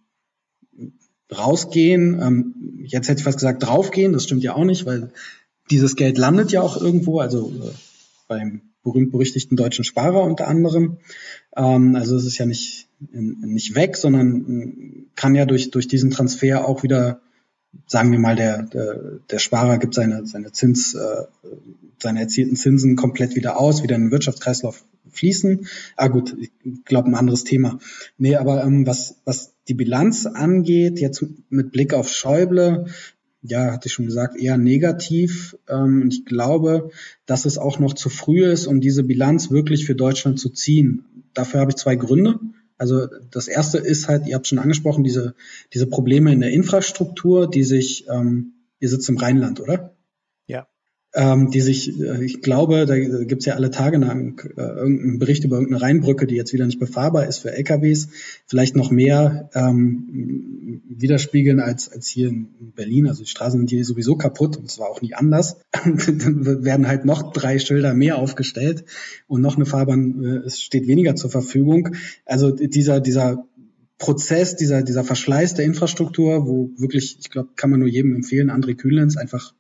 rausgehen. 1.36 2.20
Ähm, 2.20 2.84
jetzt 2.84 3.08
hätte 3.08 3.18
ich 3.18 3.24
fast 3.24 3.38
gesagt 3.38 3.64
draufgehen, 3.64 4.12
das 4.12 4.24
stimmt 4.24 4.44
ja 4.44 4.54
auch 4.54 4.64
nicht, 4.64 4.86
weil 4.86 5.10
dieses 5.70 5.96
Geld 5.96 6.16
landet 6.16 6.52
ja 6.52 6.62
auch 6.62 6.80
irgendwo, 6.80 7.18
also 7.18 7.50
äh, 7.50 7.72
beim 8.28 8.62
berühmt-berüchtigten 8.84 9.56
deutschen 9.56 9.84
Sparer 9.84 10.22
unter 10.22 10.46
anderem. 10.46 10.98
Ähm, 11.56 11.96
also 11.96 12.16
es 12.16 12.24
ist 12.24 12.38
ja 12.38 12.46
nicht, 12.46 12.88
nicht 13.00 13.74
weg, 13.74 13.96
sondern 13.96 15.06
kann 15.16 15.34
ja 15.34 15.44
durch, 15.44 15.72
durch 15.72 15.88
diesen 15.88 16.12
Transfer 16.12 16.68
auch 16.68 16.84
wieder 16.84 17.20
sagen 17.86 18.12
wir 18.12 18.18
mal, 18.18 18.36
der, 18.36 18.62
der, 18.62 19.20
der 19.30 19.38
Sparer 19.38 19.78
gibt 19.78 19.94
seine, 19.94 20.26
seine 20.26 20.52
Zins, 20.52 20.94
äh, 20.94 21.24
seine 21.98 22.20
erzielten 22.20 22.56
Zinsen 22.56 22.96
komplett 22.96 23.36
wieder 23.36 23.58
aus, 23.58 23.82
wieder 23.82 23.96
in 23.96 24.02
den 24.02 24.10
Wirtschaftskreislauf 24.10 24.84
fließen. 25.10 25.66
Ah 25.96 26.08
gut, 26.08 26.36
ich 26.38 26.50
glaube 26.84 27.08
ein 27.08 27.14
anderes 27.14 27.44
Thema. 27.44 27.78
Nee, 28.18 28.36
aber 28.36 28.64
ähm, 28.64 28.86
was, 28.86 29.16
was 29.24 29.52
die 29.68 29.74
Bilanz 29.74 30.26
angeht, 30.26 31.00
jetzt 31.00 31.24
mit 31.48 31.72
Blick 31.72 31.94
auf 31.94 32.08
Schäuble, 32.08 32.86
ja, 33.42 33.72
hatte 33.72 33.88
ich 33.88 33.92
schon 33.92 34.06
gesagt, 34.06 34.36
eher 34.36 34.58
negativ. 34.58 35.56
Ähm, 35.68 36.02
und 36.02 36.14
ich 36.14 36.24
glaube, 36.24 36.90
dass 37.26 37.44
es 37.44 37.58
auch 37.58 37.78
noch 37.78 37.94
zu 37.94 38.08
früh 38.08 38.44
ist, 38.44 38.66
um 38.66 38.80
diese 38.80 39.04
Bilanz 39.04 39.50
wirklich 39.50 39.86
für 39.86 39.94
Deutschland 39.94 40.38
zu 40.38 40.50
ziehen. 40.50 41.04
Dafür 41.34 41.60
habe 41.60 41.70
ich 41.70 41.76
zwei 41.76 41.96
Gründe. 41.96 42.40
Also 42.78 43.06
das 43.30 43.48
erste 43.48 43.78
ist 43.78 44.08
halt, 44.08 44.26
ihr 44.26 44.34
habt 44.34 44.46
schon 44.46 44.58
angesprochen, 44.58 45.04
diese, 45.04 45.34
diese 45.72 45.86
Probleme 45.86 46.32
in 46.32 46.40
der 46.40 46.50
Infrastruktur, 46.50 47.48
die 47.48 47.64
sich, 47.64 48.06
ähm, 48.08 48.52
ihr 48.80 48.88
sitzt 48.88 49.08
im 49.08 49.16
Rheinland, 49.16 49.60
oder? 49.60 49.95
Ähm, 51.18 51.50
die 51.50 51.62
sich, 51.62 51.98
äh, 51.98 52.22
ich 52.22 52.42
glaube, 52.42 52.84
da 52.84 52.98
gibt's 52.98 53.46
ja 53.46 53.54
alle 53.54 53.70
Tage 53.70 53.96
lang 53.96 54.38
äh, 54.54 54.60
irgendeinen 54.60 55.18
Bericht 55.18 55.44
über 55.44 55.56
irgendeine 55.56 55.80
Rheinbrücke, 55.80 56.26
die 56.26 56.34
jetzt 56.34 56.52
wieder 56.52 56.66
nicht 56.66 56.78
befahrbar 56.78 57.26
ist 57.26 57.38
für 57.38 57.52
LKWs, 57.52 58.08
vielleicht 58.44 58.76
noch 58.76 58.90
mehr 58.90 59.48
ähm, 59.54 60.82
widerspiegeln 60.86 61.58
als, 61.58 61.90
als 61.90 62.06
hier 62.06 62.28
in 62.28 62.72
Berlin. 62.74 63.08
Also 63.08 63.22
die 63.22 63.30
Straßen 63.30 63.58
sind 63.58 63.70
hier 63.70 63.82
sowieso 63.86 64.16
kaputt 64.16 64.58
und 64.58 64.66
es 64.66 64.78
war 64.78 64.90
auch 64.90 65.00
nie 65.00 65.14
anders. 65.14 65.56
Dann 65.72 66.64
werden 66.64 66.86
halt 66.86 67.06
noch 67.06 67.32
drei 67.32 67.58
Schilder 67.58 67.94
mehr 67.94 68.18
aufgestellt 68.18 68.84
und 69.26 69.40
noch 69.40 69.56
eine 69.56 69.64
Fahrbahn, 69.64 70.22
äh, 70.22 70.46
es 70.46 70.60
steht 70.60 70.86
weniger 70.86 71.16
zur 71.16 71.30
Verfügung. 71.30 71.96
Also 72.26 72.50
dieser, 72.50 73.00
dieser 73.00 73.46
Prozess, 73.96 74.56
dieser, 74.56 74.82
dieser 74.82 75.04
Verschleiß 75.04 75.54
der 75.54 75.64
Infrastruktur, 75.64 76.46
wo 76.46 76.72
wirklich, 76.76 77.16
ich 77.20 77.30
glaube, 77.30 77.48
kann 77.56 77.70
man 77.70 77.80
nur 77.80 77.88
jedem 77.88 78.14
empfehlen, 78.14 78.50
André 78.50 78.74
Kühlens 78.74 79.16
einfach 79.16 79.54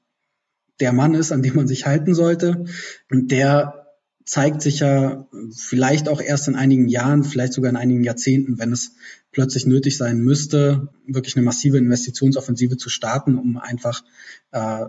der 0.80 0.92
Mann 0.92 1.14
ist, 1.14 1.32
an 1.32 1.42
dem 1.42 1.54
man 1.54 1.68
sich 1.68 1.86
halten 1.86 2.14
sollte. 2.14 2.64
Und 3.10 3.30
der 3.30 3.86
zeigt 4.26 4.60
sich 4.60 4.80
ja 4.80 5.28
vielleicht 5.56 6.08
auch 6.08 6.20
erst 6.20 6.48
in 6.48 6.56
einigen 6.56 6.88
Jahren, 6.88 7.22
vielleicht 7.22 7.52
sogar 7.52 7.70
in 7.70 7.76
einigen 7.76 8.02
Jahrzehnten, 8.02 8.58
wenn 8.58 8.72
es 8.72 8.96
plötzlich 9.30 9.66
nötig 9.66 9.96
sein 9.96 10.18
müsste, 10.18 10.88
wirklich 11.06 11.36
eine 11.36 11.44
massive 11.44 11.78
Investitionsoffensive 11.78 12.76
zu 12.76 12.88
starten, 12.88 13.38
um 13.38 13.56
einfach 13.56 14.02
äh, 14.50 14.58
äh, 14.58 14.86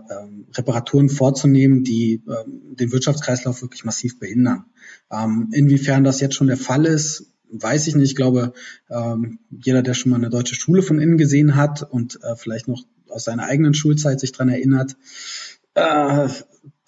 Reparaturen 0.54 1.08
vorzunehmen, 1.08 1.84
die 1.84 2.14
äh, 2.26 2.44
den 2.46 2.90
Wirtschaftskreislauf 2.90 3.62
wirklich 3.62 3.84
massiv 3.84 4.18
behindern. 4.18 4.64
Ähm, 5.10 5.50
inwiefern 5.52 6.02
das 6.02 6.20
jetzt 6.20 6.34
schon 6.34 6.48
der 6.48 6.56
Fall 6.56 6.84
ist, 6.84 7.30
weiß 7.50 7.86
ich 7.86 7.94
nicht. 7.94 8.10
Ich 8.10 8.16
glaube, 8.16 8.54
ähm, 8.90 9.38
jeder, 9.50 9.82
der 9.82 9.94
schon 9.94 10.10
mal 10.10 10.16
eine 10.16 10.30
deutsche 10.30 10.56
Schule 10.56 10.82
von 10.82 10.98
innen 10.98 11.16
gesehen 11.16 11.54
hat 11.54 11.82
und 11.82 12.18
äh, 12.22 12.34
vielleicht 12.34 12.66
noch 12.66 12.82
aus 13.08 13.24
seiner 13.24 13.44
eigenen 13.44 13.74
Schulzeit 13.74 14.20
sich 14.20 14.32
dran 14.32 14.48
erinnert, 14.48 14.96
äh, 15.78 16.28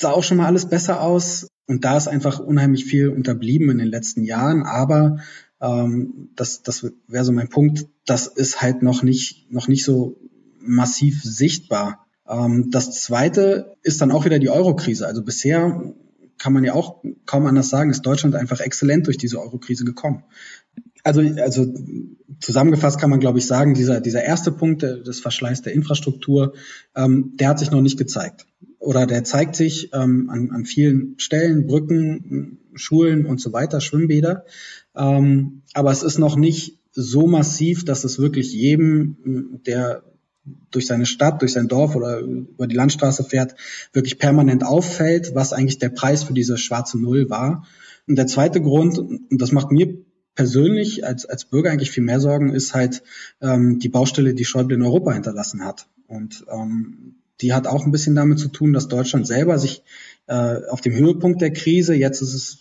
sah 0.01 0.11
auch 0.11 0.25
schon 0.25 0.39
mal 0.39 0.47
alles 0.47 0.67
besser 0.67 1.01
aus. 1.01 1.49
Und 1.67 1.85
da 1.85 1.97
ist 1.97 2.09
einfach 2.09 2.41
unheimlich 2.41 2.85
viel 2.85 3.09
unterblieben 3.09 3.71
in 3.71 3.79
den 3.79 3.87
letzten 3.87 4.25
Jahren. 4.25 4.65
Aber 4.65 5.19
ähm, 5.61 6.31
das, 6.35 6.63
das 6.63 6.91
wäre 7.07 7.25
so 7.25 7.33
mein 7.33 7.49
Punkt. 7.49 7.87
Das 8.07 8.27
ist 8.27 8.61
halt 8.61 8.83
noch 8.83 9.03
nicht, 9.03 9.53
noch 9.53 9.69
nicht 9.69 9.85
so 9.85 10.17
massiv 10.59 11.23
sichtbar. 11.23 12.07
Ähm, 12.29 12.71
das 12.71 13.03
zweite 13.03 13.77
ist 13.83 14.01
dann 14.01 14.11
auch 14.11 14.25
wieder 14.25 14.39
die 14.39 14.51
Euro-Krise. 14.51 15.07
Also 15.07 15.23
bisher 15.23 15.95
kann 16.39 16.53
man 16.55 16.65
ja 16.65 16.73
auch 16.73 17.05
kaum 17.27 17.47
anders 17.47 17.69
sagen, 17.69 17.91
ist 17.91 18.03
Deutschland 18.03 18.35
einfach 18.35 18.61
exzellent 18.61 19.07
durch 19.07 19.19
diese 19.19 19.41
Euro-Krise 19.41 19.85
gekommen. 19.85 20.25
Also, 21.05 21.21
also 21.21 21.73
zusammengefasst 22.41 22.99
kann 22.99 23.11
man, 23.11 23.21
glaube 23.21 23.39
ich, 23.39 23.47
sagen, 23.47 23.75
dieser, 23.75 24.01
dieser 24.01 24.23
erste 24.23 24.51
Punkt 24.51 24.83
des 24.83 25.21
Verschleiß 25.21 25.63
der 25.63 25.75
Infrastruktur, 25.75 26.55
ähm, 26.97 27.35
der 27.39 27.49
hat 27.49 27.59
sich 27.59 27.71
noch 27.71 27.83
nicht 27.83 27.99
gezeigt 27.99 28.47
oder 28.81 29.07
der 29.07 29.25
zeigt 29.25 29.55
sich 29.55 29.91
ähm, 29.93 30.29
an, 30.31 30.51
an 30.51 30.65
vielen 30.65 31.15
Stellen, 31.19 31.67
Brücken, 31.67 32.59
Schulen 32.75 33.27
und 33.27 33.41
so 33.41 33.53
weiter, 33.53 33.81
Schwimmbäder. 33.81 34.47
Ähm, 34.97 35.63
aber 35.75 35.93
es 35.93 36.03
ist 36.03 36.19
noch 36.19 36.37
nicht 36.37 36.79
so 36.93 37.27
massiv, 37.27 37.85
dass 37.85 38.05
es 38.05 38.19
wirklich 38.19 38.53
jedem, 38.53 39.61
der 39.67 40.03
durch 40.71 40.87
seine 40.87 41.07
Stadt, 41.07 41.43
durch 41.43 41.53
sein 41.53 41.69
Dorf 41.69 41.95
oder 41.95 42.21
über 42.21 42.67
die 42.67 42.75
Landstraße 42.75 43.23
fährt, 43.23 43.55
wirklich 43.93 44.19
permanent 44.19 44.65
auffällt, 44.65 45.35
was 45.35 45.53
eigentlich 45.53 45.79
der 45.79 45.91
Preis 45.91 46.25
für 46.25 46.33
diese 46.33 46.57
schwarze 46.57 46.99
Null 46.99 47.29
war. 47.29 47.67
Und 48.09 48.17
der 48.17 48.27
zweite 48.27 48.61
Grund, 48.63 48.99
und 48.99 49.29
das 49.31 49.53
macht 49.53 49.71
mir 49.71 49.99
persönlich 50.35 51.07
als, 51.07 51.27
als 51.27 51.45
Bürger 51.45 51.71
eigentlich 51.71 51.91
viel 51.91 52.03
mehr 52.03 52.19
Sorgen, 52.19 52.55
ist 52.55 52.75
halt 52.75 53.03
ähm, 53.43 53.79
die 53.79 53.91
Baustelle, 53.91 54.33
die 54.33 54.47
Schäuble 54.47 54.77
in 54.77 54.83
Europa 54.83 55.13
hinterlassen 55.13 55.65
hat. 55.65 55.87
Und 56.07 56.47
ähm, 56.51 57.20
die 57.41 57.53
hat 57.53 57.67
auch 57.67 57.85
ein 57.85 57.93
bisschen 57.93 58.15
damit 58.15 58.39
zu 58.39 58.49
tun, 58.49 58.73
dass 58.73 58.89
Deutschland 58.89 59.27
selber 59.27 59.59
sich 59.59 59.83
äh, 60.27 60.67
auf 60.69 60.81
dem 60.81 60.95
Höhepunkt 60.95 61.41
der 61.41 61.53
Krise, 61.53 61.95
jetzt 61.95 62.23
ist 62.23 62.35
es 62.35 62.59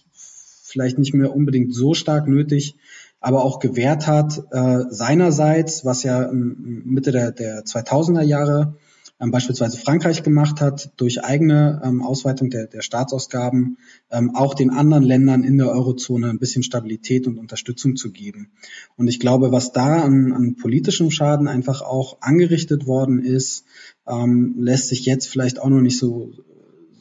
vielleicht 0.63 0.97
nicht 0.97 1.13
mehr 1.13 1.35
unbedingt 1.35 1.73
so 1.73 1.93
stark 1.93 2.27
nötig, 2.27 2.75
aber 3.19 3.43
auch 3.43 3.59
gewährt 3.59 4.07
hat, 4.07 4.41
äh, 4.51 4.83
seinerseits, 4.89 5.83
was 5.83 6.03
ja 6.03 6.29
Mitte 6.31 7.11
der, 7.11 7.31
der 7.31 7.65
2000er 7.65 8.21
Jahre 8.21 8.75
ähm, 9.19 9.31
beispielsweise 9.31 9.77
Frankreich 9.77 10.23
gemacht 10.23 10.61
hat, 10.61 10.91
durch 10.97 11.23
eigene 11.23 11.81
ähm, 11.83 12.01
Ausweitung 12.01 12.49
der, 12.49 12.67
der 12.67 12.81
Staatsausgaben 12.81 13.77
ähm, 14.09 14.33
auch 14.35 14.53
den 14.53 14.69
anderen 14.69 15.03
Ländern 15.03 15.43
in 15.43 15.57
der 15.57 15.69
Eurozone 15.69 16.29
ein 16.29 16.39
bisschen 16.39 16.63
Stabilität 16.63 17.27
und 17.27 17.37
Unterstützung 17.37 17.97
zu 17.97 18.11
geben. 18.11 18.51
Und 18.95 19.07
ich 19.07 19.19
glaube, 19.19 19.51
was 19.51 19.73
da 19.73 20.01
an, 20.01 20.31
an 20.31 20.55
politischem 20.55 21.11
Schaden 21.11 21.47
einfach 21.47 21.81
auch 21.81 22.21
angerichtet 22.21 22.87
worden 22.87 23.19
ist, 23.19 23.65
ähm, 24.09 24.55
lässt 24.57 24.89
sich 24.89 25.05
jetzt 25.05 25.27
vielleicht 25.27 25.59
auch 25.59 25.69
noch 25.69 25.81
nicht 25.81 25.97
so, 25.97 26.31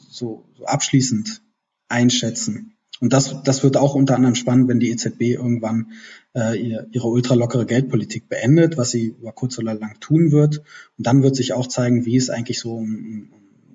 so, 0.09 0.45
abschließend 0.63 1.41
einschätzen. 1.87 2.73
Und 2.99 3.13
das, 3.13 3.43
das 3.43 3.63
wird 3.63 3.77
auch 3.77 3.95
unter 3.95 4.15
anderem 4.15 4.35
spannend, 4.35 4.67
wenn 4.67 4.79
die 4.79 4.91
EZB 4.91 5.21
irgendwann 5.21 5.93
äh, 6.35 6.59
ihre 6.91 7.07
ultralockere 7.07 7.65
Geldpolitik 7.65 8.27
beendet, 8.27 8.77
was 8.77 8.91
sie 8.91 9.15
über 9.19 9.31
kurz 9.31 9.57
oder 9.57 9.73
lang 9.73 9.99
tun 10.01 10.31
wird. 10.31 10.61
Und 10.97 11.07
dann 11.07 11.23
wird 11.23 11.35
sich 11.35 11.53
auch 11.53 11.67
zeigen, 11.67 12.05
wie 12.05 12.17
es 12.17 12.29
eigentlich 12.29 12.59
so 12.59 12.75
um, 12.75 13.29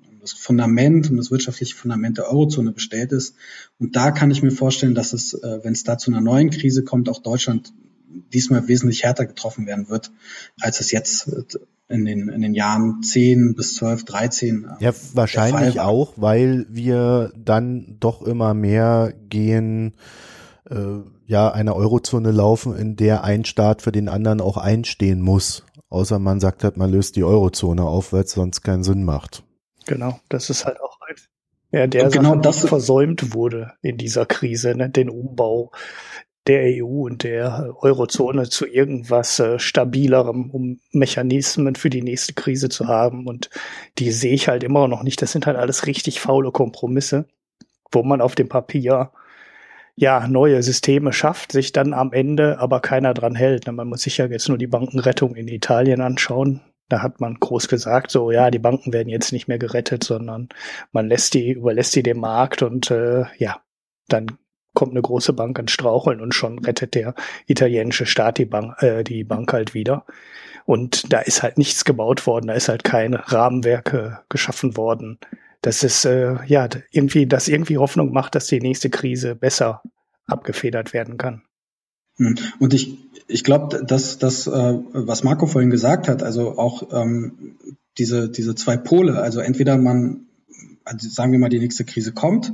um 0.07 0.19
das 0.21 0.33
Fundament, 0.33 1.09
um 1.09 1.17
das 1.17 1.31
wirtschaftliche 1.31 1.75
Fundament 1.75 2.19
der 2.19 2.29
Eurozone 2.29 2.71
bestellt 2.71 3.11
ist. 3.11 3.35
Und 3.79 3.95
da 3.95 4.11
kann 4.11 4.29
ich 4.29 4.43
mir 4.43 4.51
vorstellen, 4.51 4.93
dass 4.93 5.11
es, 5.11 5.33
äh, 5.33 5.59
wenn 5.63 5.73
es 5.73 5.83
da 5.83 5.97
zu 5.97 6.11
einer 6.11 6.21
neuen 6.21 6.51
Krise 6.51 6.83
kommt, 6.83 7.09
auch 7.09 7.19
Deutschland 7.19 7.73
diesmal 8.31 8.67
wesentlich 8.67 9.03
härter 9.03 9.25
getroffen 9.25 9.65
werden 9.65 9.89
wird, 9.89 10.11
als 10.61 10.79
es 10.79 10.91
jetzt 10.91 11.29
in 11.87 12.05
den, 12.05 12.29
in 12.29 12.41
den 12.41 12.53
Jahren 12.53 13.01
10 13.03 13.55
bis 13.55 13.75
12, 13.75 14.05
13. 14.05 14.67
Ja, 14.79 14.91
wahrscheinlich 15.13 15.79
auch, 15.79 16.13
weil 16.15 16.65
wir 16.69 17.31
dann 17.37 17.97
doch 17.99 18.21
immer 18.23 18.53
mehr 18.53 19.13
gehen, 19.29 19.93
äh, 20.69 21.01
ja, 21.27 21.51
eine 21.51 21.75
Eurozone 21.75 22.31
laufen, 22.31 22.75
in 22.75 22.95
der 22.95 23.23
ein 23.23 23.45
Staat 23.45 23.81
für 23.81 23.91
den 23.91 24.09
anderen 24.09 24.41
auch 24.41 24.57
einstehen 24.57 25.21
muss. 25.21 25.63
Außer 25.89 26.19
man 26.19 26.39
sagt 26.39 26.63
halt, 26.63 26.77
man 26.77 26.91
löst 26.91 27.15
die 27.15 27.23
Eurozone 27.23 27.83
auf, 27.83 28.13
weil 28.13 28.23
es 28.23 28.31
sonst 28.31 28.61
keinen 28.61 28.83
Sinn 28.83 29.03
macht. 29.03 29.43
Genau, 29.85 30.19
das 30.29 30.49
ist 30.49 30.65
halt 30.65 30.81
auch 30.81 30.99
halt, 31.01 31.29
ja, 31.71 31.87
der 31.87 32.09
genau 32.09 32.35
das 32.35 32.65
versäumt 32.65 33.33
wurde 33.33 33.73
in 33.81 33.97
dieser 33.97 34.25
Krise, 34.25 34.75
ne, 34.75 34.89
den 34.89 35.09
Umbau 35.09 35.71
der 36.47 36.83
EU 36.83 37.05
und 37.05 37.23
der 37.23 37.75
Eurozone 37.81 38.49
zu 38.49 38.67
irgendwas 38.67 39.39
äh, 39.39 39.57
stabilerem, 39.57 40.51
um 40.51 40.79
Mechanismen 40.91 41.75
für 41.75 41.89
die 41.89 42.03
nächste 42.03 42.33
Krise 42.33 42.69
zu 42.69 42.87
haben. 42.87 43.27
Und 43.27 43.49
die 43.97 44.11
sehe 44.11 44.33
ich 44.33 44.47
halt 44.47 44.63
immer 44.63 44.87
noch 44.87 45.03
nicht. 45.03 45.21
Das 45.21 45.31
sind 45.31 45.47
halt 45.47 45.57
alles 45.57 45.87
richtig 45.87 46.19
faule 46.19 46.51
Kompromisse, 46.51 47.25
wo 47.91 48.03
man 48.03 48.21
auf 48.21 48.35
dem 48.35 48.47
Papier 48.47 49.11
ja 49.95 50.27
neue 50.27 50.61
Systeme 50.61 51.13
schafft, 51.13 51.51
sich 51.51 51.71
dann 51.71 51.93
am 51.93 52.11
Ende 52.13 52.59
aber 52.59 52.79
keiner 52.79 53.13
dran 53.13 53.35
hält. 53.35 53.65
Man 53.71 53.87
muss 53.87 54.03
sich 54.03 54.17
ja 54.17 54.25
jetzt 54.25 54.49
nur 54.49 54.57
die 54.57 54.67
Bankenrettung 54.67 55.35
in 55.35 55.47
Italien 55.47 56.01
anschauen. 56.01 56.61
Da 56.89 57.01
hat 57.01 57.19
man 57.19 57.35
groß 57.39 57.67
gesagt, 57.67 58.11
so 58.11 58.29
ja, 58.29 58.51
die 58.51 58.59
Banken 58.59 58.93
werden 58.93 59.09
jetzt 59.09 59.31
nicht 59.31 59.47
mehr 59.47 59.57
gerettet, 59.57 60.03
sondern 60.03 60.49
man 60.91 61.07
lässt 61.07 61.33
die, 61.33 61.53
überlässt 61.53 61.95
die 61.95 62.03
dem 62.03 62.19
Markt 62.19 62.61
und 62.61 62.91
äh, 62.91 63.23
ja, 63.37 63.61
dann 64.07 64.37
kommt 64.75 64.91
eine 64.91 65.01
große 65.01 65.33
Bank 65.33 65.57
ins 65.57 65.71
Straucheln 65.71 66.21
und 66.21 66.35
schon 66.35 66.59
rettet 66.59 66.93
der 66.93 67.15
italienische 67.47 68.05
Staat 68.05 68.37
die 68.37 68.45
Bank, 68.45 68.81
äh, 68.83 69.03
die 69.03 69.23
Bank 69.23 69.51
halt 69.51 69.73
wieder. 69.73 70.05
Und 70.65 71.11
da 71.13 71.19
ist 71.19 71.43
halt 71.43 71.57
nichts 71.57 71.85
gebaut 71.85 72.25
worden, 72.27 72.47
da 72.47 72.53
ist 72.53 72.69
halt 72.69 72.83
kein 72.83 73.13
Rahmenwerk 73.13 73.93
äh, 73.93 74.11
geschaffen 74.29 74.77
worden. 74.77 75.19
Das 75.61 75.83
ist 75.83 76.05
äh, 76.05 76.37
ja 76.45 76.67
irgendwie, 76.91 77.25
das 77.25 77.47
irgendwie 77.47 77.77
Hoffnung 77.77 78.11
macht, 78.13 78.35
dass 78.35 78.47
die 78.47 78.61
nächste 78.61 78.89
Krise 78.89 79.35
besser 79.35 79.81
abgefedert 80.27 80.93
werden 80.93 81.17
kann. 81.17 81.41
Hm. 82.17 82.35
Und 82.59 82.73
ich, 82.73 82.97
ich 83.27 83.43
glaube, 83.43 83.83
dass 83.83 84.17
das, 84.17 84.47
äh, 84.47 84.51
was 84.51 85.23
Marco 85.23 85.47
vorhin 85.47 85.69
gesagt 85.69 86.07
hat, 86.07 86.23
also 86.23 86.57
auch 86.57 86.93
ähm, 86.93 87.57
diese, 87.97 88.29
diese 88.29 88.55
zwei 88.55 88.77
Pole, 88.77 89.19
also 89.21 89.39
entweder 89.39 89.77
man, 89.77 90.25
also 90.83 91.09
sagen 91.09 91.31
wir 91.31 91.39
mal, 91.39 91.49
die 91.49 91.59
nächste 91.59 91.85
Krise 91.85 92.13
kommt 92.13 92.51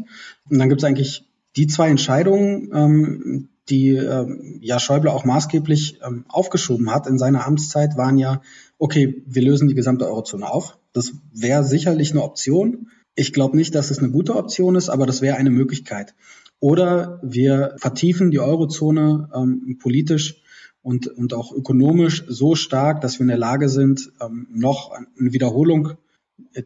und 0.49 0.57
dann 0.57 0.69
gibt 0.69 0.81
es 0.81 0.85
eigentlich 0.85 1.25
die 1.55 1.67
zwei 1.67 1.89
Entscheidungen, 1.89 2.69
ähm, 2.73 3.49
die 3.69 3.89
ähm, 3.89 4.59
ja 4.61 4.79
Schäuble 4.79 5.11
auch 5.11 5.25
maßgeblich 5.25 5.99
ähm, 6.05 6.25
aufgeschoben 6.27 6.91
hat 6.91 7.07
in 7.07 7.17
seiner 7.17 7.45
Amtszeit, 7.45 7.97
waren 7.97 8.17
ja, 8.17 8.41
okay, 8.77 9.23
wir 9.25 9.41
lösen 9.41 9.67
die 9.67 9.75
gesamte 9.75 10.05
Eurozone 10.07 10.49
auf. 10.49 10.77
Das 10.93 11.13
wäre 11.33 11.63
sicherlich 11.63 12.11
eine 12.11 12.23
Option. 12.23 12.89
Ich 13.15 13.33
glaube 13.33 13.55
nicht, 13.55 13.75
dass 13.75 13.91
es 13.91 13.99
eine 13.99 14.11
gute 14.11 14.35
Option 14.35 14.75
ist, 14.75 14.89
aber 14.89 15.05
das 15.05 15.21
wäre 15.21 15.37
eine 15.37 15.51
Möglichkeit. 15.51 16.15
Oder 16.59 17.19
wir 17.23 17.75
vertiefen 17.77 18.31
die 18.31 18.39
Eurozone 18.39 19.29
ähm, 19.33 19.77
politisch 19.79 20.41
und, 20.81 21.07
und 21.07 21.33
auch 21.33 21.53
ökonomisch 21.53 22.23
so 22.27 22.55
stark, 22.55 23.01
dass 23.01 23.19
wir 23.19 23.21
in 23.21 23.29
der 23.29 23.37
Lage 23.37 23.69
sind, 23.69 24.11
ähm, 24.21 24.47
noch 24.51 24.91
eine 24.91 25.33
Wiederholung 25.33 25.93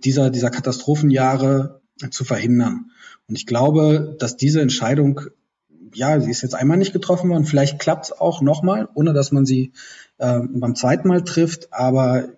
dieser, 0.04 0.30
dieser 0.30 0.50
Katastrophenjahre 0.50 1.82
zu 2.12 2.24
verhindern. 2.24 2.92
Und 3.28 3.36
ich 3.36 3.46
glaube, 3.46 4.16
dass 4.20 4.38
diese 4.38 4.62
Entscheidung, 4.62 5.22
ja, 5.94 6.20
sie 6.20 6.32
ist 6.32 6.42
jetzt 6.42 6.56
einmal 6.56 6.78
nicht 6.78 6.94
getroffen 6.94 7.30
worden, 7.30 7.46
vielleicht 7.46 7.80
klappt 7.80 8.06
es 8.06 8.12
auch 8.12 8.42
nochmal, 8.42 8.88
ohne 8.94 9.14
dass 9.14 9.32
man 9.32 9.46
sie 9.46 9.72
äh, 10.18 10.40
beim 10.48 10.76
zweiten 10.76 11.08
Mal 11.08 11.24
trifft, 11.24 11.74
aber 11.74 12.30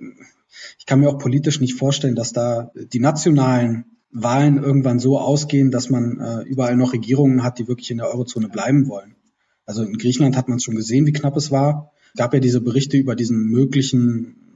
ich 0.80 0.86
kann 0.86 1.00
mir 1.00 1.10
auch 1.10 1.20
politisch 1.20 1.60
nicht 1.60 1.76
vorstellen, 1.76 2.16
dass 2.16 2.34
da 2.34 2.72
die 2.76 3.00
nationalen 3.00 3.86
Wahlen 4.12 4.64
irgendwann 4.64 5.00
so 5.00 5.20
ausgehen, 5.20 5.72
dass 5.72 5.90
man 5.90 6.20
äh, 6.20 6.42
überall 6.44 6.78
noch 6.78 6.94
Regierungen 6.94 7.44
hat, 7.44 7.60
die 7.60 7.68
wirklich 7.68 7.92
in 7.92 7.98
der 7.98 8.08
Eurozone 8.08 8.50
bleiben 8.50 8.88
wollen. 8.88 9.16
Also 9.66 9.84
in 9.84 9.98
Griechenland 9.98 10.38
hat 10.38 10.48
man 10.48 10.58
es 10.58 10.64
schon 10.64 10.76
gesehen, 10.76 11.06
wie 11.06 11.12
knapp 11.12 11.36
es 11.36 11.52
war. 11.52 11.92
Es 12.14 12.20
gab 12.20 12.34
ja 12.34 12.40
diese 12.40 12.62
Berichte 12.62 12.98
über 12.98 13.16
diesen 13.16 13.48
möglichen, 13.48 14.47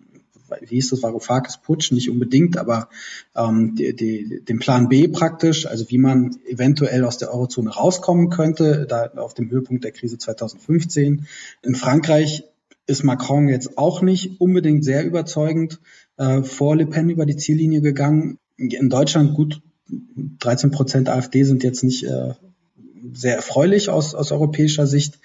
wie 0.60 0.76
hieß 0.76 0.90
das, 0.90 1.04
Varoufakis-Putsch, 1.04 1.92
nicht 1.92 2.10
unbedingt, 2.10 2.58
aber 2.58 2.90
ähm, 3.36 3.76
die, 3.76 3.96
die, 3.96 4.44
den 4.44 4.60
Plan 4.60 4.90
B 4.90 5.08
praktisch, 5.08 5.66
also 5.66 5.90
wie 5.90 5.98
man 5.98 6.36
eventuell 6.48 7.06
aus 7.06 7.18
der 7.18 7.34
Eurozone 7.34 7.70
rauskommen 7.70 8.30
könnte, 8.30 8.86
da 8.88 9.12
auf 9.16 9.34
dem 9.34 9.50
Höhepunkt 9.50 9.84
der 9.84 9.92
Krise 9.92 10.18
2015. 10.18 11.28
In 11.62 11.76
Frankreich 11.76 12.44
ist 12.88 13.04
Macron 13.04 13.48
jetzt 13.48 13.78
auch 13.78 14.02
nicht 14.02 14.42
unbedingt 14.42 14.84
sehr 14.84 15.06
überzeugend 15.06 15.80
äh, 16.18 16.44
vor 16.44 16.76
Le 16.76 16.86
Pen 16.86 17.10
über 17.10 17.26
die 17.26 17.38
Ziellinie 17.38 17.82
gegangen. 17.82 18.38
In 18.58 18.90
Deutschland 18.90 19.34
gut 19.34 19.62
13 20.40 20.72
Prozent 20.72 21.10
AfD 21.10 21.44
sind 21.44 21.64
jetzt 21.64 21.84
nicht 21.84 22.04
äh, 22.04 22.34
sehr 23.14 23.36
erfreulich 23.36 23.90
aus, 23.90 24.16
aus 24.16 24.32
europäischer 24.32 24.88
Sicht, 24.88 25.20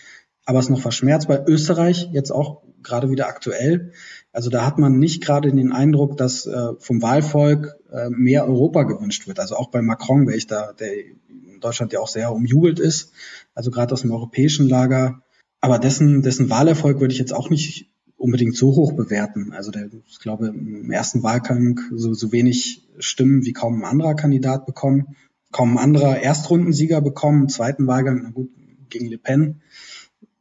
aber 0.45 0.59
es 0.59 0.67
ist 0.67 0.71
noch 0.71 0.81
verschmerzt. 0.81 1.29
Bei 1.29 1.45
Österreich 1.47 2.09
jetzt 2.13 2.31
auch 2.31 2.63
gerade 2.83 3.11
wieder 3.11 3.29
aktuell. 3.29 3.93
Also 4.37 4.51
da 4.51 4.67
hat 4.67 4.77
man 4.77 4.99
nicht 4.99 5.25
gerade 5.25 5.51
den 5.51 5.73
Eindruck, 5.73 6.19
dass 6.19 6.45
äh, 6.45 6.75
vom 6.79 7.01
Wahlvolk 7.01 7.75
äh, 7.91 8.11
mehr 8.11 8.47
Europa 8.47 8.83
gewünscht 8.83 9.27
wird. 9.27 9.41
Also 9.41 9.57
auch 9.57 9.71
bei 9.71 9.81
Macron, 9.81 10.27
der 10.27 10.37
ich 10.37 10.47
da, 10.47 10.75
der 10.75 10.93
in 10.95 11.59
Deutschland 11.61 11.95
ja 11.95 12.01
auch 12.01 12.09
sehr 12.09 12.31
umjubelt 12.35 12.79
ist, 12.79 13.13
also 13.55 13.71
gerade 13.71 13.95
aus 13.95 14.03
dem 14.03 14.11
europäischen 14.11 14.69
Lager. 14.69 15.23
Aber 15.63 15.79
dessen, 15.79 16.21
dessen 16.21 16.51
Wahlerfolg 16.51 17.01
würde 17.01 17.15
ich 17.15 17.19
jetzt 17.19 17.33
auch 17.33 17.49
nicht 17.49 17.91
unbedingt 18.19 18.55
so 18.55 18.77
hoch 18.77 18.93
bewerten. 18.93 19.55
Also 19.55 19.71
der, 19.71 19.89
ich 20.07 20.19
glaube, 20.19 20.49
im 20.49 20.91
ersten 20.91 21.23
Wahlkampf 21.23 21.81
so, 21.95 22.13
so 22.13 22.31
wenig 22.31 22.87
Stimmen 22.99 23.47
wie 23.47 23.55
kaum 23.55 23.81
ein 23.81 23.91
anderer 23.91 24.17
Kandidat 24.17 24.67
bekommen, 24.67 25.17
kaum 25.51 25.79
ein 25.79 25.83
anderer 25.83 26.19
Erstrundensieger 26.19 27.01
bekommen, 27.01 27.45
im 27.45 27.49
zweiten 27.49 27.87
Wahlgang, 27.87 28.21
na 28.23 28.29
gut, 28.29 28.51
gegen 28.91 29.07
Le 29.07 29.17
Pen 29.17 29.63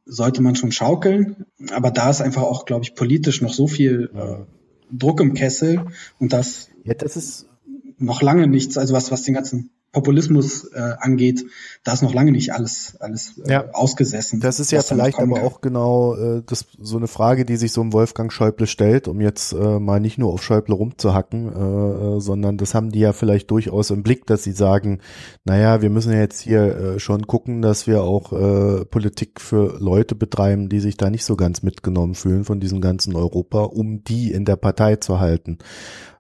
sollte 0.05 0.41
man 0.41 0.55
schon 0.55 0.71
schaukeln. 0.71 1.45
Aber 1.71 1.91
da 1.91 2.09
ist 2.09 2.21
einfach 2.21 2.43
auch, 2.43 2.65
glaube 2.65 2.83
ich, 2.83 2.95
politisch 2.95 3.41
noch 3.41 3.53
so 3.53 3.67
viel 3.67 4.09
äh, 4.13 4.45
Druck 4.91 5.19
im 5.19 5.33
Kessel 5.33 5.85
und 6.19 6.31
das, 6.33 6.69
ja, 6.83 6.93
das 6.93 7.17
ist 7.17 7.49
noch 7.97 8.21
lange 8.21 8.47
nichts, 8.47 8.77
also 8.77 8.93
was, 8.93 9.11
was 9.11 9.23
den 9.23 9.33
ganzen 9.33 9.71
Populismus 9.95 10.65
äh, 10.73 10.93
angeht, 10.99 11.45
da 11.85 11.93
ist 11.93 12.03
noch 12.03 12.13
lange 12.13 12.33
nicht 12.33 12.51
alles, 12.51 12.97
alles 12.99 13.39
äh, 13.45 13.53
ja. 13.53 13.71
ausgesessen. 13.71 14.41
Das 14.41 14.59
ist 14.59 14.71
ja 14.73 14.81
vielleicht 14.81 15.19
aber 15.19 15.35
kann. 15.35 15.45
auch 15.45 15.61
genau 15.61 16.15
äh, 16.15 16.43
das, 16.45 16.65
so 16.77 16.97
eine 16.97 17.07
Frage, 17.07 17.45
die 17.45 17.55
sich 17.55 17.71
so 17.71 17.79
ein 17.79 17.93
Wolfgang 17.93 18.31
Schäuble 18.31 18.67
stellt, 18.67 19.07
um 19.07 19.21
jetzt 19.21 19.53
äh, 19.53 19.79
mal 19.79 20.01
nicht 20.01 20.17
nur 20.17 20.33
auf 20.33 20.43
Schäuble 20.43 20.75
rumzuhacken, 20.75 21.47
äh, 21.47 22.17
äh, 22.17 22.19
sondern 22.19 22.57
das 22.57 22.75
haben 22.75 22.91
die 22.91 22.99
ja 22.99 23.13
vielleicht 23.13 23.49
durchaus 23.51 23.89
im 23.89 24.03
Blick, 24.03 24.27
dass 24.27 24.43
sie 24.43 24.51
sagen, 24.51 24.99
naja, 25.45 25.81
wir 25.81 25.89
müssen 25.89 26.11
ja 26.11 26.19
jetzt 26.19 26.41
hier 26.41 26.75
äh, 26.75 26.99
schon 26.99 27.25
gucken, 27.25 27.61
dass 27.61 27.87
wir 27.87 28.03
auch 28.03 28.33
äh, 28.33 28.83
Politik 28.83 29.39
für 29.39 29.77
Leute 29.79 30.13
betreiben, 30.13 30.67
die 30.67 30.81
sich 30.81 30.97
da 30.97 31.09
nicht 31.09 31.23
so 31.23 31.37
ganz 31.37 31.63
mitgenommen 31.63 32.15
fühlen 32.15 32.43
von 32.43 32.59
diesem 32.59 32.81
ganzen 32.81 33.15
Europa, 33.15 33.61
um 33.61 34.03
die 34.03 34.33
in 34.33 34.43
der 34.43 34.57
Partei 34.57 34.97
zu 34.97 35.21
halten. 35.21 35.59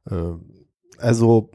Äh, 0.09 0.15
also 0.97 1.49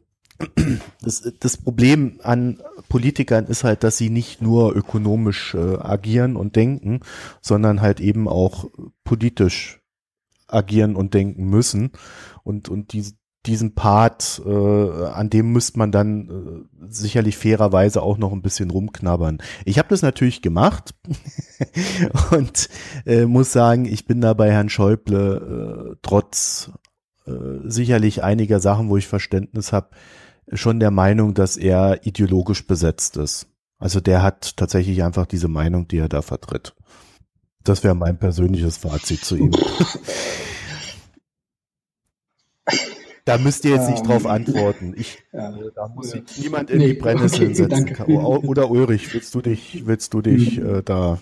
das, 1.03 1.33
das 1.41 1.57
Problem 1.57 2.21
an 2.23 2.63
Politikern 2.89 3.47
ist 3.47 3.65
halt, 3.65 3.85
dass 3.85 3.97
sie 3.97 4.11
nicht 4.11 4.43
nur 4.43 4.75
ökonomisch 4.75 5.55
äh, 5.55 5.77
agieren 5.77 6.37
und 6.37 6.57
denken, 6.57 7.01
sondern 7.41 7.81
halt 7.81 8.01
eben 8.01 8.29
auch 8.29 8.67
politisch 9.05 9.81
agieren 10.49 10.97
und 10.97 11.15
denken 11.15 11.45
müssen. 11.45 11.93
Und, 12.43 12.69
und 12.69 12.93
die, 12.93 13.05
diesen 13.47 13.75
Part, 13.75 14.43
äh, 14.45 14.51
an 14.51 15.31
dem 15.31 15.53
müsste 15.53 15.79
man 15.79 15.93
dann 15.93 16.29
äh, 16.29 16.89
sicherlich 16.89 17.37
fairerweise 17.37 18.03
auch 18.03 18.19
noch 18.19 18.33
ein 18.33 18.43
bisschen 18.43 18.71
rumknabbern. 18.71 19.39
Ich 19.65 19.79
habe 19.79 19.89
das 19.89 20.03
natürlich 20.03 20.43
gemacht 20.43 20.95
und 22.33 22.69
äh, 23.07 23.25
muss 23.25 23.53
sagen, 23.53 23.87
ich 23.87 24.07
bin 24.07 24.21
da 24.21 24.35
bei 24.35 24.51
Herrn 24.51 24.69
Schäuble 24.69 25.93
äh, 25.93 25.97
trotz 26.03 26.71
äh, 27.27 27.33
sicherlich 27.65 28.23
einiger 28.23 28.61
Sachen, 28.61 28.89
wo 28.89 28.97
ich 28.97 29.07
Verständnis 29.07 29.73
habe, 29.73 29.91
schon 30.53 30.81
der 30.81 30.91
Meinung, 30.91 31.35
dass 31.35 31.57
er 31.57 32.07
ideologisch 32.07 32.67
besetzt 32.67 33.17
ist. 33.17 33.47
Also 33.79 34.01
der 34.01 34.23
hat 34.23 34.57
tatsächlich 34.57 35.03
einfach 35.03 35.27
diese 35.27 35.49
Meinung, 35.49 35.89
die 35.89 35.99
er 35.99 36.09
da 36.09 36.23
vertritt. 36.23 36.75
Das 37.65 37.85
wäre 37.85 37.95
mein 37.95 38.19
persönliches 38.19 38.79
Fazit 38.79 39.25
zu 39.25 39.37
ihm. 39.37 39.53
Da 43.27 43.39
müsst 43.39 43.65
ihr 43.65 43.73
jetzt 43.73 43.89
nicht 43.89 44.09
drauf 44.09 44.25
ähm, 44.25 44.31
antworten. 44.31 44.95
Ich, 44.97 45.19
ja, 45.33 45.53
da 45.77 45.87
muss 45.89 46.11
sich 46.11 46.23
niemand 46.39 46.71
in 46.71 46.79
nee, 46.79 46.87
die 46.89 46.95
Brennnesseln 46.95 47.53
okay, 47.53 47.55
setzen. 47.55 47.95
Danke. 47.95 48.07
Oder 48.09 48.71
Ulrich, 48.71 49.15
willst 49.15 49.35
du 49.35 49.41
dich, 49.41 49.83
willst 49.87 50.15
du 50.15 50.23
dich 50.23 50.59
mhm. 50.59 50.77
äh, 50.77 50.83
da 50.83 51.21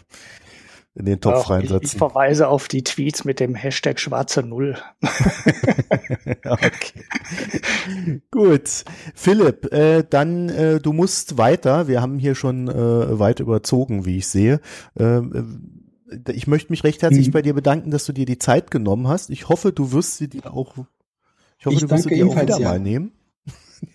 in 0.99 1.05
den 1.05 1.21
Topf 1.21 1.45
Ach, 1.45 1.51
reinsetzen. 1.51 1.81
Ich, 1.83 1.93
ich, 1.93 1.99
verweise 1.99 2.49
auf 2.49 2.67
die 2.69 2.83
Tweets 2.83 3.25
mit 3.25 3.39
dem 3.41 3.55
Hashtag 3.55 4.01
schwarze 4.01 4.43
Null. 4.43 4.77
okay. 6.45 7.05
Gut. 8.31 8.85
Philipp, 9.15 9.73
äh, 9.73 10.03
dann 10.09 10.49
äh, 10.49 10.81
du 10.81 10.93
musst 10.93 11.39
weiter. 11.39 11.87
Wir 11.87 12.03
haben 12.03 12.19
hier 12.19 12.35
schon 12.35 12.69
äh, 12.69 13.19
weit 13.19 13.39
überzogen, 13.39 14.07
wie 14.07 14.19
ich 14.19 14.27
sehe. 14.27 14.61
Äh, 14.99 15.21
ich 16.33 16.47
möchte 16.47 16.73
mich 16.73 16.83
recht 16.85 17.03
herzlich 17.03 17.29
mhm. 17.29 17.33
bei 17.33 17.43
dir 17.43 17.55
bedanken, 17.55 17.91
dass 17.91 18.05
du 18.05 18.13
dir 18.13 18.27
die 18.27 18.39
Zeit 18.39 18.71
genommen 18.71 19.07
hast. 19.07 19.31
Ich 19.31 19.49
hoffe, 19.49 19.73
du 19.73 19.93
wirst 19.93 20.17
sie 20.17 20.29
dir 20.29 20.53
auch, 20.53 20.75
ich 21.59 21.67
hoffe, 21.67 21.77
ich 21.77 21.83
du 21.83 21.91
wirst 21.91 22.05
sie 22.05 22.15
dir 22.15 22.27
auch 22.27 22.41
wieder 22.41 22.59
ja. 22.59 22.71
mal 22.71 22.81
nehmen. 22.81 23.13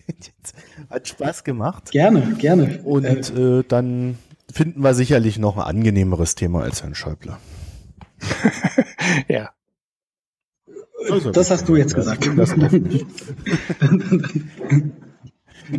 Hat 0.90 1.06
Spaß 1.06 1.44
gemacht. 1.44 1.90
Gerne, 1.90 2.34
gerne. 2.38 2.80
Und 2.84 3.04
äh, 3.36 3.62
dann 3.66 4.16
finden 4.54 4.82
wir 4.82 4.94
sicherlich 4.94 5.38
noch 5.38 5.56
ein 5.56 5.64
angenehmeres 5.64 6.36
Thema 6.36 6.62
als 6.62 6.82
Herrn 6.82 6.94
Schäuble. 6.94 7.36
ja. 9.28 9.50
Also, 11.10 11.32
das 11.32 11.50
hast 11.50 11.68
du 11.68 11.76
jetzt 11.76 11.94
gesagt. 11.94 12.26
Das 12.36 12.54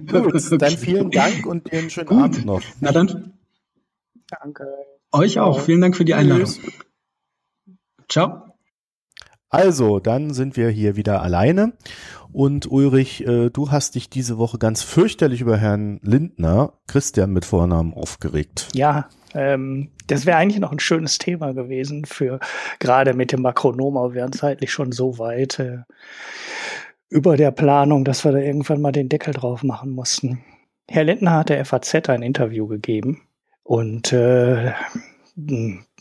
Gut, 0.07 0.61
dann 0.61 0.77
vielen 0.77 1.09
Dank 1.11 1.45
und 1.45 1.71
dir 1.71 1.79
einen 1.79 1.89
schönen 1.89 2.07
Gut. 2.07 2.23
Abend 2.23 2.45
noch. 2.45 2.61
Na 2.81 2.91
dann. 2.91 3.33
Danke. 4.27 4.67
Euch 5.11 5.39
auch. 5.39 5.61
Vielen 5.61 5.81
Dank 5.81 5.95
für 5.95 6.05
die 6.05 6.13
Einladung. 6.13 6.51
Ciao. 8.09 8.43
Also, 9.49 9.99
dann 9.99 10.33
sind 10.33 10.57
wir 10.57 10.69
hier 10.69 10.95
wieder 10.95 11.21
alleine. 11.21 11.73
Und 12.35 12.69
Ulrich, 12.69 13.25
äh, 13.25 13.49
du 13.49 13.71
hast 13.71 13.95
dich 13.95 14.09
diese 14.09 14.37
Woche 14.37 14.57
ganz 14.57 14.83
fürchterlich 14.83 15.39
über 15.39 15.55
Herrn 15.55 16.01
Lindner, 16.03 16.73
Christian 16.85 17.31
mit 17.31 17.45
Vornamen, 17.45 17.93
aufgeregt. 17.93 18.67
Ja, 18.73 19.07
ähm, 19.33 19.91
das 20.07 20.25
wäre 20.25 20.35
eigentlich 20.35 20.59
noch 20.59 20.73
ein 20.73 20.79
schönes 20.79 21.17
Thema 21.17 21.53
gewesen 21.53 22.03
für 22.03 22.41
gerade 22.79 23.13
mit 23.13 23.31
dem 23.31 23.41
Makronom, 23.41 23.95
aber 23.95 24.09
wir 24.09 24.15
wären 24.15 24.33
zeitlich 24.33 24.73
schon 24.73 24.91
so 24.91 25.17
weit 25.17 25.59
äh, 25.59 25.83
über 27.07 27.37
der 27.37 27.51
Planung, 27.51 28.03
dass 28.03 28.25
wir 28.25 28.33
da 28.33 28.39
irgendwann 28.39 28.81
mal 28.81 28.91
den 28.91 29.07
Deckel 29.07 29.33
drauf 29.33 29.63
machen 29.63 29.91
mussten. 29.91 30.43
Herr 30.89 31.05
Lindner 31.05 31.37
hat 31.37 31.47
der 31.47 31.63
FAZ 31.63 32.09
ein 32.09 32.21
Interview 32.21 32.67
gegeben 32.67 33.21
und 33.63 34.11
äh, 34.11 34.73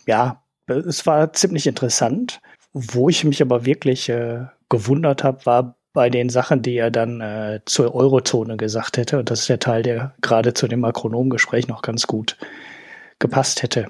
ja, 0.04 0.42
es 0.66 1.06
war 1.06 1.32
ziemlich 1.32 1.68
interessant. 1.68 2.40
Wo 2.72 3.08
ich 3.08 3.22
mich 3.22 3.40
aber 3.40 3.64
wirklich 3.64 4.08
äh, 4.08 4.46
gewundert 4.68 5.22
habe, 5.22 5.46
war 5.46 5.76
bei 5.94 6.10
den 6.10 6.28
Sachen, 6.28 6.60
die 6.60 6.76
er 6.76 6.90
dann 6.90 7.20
äh, 7.22 7.60
zur 7.64 7.94
Eurozone 7.94 8.58
gesagt 8.58 8.98
hätte. 8.98 9.18
Und 9.18 9.30
das 9.30 9.40
ist 9.40 9.48
der 9.48 9.60
Teil, 9.60 9.82
der 9.82 10.12
gerade 10.20 10.52
zu 10.52 10.68
dem 10.68 10.80
Makronomgespräch 10.80 11.68
noch 11.68 11.80
ganz 11.80 12.06
gut 12.06 12.36
gepasst 13.20 13.62
hätte. 13.62 13.86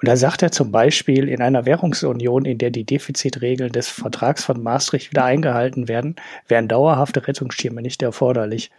Und 0.00 0.08
da 0.08 0.16
sagt 0.16 0.42
er 0.42 0.50
zum 0.50 0.72
Beispiel, 0.72 1.28
in 1.28 1.42
einer 1.42 1.66
Währungsunion, 1.66 2.46
in 2.46 2.58
der 2.58 2.70
die 2.70 2.84
Defizitregeln 2.84 3.70
des 3.70 3.88
Vertrags 3.88 4.44
von 4.44 4.62
Maastricht 4.62 5.10
wieder 5.10 5.24
eingehalten 5.24 5.88
werden, 5.88 6.16
wären 6.48 6.68
dauerhafte 6.68 7.26
Rettungsschirme 7.26 7.82
nicht 7.82 8.02
erforderlich. 8.02 8.70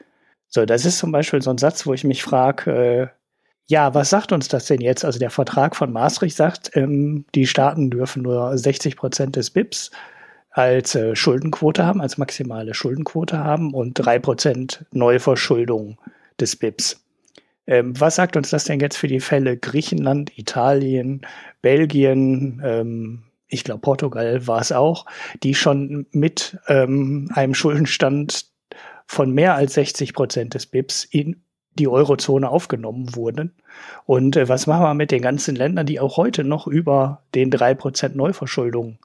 So, 0.47 0.65
das 0.65 0.85
ist 0.85 0.97
zum 0.97 1.11
Beispiel 1.11 1.41
so 1.41 1.51
ein 1.51 1.57
Satz, 1.57 1.85
wo 1.85 1.93
ich 1.93 2.03
mich 2.03 2.23
frage, 2.23 2.71
äh, 2.71 3.07
ja, 3.67 3.93
was 3.93 4.09
sagt 4.09 4.31
uns 4.31 4.47
das 4.47 4.65
denn 4.65 4.81
jetzt? 4.81 5.05
Also 5.05 5.19
der 5.19 5.29
Vertrag 5.29 5.75
von 5.75 5.93
Maastricht 5.93 6.35
sagt, 6.35 6.75
ähm, 6.75 7.25
die 7.35 7.47
Staaten 7.47 7.91
dürfen 7.91 8.23
nur 8.23 8.57
60 8.57 8.97
Prozent 8.97 9.35
des 9.35 9.51
BIPs 9.51 9.91
als 10.53 10.93
äh, 10.95 11.15
Schuldenquote 11.15 11.85
haben, 11.85 11.99
als 11.99 12.17
maximale 12.17 12.73
Schuldenquote 12.73 13.39
haben 13.39 13.73
und 13.73 13.95
drei 13.95 14.19
Prozent 14.19 14.85
Neuverschuldung 14.91 15.97
des 16.39 16.55
BIPs. 16.55 17.03
Ähm, 17.65 17.99
was 17.99 18.15
sagt 18.15 18.37
uns 18.37 18.51
das 18.51 18.65
denn 18.65 18.79
jetzt 18.79 18.97
für 18.97 19.07
die 19.07 19.19
Fälle 19.19 19.57
Griechenland, 19.57 20.37
Italien, 20.37 21.21
Belgien, 21.61 22.61
ähm, 22.63 23.23
ich 23.47 23.63
glaube 23.63 23.81
Portugal 23.81 24.45
war 24.45 24.61
es 24.61 24.71
auch, 24.71 25.05
die 25.41 25.55
schon 25.55 26.05
mit 26.11 26.57
ähm, 26.67 27.29
einem 27.33 27.55
Schuldenstand 27.55 28.45
von 29.07 29.31
mehr 29.31 29.55
als 29.55 29.73
60 29.73 30.13
Prozent 30.13 30.53
des 30.53 30.67
BIPs 30.67 31.03
in 31.03 31.41
die 31.79 31.87
Eurozone 31.87 32.49
aufgenommen 32.49 33.15
wurden. 33.15 33.53
Und 34.05 34.35
äh, 34.35 34.47
was 34.47 34.67
machen 34.67 34.83
wir 34.83 34.93
mit 34.93 35.09
den 35.09 35.23
ganzen 35.23 35.55
Ländern, 35.55 35.87
die 35.87 35.99
auch 35.99 36.17
heute 36.17 36.43
noch 36.43 36.67
über 36.67 37.23
den 37.33 37.49
drei 37.49 37.73
Prozent 37.73 38.15
Neuverschuldung 38.15 38.99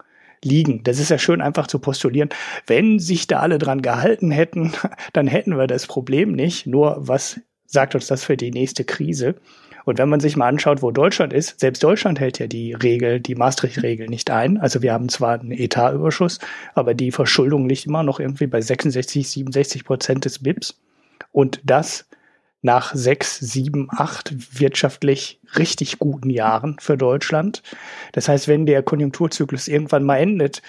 liegen. 0.45 0.83
Das 0.85 0.99
ist 0.99 1.11
ja 1.11 1.19
schön 1.19 1.41
einfach 1.41 1.67
zu 1.67 1.79
postulieren. 1.79 2.31
Wenn 2.67 2.99
sich 2.99 3.27
da 3.27 3.41
alle 3.41 3.59
dran 3.59 3.83
gehalten 3.83 4.31
hätten, 4.31 4.73
dann 5.13 5.27
hätten 5.27 5.57
wir 5.57 5.67
das 5.67 5.87
Problem 5.87 6.33
nicht. 6.33 6.67
Nur 6.67 6.97
was 6.99 7.41
sagt 7.67 7.95
uns 7.95 8.07
das 8.07 8.25
für 8.25 8.37
die 8.37 8.51
nächste 8.51 8.85
Krise? 8.85 9.37
Und 9.85 9.97
wenn 9.97 10.11
man 10.11 10.21
sich 10.21 10.37
mal 10.37 10.49
anschaut, 10.49 10.83
wo 10.83 10.91
Deutschland 10.91 11.33
ist, 11.33 11.61
selbst 11.61 11.83
Deutschland 11.83 12.21
hält 12.21 12.39
ja 12.39 12.47
die 12.47 12.75
Regel, 12.75 13.21
die 13.21 13.35
Maastricht-Regel 13.35 14.09
nicht 14.09 14.31
ein. 14.31 14.59
Also 14.59 14.83
wir 14.83 14.93
haben 14.93 15.09
zwar 15.09 15.41
einen 15.41 15.51
Etatüberschuss, 15.51 16.41
aber 16.75 16.93
die 16.93 17.11
Verschuldung 17.11 17.67
liegt 17.67 17.87
immer 17.87 18.03
noch 18.03 18.21
irgendwie 18.21 18.47
bei 18.47 18.61
66, 18.61 19.27
67 19.31 19.85
Prozent 19.85 20.27
des 20.27 20.41
BIPs. 20.41 20.79
Und 21.33 21.63
das 21.65 22.07
nach 22.63 22.95
sechs, 22.95 23.39
sieben, 23.39 23.89
acht 23.91 24.61
wirtschaftlich 24.61 25.41
richtig 25.57 25.99
guten 25.99 26.31
Jahren 26.31 26.77
für 26.81 26.97
Deutschland. 26.97 27.63
Das 28.13 28.29
heißt, 28.29 28.49
wenn 28.49 28.67
der 28.67 28.83
Konjunkturzyklus 28.83 29.69
irgendwann 29.69 30.05
mal 30.05 30.17
endet, 30.17 30.63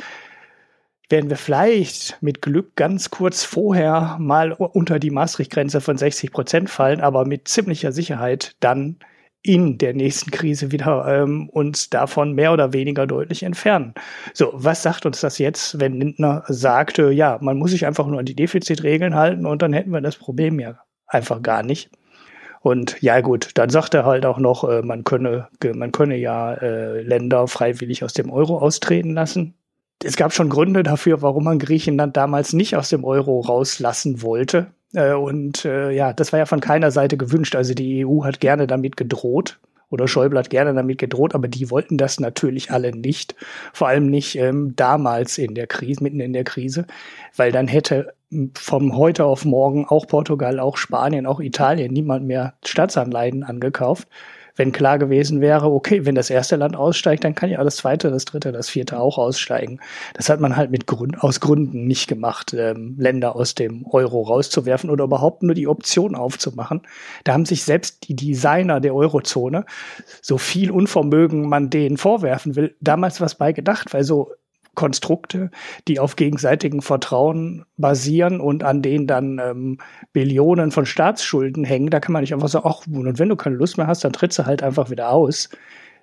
werden 1.09 1.31
wir 1.31 1.37
vielleicht 1.37 2.17
mit 2.21 2.41
Glück 2.43 2.75
ganz 2.75 3.09
kurz 3.09 3.43
vorher 3.43 4.17
mal 4.19 4.51
unter 4.51 4.99
die 4.99 5.09
Maastricht-Grenze 5.09 5.81
von 5.81 5.97
60 5.97 6.31
Prozent 6.31 6.69
fallen, 6.69 7.01
aber 7.01 7.25
mit 7.25 7.47
ziemlicher 7.47 7.91
Sicherheit 7.91 8.55
dann 8.59 8.97
in 9.41 9.77
der 9.77 9.93
nächsten 9.93 10.31
Krise 10.31 10.71
wieder 10.71 11.07
ähm, 11.07 11.49
uns 11.49 11.89
davon 11.89 12.33
mehr 12.33 12.51
oder 12.53 12.73
weniger 12.73 13.07
deutlich 13.07 13.41
entfernen. 13.41 13.93
So, 14.33 14.51
was 14.53 14.83
sagt 14.83 15.05
uns 15.05 15.21
das 15.21 15.37
jetzt, 15.39 15.79
wenn 15.79 15.93
Lindner 15.93 16.43
sagte, 16.47 17.09
ja, 17.11 17.39
man 17.41 17.57
muss 17.57 17.71
sich 17.71 17.85
einfach 17.85 18.05
nur 18.05 18.19
an 18.19 18.25
die 18.25 18.35
Defizitregeln 18.35 19.15
halten 19.15 19.45
und 19.45 19.61
dann 19.61 19.73
hätten 19.73 19.91
wir 19.91 20.01
das 20.01 20.17
Problem 20.17 20.59
ja 20.59 20.79
einfach 21.09 21.41
gar 21.41 21.63
nicht. 21.63 21.89
Und 22.61 23.01
ja 23.01 23.21
gut, 23.21 23.51
dann 23.55 23.69
sagt 23.69 23.93
er 23.93 24.05
halt 24.05 24.25
auch 24.25 24.37
noch, 24.37 24.63
äh, 24.63 24.81
man 24.81 25.03
könne, 25.03 25.47
man 25.73 25.91
könne 25.91 26.17
ja 26.17 26.53
äh, 26.53 27.01
Länder 27.01 27.47
freiwillig 27.47 28.03
aus 28.03 28.13
dem 28.13 28.29
Euro 28.31 28.59
austreten 28.59 29.13
lassen 29.13 29.55
es 30.03 30.15
gab 30.15 30.33
schon 30.33 30.49
Gründe 30.49 30.83
dafür, 30.83 31.21
warum 31.21 31.43
man 31.43 31.59
Griechenland 31.59 32.15
damals 32.15 32.53
nicht 32.53 32.75
aus 32.75 32.89
dem 32.89 33.03
Euro 33.03 33.41
rauslassen 33.41 34.21
wollte. 34.21 34.67
Äh, 34.93 35.13
und 35.13 35.63
ja, 35.63 36.13
das 36.13 36.31
war 36.31 36.39
ja 36.39 36.45
von 36.45 36.61
keiner 36.61 36.91
Seite 36.91 37.17
gewünscht. 37.17 37.55
Also 37.55 37.73
die 37.73 38.05
EU 38.05 38.23
hat 38.23 38.39
gerne 38.39 38.67
damit 38.67 38.97
gedroht 38.97 39.59
oder 39.89 40.07
Schäuble 40.07 40.39
hat 40.39 40.49
gerne 40.49 40.73
damit 40.73 40.99
gedroht, 40.99 41.33
aber 41.35 41.47
die 41.47 41.69
wollten 41.69 41.97
das 41.97 42.19
natürlich 42.19 42.71
alle 42.71 42.95
nicht. 42.95 43.35
Vor 43.73 43.87
allem 43.87 44.07
nicht 44.07 44.35
ähm, 44.35 44.73
damals 44.75 45.37
in 45.37 45.55
der 45.55 45.67
Krise, 45.67 46.03
mitten 46.03 46.19
in 46.19 46.33
der 46.33 46.43
Krise, 46.43 46.85
weil 47.35 47.51
dann 47.51 47.67
hätte 47.67 48.13
vom 48.55 48.95
heute 48.95 49.25
auf 49.25 49.45
morgen 49.45 49.85
auch 49.87 50.07
Portugal, 50.07 50.59
auch 50.59 50.77
Spanien, 50.77 51.25
auch 51.25 51.39
Italien 51.39 51.91
niemand 51.91 52.25
mehr 52.25 52.53
Staatsanleihen 52.63 53.43
angekauft 53.43 54.07
wenn 54.59 54.73
klar 54.73 54.99
gewesen 54.99 55.39
wäre, 55.39 55.71
okay, 55.71 56.05
wenn 56.05 56.15
das 56.15 56.29
erste 56.29 56.57
Land 56.57 56.75
aussteigt, 56.75 57.23
dann 57.23 57.33
kann 57.33 57.49
ja 57.49 57.63
das 57.63 57.77
zweite, 57.77 58.11
das 58.11 58.25
dritte, 58.25 58.51
das 58.51 58.69
vierte 58.69 58.99
auch 58.99 59.17
aussteigen. 59.17 59.79
Das 60.13 60.29
hat 60.29 60.41
man 60.41 60.57
halt 60.57 60.69
mit 60.69 60.85
Grund, 60.85 61.23
aus 61.23 61.39
Gründen 61.39 61.87
nicht 61.87 62.07
gemacht, 62.07 62.53
ähm, 62.53 62.95
Länder 62.99 63.37
aus 63.37 63.55
dem 63.55 63.85
Euro 63.87 64.21
rauszuwerfen 64.21 64.89
oder 64.89 65.05
überhaupt 65.05 65.43
nur 65.43 65.55
die 65.55 65.67
Option 65.67 66.13
aufzumachen. 66.13 66.81
Da 67.23 67.33
haben 67.33 67.45
sich 67.45 67.63
selbst 67.63 68.09
die 68.09 68.17
Designer 68.17 68.81
der 68.81 68.93
Eurozone, 68.93 69.65
so 70.21 70.37
viel 70.37 70.71
Unvermögen 70.71 71.47
man 71.47 71.69
denen 71.69 71.95
vorwerfen 71.95 72.57
will, 72.57 72.75
damals 72.81 73.21
was 73.21 73.35
bei 73.35 73.53
gedacht, 73.53 73.93
weil 73.93 74.03
so 74.03 74.33
Konstrukte, 74.75 75.51
die 75.87 75.99
auf 75.99 76.15
gegenseitigem 76.15 76.81
Vertrauen 76.81 77.65
basieren 77.77 78.39
und 78.39 78.63
an 78.63 78.81
denen 78.81 79.07
dann 79.07 79.39
ähm, 79.39 79.77
Billionen 80.13 80.71
von 80.71 80.85
Staatsschulden 80.85 81.63
hängen, 81.63 81.89
da 81.89 81.99
kann 81.99 82.13
man 82.13 82.21
nicht 82.21 82.33
einfach 82.33 82.47
sagen, 82.47 82.67
ach, 82.67 82.87
und 82.87 83.19
wenn 83.19 83.29
du 83.29 83.35
keine 83.35 83.55
Lust 83.55 83.77
mehr 83.77 83.87
hast, 83.87 84.03
dann 84.03 84.13
trittst 84.13 84.39
du 84.39 84.45
halt 84.45 84.63
einfach 84.63 84.89
wieder 84.89 85.11
aus. 85.11 85.49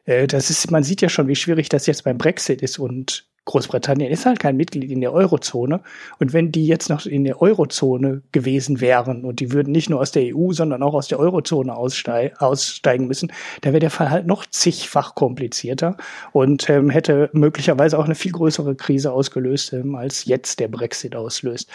Äh, 0.05 0.27
das 0.27 0.51
ist, 0.51 0.71
man 0.71 0.83
sieht 0.83 1.01
ja 1.01 1.09
schon, 1.09 1.29
wie 1.29 1.37
schwierig 1.37 1.69
das 1.69 1.87
jetzt 1.87 2.05
beim 2.05 2.19
Brexit 2.19 2.63
ist 2.63 2.79
und 2.79 3.27
Großbritannien 3.47 4.11
ist 4.11 4.27
halt 4.27 4.41
kein 4.41 4.57
Mitglied 4.57 4.91
in 4.91 5.01
der 5.01 5.13
Eurozone. 5.13 5.81
Und 6.19 6.33
wenn 6.33 6.53
die 6.53 6.67
jetzt 6.67 6.91
noch 6.91 7.07
in 7.07 7.25
der 7.25 7.41
Eurozone 7.41 8.23
gewesen 8.33 8.81
wären 8.81 9.25
und 9.25 9.41
die 9.41 9.53
würden 9.53 9.73
nicht 9.73 9.89
nur 9.89 10.01
aus 10.01 10.11
der 10.11 10.37
EU, 10.37 10.53
sondern 10.53 10.83
auch 10.83 10.95
aus 10.95 11.09
der 11.09 11.21
Eurozone 11.21 11.75
aussteigen 11.75 13.07
müssen, 13.07 13.33
dann 13.61 13.73
wäre 13.73 13.81
der 13.81 13.91
Fall 13.91 14.11
halt 14.11 14.27
noch 14.27 14.47
zigfach 14.47 15.15
komplizierter 15.15 15.97
und 16.33 16.69
ähm, 16.69 16.91
hätte 16.91 17.31
möglicherweise 17.33 17.99
auch 17.99 18.05
eine 18.05 18.17
viel 18.17 18.33
größere 18.33 18.75
Krise 18.75 19.13
ausgelöst, 19.13 19.73
ähm, 19.73 19.95
als 19.95 20.25
jetzt 20.25 20.59
der 20.59 20.69
Brexit 20.69 21.15
auslöst. 21.15 21.71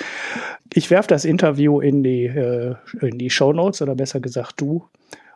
Ich 0.74 0.92
werfe 0.92 1.08
das 1.08 1.24
Interview 1.24 1.80
in 1.80 2.04
die, 2.04 2.26
äh, 2.26 2.76
in 3.02 3.18
die 3.18 3.30
Show 3.30 3.54
Notes 3.54 3.82
oder 3.82 3.96
besser 3.96 4.20
gesagt 4.20 4.60
du. 4.60 4.84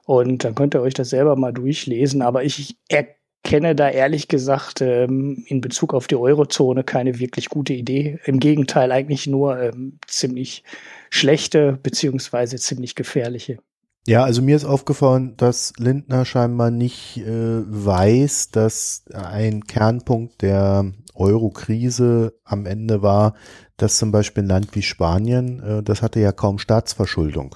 Und 0.05 0.43
dann 0.43 0.53
könnt 0.53 0.75
ihr 0.75 0.81
euch 0.81 0.93
das 0.93 1.09
selber 1.09 1.35
mal 1.35 1.53
durchlesen. 1.53 2.21
Aber 2.21 2.43
ich 2.43 2.77
erkenne 2.89 3.15
kenne 3.45 3.75
da 3.75 3.89
ehrlich 3.89 4.27
gesagt 4.27 4.81
ähm, 4.81 5.45
in 5.47 5.61
Bezug 5.61 5.93
auf 5.93 6.07
die 6.07 6.17
Eurozone 6.17 6.83
keine 6.83 7.19
wirklich 7.19 7.47
gute 7.47 7.73
Idee. 7.73 8.19
Im 8.25 8.39
Gegenteil, 8.39 8.91
eigentlich 8.91 9.27
nur 9.27 9.61
ähm, 9.61 9.99
ziemlich 10.07 10.63
schlechte 11.09 11.79
beziehungsweise 11.81 12.57
ziemlich 12.57 12.95
gefährliche. 12.95 13.59
Ja, 14.07 14.23
also 14.23 14.41
mir 14.41 14.55
ist 14.55 14.65
aufgefallen, 14.65 15.35
dass 15.37 15.73
Lindner 15.77 16.25
scheinbar 16.25 16.71
nicht 16.71 17.17
äh, 17.17 17.25
weiß, 17.27 18.49
dass 18.49 19.05
ein 19.13 19.63
Kernpunkt 19.65 20.41
der 20.41 20.91
Euro-Krise 21.13 22.33
am 22.43 22.65
Ende 22.65 23.01
war, 23.01 23.35
dass 23.77 23.97
zum 23.97 24.11
Beispiel 24.11 24.43
ein 24.43 24.49
Land 24.49 24.75
wie 24.75 24.81
Spanien, 24.81 25.61
äh, 25.61 25.83
das 25.83 26.01
hatte 26.01 26.19
ja 26.19 26.31
kaum 26.31 26.59
Staatsverschuldung. 26.59 27.55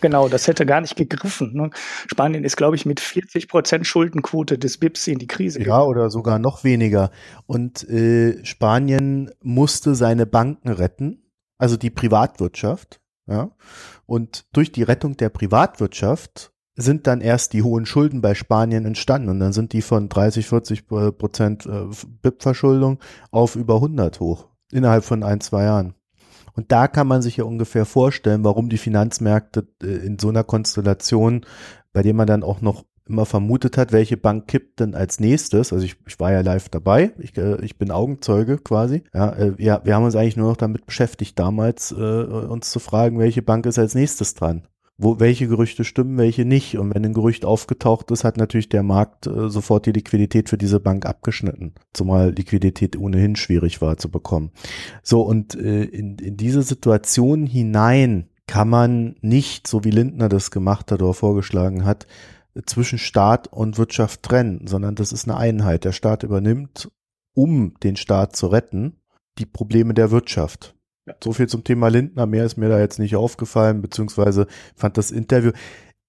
Genau, 0.00 0.28
das 0.28 0.46
hätte 0.46 0.66
gar 0.66 0.80
nicht 0.80 0.96
gegriffen. 0.96 1.52
Ne? 1.54 1.70
Spanien 2.06 2.44
ist, 2.44 2.56
glaube 2.56 2.76
ich, 2.76 2.86
mit 2.86 3.00
40 3.00 3.48
Prozent 3.48 3.86
Schuldenquote 3.86 4.58
des 4.58 4.78
BIPs 4.78 5.06
in 5.06 5.18
die 5.18 5.26
Krise. 5.26 5.62
Ja, 5.62 5.82
oder 5.82 6.10
sogar 6.10 6.38
noch 6.38 6.64
weniger. 6.64 7.10
Und 7.46 7.88
äh, 7.88 8.44
Spanien 8.44 9.30
musste 9.42 9.94
seine 9.94 10.26
Banken 10.26 10.68
retten, 10.68 11.22
also 11.58 11.76
die 11.76 11.90
Privatwirtschaft. 11.90 13.00
Ja? 13.26 13.50
Und 14.06 14.46
durch 14.52 14.72
die 14.72 14.82
Rettung 14.82 15.16
der 15.16 15.28
Privatwirtschaft 15.28 16.52
sind 16.76 17.08
dann 17.08 17.20
erst 17.20 17.52
die 17.52 17.62
hohen 17.62 17.86
Schulden 17.86 18.20
bei 18.20 18.34
Spanien 18.34 18.84
entstanden 18.84 19.28
und 19.30 19.40
dann 19.40 19.52
sind 19.52 19.72
die 19.72 19.82
von 19.82 20.08
30, 20.08 20.46
40 20.46 20.86
Prozent 20.86 21.66
äh, 21.66 21.86
BIP-Verschuldung 22.22 23.00
auf 23.32 23.56
über 23.56 23.76
100 23.76 24.20
hoch 24.20 24.46
innerhalb 24.70 25.04
von 25.04 25.24
ein, 25.24 25.40
zwei 25.40 25.64
Jahren. 25.64 25.94
Und 26.58 26.72
da 26.72 26.88
kann 26.88 27.06
man 27.06 27.22
sich 27.22 27.36
ja 27.36 27.44
ungefähr 27.44 27.84
vorstellen, 27.84 28.42
warum 28.42 28.68
die 28.68 28.78
Finanzmärkte 28.78 29.68
äh, 29.80 30.04
in 30.04 30.18
so 30.18 30.28
einer 30.28 30.42
Konstellation, 30.42 31.46
bei 31.92 32.02
dem 32.02 32.16
man 32.16 32.26
dann 32.26 32.42
auch 32.42 32.60
noch 32.60 32.84
immer 33.06 33.26
vermutet 33.26 33.78
hat, 33.78 33.92
welche 33.92 34.16
Bank 34.16 34.48
kippt 34.48 34.80
denn 34.80 34.96
als 34.96 35.20
nächstes. 35.20 35.72
Also 35.72 35.84
ich, 35.84 35.94
ich 36.08 36.18
war 36.18 36.32
ja 36.32 36.40
live 36.40 36.68
dabei, 36.68 37.12
ich, 37.18 37.38
äh, 37.38 37.64
ich 37.64 37.78
bin 37.78 37.92
Augenzeuge 37.92 38.58
quasi. 38.58 39.04
Ja, 39.14 39.34
äh, 39.34 39.56
wir, 39.56 39.82
wir 39.84 39.94
haben 39.94 40.04
uns 40.04 40.16
eigentlich 40.16 40.36
nur 40.36 40.48
noch 40.48 40.56
damit 40.56 40.84
beschäftigt, 40.84 41.38
damals 41.38 41.92
äh, 41.92 41.94
uns 41.94 42.70
zu 42.70 42.80
fragen, 42.80 43.20
welche 43.20 43.42
Bank 43.42 43.64
ist 43.64 43.78
als 43.78 43.94
nächstes 43.94 44.34
dran 44.34 44.66
wo, 44.98 45.20
welche 45.20 45.46
Gerüchte 45.46 45.84
stimmen, 45.84 46.18
welche 46.18 46.44
nicht. 46.44 46.76
Und 46.76 46.94
wenn 46.94 47.04
ein 47.04 47.14
Gerücht 47.14 47.44
aufgetaucht 47.44 48.10
ist, 48.10 48.24
hat 48.24 48.36
natürlich 48.36 48.68
der 48.68 48.82
Markt 48.82 49.26
äh, 49.26 49.48
sofort 49.48 49.86
die 49.86 49.92
Liquidität 49.92 50.48
für 50.48 50.58
diese 50.58 50.80
Bank 50.80 51.06
abgeschnitten. 51.06 51.74
Zumal 51.94 52.32
Liquidität 52.32 52.98
ohnehin 52.98 53.36
schwierig 53.36 53.80
war 53.80 53.96
zu 53.96 54.10
bekommen. 54.10 54.50
So, 55.02 55.22
und 55.22 55.54
äh, 55.54 55.84
in, 55.84 56.18
in 56.18 56.36
diese 56.36 56.62
Situation 56.62 57.46
hinein 57.46 58.28
kann 58.48 58.68
man 58.68 59.16
nicht, 59.20 59.68
so 59.68 59.84
wie 59.84 59.90
Lindner 59.90 60.28
das 60.28 60.50
gemacht 60.50 60.90
hat 60.90 61.00
oder 61.00 61.14
vorgeschlagen 61.14 61.84
hat, 61.84 62.06
zwischen 62.66 62.98
Staat 62.98 63.46
und 63.46 63.78
Wirtschaft 63.78 64.22
trennen, 64.24 64.66
sondern 64.66 64.96
das 64.96 65.12
ist 65.12 65.28
eine 65.28 65.36
Einheit. 65.36 65.84
Der 65.84 65.92
Staat 65.92 66.24
übernimmt, 66.24 66.90
um 67.34 67.74
den 67.84 67.94
Staat 67.94 68.34
zu 68.34 68.48
retten, 68.48 69.00
die 69.38 69.46
Probleme 69.46 69.94
der 69.94 70.10
Wirtschaft. 70.10 70.74
Ja. 71.08 71.14
So 71.22 71.32
viel 71.32 71.48
zum 71.48 71.64
Thema 71.64 71.88
Lindner. 71.88 72.26
Mehr 72.26 72.44
ist 72.44 72.56
mir 72.56 72.68
da 72.68 72.78
jetzt 72.78 72.98
nicht 72.98 73.16
aufgefallen, 73.16 73.82
beziehungsweise 73.82 74.46
fand 74.76 74.98
das 74.98 75.10
Interview 75.10 75.52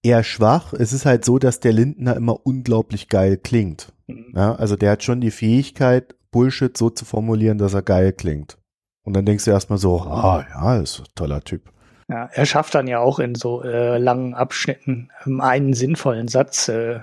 eher 0.03 0.23
schwach. 0.23 0.73
Es 0.73 0.93
ist 0.93 1.05
halt 1.05 1.25
so, 1.25 1.39
dass 1.39 1.59
der 1.59 1.73
Lindner 1.73 2.15
immer 2.15 2.45
unglaublich 2.45 3.09
geil 3.09 3.37
klingt. 3.37 3.93
Mhm. 4.07 4.33
Ja, 4.35 4.55
also 4.55 4.75
der 4.75 4.91
hat 4.91 5.03
schon 5.03 5.21
die 5.21 5.31
Fähigkeit, 5.31 6.15
Bullshit 6.31 6.77
so 6.77 6.89
zu 6.89 7.05
formulieren, 7.05 7.57
dass 7.57 7.73
er 7.73 7.81
geil 7.81 8.13
klingt. 8.13 8.57
Und 9.03 9.13
dann 9.13 9.25
denkst 9.25 9.45
du 9.45 9.51
erstmal 9.51 9.79
so, 9.79 10.01
ah 10.01 10.45
ja, 10.49 10.77
ist 10.77 10.99
ein 10.99 11.05
toller 11.15 11.41
Typ. 11.41 11.63
Ja, 12.09 12.29
er 12.31 12.45
schafft 12.45 12.75
dann 12.75 12.87
ja 12.87 12.99
auch 12.99 13.19
in 13.19 13.35
so 13.35 13.63
äh, 13.63 13.97
langen 13.97 14.33
Abschnitten 14.33 15.09
ähm, 15.25 15.41
einen 15.41 15.73
sinnvollen 15.73 16.27
Satz 16.27 16.67
äh, 16.67 16.99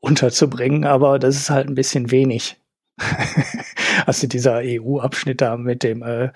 unterzubringen, 0.00 0.84
aber 0.84 1.18
das 1.18 1.36
ist 1.36 1.50
halt 1.50 1.68
ein 1.68 1.74
bisschen 1.74 2.10
wenig. 2.10 2.60
also 4.06 4.26
dieser 4.26 4.60
EU-Abschnitt 4.62 5.40
da 5.40 5.56
mit 5.56 5.82
dem 5.82 6.02
äh, 6.02 6.30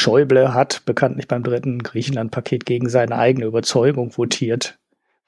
Schäuble 0.00 0.54
hat 0.54 0.82
bekanntlich 0.86 1.26
beim 1.26 1.42
dritten 1.42 1.82
Griechenland-Paket 1.82 2.64
gegen 2.64 2.88
seine 2.88 3.16
eigene 3.16 3.46
Überzeugung 3.46 4.16
votiert, 4.16 4.78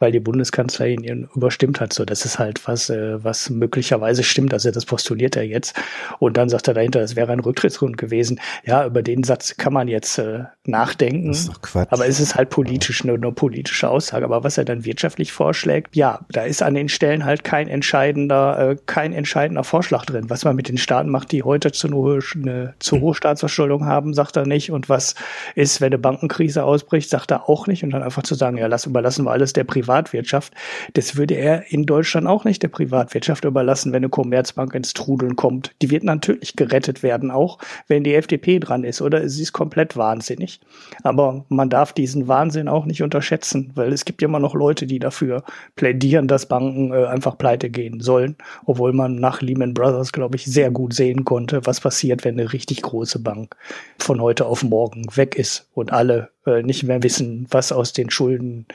weil 0.00 0.12
die 0.12 0.18
Bundeskanzlerin 0.18 1.04
ihn 1.04 1.28
überstimmt 1.36 1.80
hat. 1.80 1.92
So, 1.92 2.04
das 2.06 2.24
ist 2.24 2.38
halt 2.38 2.66
was, 2.66 2.88
äh, 2.88 3.22
was 3.22 3.50
möglicherweise 3.50 4.22
stimmt. 4.22 4.54
Also 4.54 4.70
das 4.70 4.86
postuliert 4.86 5.36
er 5.36 5.44
jetzt. 5.44 5.76
Und 6.18 6.38
dann 6.38 6.48
sagt 6.48 6.68
er 6.68 6.74
dahinter, 6.74 7.00
das 7.00 7.16
wäre 7.16 7.30
ein 7.30 7.40
Rücktrittsgrund 7.40 7.98
gewesen. 7.98 8.40
Ja, 8.64 8.86
über 8.86 9.02
den 9.02 9.22
Satz 9.22 9.56
kann 9.58 9.74
man 9.74 9.88
jetzt 9.88 10.18
äh, 10.18 10.44
nachdenken. 10.64 11.28
Das 11.28 11.40
ist 11.40 11.48
doch 11.50 11.60
Quatsch. 11.60 11.92
Aber 11.92 12.08
es 12.08 12.18
ist 12.18 12.34
halt 12.34 12.48
politisch, 12.48 13.02
eine, 13.02 13.12
eine 13.12 13.30
politische 13.30 13.90
Aussage. 13.90 14.24
Aber 14.24 14.42
was 14.42 14.56
er 14.56 14.64
dann 14.64 14.86
wirtschaftlich 14.86 15.32
vorschlägt, 15.32 15.94
ja, 15.94 16.20
da 16.30 16.44
ist 16.44 16.62
an 16.62 16.74
den 16.74 16.88
Stellen 16.88 17.26
halt 17.26 17.44
kein 17.44 17.68
entscheidender, 17.68 18.70
äh, 18.70 18.76
kein 18.86 19.12
entscheidender 19.12 19.64
Vorschlag 19.64 20.06
drin. 20.06 20.30
Was 20.30 20.46
man 20.46 20.56
mit 20.56 20.68
den 20.68 20.78
Staaten 20.78 21.10
macht, 21.10 21.30
die 21.30 21.42
heute 21.42 21.72
zu, 21.72 21.88
eine, 21.88 22.20
eine 22.34 22.74
zu 22.78 23.00
hohe 23.00 23.14
Staatsverschuldung 23.14 23.84
haben, 23.84 24.14
sagt 24.14 24.36
er 24.36 24.46
nicht. 24.46 24.70
Und 24.70 24.88
was 24.88 25.14
ist, 25.54 25.82
wenn 25.82 25.88
eine 25.88 25.98
Bankenkrise 25.98 26.64
ausbricht, 26.64 27.10
sagt 27.10 27.30
er 27.32 27.50
auch 27.50 27.66
nicht. 27.66 27.84
Und 27.84 27.90
dann 27.90 28.02
einfach 28.02 28.22
zu 28.22 28.34
sagen, 28.34 28.56
ja, 28.56 28.66
lass 28.66 28.86
überlassen 28.86 29.26
wir 29.26 29.32
alles 29.32 29.52
der 29.52 29.64
Privat 29.64 29.89
Privatwirtschaft. 29.90 30.52
Das 30.94 31.16
würde 31.16 31.34
er 31.34 31.72
in 31.72 31.84
Deutschland 31.84 32.26
auch 32.26 32.44
nicht 32.44 32.62
der 32.62 32.68
Privatwirtschaft 32.68 33.44
überlassen, 33.44 33.92
wenn 33.92 33.98
eine 34.00 34.08
Commerzbank 34.08 34.74
ins 34.74 34.94
Trudeln 34.94 35.34
kommt. 35.34 35.72
Die 35.82 35.90
wird 35.90 36.04
natürlich 36.04 36.54
gerettet 36.54 37.02
werden, 37.02 37.30
auch 37.30 37.58
wenn 37.88 38.04
die 38.04 38.14
FDP 38.14 38.60
dran 38.60 38.84
ist, 38.84 39.02
oder 39.02 39.28
sie 39.28 39.42
ist 39.42 39.52
komplett 39.52 39.96
wahnsinnig. 39.96 40.60
Aber 41.02 41.44
man 41.48 41.70
darf 41.70 41.92
diesen 41.92 42.28
Wahnsinn 42.28 42.68
auch 42.68 42.86
nicht 42.86 43.02
unterschätzen, 43.02 43.72
weil 43.74 43.92
es 43.92 44.04
gibt 44.04 44.22
ja 44.22 44.28
immer 44.28 44.38
noch 44.38 44.54
Leute, 44.54 44.86
die 44.86 45.00
dafür 45.00 45.42
plädieren, 45.74 46.28
dass 46.28 46.46
Banken 46.46 46.92
äh, 46.92 47.06
einfach 47.06 47.36
pleite 47.36 47.68
gehen 47.68 48.00
sollen, 48.00 48.36
obwohl 48.66 48.92
man 48.92 49.16
nach 49.16 49.42
Lehman 49.42 49.74
Brothers, 49.74 50.12
glaube 50.12 50.36
ich, 50.36 50.44
sehr 50.44 50.70
gut 50.70 50.94
sehen 50.94 51.24
konnte, 51.24 51.66
was 51.66 51.80
passiert, 51.80 52.24
wenn 52.24 52.38
eine 52.38 52.52
richtig 52.52 52.82
große 52.82 53.18
Bank 53.18 53.56
von 53.98 54.20
heute 54.20 54.46
auf 54.46 54.62
morgen 54.62 55.04
weg 55.16 55.34
ist 55.34 55.68
und 55.74 55.92
alle 55.92 56.30
äh, 56.46 56.62
nicht 56.62 56.82
mehr 56.82 57.02
wissen, 57.02 57.46
was 57.50 57.72
aus 57.72 57.92
den 57.92 58.10
Schulden 58.10 58.66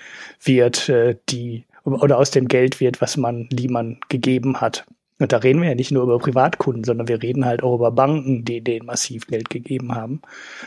wird, 0.44 0.90
äh, 0.90 1.18
die 1.30 1.66
oder 1.84 2.18
aus 2.18 2.32
dem 2.32 2.48
Geld 2.48 2.80
wird, 2.80 3.00
was 3.02 3.16
man 3.16 3.48
Lehman 3.52 4.00
gegeben 4.10 4.60
hat. 4.60 4.86
Und 5.18 5.32
da 5.32 5.38
reden 5.38 5.62
wir 5.62 5.70
ja 5.70 5.76
nicht 5.76 5.92
nur 5.92 6.04
über 6.04 6.20
Privatkunden, 6.20 6.84
sondern 6.84 7.08
wir 7.08 7.22
reden 7.22 7.46
halt 7.46 7.64
auch 7.64 7.76
über 7.76 7.92
Banken, 7.92 8.44
die 8.44 8.62
denen 8.62 8.86
massiv 8.86 9.28
Geld 9.28 9.50
gegeben 9.50 9.96
haben. 9.96 10.22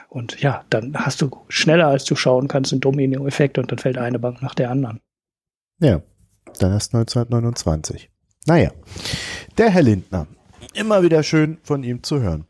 Und 0.09 0.40
ja, 0.40 0.64
dann 0.70 0.96
hast 0.96 1.20
du 1.20 1.30
schneller, 1.49 1.88
als 1.88 2.05
du 2.05 2.16
schauen 2.16 2.49
kannst, 2.49 2.72
einen 2.72 2.80
Domino-Effekt 2.80 3.59
und 3.59 3.70
dann 3.70 3.78
fällt 3.78 3.99
eine 3.99 4.18
Bank 4.18 4.40
nach 4.40 4.55
der 4.55 4.70
anderen. 4.70 5.01
Ja, 5.80 6.01
dann 6.59 6.72
erst 6.72 6.94
1929. 6.94 8.11
Naja, 8.46 8.72
der 9.59 9.68
Herr 9.70 9.82
Lindner. 9.82 10.26
Immer 10.72 11.03
wieder 11.03 11.22
schön 11.22 11.59
von 11.62 11.82
ihm 11.82 12.03
zu 12.03 12.20
hören. 12.20 12.46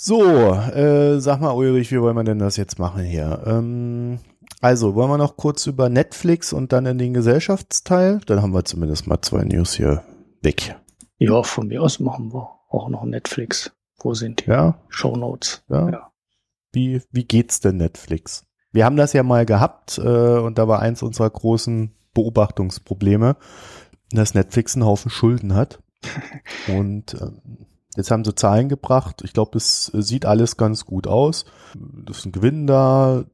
So, 0.00 0.52
äh, 0.52 1.18
sag 1.18 1.40
mal, 1.40 1.50
Ulrich, 1.50 1.90
wie 1.90 2.00
wollen 2.00 2.14
wir 2.14 2.22
denn 2.22 2.38
das 2.38 2.56
jetzt 2.56 2.78
machen 2.78 3.02
hier? 3.02 3.42
Ähm, 3.44 4.20
also, 4.60 4.94
wollen 4.94 5.10
wir 5.10 5.18
noch 5.18 5.36
kurz 5.36 5.66
über 5.66 5.88
Netflix 5.88 6.52
und 6.52 6.72
dann 6.72 6.86
in 6.86 6.98
den 6.98 7.14
Gesellschaftsteil? 7.14 8.20
Dann 8.26 8.40
haben 8.40 8.54
wir 8.54 8.64
zumindest 8.64 9.08
mal 9.08 9.20
zwei 9.22 9.42
News 9.42 9.74
hier 9.74 10.04
weg. 10.40 10.76
Ja, 11.18 11.42
von 11.42 11.66
mir 11.66 11.82
aus 11.82 11.98
machen 11.98 12.32
wir 12.32 12.48
auch 12.68 12.88
noch 12.88 13.02
Netflix. 13.02 13.72
Wo 13.98 14.14
sind 14.14 14.46
die 14.46 14.50
ja. 14.50 14.78
Show 14.88 15.16
Notes? 15.16 15.64
Ja. 15.68 15.90
ja. 15.90 16.12
Wie, 16.70 17.02
wie 17.10 17.24
geht's 17.24 17.58
denn 17.58 17.78
Netflix? 17.78 18.46
Wir 18.70 18.84
haben 18.84 18.96
das 18.96 19.14
ja 19.14 19.24
mal 19.24 19.46
gehabt 19.46 19.98
äh, 19.98 20.38
und 20.38 20.58
da 20.58 20.68
war 20.68 20.78
eins 20.78 21.02
unserer 21.02 21.28
großen 21.28 21.92
Beobachtungsprobleme, 22.14 23.36
dass 24.12 24.34
Netflix 24.34 24.76
einen 24.76 24.86
Haufen 24.86 25.10
Schulden 25.10 25.56
hat. 25.56 25.82
und 26.68 27.14
ähm, 27.20 27.66
Jetzt 27.98 28.12
haben 28.12 28.24
sie 28.24 28.32
Zahlen 28.36 28.68
gebracht. 28.68 29.22
Ich 29.24 29.32
glaube, 29.32 29.58
es 29.58 29.86
sieht 29.86 30.24
alles 30.24 30.56
ganz 30.56 30.84
gut 30.84 31.08
aus. 31.08 31.46
Das 31.74 32.18
ist 32.18 32.26
ein 32.26 32.32
Gewinn 32.32 32.68
da. 32.68 33.24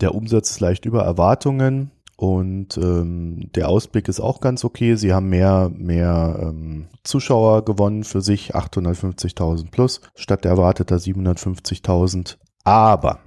Der 0.00 0.14
Umsatz 0.14 0.52
ist 0.52 0.60
leicht 0.60 0.84
über 0.84 1.02
Erwartungen. 1.02 1.90
Und 2.16 2.76
ähm, 2.76 3.50
der 3.56 3.68
Ausblick 3.68 4.06
ist 4.06 4.20
auch 4.20 4.40
ganz 4.40 4.64
okay. 4.64 4.94
Sie 4.94 5.12
haben 5.12 5.28
mehr, 5.28 5.72
mehr 5.74 6.38
ähm, 6.40 6.86
Zuschauer 7.02 7.64
gewonnen 7.64 8.04
für 8.04 8.20
sich, 8.20 8.54
850.000 8.54 9.72
plus, 9.72 10.00
statt 10.14 10.44
der 10.44 10.52
erwarteter 10.52 10.98
750.000. 10.98 12.36
Aber. 12.62 13.18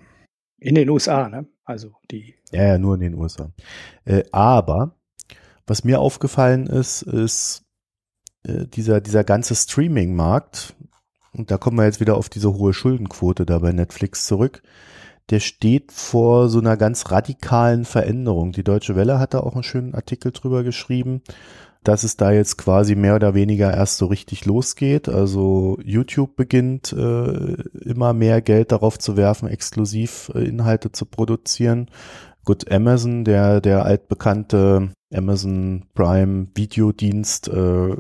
In 0.60 0.76
den 0.76 0.90
USA, 0.90 1.28
ne? 1.28 1.46
Also 1.66 1.90
die. 2.10 2.36
Ja, 2.54 2.64
ja, 2.64 2.78
nur 2.78 2.96
in 2.96 3.02
den 3.02 3.16
USA. 3.16 3.52
Äh, 4.06 4.24
aber, 4.32 4.96
was 5.68 5.84
mir 5.84 6.00
aufgefallen 6.00 6.68
ist, 6.68 7.02
ist, 7.02 7.66
äh, 8.46 8.68
dieser, 8.68 9.02
dieser 9.02 9.24
ganze 9.24 9.56
Streaming-Markt, 9.56 10.75
und 11.38 11.52
da 11.52 11.58
kommen 11.58 11.78
wir 11.78 11.86
jetzt 11.86 12.00
wieder 12.00 12.18
auf 12.18 12.30
diese 12.30 12.54
hohe 12.54 12.74
Schuldenquote 12.74 13.46
da 13.46 13.60
bei 13.60 13.72
Netflix 13.72 14.26
zurück, 14.26 14.62
der 15.30 15.40
steht 15.40 15.92
vor 15.92 16.50
so 16.50 16.60
einer 16.60 16.78
ganz 16.78 17.12
radikalen 17.12 17.86
Veränderung. 17.86 18.52
Die 18.52 18.64
Deutsche 18.64 18.96
Welle 18.96 19.20
hat 19.20 19.34
da 19.34 19.40
auch 19.40 19.54
einen 19.54 19.64
schönen 19.64 19.96
Artikel 19.96 20.32
drüber 20.32 20.64
geschrieben, 20.64 21.22
dass 21.84 22.04
es 22.04 22.18
da 22.18 22.32
jetzt 22.32 22.58
quasi 22.58 22.96
mehr 22.96 23.16
oder 23.16 23.34
weniger 23.34 23.74
erst 23.74 23.98
so 23.98 24.08
richtig 24.08 24.46
losgeht. 24.46 25.10
Also 25.10 25.80
YouTube 25.84 26.36
beginnt 26.36 26.94
äh, 26.94 27.54
immer 27.84 28.14
mehr 28.14 28.42
Geld 28.42 28.72
darauf 28.72 29.00
zu 29.00 29.18
werfen, 29.18 29.48
exklusiv 29.48 30.32
äh, 30.36 30.44
Inhalte 30.46 30.92
zu 30.92 31.06
produzieren. 31.06 31.90
Gut, 32.44 32.72
Amazon, 32.72 33.24
der, 33.24 33.62
der 33.62 33.86
altbekannte 33.86 34.92
Amazon 35.12 35.86
Prime 35.96 36.48
Videodienst, 36.54 37.48
äh, 37.48 37.96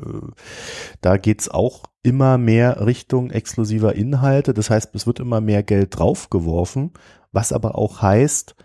da 1.02 1.18
geht's 1.18 1.50
auch 1.50 1.84
immer 2.06 2.38
mehr 2.38 2.86
Richtung 2.86 3.32
exklusiver 3.32 3.96
Inhalte. 3.96 4.54
Das 4.54 4.70
heißt, 4.70 4.94
es 4.94 5.08
wird 5.08 5.20
immer 5.20 5.42
mehr 5.42 5.64
Geld 5.64 5.98
draufgeworfen, 5.98 6.92
was 7.32 7.52
aber 7.52 7.78
auch 7.78 8.02
heißt, 8.02 8.56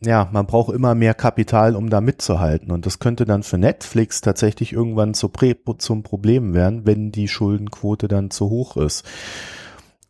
ja, 0.00 0.28
man 0.30 0.46
braucht 0.46 0.74
immer 0.74 0.94
mehr 0.94 1.14
Kapital, 1.14 1.74
um 1.74 1.88
da 1.88 2.00
mitzuhalten. 2.00 2.70
Und 2.70 2.84
das 2.84 2.98
könnte 2.98 3.24
dann 3.24 3.42
für 3.42 3.56
Netflix 3.56 4.20
tatsächlich 4.20 4.72
irgendwann 4.72 5.14
zu, 5.14 5.30
zum 5.78 6.02
Problem 6.02 6.52
werden, 6.52 6.84
wenn 6.84 7.12
die 7.12 7.28
Schuldenquote 7.28 8.08
dann 8.08 8.30
zu 8.30 8.50
hoch 8.50 8.76
ist. 8.76 9.04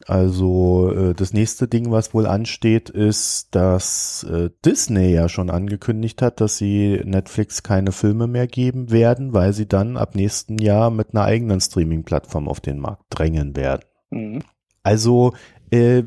Also 0.07 0.93
äh, 0.93 1.15
das 1.15 1.33
nächste 1.33 1.67
Ding, 1.67 1.91
was 1.91 2.15
wohl 2.15 2.27
ansteht, 2.27 2.91
ist, 2.91 3.55
dass 3.55 4.25
äh, 4.31 4.51
Disney 4.65 5.13
ja 5.13 5.29
schon 5.29 5.51
angekündigt 5.51 6.23
hat, 6.23 6.41
dass 6.41 6.59
sie 6.59 7.01
Netflix 7.05 7.65
keine 7.65 7.91
Filme 7.91 8.29
mehr 8.29 8.47
geben 8.47 8.93
werden, 8.93 9.33
weil 9.33 9.53
sie 9.53 9.67
dann 9.67 9.97
ab 9.97 10.15
nächsten 10.15 10.59
Jahr 10.59 10.91
mit 10.91 11.09
einer 11.13 11.25
eigenen 11.25 11.61
Streaming-Plattform 11.61 12.49
auf 12.49 12.61
den 12.61 12.79
Markt 12.79 13.05
drängen 13.11 13.57
werden. 13.57 13.83
Mhm. 14.11 14.43
Also 14.85 15.33
äh, 15.71 16.05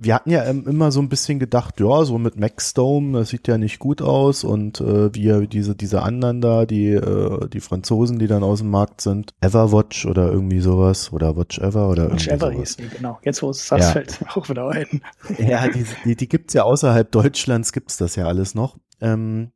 wir 0.00 0.14
hatten 0.14 0.30
ja 0.30 0.42
immer 0.42 0.90
so 0.90 1.00
ein 1.00 1.08
bisschen 1.08 1.38
gedacht, 1.38 1.80
ja, 1.80 2.04
so 2.04 2.18
mit 2.18 2.38
Maxdome, 2.38 3.18
das 3.18 3.28
sieht 3.28 3.46
ja 3.46 3.58
nicht 3.58 3.78
gut 3.78 4.00
aus 4.00 4.44
und 4.44 4.80
äh, 4.80 5.14
wir 5.14 5.46
diese 5.46 5.74
diese 5.74 6.02
anderen 6.02 6.40
da, 6.40 6.64
die 6.66 6.90
äh, 6.90 7.48
die 7.48 7.60
Franzosen, 7.60 8.18
die 8.18 8.26
dann 8.26 8.42
aus 8.42 8.60
dem 8.60 8.70
Markt 8.70 9.00
sind, 9.00 9.34
Everwatch 9.40 10.06
oder 10.06 10.32
irgendwie 10.32 10.60
sowas 10.60 11.12
oder 11.12 11.36
Watch 11.36 11.58
Ever 11.58 11.88
oder 11.88 12.10
Watch 12.10 12.28
Ever 12.28 12.52
sowas. 12.52 12.76
die, 12.76 12.88
genau. 12.88 13.18
Jetzt 13.22 13.42
wo 13.42 13.50
es 13.50 13.66
das 13.68 13.80
ja. 13.80 13.90
fällt 13.92 14.20
auch 14.34 14.48
wieder 14.48 14.68
ein. 14.68 15.02
Ja, 15.38 15.68
die 15.68 15.84
die, 16.04 16.16
die 16.16 16.28
gibt's 16.28 16.54
ja 16.54 16.62
außerhalb 16.62 17.10
Deutschlands 17.10 17.72
gibt's 17.72 17.96
das 17.96 18.16
ja 18.16 18.26
alles 18.26 18.54
noch. 18.54 18.76
Ähm, 19.00 19.50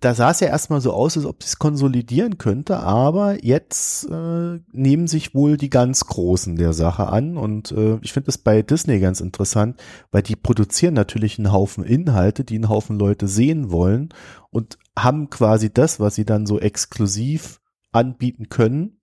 da 0.00 0.14
sah 0.14 0.30
es 0.30 0.40
ja 0.40 0.48
erstmal 0.48 0.80
so 0.80 0.92
aus, 0.92 1.16
als 1.16 1.26
ob 1.26 1.42
es 1.42 1.58
konsolidieren 1.58 2.38
könnte, 2.38 2.80
aber 2.80 3.44
jetzt 3.44 4.10
äh, 4.10 4.58
nehmen 4.72 5.06
sich 5.06 5.32
wohl 5.32 5.56
die 5.56 5.70
ganz 5.70 6.06
Großen 6.06 6.56
der 6.56 6.72
Sache 6.72 7.06
an 7.06 7.36
und 7.36 7.70
äh, 7.70 7.98
ich 8.02 8.12
finde 8.12 8.30
es 8.30 8.38
bei 8.38 8.62
Disney 8.62 8.98
ganz 8.98 9.20
interessant, 9.20 9.80
weil 10.10 10.22
die 10.22 10.34
produzieren 10.34 10.94
natürlich 10.94 11.38
einen 11.38 11.52
Haufen 11.52 11.84
Inhalte, 11.84 12.42
die 12.42 12.56
einen 12.56 12.68
Haufen 12.68 12.98
Leute 12.98 13.28
sehen 13.28 13.70
wollen 13.70 14.08
und 14.50 14.76
haben 14.98 15.30
quasi 15.30 15.72
das, 15.72 16.00
was 16.00 16.16
sie 16.16 16.24
dann 16.24 16.46
so 16.46 16.58
exklusiv 16.58 17.60
anbieten 17.92 18.48
können, 18.48 19.00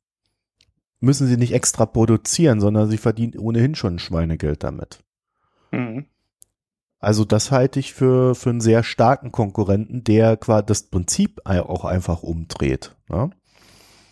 müssen 0.99 1.27
sie 1.27 1.37
nicht 1.37 1.53
extra 1.53 1.85
produzieren, 1.85 2.59
sondern 2.59 2.89
sie 2.89 2.97
verdienen 2.97 3.39
ohnehin 3.39 3.75
schon 3.75 3.99
Schweinegeld 3.99 4.63
damit. 4.63 5.03
Mhm. 5.71 6.07
Also 7.03 7.25
das 7.25 7.51
halte 7.51 7.79
ich 7.79 7.93
für, 7.93 8.33
für 8.33 8.49
einen 8.49 8.61
sehr 8.61 8.83
starken 8.83 9.31
Konkurrenten, 9.31 10.03
der 10.03 10.37
quasi 10.37 10.65
das 10.65 10.83
Prinzip 10.83 11.41
auch 11.45 11.85
einfach 11.85 12.23
umdreht. 12.23 12.95
Ja? 13.09 13.29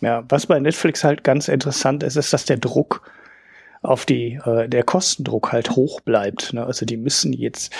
ja, 0.02 0.24
was 0.28 0.46
bei 0.46 0.60
Netflix 0.60 1.02
halt 1.02 1.24
ganz 1.24 1.48
interessant 1.48 2.02
ist, 2.02 2.16
ist, 2.16 2.32
dass 2.32 2.44
der 2.44 2.58
Druck 2.58 3.02
auf 3.82 4.06
die, 4.06 4.38
äh, 4.44 4.68
der 4.68 4.84
Kostendruck 4.84 5.52
halt 5.52 5.70
hoch 5.70 6.00
bleibt. 6.00 6.52
Ne? 6.52 6.64
Also 6.64 6.86
die 6.86 6.96
müssen 6.96 7.32
jetzt 7.32 7.72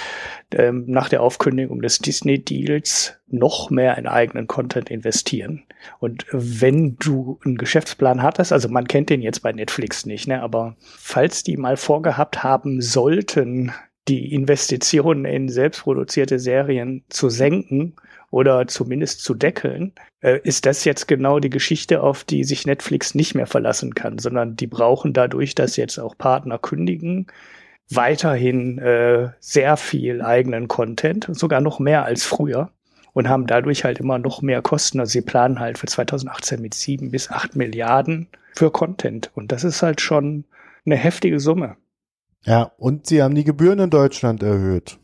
ähm, 0.52 0.84
nach 0.88 1.08
der 1.08 1.22
Aufkündigung 1.22 1.80
des 1.80 1.98
Disney-Deals 1.98 3.18
noch 3.28 3.70
mehr 3.70 3.96
in 3.98 4.06
eigenen 4.06 4.46
Content 4.48 4.90
investieren. 4.90 5.62
Und 6.00 6.26
wenn 6.32 6.96
du 6.96 7.38
einen 7.44 7.56
Geschäftsplan 7.56 8.22
hattest, 8.22 8.52
also 8.52 8.68
man 8.68 8.88
kennt 8.88 9.10
den 9.10 9.22
jetzt 9.22 9.42
bei 9.42 9.52
Netflix 9.52 10.06
nicht, 10.06 10.26
ne? 10.26 10.42
aber 10.42 10.76
falls 10.80 11.44
die 11.44 11.56
mal 11.56 11.76
vorgehabt 11.76 12.42
haben 12.42 12.80
sollten, 12.80 13.72
die 14.08 14.32
Investitionen 14.32 15.24
in 15.24 15.48
selbstproduzierte 15.48 16.38
Serien 16.38 17.04
zu 17.08 17.28
senken 17.30 17.94
oder 18.30 18.66
zumindest 18.66 19.22
zu 19.22 19.34
deckeln, 19.34 19.92
äh, 20.20 20.40
ist 20.42 20.66
das 20.66 20.84
jetzt 20.84 21.06
genau 21.06 21.38
die 21.38 21.50
Geschichte, 21.50 22.02
auf 22.02 22.24
die 22.24 22.44
sich 22.44 22.66
Netflix 22.66 23.14
nicht 23.14 23.34
mehr 23.34 23.46
verlassen 23.46 23.94
kann, 23.94 24.18
sondern 24.18 24.56
die 24.56 24.66
brauchen 24.66 25.12
dadurch, 25.12 25.54
dass 25.54 25.76
jetzt 25.76 25.98
auch 25.98 26.16
Partner 26.16 26.58
kündigen, 26.58 27.26
weiterhin 27.90 28.78
äh, 28.78 29.30
sehr 29.40 29.76
viel 29.76 30.22
eigenen 30.22 30.68
Content, 30.68 31.28
sogar 31.30 31.60
noch 31.60 31.78
mehr 31.78 32.04
als 32.04 32.24
früher. 32.24 32.70
und 33.14 33.28
haben 33.28 33.46
dadurch 33.46 33.84
halt 33.84 34.00
immer 34.00 34.18
noch 34.18 34.40
mehr 34.40 34.62
Kosten. 34.62 34.98
Also 35.00 35.12
sie 35.12 35.20
planen 35.20 35.60
halt 35.60 35.76
für 35.78 35.86
2018 35.86 36.62
mit 36.62 36.72
sieben 36.74 37.10
bis 37.10 37.30
acht 37.30 37.56
Milliarden 37.56 38.28
für 38.54 38.70
Content. 38.70 39.30
Und 39.34 39.52
das 39.52 39.64
ist 39.64 39.82
halt 39.82 40.00
schon 40.00 40.44
eine 40.86 40.96
heftige 40.96 41.38
Summe. 41.38 41.76
Ja, 42.44 42.72
und 42.76 43.06
sie 43.06 43.22
haben 43.22 43.34
die 43.34 43.44
Gebühren 43.44 43.78
in 43.78 43.90
Deutschland 43.90 44.42
erhöht. 44.42 44.98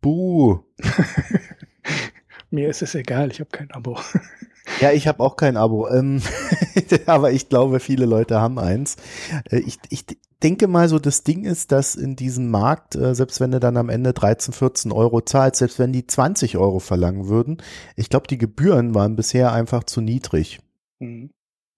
Buh. 0.00 0.60
Mir 2.50 2.68
ist 2.68 2.82
es 2.82 2.94
egal, 2.94 3.30
ich 3.30 3.40
habe 3.40 3.50
kein 3.50 3.70
Abo. 3.70 3.98
Ja, 4.80 4.92
ich 4.92 5.06
habe 5.06 5.22
auch 5.22 5.36
kein 5.36 5.58
Abo, 5.58 5.88
ähm, 5.88 6.22
aber 7.06 7.32
ich 7.32 7.50
glaube, 7.50 7.80
viele 7.80 8.06
Leute 8.06 8.40
haben 8.40 8.58
eins. 8.58 8.96
Äh, 9.50 9.58
ich, 9.58 9.78
ich 9.90 10.06
denke 10.42 10.68
mal 10.68 10.88
so, 10.88 10.98
das 10.98 11.22
Ding 11.22 11.44
ist, 11.44 11.70
dass 11.70 11.94
in 11.94 12.16
diesem 12.16 12.50
Markt, 12.50 12.96
äh, 12.96 13.14
selbst 13.14 13.40
wenn 13.40 13.50
du 13.50 13.60
dann 13.60 13.76
am 13.76 13.90
Ende 13.90 14.14
13, 14.14 14.54
14 14.54 14.90
Euro 14.90 15.20
zahlst, 15.20 15.58
selbst 15.58 15.78
wenn 15.78 15.92
die 15.92 16.06
20 16.06 16.56
Euro 16.56 16.80
verlangen 16.80 17.28
würden, 17.28 17.58
ich 17.94 18.08
glaube, 18.08 18.26
die 18.26 18.38
Gebühren 18.38 18.94
waren 18.94 19.16
bisher 19.16 19.52
einfach 19.52 19.84
zu 19.84 20.00
niedrig. 20.00 20.60
Mhm. 20.98 21.30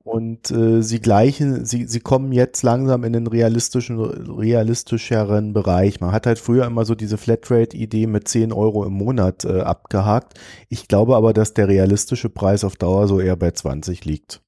Und 0.07 0.53
äh, 0.53 0.83
sie 0.83 1.01
gleichen, 1.01 1.65
sie, 1.65 1.85
sie 1.87 1.99
kommen 1.99 2.31
jetzt 2.31 2.63
langsam 2.63 3.03
in 3.03 3.13
den 3.13 3.27
realistischen, 3.27 3.99
realistischeren 3.99 5.53
Bereich. 5.53 6.01
Man 6.01 6.13
hat 6.13 6.27
halt 6.27 6.39
früher 6.39 6.65
immer 6.65 6.85
so 6.85 6.95
diese 6.95 7.19
Flatrate-Idee 7.19 8.07
mit 8.07 8.29
10 8.29 8.53
Euro 8.53 8.85
im 8.85 8.93
Monat 8.93 9.45
äh, 9.45 9.63
abgehakt. 9.63 10.39
Ich 10.69 10.87
glaube 10.87 11.17
aber, 11.17 11.33
dass 11.33 11.55
der 11.55 11.67
realistische 11.67 12.29
Preis 12.29 12.63
auf 12.63 12.77
Dauer 12.77 13.09
so 13.09 13.19
eher 13.19 13.35
bei 13.35 13.51
20 13.51 14.05
liegt. 14.05 14.43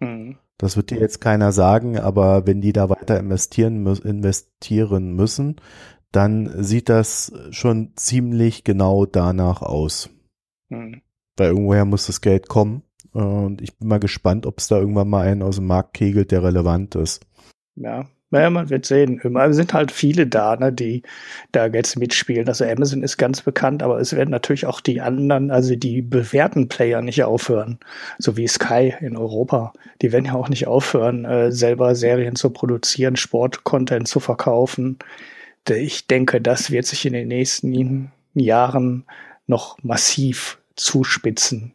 Mhm. 0.00 0.36
Das 0.58 0.76
wird 0.76 0.90
dir 0.90 0.98
jetzt 0.98 1.20
keiner 1.20 1.52
sagen, 1.52 1.96
aber 1.98 2.46
wenn 2.48 2.60
die 2.60 2.72
da 2.72 2.90
weiter 2.90 3.18
investieren, 3.18 3.86
investieren 3.86 5.14
müssen, 5.14 5.60
dann 6.10 6.62
sieht 6.62 6.88
das 6.88 7.32
schon 7.50 7.92
ziemlich 7.96 8.64
genau 8.64 9.04
danach 9.06 9.62
aus. 9.62 10.10
Mhm. 10.68 11.02
Weil 11.36 11.48
irgendwoher 11.48 11.84
muss 11.84 12.06
das 12.06 12.20
Geld 12.20 12.48
kommen. 12.48 12.83
Und 13.14 13.62
ich 13.62 13.78
bin 13.78 13.88
mal 13.88 14.00
gespannt, 14.00 14.44
ob 14.44 14.58
es 14.58 14.66
da 14.66 14.78
irgendwann 14.78 15.08
mal 15.08 15.26
einen 15.26 15.42
aus 15.42 15.56
dem 15.56 15.66
Markt 15.66 15.94
kegelt, 15.94 16.32
der 16.32 16.42
relevant 16.42 16.96
ist. 16.96 17.24
Ja, 17.76 18.06
naja, 18.30 18.50
man 18.50 18.70
wird 18.70 18.86
sehen. 18.86 19.20
Es 19.22 19.56
sind 19.56 19.72
halt 19.72 19.92
viele 19.92 20.26
da, 20.26 20.56
ne, 20.56 20.72
die 20.72 21.04
da 21.52 21.66
jetzt 21.66 21.96
mitspielen. 21.96 22.48
Also 22.48 22.64
Amazon 22.64 23.04
ist 23.04 23.16
ganz 23.18 23.42
bekannt, 23.42 23.84
aber 23.84 24.00
es 24.00 24.16
werden 24.16 24.30
natürlich 24.30 24.66
auch 24.66 24.80
die 24.80 25.00
anderen, 25.00 25.52
also 25.52 25.76
die 25.76 26.02
bewährten 26.02 26.68
Player 26.68 27.02
nicht 27.02 27.22
aufhören. 27.22 27.78
So 28.18 28.36
wie 28.36 28.48
Sky 28.48 28.92
in 29.00 29.16
Europa. 29.16 29.72
Die 30.02 30.10
werden 30.10 30.24
ja 30.24 30.34
auch 30.34 30.48
nicht 30.48 30.66
aufhören, 30.66 31.24
äh, 31.24 31.52
selber 31.52 31.94
Serien 31.94 32.34
zu 32.34 32.50
produzieren, 32.50 33.14
Sport-Content 33.14 34.08
zu 34.08 34.18
verkaufen. 34.18 34.98
Ich 35.68 36.08
denke, 36.08 36.40
das 36.40 36.72
wird 36.72 36.86
sich 36.86 37.06
in 37.06 37.12
den 37.12 37.28
nächsten 37.28 38.10
Jahren 38.34 39.04
noch 39.46 39.78
massiv 39.84 40.58
zuspitzen 40.74 41.73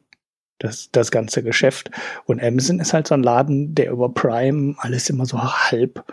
das, 0.59 0.89
das 0.91 1.11
ganze 1.11 1.43
Geschäft. 1.43 1.89
Und 2.25 2.41
Amazon 2.43 2.79
ist 2.79 2.93
halt 2.93 3.07
so 3.07 3.15
ein 3.15 3.23
Laden, 3.23 3.73
der 3.75 3.91
über 3.91 4.09
Prime 4.09 4.75
alles 4.77 5.09
immer 5.09 5.25
so 5.25 5.41
halb 5.41 6.03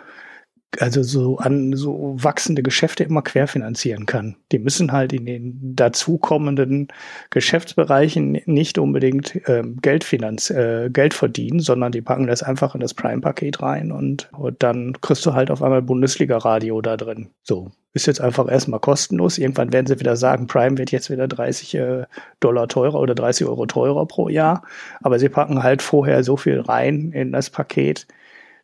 also 0.79 1.01
so 1.01 1.37
an 1.37 1.73
so 1.73 2.15
wachsende 2.17 2.61
Geschäfte 2.61 3.03
immer 3.03 3.21
querfinanzieren 3.21 4.05
kann. 4.05 4.35
Die 4.51 4.59
müssen 4.59 4.91
halt 4.91 5.13
in 5.13 5.25
den 5.25 5.75
dazukommenden 5.75 6.89
Geschäftsbereichen 7.29 8.41
nicht 8.45 8.77
unbedingt 8.77 9.39
ähm, 9.47 9.77
Geld, 9.81 10.03
finanz 10.03 10.49
äh, 10.49 10.89
Geld 10.91 11.13
verdienen, 11.13 11.59
sondern 11.59 11.91
die 11.91 12.01
packen 12.01 12.27
das 12.27 12.43
einfach 12.43 12.75
in 12.75 12.81
das 12.81 12.93
Prime-Paket 12.93 13.61
rein 13.61 13.91
und, 13.91 14.29
und 14.33 14.61
dann 14.61 14.99
kriegst 15.01 15.25
du 15.25 15.33
halt 15.33 15.51
auf 15.51 15.63
einmal 15.63 15.81
Bundesliga-Radio 15.81 16.81
da 16.81 16.97
drin. 16.97 17.29
So. 17.43 17.71
Ist 17.93 18.05
jetzt 18.05 18.21
einfach 18.21 18.47
erstmal 18.47 18.79
kostenlos. 18.79 19.39
Irgendwann 19.39 19.73
werden 19.73 19.87
sie 19.87 19.99
wieder 19.99 20.15
sagen, 20.15 20.45
Prime 20.45 20.77
wird 20.77 20.91
jetzt 20.91 21.09
wieder 21.09 21.27
30 21.27 21.73
äh, 21.73 22.03
Dollar 22.39 22.67
teurer 22.67 22.99
oder 22.99 23.15
30 23.15 23.47
Euro 23.47 23.65
teurer 23.65 24.05
pro 24.05 24.29
Jahr. 24.29 24.61
Aber 25.01 25.17
sie 25.17 25.29
packen 25.29 25.63
halt 25.63 25.81
vorher 25.81 26.23
so 26.23 26.37
viel 26.37 26.59
rein 26.59 27.11
in 27.11 27.31
das 27.31 27.49
Paket, 27.49 28.05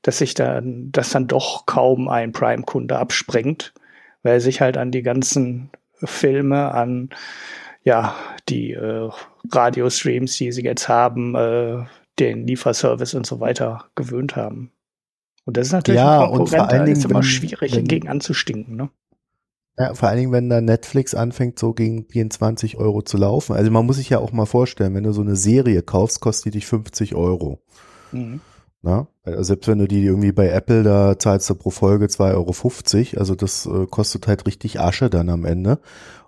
dass 0.04 0.20
sich 0.20 0.36
dann, 0.36 0.92
dass 0.92 1.10
dann 1.10 1.28
doch 1.28 1.66
kaum 1.66 2.08
ein 2.08 2.32
Prime-Kunde 2.32 2.98
abspringt, 2.98 3.74
weil 4.22 4.34
er 4.34 4.42
sich 4.42 4.62
halt 4.62 4.78
an 4.78 4.92
die 4.92 5.02
ganzen 5.02 5.70
Filme, 5.96 6.72
an 6.72 7.10
ja, 7.84 8.16
die 8.48 8.72
äh, 8.72 9.10
Radiostreams, 9.52 10.38
die 10.38 10.52
sie 10.52 10.64
jetzt 10.64 10.88
haben, 10.88 11.36
äh, 11.36 11.86
den 12.20 12.46
Lieferservice 12.46 13.16
und 13.16 13.26
so 13.26 13.40
weiter 13.40 13.86
gewöhnt 13.96 14.36
haben. 14.36 14.72
Und 15.46 15.58
das 15.58 15.68
ist 15.68 15.74
natürlich 15.74 16.00
ja, 16.00 16.24
und 16.24 16.48
vor 16.48 16.70
allen 16.70 16.86
Dingen, 16.86 16.98
ist 16.98 17.06
immer 17.06 17.16
wenn, 17.16 17.24
schwierig, 17.24 17.76
wenn, 17.76 17.86
gegen 17.86 18.08
anzustinken, 18.08 18.76
ne? 18.76 18.90
Ja, 19.78 19.94
vor 19.96 20.08
allen 20.08 20.20
Dingen, 20.20 20.32
wenn 20.32 20.50
da 20.50 20.62
Netflix 20.62 21.16
anfängt, 21.16 21.58
so 21.58 21.74
gegen 21.74 22.06
24 22.06 22.78
Euro 22.78 23.02
zu 23.02 23.18
laufen. 23.18 23.56
Also 23.56 23.72
man 23.72 23.86
muss 23.86 23.98
sich 23.98 24.10
ja 24.10 24.20
auch 24.20 24.32
mal 24.32 24.46
vorstellen, 24.46 24.94
wenn 24.94 25.04
du 25.04 25.12
so 25.12 25.22
eine 25.22 25.36
Serie 25.36 25.82
kaufst, 25.82 26.22
kostet 26.22 26.54
die 26.54 26.60
dich 26.60 26.68
50 26.68 27.16
Euro. 27.16 27.60
Mhm. 28.12 28.40
Na? 28.84 29.08
Also 29.24 29.44
selbst 29.44 29.68
wenn 29.70 29.80
du 29.80 29.88
die 29.88 30.04
irgendwie 30.04 30.34
bei 30.34 30.50
Apple, 30.50 30.84
da 30.84 31.18
zahlst 31.18 31.50
du 31.50 31.56
pro 31.56 31.70
Folge 31.70 32.06
2,50 32.06 32.34
Euro. 32.36 33.20
Also 33.20 33.36
das 33.36 33.66
äh, 33.66 33.88
kostet 33.88 34.28
halt 34.28 34.46
richtig 34.46 34.80
Asche 34.80 35.10
dann 35.10 35.30
am 35.30 35.46
Ende. 35.46 35.80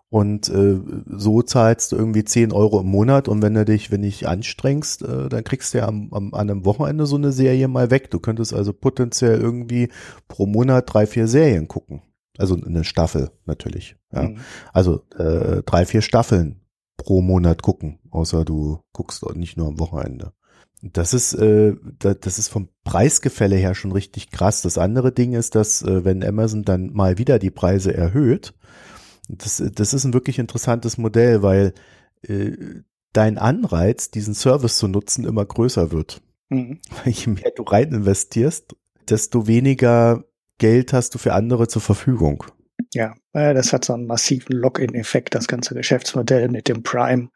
Und 0.10 0.48
äh, 0.48 0.80
so 1.08 1.42
zahlst 1.42 1.92
du 1.92 1.98
irgendwie 1.98 2.24
10 2.24 2.54
Euro 2.54 2.80
im 2.80 2.88
Monat 2.88 3.28
und 3.28 3.42
wenn 3.42 3.54
du 3.54 3.66
dich, 3.66 3.92
wenn 3.92 4.04
dich 4.04 4.28
anstrengst, 4.28 5.02
äh, 5.02 5.28
dann 5.28 5.44
kriegst 5.44 5.74
du 5.74 5.80
ja 5.80 5.88
am, 5.88 6.08
am, 6.14 6.34
an 6.34 6.50
einem 6.50 6.64
Wochenende 6.64 7.06
so 7.06 7.18
eine 7.18 7.34
Serie 7.34 7.68
mal 7.68 7.92
weg. 7.92 8.12
Du 8.12 8.20
könntest 8.20 8.54
also 8.54 8.72
potenziell 8.72 9.42
irgendwie 9.42 9.90
pro 10.30 10.46
Monat 10.46 10.86
drei, 10.94 11.06
vier 11.06 11.28
Serien 11.28 11.68
gucken. 11.68 12.02
Also 12.38 12.56
eine 12.56 12.86
Staffel 12.86 13.32
natürlich. 13.46 13.98
Ja. 14.14 14.24
Mhm. 14.24 14.38
Also 14.72 15.02
äh, 15.18 15.64
drei, 15.64 15.86
vier 15.86 16.02
Staffeln 16.02 16.62
pro 16.96 17.22
Monat 17.22 17.62
gucken, 17.62 18.00
außer 18.10 18.46
du 18.46 18.80
guckst 18.94 19.26
nicht 19.36 19.58
nur 19.58 19.68
am 19.68 19.80
Wochenende. 19.80 20.32
Das 20.94 21.14
ist, 21.14 21.34
äh, 21.34 21.74
das 22.00 22.38
ist 22.38 22.50
vom 22.50 22.70
Preisgefälle 22.84 23.56
her 23.56 23.74
schon 23.74 23.92
richtig 23.92 24.30
krass. 24.30 24.62
Das 24.62 24.78
andere 24.78 25.12
Ding 25.12 25.34
ist, 25.34 25.56
dass 25.56 25.82
äh, 25.82 26.06
wenn 26.06 26.24
Amazon 26.24 26.64
dann 26.64 26.94
mal 26.94 27.18
wieder 27.18 27.40
die 27.40 27.50
Preise 27.50 27.94
erhöht, 27.94 28.54
das, 29.28 29.64
das 29.74 29.94
ist 29.94 30.04
ein 30.04 30.14
wirklich 30.14 30.38
interessantes 30.38 30.98
Modell, 31.00 31.42
weil 31.42 31.74
äh, 32.22 32.52
dein 33.14 33.38
Anreiz, 33.40 34.12
diesen 34.12 34.36
Service 34.36 34.78
zu 34.78 34.88
nutzen, 34.88 35.26
immer 35.26 35.46
größer 35.46 35.92
wird. 35.92 36.22
Mhm. 36.50 36.80
Je 37.06 37.32
mehr 37.32 37.52
du 37.56 37.64
rein 37.64 37.92
investierst, 37.92 38.76
desto 39.10 39.48
weniger 39.48 40.26
Geld 40.60 40.94
hast 40.94 41.16
du 41.16 41.18
für 41.18 41.34
andere 41.34 41.68
zur 41.68 41.82
Verfügung. 41.82 42.44
Ja, 42.96 43.14
das 43.34 43.74
hat 43.74 43.84
so 43.84 43.94
einen 43.94 44.08
massiven 44.08 44.56
Lock-in-Effekt, 44.56 45.36
das 45.36 45.48
ganze 45.48 45.76
Geschäftsmodell 45.76 46.48
mit 46.48 46.70
dem 46.70 46.82
Prime. 46.82 47.28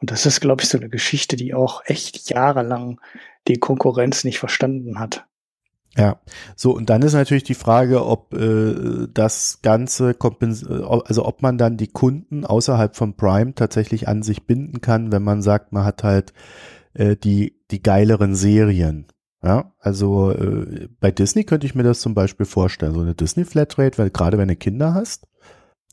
Und 0.00 0.10
das 0.10 0.26
ist, 0.26 0.40
glaube 0.40 0.62
ich, 0.62 0.68
so 0.68 0.76
eine 0.76 0.90
Geschichte, 0.90 1.36
die 1.36 1.54
auch 1.54 1.80
echt 1.86 2.28
jahrelang 2.28 3.00
die 3.48 3.56
Konkurrenz 3.56 4.24
nicht 4.24 4.38
verstanden 4.38 4.98
hat. 4.98 5.24
Ja, 5.96 6.20
so 6.56 6.72
und 6.72 6.90
dann 6.90 7.00
ist 7.00 7.14
natürlich 7.14 7.44
die 7.44 7.54
Frage, 7.54 8.04
ob 8.04 8.34
äh, 8.34 9.08
das 9.12 9.60
Ganze 9.62 10.12
kompens 10.12 10.64
also 10.66 11.24
ob 11.24 11.40
man 11.40 11.56
dann 11.56 11.78
die 11.78 11.88
Kunden 11.88 12.44
außerhalb 12.44 12.94
von 12.94 13.16
Prime 13.16 13.54
tatsächlich 13.54 14.06
an 14.06 14.22
sich 14.22 14.46
binden 14.46 14.82
kann, 14.82 15.10
wenn 15.10 15.24
man 15.24 15.40
sagt, 15.40 15.72
man 15.72 15.84
hat 15.84 16.04
halt 16.04 16.34
äh, 16.92 17.16
die 17.16 17.56
die 17.70 17.82
geileren 17.82 18.34
Serien. 18.34 19.06
Ja, 19.42 19.72
also 19.78 20.32
äh, 20.32 20.88
bei 21.00 21.10
Disney 21.10 21.44
könnte 21.44 21.66
ich 21.66 21.74
mir 21.74 21.84
das 21.84 22.00
zum 22.00 22.14
Beispiel 22.14 22.46
vorstellen, 22.46 22.94
so 22.94 23.00
eine 23.00 23.14
Disney 23.14 23.44
Flatrate, 23.44 23.98
weil 23.98 24.10
gerade 24.10 24.36
wenn 24.36 24.48
du 24.48 24.56
Kinder 24.56 24.94
hast, 24.94 25.28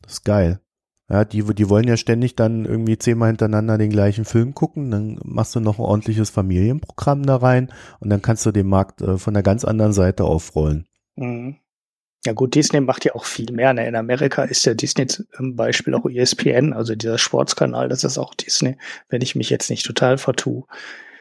das 0.02 0.14
ist 0.14 0.24
geil. 0.24 0.60
Ja, 1.08 1.24
die, 1.24 1.42
die 1.54 1.68
wollen 1.68 1.86
ja 1.86 1.96
ständig 1.96 2.34
dann 2.34 2.64
irgendwie 2.64 2.98
zehnmal 2.98 3.28
hintereinander 3.28 3.78
den 3.78 3.90
gleichen 3.90 4.24
Film 4.24 4.54
gucken, 4.54 4.90
dann 4.90 5.20
machst 5.22 5.54
du 5.54 5.60
noch 5.60 5.78
ein 5.78 5.84
ordentliches 5.84 6.30
Familienprogramm 6.30 7.24
da 7.24 7.36
rein 7.36 7.72
und 8.00 8.10
dann 8.10 8.22
kannst 8.22 8.44
du 8.44 8.50
den 8.50 8.66
Markt 8.66 9.02
äh, 9.02 9.16
von 9.16 9.32
der 9.32 9.44
ganz 9.44 9.64
anderen 9.64 9.92
Seite 9.92 10.24
aufrollen. 10.24 10.86
Mhm. 11.14 11.56
Ja 12.24 12.32
gut, 12.32 12.56
Disney 12.56 12.80
macht 12.80 13.04
ja 13.04 13.14
auch 13.14 13.24
viel 13.24 13.52
mehr. 13.52 13.72
Ne? 13.72 13.86
In 13.86 13.94
Amerika 13.94 14.42
ist 14.42 14.66
ja 14.66 14.74
Disney 14.74 15.06
zum 15.06 15.54
Beispiel 15.54 15.94
auch 15.94 16.06
ESPN, 16.06 16.72
also 16.72 16.96
dieser 16.96 17.18
Sportskanal, 17.18 17.88
das 17.88 18.02
ist 18.02 18.18
auch 18.18 18.34
Disney, 18.34 18.76
wenn 19.08 19.22
ich 19.22 19.36
mich 19.36 19.48
jetzt 19.48 19.70
nicht 19.70 19.86
total 19.86 20.18
vertue. 20.18 20.64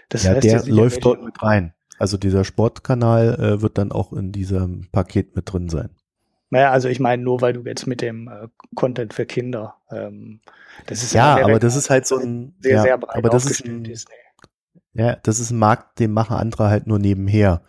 Das 0.09 0.23
ja, 0.23 0.31
heißt, 0.31 0.43
der 0.43 0.65
läuft 0.65 1.05
dort 1.05 1.23
mit 1.23 1.43
rein. 1.43 1.74
Also 1.97 2.17
dieser 2.17 2.43
Sportkanal 2.43 3.35
äh, 3.39 3.61
wird 3.61 3.77
dann 3.77 3.91
auch 3.91 4.13
in 4.13 4.31
diesem 4.31 4.87
Paket 4.91 5.35
mit 5.35 5.51
drin 5.51 5.69
sein. 5.69 5.89
Naja, 6.49 6.71
also 6.71 6.87
ich 6.87 6.99
meine 6.99 7.23
nur, 7.23 7.41
weil 7.41 7.53
du 7.53 7.61
jetzt 7.63 7.87
mit 7.87 8.01
dem 8.01 8.27
äh, 8.27 8.47
Content 8.75 9.13
für 9.13 9.25
Kinder, 9.25 9.75
ähm, 9.91 10.41
das 10.87 11.03
ist 11.03 11.13
ja, 11.13 11.43
aber 11.43 11.59
das 11.59 11.75
ist 11.75 11.89
halt 11.89 12.05
so 12.05 12.17
ein 12.17 12.53
sehr, 12.59 12.75
ja, 12.75 12.81
sehr 12.81 12.97
breit 12.97 13.15
aber 13.15 13.29
das 13.29 13.45
ist 13.45 13.65
ein, 13.65 13.83
Disney. 13.83 14.13
Ja, 14.93 15.15
das 15.23 15.39
ist 15.39 15.51
ein 15.51 15.57
Markt, 15.57 15.99
den 15.99 16.11
machen 16.11 16.37
andere 16.37 16.69
halt 16.69 16.87
nur 16.87 16.99
nebenher. 16.99 17.61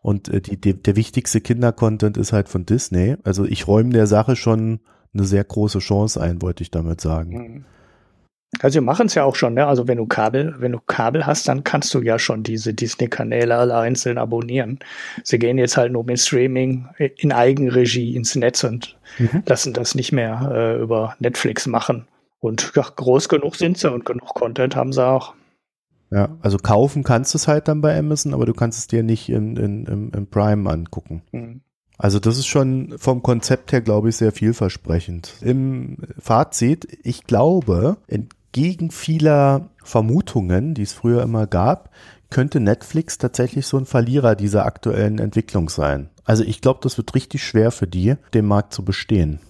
Und 0.00 0.28
äh, 0.28 0.40
die, 0.40 0.60
die, 0.60 0.74
der 0.74 0.96
wichtigste 0.96 1.40
Kinder-Content 1.40 2.16
ist 2.16 2.32
halt 2.32 2.48
von 2.48 2.66
Disney. 2.66 3.16
Also 3.24 3.44
ich 3.44 3.66
räume 3.66 3.90
der 3.90 4.06
Sache 4.06 4.36
schon 4.36 4.80
eine 5.12 5.24
sehr 5.24 5.44
große 5.44 5.78
Chance 5.78 6.20
ein, 6.20 6.42
wollte 6.42 6.62
ich 6.62 6.70
damit 6.70 7.00
sagen. 7.00 7.30
Mhm. 7.30 7.64
Also 8.60 8.74
wir 8.74 8.82
machen 8.82 9.06
es 9.06 9.14
ja 9.14 9.24
auch 9.24 9.36
schon, 9.36 9.54
ne? 9.54 9.66
Also 9.66 9.88
wenn 9.88 9.98
du 9.98 10.06
Kabel, 10.06 10.54
wenn 10.58 10.72
du 10.72 10.80
Kabel 10.86 11.26
hast, 11.26 11.48
dann 11.48 11.64
kannst 11.64 11.92
du 11.94 12.00
ja 12.00 12.18
schon 12.18 12.42
diese 12.42 12.74
Disney-Kanäle 12.74 13.56
alle 13.56 13.76
einzeln 13.76 14.18
abonnieren. 14.18 14.78
Sie 15.22 15.38
gehen 15.38 15.58
jetzt 15.58 15.76
halt 15.76 15.92
nur 15.92 16.04
mit 16.04 16.20
Streaming 16.20 16.88
in 16.98 17.32
Eigenregie 17.32 18.16
ins 18.16 18.34
Netz 18.36 18.64
und 18.64 18.96
mhm. 19.18 19.42
lassen 19.46 19.72
das 19.72 19.94
nicht 19.94 20.12
mehr 20.12 20.50
äh, 20.52 20.82
über 20.82 21.16
Netflix 21.18 21.66
machen. 21.66 22.06
Und 22.40 22.72
ja, 22.74 22.82
groß 22.82 23.28
genug 23.28 23.56
sind 23.56 23.78
sie 23.78 23.90
und 23.90 24.04
genug 24.04 24.34
Content 24.34 24.76
haben 24.76 24.92
sie 24.92 25.06
auch. 25.06 25.34
Ja, 26.10 26.28
also 26.42 26.58
kaufen 26.58 27.02
kannst 27.02 27.34
du 27.34 27.38
es 27.38 27.48
halt 27.48 27.66
dann 27.66 27.80
bei 27.80 27.98
Amazon, 27.98 28.34
aber 28.34 28.46
du 28.46 28.52
kannst 28.52 28.78
es 28.78 28.86
dir 28.86 29.02
nicht 29.02 29.28
in, 29.28 29.56
in, 29.56 29.86
in, 29.86 30.10
in 30.10 30.26
Prime 30.28 30.70
angucken. 30.70 31.22
Mhm. 31.32 31.62
Also 31.96 32.18
das 32.18 32.38
ist 32.38 32.46
schon 32.46 32.94
vom 32.98 33.22
Konzept 33.22 33.72
her, 33.72 33.80
glaube 33.80 34.08
ich, 34.08 34.16
sehr 34.16 34.32
vielversprechend. 34.32 35.34
Im 35.42 35.98
Fazit, 36.18 36.86
ich 37.02 37.24
glaube, 37.24 37.98
entgegen 38.54 38.92
vieler 38.92 39.68
Vermutungen, 39.82 40.74
die 40.74 40.82
es 40.82 40.92
früher 40.92 41.24
immer 41.24 41.48
gab, 41.48 41.90
könnte 42.30 42.60
Netflix 42.60 43.18
tatsächlich 43.18 43.66
so 43.66 43.76
ein 43.76 43.84
Verlierer 43.84 44.36
dieser 44.36 44.64
aktuellen 44.64 45.18
Entwicklung 45.18 45.68
sein. 45.68 46.08
Also 46.22 46.44
ich 46.44 46.60
glaube, 46.60 46.78
das 46.80 46.96
wird 46.96 47.16
richtig 47.16 47.44
schwer 47.44 47.72
für 47.72 47.88
die, 47.88 48.14
den 48.32 48.46
Markt 48.46 48.72
zu 48.72 48.84
bestehen. 48.84 49.40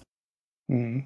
Mhm. 0.67 1.05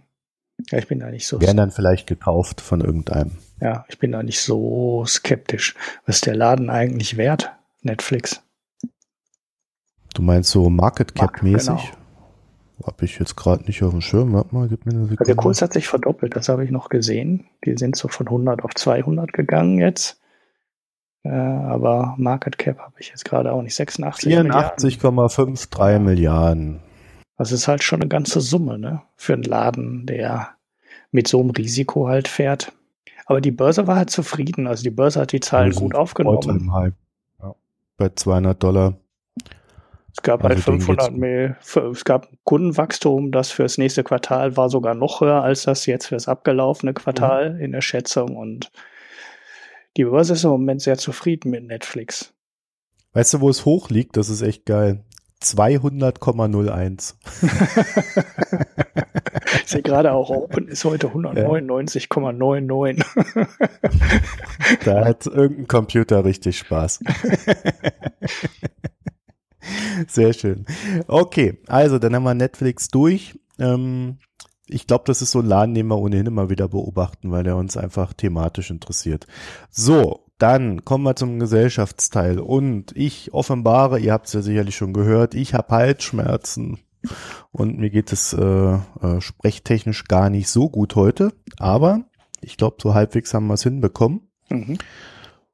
Ja, 0.72 0.78
ich 0.78 0.88
bin 0.88 1.00
da 1.00 1.12
nicht 1.12 1.28
so. 1.28 1.42
Werden 1.42 1.58
dann 1.58 1.72
vielleicht 1.72 2.08
gekauft 2.08 2.62
von 2.62 2.80
irgendeinem. 2.80 3.32
Ja, 3.60 3.84
ich 3.90 4.00
bin 4.00 4.14
da 4.14 4.24
nicht 4.24 4.40
so 4.40 5.04
skeptisch. 5.06 5.76
Was 6.06 6.18
ist 6.18 6.26
der 6.26 6.38
Laden 6.38 6.70
eigentlich 6.70 7.18
wert? 7.18 7.52
Netflix. 7.82 8.42
Du 10.14 10.22
meinst 10.22 10.52
so 10.52 10.70
Market 10.70 11.16
Cap 11.16 11.44
mäßig? 11.44 11.68
Genau. 11.68 11.99
Habe 12.86 13.06
ich 13.06 13.20
jetzt 13.20 13.36
gerade 13.36 13.66
nicht 13.66 13.84
auf 13.84 13.92
dem 13.92 14.02
Schirm. 14.02 14.34
Warte 14.34 14.56
mal, 14.56 14.68
gib 14.68 14.86
mir 14.86 14.94
eine 14.94 15.06
Sekunde. 15.06 15.26
Der 15.26 15.36
Kurs 15.36 15.62
hat 15.62 15.74
sich 15.74 15.88
verdoppelt, 15.88 16.36
das 16.36 16.50
habe 16.50 16.64
ich 16.64 16.72
noch 16.72 16.90
gesehen. 16.90 17.46
Die 17.66 17.78
sind 17.78 17.96
so 17.96 18.08
von 18.08 18.28
100 18.28 18.64
auf 18.64 18.74
200 18.74 19.34
gegangen 19.34 19.80
jetzt. 19.80 20.22
Äh, 21.24 21.30
aber 21.30 22.16
Market 22.18 22.58
Cap 22.58 22.80
habe 22.80 22.96
ich 23.00 23.10
jetzt 23.10 23.26
gerade 23.26 23.52
auch 23.52 23.62
nicht. 23.62 23.76
86 23.76 24.34
84,53 24.34 26.00
Milliarden. 26.00 26.80
Das 27.38 27.52
ist 27.52 27.68
halt 27.68 27.84
schon 27.84 28.02
eine 28.02 28.10
ganze 28.10 28.42
Summe, 28.42 28.78
ne? 28.78 29.02
Für 29.16 29.34
einen 29.34 29.44
Laden, 29.44 30.06
der 30.06 30.50
mit 31.12 31.28
so 31.28 31.40
einem 31.40 31.50
Risiko 31.52 32.08
halt 32.08 32.28
fährt. 32.28 32.72
Aber 33.26 33.42
die 33.42 33.52
Börse 33.52 33.88
war 33.88 33.96
halt 33.98 34.10
zufrieden. 34.10 34.68
Also 34.68 34.84
die 34.84 34.90
Börse 34.90 35.20
hat 35.20 35.32
die 35.32 35.40
Zahlen 35.40 35.74
gut 35.74 35.96
aufgenommen. 35.96 36.72
Ja, 37.42 37.56
bei 37.98 38.10
200 38.10 38.62
Dollar. 38.62 38.98
Es 40.20 40.24
gab 40.24 40.44
halt 40.44 40.58
also 40.58 40.74
halt 40.74 40.84
500 40.84 41.16
Mail, 41.16 41.56
es 41.94 42.04
gab 42.04 42.28
Kundenwachstum, 42.44 43.32
das 43.32 43.52
fürs 43.52 43.78
nächste 43.78 44.04
Quartal 44.04 44.58
war 44.58 44.70
sogar 44.70 44.94
noch 44.94 45.22
höher 45.22 45.42
als 45.42 45.64
das 45.64 45.86
jetzt 45.86 46.08
fürs 46.08 46.28
abgelaufene 46.28 46.94
Quartal 46.94 47.54
mhm. 47.54 47.62
in 47.62 47.72
der 47.72 47.80
Schätzung 47.80 48.36
und 48.36 48.70
die 49.96 50.04
Börse 50.04 50.34
ist 50.34 50.44
im 50.44 50.50
Moment 50.50 50.82
sehr 50.82 50.98
zufrieden 50.98 51.52
mit 51.52 51.64
Netflix. 51.64 52.34
Weißt 53.14 53.34
du, 53.34 53.40
wo 53.40 53.50
es 53.50 53.64
hoch 53.64 53.90
liegt? 53.90 54.18
Das 54.18 54.28
ist 54.28 54.42
echt 54.42 54.66
geil. 54.66 55.06
200,01. 55.42 57.14
ich 59.64 59.68
sehe 59.68 59.82
gerade 59.82 60.12
auch 60.12 60.30
Open 60.32 60.68
ist 60.68 60.84
heute 60.84 61.08
199,99. 61.08 63.06
da 64.84 65.06
hat 65.06 65.28
irgendein 65.28 65.70
Computer 65.70 66.26
richtig 66.26 66.58
Spaß. 66.58 67.00
Sehr 70.08 70.34
schön. 70.34 70.66
Okay, 71.08 71.60
also 71.68 72.00
dann 72.00 72.16
haben 72.16 72.24
wir 72.24 72.34
Netflix 72.34 72.90
durch. 72.90 73.40
Ähm, 73.60 74.18
ich 74.68 74.88
glaube, 74.88 75.04
das 75.08 75.22
ist 75.22 75.32
so 75.32 75.40
ein 75.40 75.48
Laden, 75.48 75.74
den 75.74 75.88
wir 75.88 75.98
ohnehin 75.98 76.28
immer 76.28 76.50
wieder 76.50 76.68
beobachten, 76.68 77.32
weil 77.32 77.46
er 77.48 77.58
uns 77.58 77.76
einfach 77.76 78.14
thematisch 78.14 78.70
interessiert. 78.70 79.26
So, 79.70 80.26
dann 80.38 80.86
kommen 80.86 81.04
wir 81.04 81.16
zum 81.16 81.40
Gesellschaftsteil. 81.40 82.40
Und 82.40 82.96
ich 82.96 83.34
offenbare, 83.34 84.00
ihr 84.00 84.14
habt 84.14 84.28
es 84.28 84.34
ja 84.34 84.42
sicherlich 84.42 84.76
schon 84.76 84.94
gehört, 84.94 85.34
ich 85.34 85.54
habe 85.54 85.76
Halsschmerzen. 85.76 86.80
Und 87.52 87.78
mir 87.78 87.90
geht 87.90 88.12
es 88.12 88.34
äh, 88.34 88.44
äh, 88.74 89.22
sprechtechnisch 89.22 90.06
gar 90.06 90.30
nicht 90.30 90.50
so 90.50 90.70
gut 90.70 90.96
heute. 90.96 91.34
Aber 91.58 92.06
ich 92.42 92.58
glaube, 92.58 92.78
so 92.82 92.94
halbwegs 92.94 93.34
haben 93.34 93.48
wir 93.48 93.56
es 93.56 93.64
hinbekommen. 93.64 94.22
Mhm. 94.50 94.78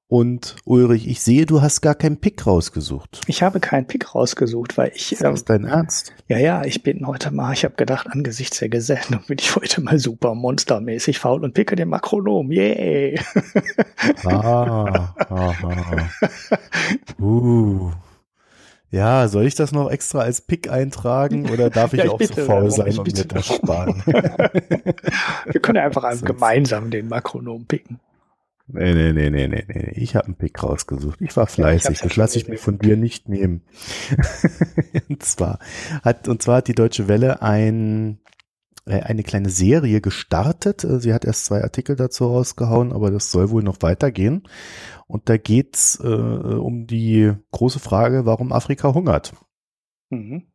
Und 0.08 0.56
Ulrich, 0.66 1.08
ich 1.08 1.22
sehe, 1.22 1.48
du 1.48 1.64
hast 1.64 1.82
gar 1.82 1.96
keinen 1.96 2.18
Pick 2.18 2.46
rausgesucht. 2.46 3.22
Ich 3.26 3.42
habe 3.42 3.60
keinen 3.60 3.88
Pick 3.88 4.14
rausgesucht, 4.14 4.78
weil 4.78 4.92
ich. 4.94 5.12
Ist 5.12 5.24
das 5.24 5.42
ähm, 5.42 5.46
dein 5.48 5.66
Ernst? 5.66 6.14
Ja, 6.28 6.38
ja, 6.38 6.64
ich 6.64 6.84
bin 6.84 7.08
heute 7.08 7.32
mal, 7.32 7.54
ich 7.54 7.64
habe 7.64 7.74
gedacht, 7.74 8.06
angesichts 8.12 8.60
der 8.60 8.70
Gesellschaft 8.70 9.28
bin 9.28 9.38
ich 9.40 9.56
heute 9.56 9.82
mal 9.82 9.98
super 9.98 10.36
monstermäßig 10.36 11.18
faul 11.18 11.44
und 11.44 11.56
picke 11.56 11.76
den 11.76 11.90
Makronom. 11.90 12.52
Yay! 12.52 13.20
ah, 14.26 15.16
aha. 15.18 16.10
Uh. 17.20 17.92
Ja, 18.92 19.28
soll 19.28 19.46
ich 19.46 19.56
das 19.56 19.72
noch 19.72 19.90
extra 19.90 20.20
als 20.20 20.42
Pick 20.42 20.70
eintragen 20.70 21.50
oder 21.50 21.70
darf 21.70 21.94
ich, 21.94 22.00
ja, 22.00 22.06
ich 22.06 22.12
auch 22.12 22.22
so 22.22 22.46
faul 22.46 22.72
sein 22.72 22.98
und 22.98 23.08
mir 23.08 23.26
das 23.26 23.48
sparen? 23.48 24.02
Wir 24.06 25.60
können 25.60 25.78
ja 25.78 25.84
einfach 25.84 26.10
gemeinsam 26.24 26.92
den 26.92 27.10
Makronom 27.10 27.66
picken. 27.66 28.00
Nee, 28.68 28.94
nee, 28.96 29.14
nee, 29.14 29.30
nee, 29.30 29.48
nee, 29.48 29.66
nee. 29.68 29.92
Ich 29.96 30.16
habe 30.16 30.26
einen 30.26 30.36
Pick 30.36 30.62
rausgesucht. 30.64 31.22
Ich 31.22 31.38
war 31.38 31.46
fleißig. 31.46 32.00
Ja, 32.00 32.08
das 32.08 32.16
lasse 32.16 32.38
ich 32.40 32.48
mir 32.48 32.58
von 32.58 32.80
dir 32.80 32.98
nicht 32.98 33.30
nehmen. 33.30 33.62
und 35.10 35.22
zwar 35.24 35.60
hat, 36.04 36.28
und 36.28 36.42
zwar 36.42 36.58
hat 36.58 36.68
die 36.68 36.74
Deutsche 36.74 37.08
Welle 37.08 37.44
ein, 37.44 38.20
äh, 38.86 39.02
eine 39.02 39.22
kleine 39.22 39.50
Serie 39.50 40.02
gestartet. 40.02 40.84
Äh, 40.84 41.00
sie 41.00 41.14
hat 41.14 41.26
erst 41.26 41.46
zwei 41.46 41.62
Artikel 41.62 41.96
dazu 41.96 42.26
rausgehauen, 42.26 42.92
aber 42.92 43.12
das 43.12 43.32
soll 43.32 43.52
wohl 43.52 43.62
noch 43.62 43.84
weitergehen. 43.84 44.48
Und 45.06 45.30
da 45.30 45.38
geht's 45.38 46.00
äh, 46.04 46.08
um 46.08 46.88
die 46.88 47.34
große 47.52 47.80
Frage, 47.80 48.26
warum 48.26 48.52
Afrika 48.52 48.96
hungert. 48.96 49.34
Mhm. 50.10 50.48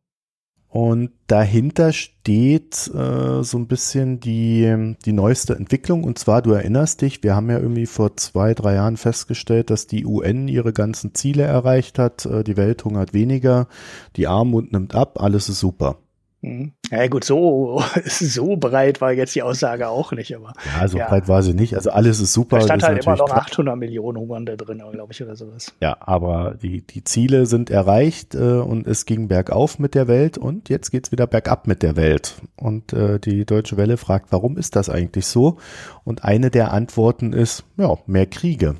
Und 0.71 1.11
dahinter 1.27 1.91
steht 1.91 2.89
äh, 2.95 3.43
so 3.43 3.57
ein 3.57 3.67
bisschen 3.67 4.21
die, 4.21 4.95
die 5.03 5.11
neueste 5.11 5.53
Entwicklung. 5.53 6.05
Und 6.05 6.17
zwar, 6.17 6.41
du 6.41 6.53
erinnerst 6.53 7.01
dich, 7.01 7.23
wir 7.23 7.35
haben 7.35 7.49
ja 7.49 7.59
irgendwie 7.59 7.85
vor 7.85 8.15
zwei, 8.15 8.53
drei 8.53 8.75
Jahren 8.75 8.95
festgestellt, 8.95 9.69
dass 9.69 9.87
die 9.87 10.05
UN 10.05 10.47
ihre 10.47 10.71
ganzen 10.71 11.13
Ziele 11.13 11.43
erreicht 11.43 11.99
hat. 11.99 12.25
Äh, 12.25 12.45
die 12.45 12.55
Welt 12.55 12.85
hungert 12.85 13.13
weniger, 13.13 13.67
die 14.15 14.27
Armut 14.27 14.71
nimmt 14.71 14.95
ab, 14.95 15.21
alles 15.21 15.49
ist 15.49 15.59
super. 15.59 15.97
Mhm. 16.43 16.73
Ja 16.89 17.07
gut, 17.07 17.23
so, 17.23 17.83
so 18.05 18.57
breit 18.57 18.99
war 18.99 19.11
jetzt 19.11 19.35
die 19.35 19.43
Aussage 19.43 19.87
auch 19.87 20.11
nicht, 20.11 20.35
aber. 20.35 20.53
Ja, 20.65 20.87
so 20.87 20.97
ja. 20.97 21.07
breit 21.07 21.27
war 21.27 21.43
sie 21.43 21.53
nicht. 21.53 21.75
Also 21.75 21.91
alles 21.91 22.19
ist 22.19 22.33
super. 22.33 22.57
Da 22.57 22.65
stand 22.65 22.83
halt 22.83 23.05
immer 23.05 23.15
noch 23.15 23.29
800 23.29 23.77
Millionen 23.77 24.17
Hungernde 24.17 24.57
drin, 24.57 24.81
glaube 24.91 25.13
ich, 25.13 25.21
oder 25.21 25.35
sowas. 25.35 25.73
Ja, 25.81 25.97
aber 25.99 26.55
die, 26.61 26.81
die 26.85 27.03
Ziele 27.03 27.45
sind 27.45 27.69
erreicht 27.69 28.33
äh, 28.33 28.59
und 28.59 28.87
es 28.87 29.05
ging 29.05 29.27
bergauf 29.27 29.77
mit 29.77 29.93
der 29.93 30.07
Welt 30.07 30.37
und 30.39 30.69
jetzt 30.69 30.89
geht's 30.89 31.11
wieder 31.11 31.27
bergab 31.27 31.67
mit 31.67 31.83
der 31.83 31.95
Welt. 31.95 32.41
Und 32.57 32.91
äh, 32.93 33.19
die 33.19 33.45
Deutsche 33.45 33.77
Welle 33.77 33.97
fragt, 33.97 34.31
warum 34.31 34.57
ist 34.57 34.75
das 34.75 34.89
eigentlich 34.89 35.27
so? 35.27 35.57
Und 36.03 36.23
eine 36.23 36.49
der 36.49 36.73
Antworten 36.73 37.33
ist, 37.33 37.65
ja, 37.77 37.95
mehr 38.07 38.25
Kriege. 38.25 38.75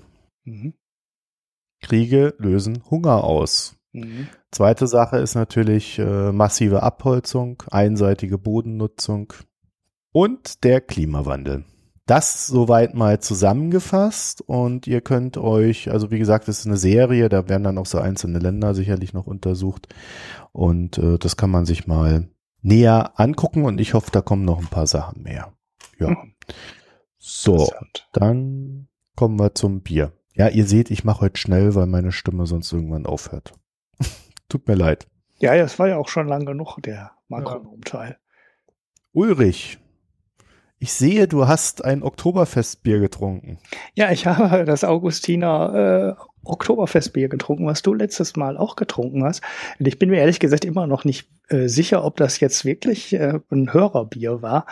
Mhm. 0.46 0.74
Kriege 1.82 2.34
lösen 2.40 2.84
Hunger 2.90 3.24
aus. 3.24 3.76
Mhm. 3.92 4.28
Zweite 4.52 4.86
Sache 4.88 5.18
ist 5.18 5.36
natürlich 5.36 5.98
äh, 5.98 6.32
massive 6.34 6.84
Abholzung, 6.84 7.64
einseitige 7.72 8.38
Bodennutzung 8.38 9.32
und 10.12 10.66
der 10.66 10.82
Klimawandel. 10.82 11.64
Das 12.06 12.48
soweit 12.48 12.94
mal 12.94 13.22
zusammengefasst 13.22 14.42
und 14.42 14.88
ihr 14.88 15.00
könnt 15.00 15.38
euch, 15.38 15.90
also 15.90 16.12
wie 16.12 16.20
gesagt, 16.20 16.50
das 16.50 16.60
ist 16.60 16.68
eine 16.68 16.76
Serie, 16.76 17.30
da 17.30 17.48
werden 17.48 17.64
dann 17.64 17.78
auch 17.78 17.86
so 17.86 18.00
einzelne 18.00 18.40
Länder 18.40 18.74
sicherlich 18.74 19.14
noch 19.14 19.28
untersucht 19.28 19.88
und 20.52 20.98
äh, 20.98 21.18
das 21.18 21.38
kann 21.38 21.50
man 21.50 21.66
sich 21.66 21.88
mal 21.88 22.28
näher 22.62 23.14
angucken 23.16 23.64
und 23.64 23.80
ich 23.80 23.94
hoffe, 23.94 24.12
da 24.12 24.22
kommen 24.22 24.44
noch 24.44 24.60
ein 24.60 24.68
paar 24.68 24.88
Sachen 24.88 25.24
mehr. 25.24 25.54
Ja. 25.98 26.10
Mhm. 26.10 26.34
So, 27.18 27.72
dann 28.12 28.90
kommen 29.16 29.40
wir 29.40 29.56
zum 29.56 29.82
Bier. 29.82 30.12
Ja, 30.34 30.50
ihr 30.50 30.66
seht, 30.66 30.92
ich 30.92 31.06
mache 31.06 31.22
heute 31.22 31.40
schnell, 31.40 31.76
weil 31.76 31.86
meine 31.86 32.12
Stimme 32.12 32.48
sonst 32.48 32.74
irgendwann 32.74 33.06
aufhört. 33.06 33.54
Tut 34.52 34.68
mir 34.68 34.76
leid. 34.76 35.08
Ja, 35.40 35.56
das 35.56 35.80
war 35.80 35.88
ja 35.88 35.96
auch 35.96 36.10
schon 36.10 36.28
lang 36.28 36.46
genug, 36.46 36.78
der 36.82 37.12
Makronom-Teil. 37.30 38.18
Ulrich, 39.14 39.80
ich 40.78 40.92
sehe, 40.92 41.30
du 41.30 41.48
hast 41.48 41.86
ein 41.86 42.04
Oktoberfestbier 42.04 43.00
getrunken. 43.00 43.60
Ja, 43.94 44.12
ich 44.12 44.26
habe 44.26 44.66
das 44.66 44.84
Augustiner 44.84 46.18
äh, 46.20 46.24
Oktoberfestbier 46.44 47.30
getrunken, 47.30 47.66
was 47.66 47.82
du 47.82 47.94
letztes 47.94 48.36
Mal 48.36 48.58
auch 48.58 48.76
getrunken 48.76 49.24
hast. 49.24 49.42
Und 49.80 49.88
ich 49.88 49.98
bin 49.98 50.10
mir 50.10 50.20
ehrlich 50.20 50.42
gesagt 50.42 50.66
immer 50.66 50.86
noch 50.86 51.06
nicht 51.06 51.30
äh, 51.48 51.70
sicher, 51.70 52.04
ob 52.04 52.18
das 52.18 52.42
jetzt 52.42 52.66
wirklich 52.66 53.14
äh, 53.14 53.40
ein 53.52 53.72
Hörerbier 53.72 54.42
war, 54.42 54.66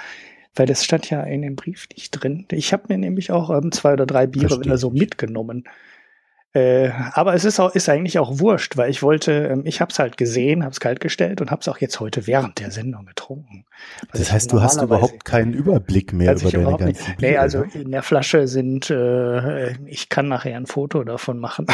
weil 0.55 0.65
das 0.65 0.83
stand 0.83 1.09
ja 1.09 1.23
in 1.23 1.41
dem 1.41 1.55
Brief 1.55 1.87
nicht 1.95 2.11
drin. 2.11 2.45
Ich 2.51 2.73
habe 2.73 2.83
mir 2.89 2.97
nämlich 2.97 3.31
auch 3.31 3.49
ähm, 3.49 3.71
zwei 3.71 3.93
oder 3.93 4.05
drei 4.05 4.27
Biere 4.27 4.59
wieder 4.59 4.77
so 4.77 4.89
mitgenommen. 4.89 5.63
Äh, 6.53 6.89
aber 7.13 7.35
es 7.35 7.45
ist 7.45 7.59
auch 7.59 7.75
ist 7.75 7.89
eigentlich 7.89 8.17
auch 8.17 8.39
wurscht, 8.39 8.75
weil 8.75 8.89
ich 8.89 9.03
wollte, 9.03 9.49
ähm, 9.51 9.61
ich 9.65 9.81
habe 9.81 9.91
es 9.91 9.99
halt 9.99 10.17
gesehen, 10.17 10.63
habe 10.63 10.71
es 10.71 10.79
kalt 10.79 10.99
gestellt 10.99 11.41
und 11.41 11.51
habe 11.51 11.61
es 11.61 11.67
auch 11.67 11.77
jetzt 11.77 11.99
heute 11.99 12.25
während 12.25 12.59
der 12.59 12.71
Sendung 12.71 13.05
getrunken. 13.05 13.65
Das 14.11 14.31
heißt, 14.31 14.51
du 14.51 14.59
hast 14.59 14.81
überhaupt 14.81 15.25
keinen 15.25 15.53
Überblick 15.53 16.11
mehr 16.11 16.35
über 16.35 16.49
deine 16.49 16.63
ganzen 16.65 16.85
nicht. 16.87 17.17
Bier, 17.17 17.29
Nee, 17.29 17.37
also 17.37 17.61
in 17.61 17.91
der 17.91 18.01
Flasche 18.01 18.47
sind, 18.47 18.89
äh, 18.89 19.73
ich 19.85 20.09
kann 20.09 20.27
nachher 20.27 20.57
ein 20.57 20.65
Foto 20.65 21.03
davon 21.03 21.37
machen. 21.37 21.67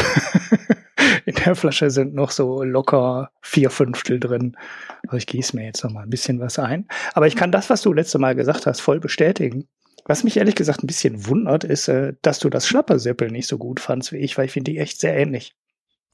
in 1.26 1.36
der 1.36 1.56
Flasche 1.56 1.90
sind 1.90 2.14
noch 2.14 2.32
so 2.32 2.62
locker 2.64 3.32
vier 3.42 3.70
Fünftel 3.70 4.20
drin. 4.20 4.58
Also 5.04 5.16
ich 5.18 5.28
gieße 5.28 5.56
mir 5.56 5.64
jetzt 5.66 5.86
noch 5.86 5.92
mal 5.92 6.04
ein 6.04 6.10
bisschen 6.10 6.42
was 6.42 6.60
ein. 6.60 6.86
Aber 7.14 7.28
ich 7.28 7.38
kann 7.38 7.54
das, 7.54 7.70
was 7.70 7.82
du 7.82 7.94
letzte 7.94 8.20
Mal 8.20 8.36
gesagt 8.36 8.66
hast, 8.66 8.82
voll 8.82 9.00
bestätigen. 9.00 9.70
Was 10.06 10.24
mich 10.24 10.38
ehrlich 10.38 10.56
gesagt 10.56 10.84
ein 10.84 10.88
bisschen 10.88 11.28
wundert, 11.28 11.64
ist, 11.64 11.88
äh, 11.88 12.14
dass 12.22 12.40
du 12.40 12.50
das 12.50 12.68
Schlapperseppel 12.68 13.32
nicht 13.32 13.48
so 13.48 13.58
gut 13.58 13.80
fandst 13.80 14.12
wie 14.12 14.18
ich, 14.18 14.38
weil 14.38 14.46
ich 14.46 14.52
finde 14.52 14.72
die 14.72 14.78
echt 14.78 15.00
sehr 15.00 15.18
ähnlich. 15.18 15.56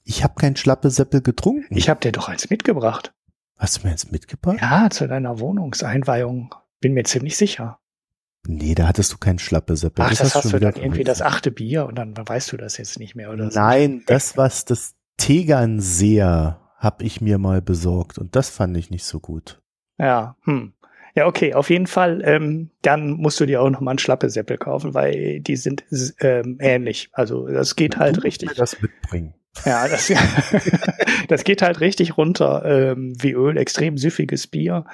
Ich 0.03 0.23
habe 0.23 0.35
kein 0.35 0.55
Schlappeseppel 0.55 1.21
getrunken. 1.21 1.77
Ich 1.77 1.89
habe 1.89 1.99
dir 1.99 2.11
doch 2.11 2.29
eins 2.29 2.49
mitgebracht. 2.49 3.13
Hast 3.57 3.77
du 3.77 3.81
mir 3.85 3.91
eins 3.91 4.09
mitgebracht? 4.09 4.57
Ja, 4.61 4.89
zu 4.89 5.07
deiner 5.07 5.39
Wohnungseinweihung. 5.39 6.55
Bin 6.79 6.93
mir 6.93 7.03
ziemlich 7.03 7.37
sicher. 7.37 7.79
Nee, 8.47 8.73
da 8.73 8.87
hattest 8.87 9.13
du 9.13 9.17
kein 9.17 9.37
Schlappeseppel. 9.37 10.03
Ach, 10.03 10.09
das, 10.09 10.19
das 10.19 10.35
hast, 10.35 10.43
schon 10.43 10.51
du 10.53 10.59
dann 10.61 10.75
irgendwie 10.81 11.03
das 11.03 11.21
achte 11.21 11.51
Bier 11.51 11.85
und 11.85 11.95
dann 11.95 12.15
weißt 12.17 12.51
du 12.51 12.57
das 12.57 12.77
jetzt 12.77 12.97
nicht 12.97 13.15
mehr 13.15 13.29
oder 13.29 13.51
so. 13.51 13.59
Nein, 13.59 14.03
das 14.07 14.35
was 14.35 14.65
das 14.65 14.95
Tegernseer 15.17 16.59
habe 16.77 17.03
ich 17.03 17.21
mir 17.21 17.37
mal 17.37 17.61
besorgt 17.61 18.17
und 18.17 18.35
das 18.35 18.49
fand 18.49 18.75
ich 18.77 18.89
nicht 18.89 19.03
so 19.03 19.19
gut. 19.19 19.61
Ja, 19.99 20.35
hm. 20.45 20.73
Ja, 21.15 21.27
okay, 21.27 21.53
auf 21.53 21.69
jeden 21.69 21.87
Fall, 21.87 22.21
ähm, 22.23 22.69
dann 22.81 23.11
musst 23.11 23.39
du 23.39 23.45
dir 23.45 23.61
auch 23.61 23.69
noch 23.69 23.81
mal 23.81 23.91
einen 23.91 23.99
Schlappeseppel 23.99 24.57
kaufen, 24.57 24.93
weil 24.93 25.41
die 25.41 25.55
sind 25.55 25.83
ähm, 26.21 26.57
ähnlich. 26.59 27.09
Also 27.11 27.47
das 27.47 27.75
geht 27.75 27.97
halt 27.97 28.17
Du 28.17 28.21
richtig. 28.21 28.49
mir 28.49 28.55
das 28.55 28.81
mitbringen. 28.81 29.33
Ja, 29.65 29.87
das, 29.87 30.11
das 31.27 31.43
geht 31.43 31.61
halt 31.61 31.81
richtig 31.81 32.17
runter 32.17 32.63
ähm, 32.65 33.13
wie 33.21 33.33
Öl, 33.33 33.57
extrem 33.57 33.97
süffiges 33.97 34.47
Bier. 34.47 34.85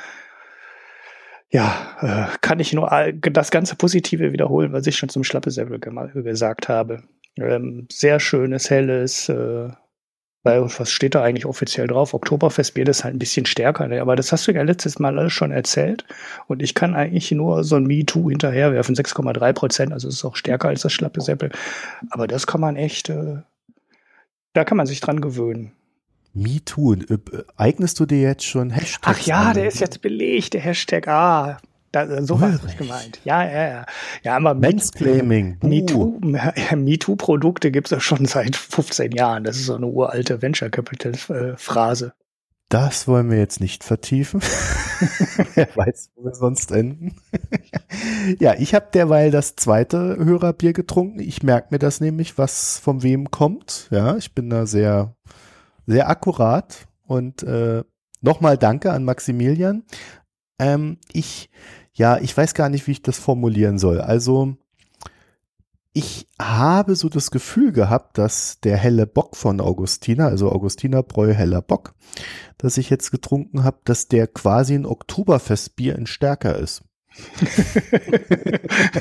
Ja, 1.50 1.96
äh, 2.34 2.38
kann 2.42 2.60
ich 2.60 2.74
nur 2.74 2.92
das 3.22 3.52
ganze 3.52 3.76
Positive 3.76 4.34
wiederholen, 4.34 4.74
was 4.74 4.88
ich 4.88 4.98
schon 4.98 5.10
zum 5.10 5.24
Schlappesäbel 5.24 5.80
gesagt 5.80 6.68
habe. 6.68 7.04
Ähm, 7.38 7.88
sehr 7.92 8.20
schönes, 8.20 8.70
helles, 8.70 9.30
äh, 9.30 9.70
weil, 10.44 10.64
was 10.64 10.92
steht 10.92 11.16
da 11.16 11.24
eigentlich 11.24 11.46
offiziell 11.46 11.88
drauf? 11.88 12.14
Oktoberfestbier, 12.14 12.86
das 12.86 13.00
ist 13.00 13.04
halt 13.04 13.16
ein 13.16 13.20
bisschen 13.20 13.46
stärker, 13.46 13.88
ne? 13.88 14.02
aber 14.02 14.16
das 14.16 14.32
hast 14.32 14.48
du 14.48 14.54
ja 14.54 14.62
letztes 14.62 15.00
Mal 15.00 15.18
alles 15.18 15.34
schon 15.34 15.52
erzählt. 15.52 16.06
Und 16.48 16.62
ich 16.62 16.74
kann 16.74 16.96
eigentlich 16.96 17.32
nur 17.32 17.64
so 17.64 17.76
ein 17.76 17.86
MeToo 17.86 18.30
hinterherwerfen, 18.30 18.96
6,3 18.96 19.54
Prozent, 19.54 19.94
also 19.94 20.08
es 20.08 20.16
ist 20.16 20.26
auch 20.26 20.36
stärker 20.36 20.70
als 20.70 20.82
das 20.82 20.94
Schlappesäppel. 20.94 21.52
Aber 22.12 22.28
das 22.28 22.48
kann 22.48 22.62
man 22.62 22.76
echt, 22.76 23.10
äh, 23.10 23.38
da 24.54 24.64
kann 24.64 24.78
man 24.78 24.88
sich 24.88 25.02
dran 25.02 25.22
gewöhnen. 25.22 25.74
MeToo. 26.34 26.94
Äh, 26.94 27.18
Eignest 27.58 28.00
du 28.00 28.06
dir 28.06 28.22
jetzt 28.22 28.46
schon 28.46 28.70
Hashtags 28.70 29.20
Ach 29.22 29.26
ja, 29.26 29.42
an? 29.50 29.56
der 29.56 29.68
ist 29.68 29.80
jetzt 29.80 30.02
belegt, 30.02 30.54
der 30.54 30.62
Hashtag. 30.62 31.08
Ah, 31.08 31.58
da, 31.92 32.22
so 32.24 32.40
war 32.42 32.54
es 32.54 32.78
gemeint. 32.78 33.20
Ja, 33.24 33.44
ja, 33.44 33.68
ja. 33.68 33.86
Ja, 34.24 34.36
aber 34.36 34.54
Mansclaiming. 34.54 35.58
MeToo, 35.62 36.20
MeToo-Produkte 36.76 37.72
gibt 37.72 37.88
es 37.88 37.92
ja 37.92 38.00
schon 38.00 38.26
seit 38.26 38.56
15 38.56 39.12
Jahren. 39.12 39.44
Das 39.44 39.58
ist 39.58 39.68
so 39.68 39.76
eine 39.76 39.88
uralte 39.88 40.42
Venture 40.42 40.70
Capital-Phrase. 40.70 42.14
Das 42.70 43.08
wollen 43.08 43.32
wir 43.32 43.38
jetzt 43.38 43.62
nicht 43.62 43.86
vertiefen. 43.86 44.42
Wer 45.54 45.70
weiß, 45.74 46.12
wo 46.16 46.26
wir 46.26 46.36
sonst 46.36 46.72
enden. 46.72 47.16
ja, 48.40 48.56
ich 48.56 48.76
habe 48.76 48.88
derweil 48.94 49.32
das 49.32 49.56
zweite 49.56 50.18
Hörerbier 50.18 50.74
getrunken. 50.74 51.20
Ich 51.20 51.44
merke 51.44 51.68
mir 51.72 51.80
das 51.80 52.02
nämlich, 52.02 52.38
was 52.38 52.78
von 52.78 53.04
wem 53.04 53.32
kommt. 53.32 53.88
Ja, 53.90 54.18
ich 54.18 54.36
bin 54.36 54.50
da 54.50 54.66
sehr, 54.66 55.16
sehr 55.86 56.10
akkurat. 56.10 56.88
Und 57.04 57.44
äh, 57.44 57.86
nochmal 58.20 58.58
danke 58.58 58.92
an 58.92 59.06
Maximilian. 59.06 59.84
Ähm, 60.60 60.98
ich, 61.14 61.50
ja, 61.98 62.20
ich 62.20 62.36
weiß 62.38 62.54
gar 62.54 62.70
nicht, 62.70 62.86
wie 62.88 62.92
ich 62.92 63.02
das 63.02 63.18
formulieren 63.18 63.80
soll. 63.80 64.00
Also, 64.00 64.56
ich 65.94 66.28
habe 66.40 66.96
so 66.96 67.10
das 67.10 67.32
Gefühl 67.32 67.72
gehabt, 67.72 68.20
dass 68.20 68.60
der 68.60 68.78
helle 68.78 69.08
Bock 69.08 69.36
von 69.36 69.60
Augustina, 69.60 70.28
also 70.28 70.52
Augustina 70.52 71.02
Bräu 71.02 71.34
heller 71.34 71.64
Bock, 71.64 71.96
das 72.60 72.78
ich 72.78 72.92
jetzt 72.92 73.10
getrunken 73.10 73.64
habe, 73.64 73.80
dass 73.84 74.08
der 74.08 74.28
quasi 74.28 74.76
ein 74.76 74.86
Oktoberfestbier 74.86 75.96
in 75.96 76.06
stärker 76.06 76.56
ist. 76.56 76.84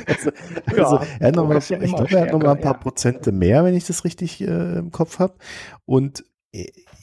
also, 0.07 0.31
Ja, 0.75 0.83
also, 0.83 0.99
er 1.19 1.27
hat 1.27 1.35
noch 1.35 1.47
mal, 1.47 1.59
ja 1.59 1.79
ich 1.79 1.95
glaube, 1.95 2.15
er 2.15 2.21
hat 2.21 2.31
noch 2.31 2.41
mal 2.41 2.55
ein 2.55 2.61
paar 2.61 2.73
ja. 2.73 2.79
Prozente 2.79 3.31
mehr, 3.31 3.63
wenn 3.63 3.75
ich 3.75 3.85
das 3.85 4.03
richtig 4.05 4.41
äh, 4.41 4.79
im 4.79 4.91
Kopf 4.91 5.19
habe. 5.19 5.35
Und 5.85 6.25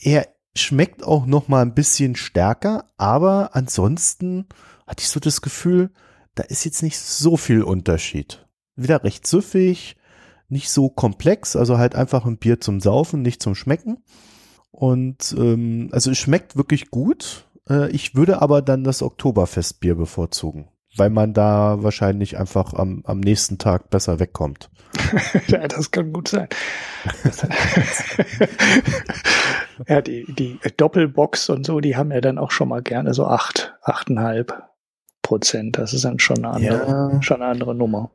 er 0.00 0.26
schmeckt 0.56 1.04
auch 1.04 1.24
noch 1.26 1.46
mal 1.46 1.62
ein 1.62 1.74
bisschen 1.74 2.16
stärker, 2.16 2.86
aber 2.96 3.50
ansonsten 3.52 4.48
hatte 4.86 5.02
ich 5.02 5.08
so 5.08 5.20
das 5.20 5.42
Gefühl, 5.42 5.90
da 6.34 6.42
ist 6.44 6.64
jetzt 6.64 6.82
nicht 6.82 6.98
so 6.98 7.36
viel 7.36 7.62
Unterschied. 7.62 8.46
Wieder 8.76 9.04
recht 9.04 9.26
süffig, 9.26 9.96
nicht 10.48 10.70
so 10.70 10.88
komplex, 10.88 11.56
also 11.56 11.78
halt 11.78 11.94
einfach 11.94 12.26
ein 12.26 12.38
Bier 12.38 12.60
zum 12.60 12.80
Saufen, 12.80 13.22
nicht 13.22 13.42
zum 13.42 13.54
Schmecken. 13.54 13.98
Und 14.70 15.34
ähm, 15.38 15.88
also 15.92 16.10
es 16.10 16.18
schmeckt 16.18 16.56
wirklich 16.56 16.90
gut. 16.90 17.46
Äh, 17.68 17.90
ich 17.90 18.14
würde 18.14 18.42
aber 18.42 18.62
dann 18.62 18.82
das 18.84 19.02
Oktoberfestbier 19.02 19.94
bevorzugen, 19.94 20.68
weil 20.96 21.10
man 21.10 21.32
da 21.32 21.82
wahrscheinlich 21.82 22.36
einfach 22.36 22.74
am, 22.74 23.02
am 23.04 23.20
nächsten 23.20 23.58
Tag 23.58 23.90
besser 23.90 24.18
wegkommt. 24.18 24.70
ja, 25.46 25.66
das 25.68 25.90
kann 25.90 26.12
gut 26.12 26.28
sein. 26.28 26.48
Ja, 29.88 30.00
die, 30.00 30.24
die 30.32 30.58
Doppelbox 30.76 31.50
und 31.50 31.66
so, 31.66 31.80
die 31.80 31.96
haben 31.96 32.12
ja 32.12 32.20
dann 32.20 32.38
auch 32.38 32.50
schon 32.50 32.68
mal 32.68 32.82
gerne 32.82 33.14
so 33.14 33.26
acht, 33.26 33.74
achteinhalb 33.82 34.62
Prozent. 35.24 35.78
Das 35.78 35.92
ist 35.92 36.04
dann 36.04 36.20
schon 36.20 36.38
eine 36.44 36.50
andere, 36.50 36.86
Ja. 37.12 37.22
schon 37.22 37.42
eine 37.42 37.50
andere 37.50 37.74
Nummer. 37.74 38.12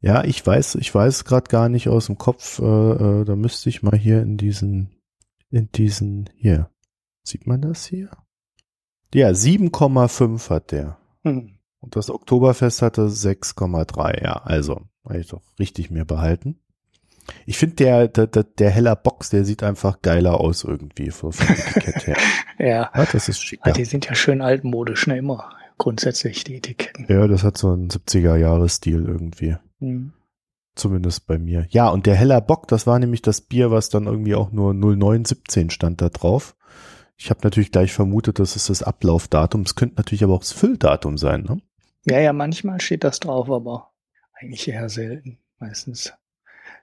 Ja, 0.00 0.24
ich 0.24 0.46
weiß, 0.46 0.76
ich 0.76 0.94
weiß 0.94 1.24
gerade 1.24 1.48
gar 1.48 1.68
nicht 1.68 1.88
aus 1.88 2.06
dem 2.06 2.16
Kopf. 2.18 2.58
Äh, 2.58 2.64
äh, 2.64 3.24
da 3.24 3.36
müsste 3.36 3.68
ich 3.68 3.82
mal 3.82 3.96
hier 3.96 4.22
in 4.22 4.36
diesen, 4.36 4.90
in 5.50 5.70
diesen, 5.72 6.30
hier. 6.36 6.70
Sieht 7.22 7.46
man 7.46 7.62
das 7.62 7.86
hier? 7.86 8.10
Ja, 9.14 9.28
7,5 9.30 10.50
hat 10.50 10.72
der. 10.72 10.98
Hm. 11.22 11.58
Und 11.80 11.96
das 11.96 12.10
Oktoberfest 12.10 12.82
hatte 12.82 13.08
6,3. 13.08 14.22
Ja, 14.22 14.32
also, 14.44 14.82
habe 15.04 15.18
ich 15.20 15.28
doch 15.28 15.42
richtig 15.58 15.90
mir 15.90 16.04
behalten. 16.04 16.60
Ich 17.46 17.56
finde, 17.56 17.76
der, 17.76 18.08
der, 18.08 18.26
der, 18.26 18.70
heller 18.70 18.96
Box, 18.96 19.30
der 19.30 19.46
sieht 19.46 19.62
einfach 19.62 20.02
geiler 20.02 20.38
aus 20.40 20.64
irgendwie 20.64 21.10
vom 21.10 21.30
Etikett 21.30 22.06
her. 22.06 22.16
Ja, 22.58 22.90
Ja, 22.94 23.06
das 23.10 23.28
ist 23.30 23.38
Ah, 23.38 23.42
schicker. 23.42 23.72
die 23.72 23.84
sind 23.86 24.04
ja 24.06 24.14
schön 24.14 24.42
altmodisch, 24.42 25.06
ne, 25.06 25.16
immer. 25.16 25.50
Grundsätzlich 25.78 26.44
die 26.44 26.56
Etiketten. 26.56 27.06
Ja, 27.08 27.26
das 27.26 27.42
hat 27.42 27.58
so 27.58 27.72
einen 27.72 27.88
70er-Jahres-Stil 27.90 29.04
irgendwie. 29.06 29.56
Hm. 29.80 30.12
Zumindest 30.76 31.26
bei 31.26 31.38
mir. 31.38 31.66
Ja, 31.70 31.88
und 31.88 32.06
der 32.06 32.14
heller 32.16 32.40
Bock, 32.40 32.66
das 32.68 32.86
war 32.86 32.98
nämlich 32.98 33.22
das 33.22 33.40
Bier, 33.40 33.70
was 33.70 33.90
dann 33.90 34.06
irgendwie 34.06 34.34
auch 34.34 34.50
nur 34.52 34.72
0917 34.74 35.70
stand 35.70 36.00
da 36.00 36.08
drauf. 36.08 36.56
Ich 37.16 37.30
habe 37.30 37.40
natürlich 37.44 37.70
gleich 37.70 37.92
vermutet, 37.92 38.38
das 38.40 38.56
ist 38.56 38.70
das 38.70 38.82
Ablaufdatum. 38.82 39.62
Es 39.62 39.76
könnte 39.76 39.96
natürlich 39.96 40.24
aber 40.24 40.34
auch 40.34 40.40
das 40.40 40.52
Fülldatum 40.52 41.16
sein, 41.16 41.42
ne? 41.42 41.60
Ja, 42.06 42.18
ja, 42.18 42.32
manchmal 42.32 42.80
steht 42.80 43.04
das 43.04 43.20
drauf, 43.20 43.48
aber 43.50 43.92
eigentlich 44.34 44.66
eher 44.68 44.88
selten, 44.88 45.38
meistens. 45.60 46.12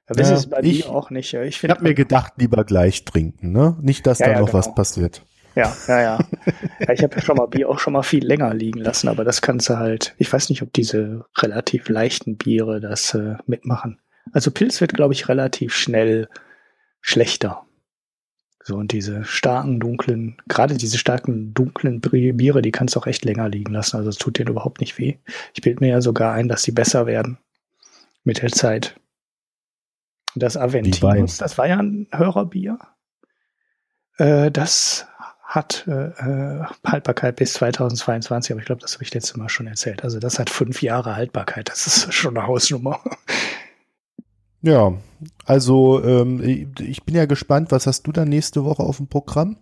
Aber 0.08 0.22
Ja, 0.22 0.30
das 0.30 0.40
ist 0.40 0.50
bei 0.50 0.62
ich- 0.62 0.86
mir 0.86 0.92
auch 0.92 1.10
nicht. 1.10 1.34
Ich 1.34 1.64
Ich 1.64 1.70
habe 1.70 1.84
mir 1.84 1.94
gedacht, 1.94 2.34
lieber 2.38 2.64
gleich 2.64 3.04
trinken, 3.06 3.52
ne? 3.52 3.78
Nicht, 3.82 4.08
dass 4.08 4.20
Ja, 4.20 4.28
da 4.28 4.32
ja, 4.34 4.40
noch 4.40 4.48
genau. 4.48 4.58
was 4.60 4.74
passiert. 4.74 5.26
Ja, 5.56 5.76
ja, 5.88 6.02
ja. 6.02 6.20
ja 6.80 6.94
ich 6.94 7.04
habe 7.04 7.16
ja 7.16 7.22
schon 7.22 7.38
mal 7.38 7.48
Bier 7.48 7.70
auch 7.70 7.80
schon 7.80 7.94
mal 7.94 8.04
viel 8.04 8.26
länger 8.26 8.54
liegen 8.54 8.80
lassen, 8.80 9.08
aber 9.08 9.24
das 9.24 9.42
kannst 9.42 9.70
du 9.70 9.78
halt. 9.78 10.16
Ich 10.18 10.32
weiß 10.32 10.50
nicht, 10.50 10.62
ob 10.62 10.74
diese 10.74 11.26
relativ 11.38 11.90
leichten 11.90 12.38
Biere 12.38 12.80
das 12.80 13.14
äh, 13.14 13.36
mitmachen. 13.46 14.00
Also 14.32 14.52
Pilz 14.52 14.82
wird, 14.82 14.94
glaube 14.94 15.14
ich, 15.14 15.30
relativ 15.30 15.76
schnell 15.76 16.30
schlechter. 17.02 17.66
So, 18.64 18.76
und 18.76 18.92
diese 18.92 19.24
starken, 19.24 19.80
dunklen, 19.80 20.38
gerade 20.48 20.78
diese 20.78 21.00
starken, 21.00 21.54
dunklen 21.54 22.00
Biere, 22.00 22.62
die 22.62 22.72
kannst 22.72 22.96
du 22.96 23.00
auch 23.00 23.08
echt 23.08 23.26
länger 23.26 23.50
liegen 23.50 23.74
lassen. 23.74 23.98
Also 23.98 24.10
es 24.10 24.18
tut 24.18 24.38
denen 24.38 24.50
überhaupt 24.50 24.82
nicht 24.82 25.00
weh. 25.00 25.18
Ich 25.56 25.62
bilde 25.62 25.84
mir 25.84 25.90
ja 25.90 26.02
sogar 26.02 26.34
ein, 26.34 26.48
dass 26.48 26.62
sie 26.62 26.72
besser 26.72 27.08
werden 27.08 27.40
mit 28.24 28.42
der 28.42 28.52
Zeit. 28.52 28.96
Das. 30.36 30.56
Aventinus, 30.56 31.38
das 31.38 31.58
war 31.58 31.68
ja 31.68 31.78
ein 31.78 32.08
Hörerbier. 32.12 32.78
Äh, 34.18 34.52
das 34.52 35.08
hat 35.52 35.86
äh, 35.88 35.92
äh, 36.08 36.64
Haltbarkeit 36.86 37.36
bis 37.36 37.54
2022, 37.54 38.52
aber 38.54 38.62
ich 38.62 38.66
glaube, 38.66 38.82
das 38.82 38.94
habe 38.94 39.04
ich 39.04 39.14
letztes 39.14 39.36
Mal 39.36 39.50
schon 39.50 39.68
erzählt. 39.68 40.04
Also 40.04 40.20
das 40.20 40.40
hat 40.40 40.50
fünf 40.50 40.82
Jahre 40.82 41.16
Haltbarkeit. 41.18 41.68
Das 41.70 41.86
ist 41.88 42.14
schon 42.14 42.38
eine 42.38 42.48
Hausnummer. 42.48 43.02
Ja, 44.62 44.94
also 45.46 46.02
ähm, 46.04 46.42
ich- 46.42 46.68
ich 46.80 47.04
bin 47.04 47.16
ja 47.16 47.26
gespannt, 47.26 47.72
was 47.72 47.86
hast 47.86 48.04
du 48.08 48.12
dann 48.14 48.30
nächste 48.30 48.64
Woche 48.64 48.82
auf 48.84 48.98
dem 48.98 49.08
Programm? 49.08 49.58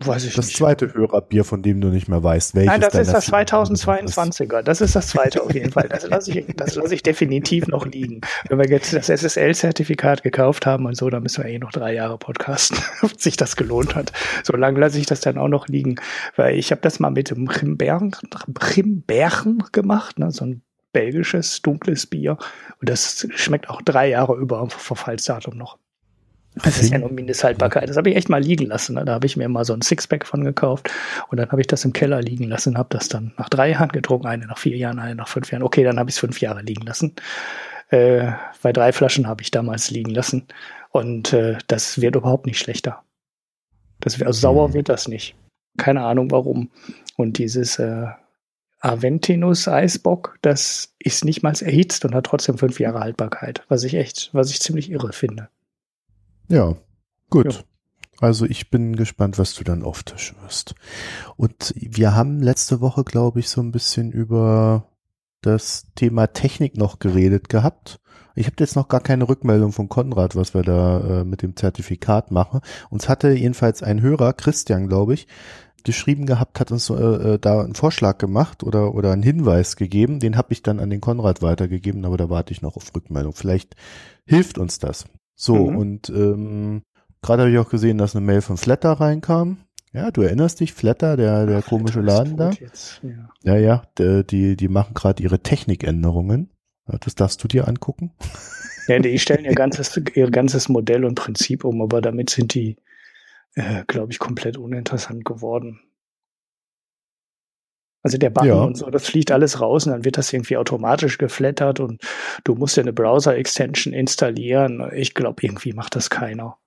Weiß 0.00 0.24
ich 0.24 0.34
Das 0.34 0.46
nicht. 0.46 0.56
zweite 0.56 0.92
Hörerbier, 0.92 1.44
von 1.44 1.62
dem 1.62 1.80
du 1.80 1.88
nicht 1.88 2.08
mehr 2.08 2.20
weißt, 2.22 2.56
welches 2.56 2.66
Nein, 2.68 2.80
das 2.80 2.94
ist 2.94 3.12
das 3.12 3.26
vielen 3.26 3.46
ist. 3.46 3.84
2022er. 3.84 4.62
Das 4.62 4.80
ist 4.80 4.96
das 4.96 5.06
zweite 5.08 5.40
auf 5.42 5.54
jeden 5.54 5.70
Fall. 5.70 5.88
Das 5.88 6.08
lasse 6.08 6.36
ich, 6.36 6.46
das 6.56 6.74
lasse 6.74 6.94
ich 6.96 7.02
definitiv 7.04 7.68
noch 7.68 7.86
liegen. 7.86 8.20
Wenn 8.48 8.58
wir 8.58 8.68
jetzt 8.68 8.92
das 8.92 9.08
SSL-Zertifikat 9.08 10.24
gekauft 10.24 10.66
haben 10.66 10.86
und 10.86 10.96
so, 10.96 11.08
dann 11.10 11.22
müssen 11.22 11.44
wir 11.44 11.50
eh 11.50 11.58
noch 11.60 11.70
drei 11.70 11.94
Jahre 11.94 12.18
podcasten, 12.18 12.76
ob 13.02 13.20
sich 13.20 13.36
das 13.36 13.54
gelohnt 13.54 13.94
hat. 13.94 14.12
So 14.42 14.56
lange 14.56 14.80
lasse 14.80 14.98
ich 14.98 15.06
das 15.06 15.20
dann 15.20 15.38
auch 15.38 15.48
noch 15.48 15.68
liegen, 15.68 15.94
weil 16.34 16.58
ich 16.58 16.72
habe 16.72 16.80
das 16.80 16.98
mal 16.98 17.10
mit 17.10 17.30
dem 17.30 17.44
Brimbergen 17.44 18.10
gemacht, 19.70 20.18
ne, 20.18 20.30
so 20.32 20.44
ein 20.44 20.62
belgisches 20.92 21.62
dunkles 21.62 22.06
Bier 22.06 22.36
und 22.80 22.88
das 22.88 23.26
schmeckt 23.34 23.68
auch 23.68 23.82
drei 23.82 24.08
Jahre 24.08 24.36
über 24.36 24.58
vom 24.58 24.70
Verfallsdatum 24.70 25.56
noch. 25.56 25.78
Das 26.62 26.80
ist 26.80 26.92
ja 26.92 26.98
nur 26.98 27.10
Mindesthaltbarkeit. 27.10 27.88
Das 27.88 27.96
habe 27.96 28.10
ich 28.10 28.16
echt 28.16 28.28
mal 28.28 28.40
liegen 28.40 28.66
lassen. 28.66 28.94
Ne? 28.94 29.04
Da 29.04 29.14
habe 29.14 29.26
ich 29.26 29.36
mir 29.36 29.48
mal 29.48 29.64
so 29.64 29.72
ein 29.72 29.82
Sixpack 29.82 30.26
von 30.26 30.44
gekauft 30.44 30.88
und 31.28 31.38
dann 31.38 31.50
habe 31.50 31.60
ich 31.60 31.66
das 31.66 31.84
im 31.84 31.92
Keller 31.92 32.22
liegen 32.22 32.44
lassen, 32.44 32.78
habe 32.78 32.90
das 32.90 33.08
dann 33.08 33.32
nach 33.36 33.48
drei 33.48 33.70
Jahren 33.70 33.88
getrunken, 33.88 34.26
eine 34.26 34.46
nach 34.46 34.58
vier 34.58 34.76
Jahren, 34.76 34.98
eine 35.00 35.16
nach 35.16 35.28
fünf 35.28 35.50
Jahren. 35.50 35.62
Okay, 35.62 35.82
dann 35.82 35.98
habe 35.98 36.10
ich 36.10 36.16
es 36.16 36.20
fünf 36.20 36.40
Jahre 36.40 36.62
liegen 36.62 36.86
lassen. 36.86 37.14
Äh, 37.88 38.32
bei 38.62 38.72
drei 38.72 38.92
Flaschen 38.92 39.26
habe 39.26 39.42
ich 39.42 39.50
damals 39.50 39.90
liegen 39.90 40.10
lassen 40.10 40.46
und 40.90 41.32
äh, 41.32 41.58
das 41.66 42.00
wird 42.00 42.16
überhaupt 42.16 42.46
nicht 42.46 42.58
schlechter. 42.58 43.02
Das, 44.00 44.20
also 44.22 44.40
sauer 44.40 44.68
mhm. 44.68 44.74
wird 44.74 44.88
das 44.88 45.08
nicht. 45.08 45.34
Keine 45.76 46.02
Ahnung 46.02 46.30
warum. 46.30 46.70
Und 47.16 47.38
dieses 47.38 47.78
äh, 47.80 48.06
Aventinus 48.78 49.66
Eisbock, 49.66 50.38
das 50.42 50.94
ist 50.98 51.24
nicht 51.24 51.42
mal 51.42 51.54
erhitzt 51.60 52.04
und 52.04 52.14
hat 52.14 52.26
trotzdem 52.26 52.58
fünf 52.58 52.78
Jahre 52.78 53.00
Haltbarkeit, 53.00 53.64
was 53.68 53.82
ich 53.82 53.94
echt, 53.94 54.30
was 54.32 54.50
ich 54.50 54.60
ziemlich 54.60 54.90
irre 54.90 55.12
finde. 55.12 55.48
Ja, 56.48 56.74
gut. 57.30 57.52
Ja. 57.52 57.60
Also 58.20 58.46
ich 58.46 58.70
bin 58.70 58.96
gespannt, 58.96 59.38
was 59.38 59.54
du 59.54 59.64
dann 59.64 59.82
auftischen 59.82 60.36
wirst. 60.42 60.74
Und 61.36 61.74
wir 61.76 62.14
haben 62.14 62.40
letzte 62.40 62.80
Woche, 62.80 63.04
glaube 63.04 63.40
ich, 63.40 63.48
so 63.48 63.60
ein 63.60 63.72
bisschen 63.72 64.12
über 64.12 64.86
das 65.40 65.86
Thema 65.94 66.28
Technik 66.28 66.76
noch 66.76 66.98
geredet 66.98 67.48
gehabt. 67.48 68.00
Ich 68.34 68.46
habe 68.46 68.56
jetzt 68.58 68.76
noch 68.76 68.88
gar 68.88 69.00
keine 69.00 69.28
Rückmeldung 69.28 69.72
von 69.72 69.88
Konrad, 69.88 70.34
was 70.34 70.54
wir 70.54 70.62
da 70.62 71.20
äh, 71.20 71.24
mit 71.24 71.42
dem 71.42 71.56
Zertifikat 71.56 72.30
machen. 72.30 72.60
Uns 72.90 73.08
hatte 73.08 73.30
jedenfalls 73.30 73.82
ein 73.82 74.00
Hörer, 74.00 74.32
Christian, 74.32 74.88
glaube 74.88 75.14
ich, 75.14 75.28
geschrieben 75.84 76.26
gehabt, 76.26 76.58
hat 76.58 76.72
uns 76.72 76.90
äh, 76.90 76.94
äh, 76.94 77.38
da 77.38 77.60
einen 77.60 77.74
Vorschlag 77.74 78.18
gemacht 78.18 78.64
oder, 78.64 78.94
oder 78.94 79.12
einen 79.12 79.22
Hinweis 79.22 79.76
gegeben. 79.76 80.18
Den 80.18 80.36
habe 80.36 80.52
ich 80.52 80.62
dann 80.62 80.80
an 80.80 80.90
den 80.90 81.00
Konrad 81.00 81.42
weitergegeben, 81.42 82.04
aber 82.04 82.16
da 82.16 82.30
warte 82.30 82.52
ich 82.52 82.62
noch 82.62 82.76
auf 82.76 82.94
Rückmeldung. 82.94 83.34
Vielleicht 83.34 83.76
hilft 84.24 84.58
uns 84.58 84.78
das. 84.78 85.04
So, 85.34 85.70
mhm. 85.70 85.76
und 85.76 86.08
ähm, 86.10 86.82
gerade 87.22 87.42
habe 87.42 87.52
ich 87.52 87.58
auch 87.58 87.70
gesehen, 87.70 87.98
dass 87.98 88.14
eine 88.14 88.24
Mail 88.24 88.40
von 88.40 88.56
Flatter 88.56 88.92
reinkam. 88.92 89.58
Ja, 89.92 90.10
du 90.10 90.22
erinnerst 90.22 90.58
dich, 90.58 90.72
Flatter, 90.72 91.16
der, 91.16 91.46
der 91.46 91.58
Ach, 91.58 91.66
komische 91.66 92.00
Laden 92.00 92.36
da. 92.36 92.50
Jetzt, 92.50 93.00
ja. 93.02 93.28
ja, 93.42 93.56
ja, 93.56 93.82
die, 93.98 94.24
die, 94.26 94.56
die 94.56 94.68
machen 94.68 94.94
gerade 94.94 95.22
ihre 95.22 95.38
Technikänderungen. 95.38 96.50
Das 96.86 97.14
darfst 97.14 97.42
du 97.42 97.48
dir 97.48 97.68
angucken. 97.68 98.12
Ja, 98.88 98.98
die 98.98 99.18
stellen 99.20 99.44
ihr 99.44 99.54
ganzes, 99.54 99.96
ihr 100.14 100.30
ganzes 100.30 100.68
Modell 100.68 101.04
und 101.04 101.14
Prinzip 101.14 101.64
um, 101.64 101.80
aber 101.80 102.00
damit 102.00 102.30
sind 102.30 102.54
die, 102.54 102.76
äh, 103.54 103.84
glaube 103.86 104.12
ich, 104.12 104.18
komplett 104.18 104.56
uninteressant 104.56 105.24
geworden. 105.24 105.80
Also 108.04 108.18
der 108.18 108.28
Button 108.28 108.48
ja. 108.48 108.62
und 108.62 108.76
so, 108.76 108.90
das 108.90 109.06
fliegt 109.06 109.32
alles 109.32 109.62
raus 109.62 109.86
und 109.86 109.92
dann 109.92 110.04
wird 110.04 110.18
das 110.18 110.30
irgendwie 110.30 110.58
automatisch 110.58 111.16
geflattert 111.16 111.80
und 111.80 112.02
du 112.44 112.54
musst 112.54 112.76
ja 112.76 112.82
eine 112.82 112.92
Browser-Extension 112.92 113.94
installieren. 113.94 114.90
Ich 114.92 115.14
glaube, 115.14 115.42
irgendwie 115.42 115.72
macht 115.72 115.96
das 115.96 116.10
keiner. 116.10 116.58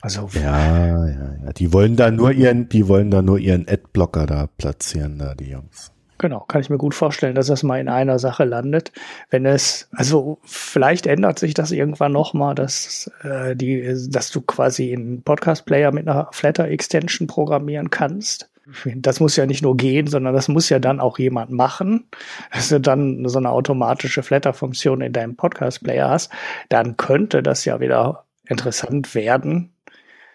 Also 0.00 0.28
ja, 0.32 0.86
ja, 0.86 1.06
ja. 1.06 1.52
Die 1.56 1.72
wollen 1.72 1.94
da 1.94 2.10
nur 2.10 2.32
ihren, 2.32 2.68
die 2.68 2.88
wollen 2.88 3.10
da 3.10 3.22
nur 3.22 3.38
ihren 3.38 3.68
Adblocker 3.68 4.26
da 4.26 4.48
platzieren, 4.58 5.18
da 5.18 5.36
die 5.36 5.50
Jungs. 5.50 5.92
Genau, 6.18 6.40
kann 6.40 6.60
ich 6.60 6.70
mir 6.70 6.78
gut 6.78 6.96
vorstellen, 6.96 7.36
dass 7.36 7.46
das 7.46 7.62
mal 7.62 7.80
in 7.80 7.88
einer 7.88 8.18
Sache 8.18 8.44
landet. 8.44 8.90
Wenn 9.30 9.46
es, 9.46 9.88
also 9.92 10.38
vielleicht 10.42 11.06
ändert 11.06 11.38
sich 11.38 11.54
das 11.54 11.70
irgendwann 11.70 12.10
nochmal, 12.10 12.56
dass 12.56 13.08
äh, 13.22 13.54
die, 13.54 13.94
dass 14.10 14.32
du 14.32 14.40
quasi 14.40 14.92
einen 14.92 15.22
Podcast-Player 15.22 15.92
mit 15.92 16.08
einer 16.08 16.28
Flatter-Extension 16.32 17.28
programmieren 17.28 17.90
kannst. 17.90 18.50
Das 18.96 19.20
muss 19.20 19.36
ja 19.36 19.46
nicht 19.46 19.62
nur 19.62 19.76
gehen, 19.76 20.06
sondern 20.06 20.34
das 20.34 20.48
muss 20.48 20.68
ja 20.68 20.78
dann 20.78 21.00
auch 21.00 21.18
jemand 21.18 21.50
machen. 21.50 22.08
Dass 22.52 22.68
du 22.68 22.80
dann 22.80 23.26
so 23.28 23.38
eine 23.38 23.50
automatische 23.50 24.22
Flatter-Funktion 24.22 25.00
in 25.00 25.12
deinem 25.12 25.36
Podcast-Player 25.36 26.08
hast, 26.08 26.30
dann 26.68 26.96
könnte 26.96 27.42
das 27.42 27.64
ja 27.64 27.80
wieder 27.80 28.24
interessant 28.46 29.14
werden, 29.14 29.72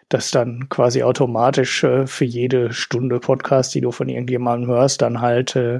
dass 0.10 0.32
dann 0.32 0.70
quasi 0.70 1.04
automatisch 1.04 1.84
äh, 1.84 2.08
für 2.08 2.26
jede 2.26 2.74
Stunde 2.74 3.20
Podcast, 3.20 3.74
die 3.76 3.82
du 3.82 3.92
von 3.92 4.10
irgendjemandem 4.10 4.70
hörst, 4.70 5.02
dann 5.02 5.22
halt 5.22 5.56
äh, 5.56 5.80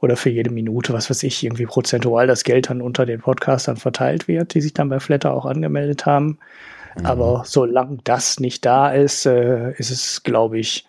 oder 0.00 0.16
für 0.16 0.30
jede 0.30 0.50
Minute, 0.50 0.92
was 0.92 1.10
weiß 1.10 1.22
ich, 1.24 1.44
irgendwie 1.44 1.66
prozentual 1.66 2.26
das 2.26 2.44
Geld 2.44 2.70
dann 2.70 2.80
unter 2.80 3.04
den 3.04 3.20
Podcastern 3.20 3.76
verteilt 3.76 4.28
wird, 4.28 4.54
die 4.54 4.60
sich 4.60 4.72
dann 4.72 4.88
bei 4.88 4.98
Flatter 4.98 5.34
auch 5.34 5.44
angemeldet 5.44 6.06
haben. 6.06 6.38
Mhm. 6.98 7.06
Aber 7.06 7.42
solange 7.46 7.98
das 8.04 8.40
nicht 8.40 8.64
da 8.64 8.90
ist, 8.90 9.26
äh, 9.26 9.72
ist 9.72 9.90
es, 9.90 10.22
glaube 10.22 10.58
ich, 10.58 10.86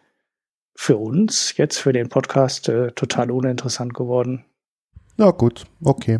für 0.82 0.98
uns 0.98 1.58
jetzt 1.58 1.78
für 1.78 1.94
den 1.94 2.10
Podcast 2.10 2.68
äh, 2.68 2.92
total 2.94 3.30
uninteressant 3.30 3.94
geworden. 3.94 4.46
Na 5.16 5.30
gut, 5.30 5.66
okay. 5.84 6.18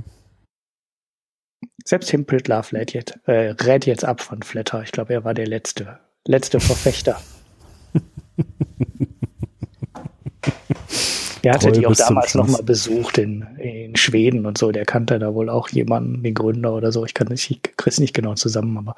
Selbst 1.84 2.12
Himpelt 2.12 2.48
Love 2.48 2.74
rät 2.74 2.94
jetzt, 2.94 3.18
äh, 3.26 3.56
rät 3.60 3.88
jetzt 3.88 4.06
ab 4.06 4.22
von 4.22 4.44
Flatter. 4.44 4.84
Ich 4.84 4.92
glaube, 4.92 5.14
er 5.14 5.24
war 5.24 5.34
der 5.34 5.48
letzte 5.48 6.00
letzte 6.28 6.60
Verfechter. 6.60 7.20
Der 11.44 11.54
hatte 11.54 11.72
die 11.72 11.88
auch 11.88 11.96
damals 11.96 12.36
nochmal 12.36 12.62
besucht 12.62 13.18
in, 13.18 13.42
in 13.58 13.96
Schweden 13.96 14.46
und 14.46 14.60
so. 14.60 14.72
Der 14.72 14.86
kannte 14.86 15.18
da 15.18 15.34
wohl 15.34 15.50
auch 15.50 15.70
jemanden, 15.70 16.22
den 16.22 16.36
Gründer 16.36 16.76
oder 16.76 16.92
so. 16.92 17.04
Ich 17.04 17.16
kann 17.16 17.30
nicht, 17.30 17.50
ich 17.50 17.64
krieg's 17.64 18.00
nicht 18.00 18.14
genau 18.14 18.36
zusammen, 18.36 18.78
aber 18.78 18.96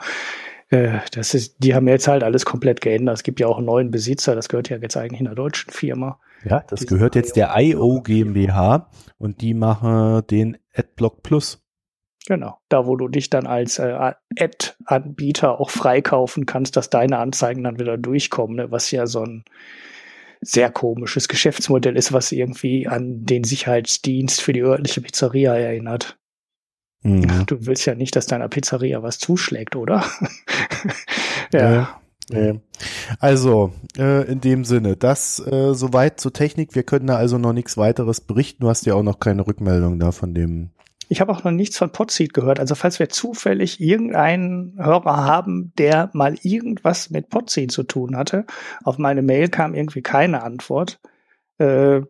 äh, 0.73 0.99
das 1.11 1.35
ist, 1.35 1.57
die 1.59 1.75
haben 1.75 1.87
jetzt 1.87 2.07
halt 2.07 2.23
alles 2.23 2.45
komplett 2.45 2.81
geändert. 2.81 3.17
Es 3.17 3.23
gibt 3.23 3.39
ja 3.39 3.47
auch 3.47 3.57
einen 3.57 3.67
neuen 3.67 3.91
Besitzer, 3.91 4.35
das 4.35 4.49
gehört 4.49 4.69
ja 4.69 4.77
jetzt 4.77 4.97
eigentlich 4.97 5.21
einer 5.21 5.35
deutschen 5.35 5.71
Firma. 5.71 6.19
Ja, 6.43 6.63
das 6.67 6.87
gehört 6.87 7.15
jetzt 7.15 7.35
der 7.35 7.53
IO 7.55 8.01
GmbH 8.01 8.89
und 9.17 9.41
die 9.41 9.53
machen 9.53 10.25
den 10.27 10.57
AdBlock 10.75 11.23
Plus. 11.23 11.63
Genau, 12.25 12.57
da 12.69 12.87
wo 12.87 12.95
du 12.95 13.07
dich 13.07 13.29
dann 13.29 13.45
als 13.45 13.79
äh, 13.79 14.13
Ad-Anbieter 14.39 15.59
auch 15.59 15.69
freikaufen 15.69 16.45
kannst, 16.45 16.75
dass 16.75 16.89
deine 16.89 17.19
Anzeigen 17.19 17.63
dann 17.63 17.79
wieder 17.79 17.97
durchkommen, 17.97 18.55
ne? 18.55 18.71
was 18.71 18.89
ja 18.91 19.05
so 19.07 19.23
ein 19.23 19.43
sehr 20.41 20.71
komisches 20.71 21.27
Geschäftsmodell 21.27 21.95
ist, 21.95 22.13
was 22.13 22.31
irgendwie 22.31 22.87
an 22.87 23.25
den 23.25 23.43
Sicherheitsdienst 23.43 24.41
für 24.41 24.53
die 24.53 24.63
örtliche 24.63 25.01
Pizzeria 25.01 25.55
erinnert. 25.55 26.17
Mhm. 27.03 27.45
Du 27.45 27.65
willst 27.65 27.85
ja 27.85 27.95
nicht, 27.95 28.15
dass 28.15 28.25
deiner 28.25 28.47
Pizzeria 28.47 29.03
was 29.03 29.19
zuschlägt, 29.19 29.75
oder? 29.75 30.03
ja. 31.53 31.99
Nee. 32.29 32.61
Also, 33.19 33.73
äh, 33.97 34.25
in 34.31 34.39
dem 34.39 34.63
Sinne, 34.63 34.95
das 34.95 35.39
äh, 35.45 35.73
soweit 35.73 36.21
zur 36.21 36.31
Technik. 36.31 36.73
Wir 36.73 36.83
können 36.83 37.07
da 37.07 37.17
also 37.17 37.37
noch 37.37 37.51
nichts 37.51 37.75
weiteres 37.75 38.21
berichten. 38.21 38.63
Du 38.63 38.69
hast 38.69 38.85
ja 38.85 38.95
auch 38.95 39.03
noch 39.03 39.19
keine 39.19 39.45
Rückmeldung 39.45 39.99
da 39.99 40.13
von 40.13 40.33
dem 40.33 40.69
ich 41.09 41.21
habe 41.21 41.31
auch 41.31 41.43
noch 41.43 41.51
nichts 41.51 41.77
von 41.77 41.91
Podseed 41.91 42.33
gehört. 42.33 42.59
Also 42.59 42.75
falls 42.75 42.97
wir 42.97 43.09
zufällig 43.09 43.79
irgendeinen 43.79 44.73
Hörer 44.77 45.23
haben, 45.25 45.71
der 45.77 46.09
mal 46.13 46.35
irgendwas 46.41 47.11
mit 47.11 47.29
Podseed 47.29 47.71
zu 47.71 47.83
tun 47.83 48.17
hatte, 48.17 48.45
auf 48.83 48.97
meine 48.97 49.21
Mail 49.21 49.49
kam 49.49 49.75
irgendwie 49.75 50.01
keine 50.01 50.41
Antwort. 50.41 50.99
Äh, 51.59 52.01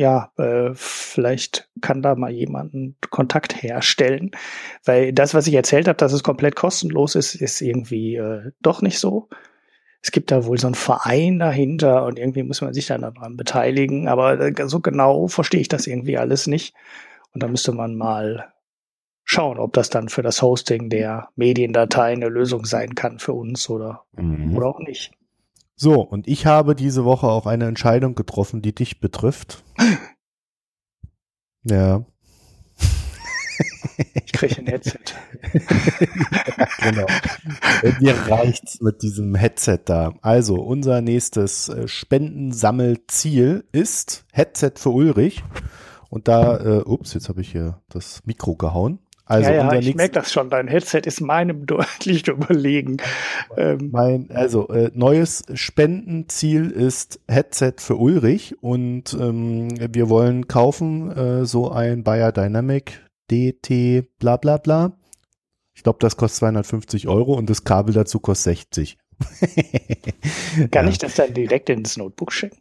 ja, 0.00 0.32
äh, 0.38 0.70
vielleicht 0.72 1.68
kann 1.82 2.00
da 2.00 2.14
mal 2.14 2.30
jemanden 2.30 2.96
Kontakt 3.10 3.62
herstellen, 3.62 4.30
weil 4.86 5.12
das, 5.12 5.34
was 5.34 5.46
ich 5.46 5.52
erzählt 5.52 5.88
habe, 5.88 5.98
dass 5.98 6.14
es 6.14 6.22
komplett 6.22 6.56
kostenlos 6.56 7.16
ist, 7.16 7.34
ist 7.34 7.60
irgendwie 7.60 8.16
äh, 8.16 8.52
doch 8.60 8.80
nicht 8.80 8.98
so. 8.98 9.28
Es 10.00 10.10
gibt 10.10 10.30
da 10.30 10.46
wohl 10.46 10.58
so 10.58 10.68
einen 10.68 10.74
Verein 10.74 11.38
dahinter 11.38 12.06
und 12.06 12.18
irgendwie 12.18 12.42
muss 12.42 12.62
man 12.62 12.72
sich 12.72 12.86
dann 12.86 13.02
daran 13.02 13.36
beteiligen, 13.36 14.08
aber 14.08 14.40
äh, 14.40 14.54
so 14.66 14.80
genau 14.80 15.28
verstehe 15.28 15.60
ich 15.60 15.68
das 15.68 15.86
irgendwie 15.86 16.16
alles 16.16 16.46
nicht. 16.46 16.74
Und 17.34 17.42
da 17.42 17.48
müsste 17.48 17.72
man 17.72 17.94
mal 17.94 18.54
schauen, 19.24 19.58
ob 19.58 19.74
das 19.74 19.90
dann 19.90 20.08
für 20.08 20.22
das 20.22 20.40
Hosting 20.40 20.88
der 20.88 21.28
Mediendateien 21.36 22.22
eine 22.22 22.32
Lösung 22.32 22.64
sein 22.64 22.94
kann 22.94 23.18
für 23.18 23.34
uns 23.34 23.68
oder, 23.68 24.04
mhm. 24.16 24.56
oder 24.56 24.66
auch 24.68 24.80
nicht. 24.80 25.12
So, 25.82 26.02
und 26.02 26.28
ich 26.28 26.44
habe 26.44 26.74
diese 26.74 27.06
Woche 27.06 27.26
auch 27.26 27.46
eine 27.46 27.64
Entscheidung 27.64 28.14
getroffen, 28.14 28.60
die 28.60 28.74
dich 28.74 29.00
betrifft. 29.00 29.64
ja. 31.64 32.04
Ich 34.12 34.32
kriege 34.32 34.58
ein 34.58 34.66
Headset. 34.66 34.98
genau. 36.82 37.06
Mir 37.98 38.14
reicht's 38.28 38.82
mit 38.82 39.00
diesem 39.00 39.34
Headset 39.34 39.78
da. 39.86 40.12
Also, 40.20 40.56
unser 40.56 41.00
nächstes 41.00 41.70
äh, 41.70 41.88
Spendensammelziel 41.88 43.64
ist 43.72 44.26
Headset 44.32 44.72
für 44.76 44.90
Ulrich. 44.90 45.42
Und 46.10 46.28
da, 46.28 46.58
äh, 46.58 46.82
ups, 46.82 47.14
jetzt 47.14 47.30
habe 47.30 47.40
ich 47.40 47.52
hier 47.52 47.80
das 47.88 48.20
Mikro 48.26 48.54
gehauen. 48.54 48.98
Also 49.30 49.48
ja, 49.48 49.72
ja, 49.72 49.78
ich 49.78 49.94
merke 49.94 50.14
das 50.14 50.32
schon. 50.32 50.50
Dein 50.50 50.66
Headset 50.66 51.02
ist 51.04 51.20
meinem 51.20 51.64
deutlich 51.66 52.26
überlegen. 52.26 52.96
Ähm. 53.56 53.90
Mein, 53.92 54.28
also 54.32 54.66
äh, 54.70 54.90
neues 54.92 55.44
Spendenziel 55.54 56.72
ist 56.72 57.20
Headset 57.28 57.74
für 57.76 57.94
Ulrich 57.94 58.56
und 58.60 59.14
ähm, 59.14 59.68
wir 59.94 60.08
wollen 60.08 60.48
kaufen 60.48 61.12
äh, 61.12 61.46
so 61.46 61.70
ein 61.70 62.02
Bayer 62.02 62.32
Dynamic 62.32 63.00
DT 63.30 64.18
bla 64.18 64.36
bla 64.36 64.56
bla. 64.56 64.98
Ich 65.74 65.84
glaube, 65.84 66.00
das 66.00 66.16
kostet 66.16 66.40
250 66.40 67.06
Euro 67.06 67.34
und 67.34 67.48
das 67.48 67.62
Kabel 67.62 67.94
dazu 67.94 68.18
kostet 68.18 68.66
60. 68.66 68.98
Kann 70.72 70.86
ja. 70.86 70.90
ich 70.90 70.98
das 70.98 71.14
dann 71.14 71.32
direkt 71.32 71.70
ins 71.70 71.96
Notebook 71.96 72.32
schicken? 72.32 72.58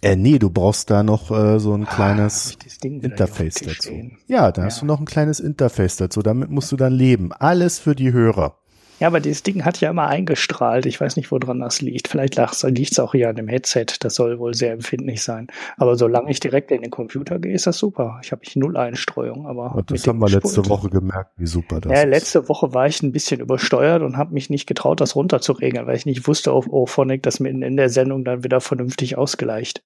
Äh, 0.00 0.16
nee, 0.16 0.38
du 0.38 0.50
brauchst 0.50 0.90
da 0.90 1.02
noch 1.02 1.30
äh, 1.30 1.58
so 1.58 1.74
ein 1.74 1.86
ah, 1.86 1.94
kleines 1.94 2.56
Interface 2.82 3.54
dazu. 3.54 3.74
Stehen. 3.74 4.18
Ja, 4.28 4.52
da 4.52 4.62
ja. 4.62 4.66
hast 4.66 4.82
du 4.82 4.86
noch 4.86 5.00
ein 5.00 5.06
kleines 5.06 5.40
Interface 5.40 5.96
dazu. 5.96 6.22
Damit 6.22 6.50
musst 6.50 6.70
du 6.70 6.76
dann 6.76 6.92
leben. 6.92 7.32
Alles 7.32 7.78
für 7.78 7.96
die 7.96 8.12
Hörer. 8.12 8.56
Ja, 9.00 9.06
aber 9.06 9.20
dieses 9.20 9.42
Ding 9.42 9.64
hat 9.64 9.80
ja 9.80 9.90
immer 9.90 10.08
eingestrahlt. 10.08 10.86
Ich 10.86 11.00
weiß 11.00 11.16
nicht, 11.16 11.30
woran 11.30 11.60
das 11.60 11.80
liegt. 11.80 12.08
Vielleicht 12.08 12.36
liegt 12.36 12.92
es 12.92 12.98
auch 12.98 13.12
hier 13.12 13.28
an 13.28 13.36
dem 13.36 13.48
Headset. 13.48 13.86
Das 14.00 14.16
soll 14.16 14.38
wohl 14.38 14.54
sehr 14.54 14.72
empfindlich 14.72 15.22
sein. 15.22 15.46
Aber 15.76 15.96
solange 15.96 16.30
ich 16.30 16.40
direkt 16.40 16.70
in 16.72 16.82
den 16.82 16.90
Computer 16.90 17.38
gehe, 17.38 17.54
ist 17.54 17.66
das 17.66 17.78
super. 17.78 18.18
Ich 18.22 18.32
habe 18.32 18.42
null 18.54 18.76
Einstreuung. 18.76 19.46
Aber 19.46 19.74
und 19.74 19.90
das 19.90 20.06
haben 20.06 20.18
wir 20.18 20.28
letzte 20.28 20.68
Woche 20.68 20.90
gemerkt, 20.90 21.32
wie 21.36 21.46
super 21.46 21.80
das 21.80 21.92
ja, 21.92 22.02
ist. 22.02 22.08
letzte 22.08 22.48
Woche 22.48 22.74
war 22.74 22.86
ich 22.86 23.02
ein 23.02 23.12
bisschen 23.12 23.40
übersteuert 23.40 24.02
und 24.02 24.16
habe 24.16 24.34
mich 24.34 24.50
nicht 24.50 24.66
getraut, 24.66 25.00
das 25.00 25.14
runterzuregeln, 25.14 25.86
weil 25.86 25.96
ich 25.96 26.06
nicht 26.06 26.26
wusste, 26.26 26.52
ob 26.52 26.68
Ophonic 26.68 27.22
das 27.22 27.38
mitten 27.38 27.62
in 27.62 27.76
der 27.76 27.90
Sendung 27.90 28.24
dann 28.24 28.42
wieder 28.42 28.60
vernünftig 28.60 29.16
ausgleicht. 29.16 29.84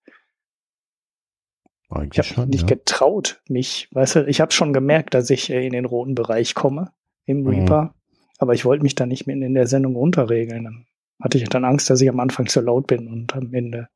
Eigentlich 1.91 2.31
ich 2.31 2.37
habe 2.39 2.49
nicht 2.49 2.63
ja. 2.71 2.77
getraut, 2.77 3.43
mich, 3.49 3.89
weißt 3.93 4.17
du, 4.17 4.27
ich 4.27 4.41
habe 4.41 4.53
schon 4.53 4.73
gemerkt, 4.73 5.13
dass 5.13 5.29
ich 5.29 5.51
in 5.51 5.73
den 5.73 5.85
roten 5.85 6.15
Bereich 6.15 6.55
komme 6.55 6.93
im 7.27 7.43
mhm. 7.43 7.49
Reaper. 7.49 7.83
Mhm. 7.83 8.02
Aber 8.43 8.55
ich 8.55 8.65
wollte 8.65 8.83
mich 8.83 8.97
da 8.97 9.07
nicht 9.07 9.27
mitten 9.27 9.43
in 9.43 9.55
der 9.55 9.69
Sendung 9.69 9.95
runterregeln. 9.95 10.65
Dann 10.65 10.87
hatte 11.23 11.39
ich 11.39 11.45
dann 11.45 11.65
Angst, 11.65 11.89
dass 11.89 12.01
ich 12.01 12.09
am 12.09 12.19
Anfang 12.21 12.47
zu 12.47 12.61
laut 12.61 12.89
bin 12.89 13.07
und 13.07 13.35
am 13.37 13.55
Ende. 13.55 13.89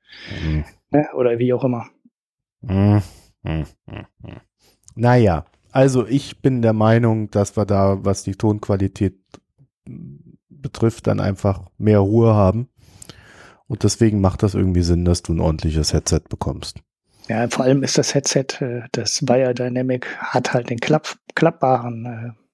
Mhm. 0.43 0.65
Ne, 0.91 1.09
oder 1.15 1.39
wie 1.41 1.53
auch 1.53 1.65
immer. 1.65 1.87
Mhm. 2.61 3.03
Mhm. 3.43 3.67
mhm. 3.87 4.41
Naja, 4.95 5.45
also 5.73 6.07
ich 6.07 6.41
bin 6.41 6.63
der 6.63 6.73
Meinung, 6.73 7.31
dass 7.31 7.57
wir 7.57 7.67
da, 7.67 7.99
was 8.05 8.23
die 8.23 8.37
Tonqualität 8.37 9.19
betrifft, 10.49 11.07
dann 11.09 11.21
einfach 11.21 11.65
mehr 11.77 11.99
Ruhe 11.99 12.35
haben. 12.35 12.69
Und 13.67 13.83
deswegen 13.83 14.21
macht 14.21 14.45
das 14.45 14.55
irgendwie 14.55 14.83
Sinn, 14.83 15.05
dass 15.05 15.23
du 15.23 15.35
ein 15.35 15.41
ordentliches 15.41 15.93
Headset 15.93 16.23
bekommst. 16.29 16.81
Ja, 17.29 17.49
vor 17.49 17.65
allem 17.65 17.83
ist 17.83 17.99
das 17.99 18.15
Headset, 18.15 18.47
äh, 18.61 18.83
das 18.93 19.25
Biodynamic, 19.25 20.07
hat 20.19 20.55
halt 20.55 20.71
den 20.71 20.79
klapp, 20.79 21.17
klappbaren 21.35 22.07
äh, 22.07 22.46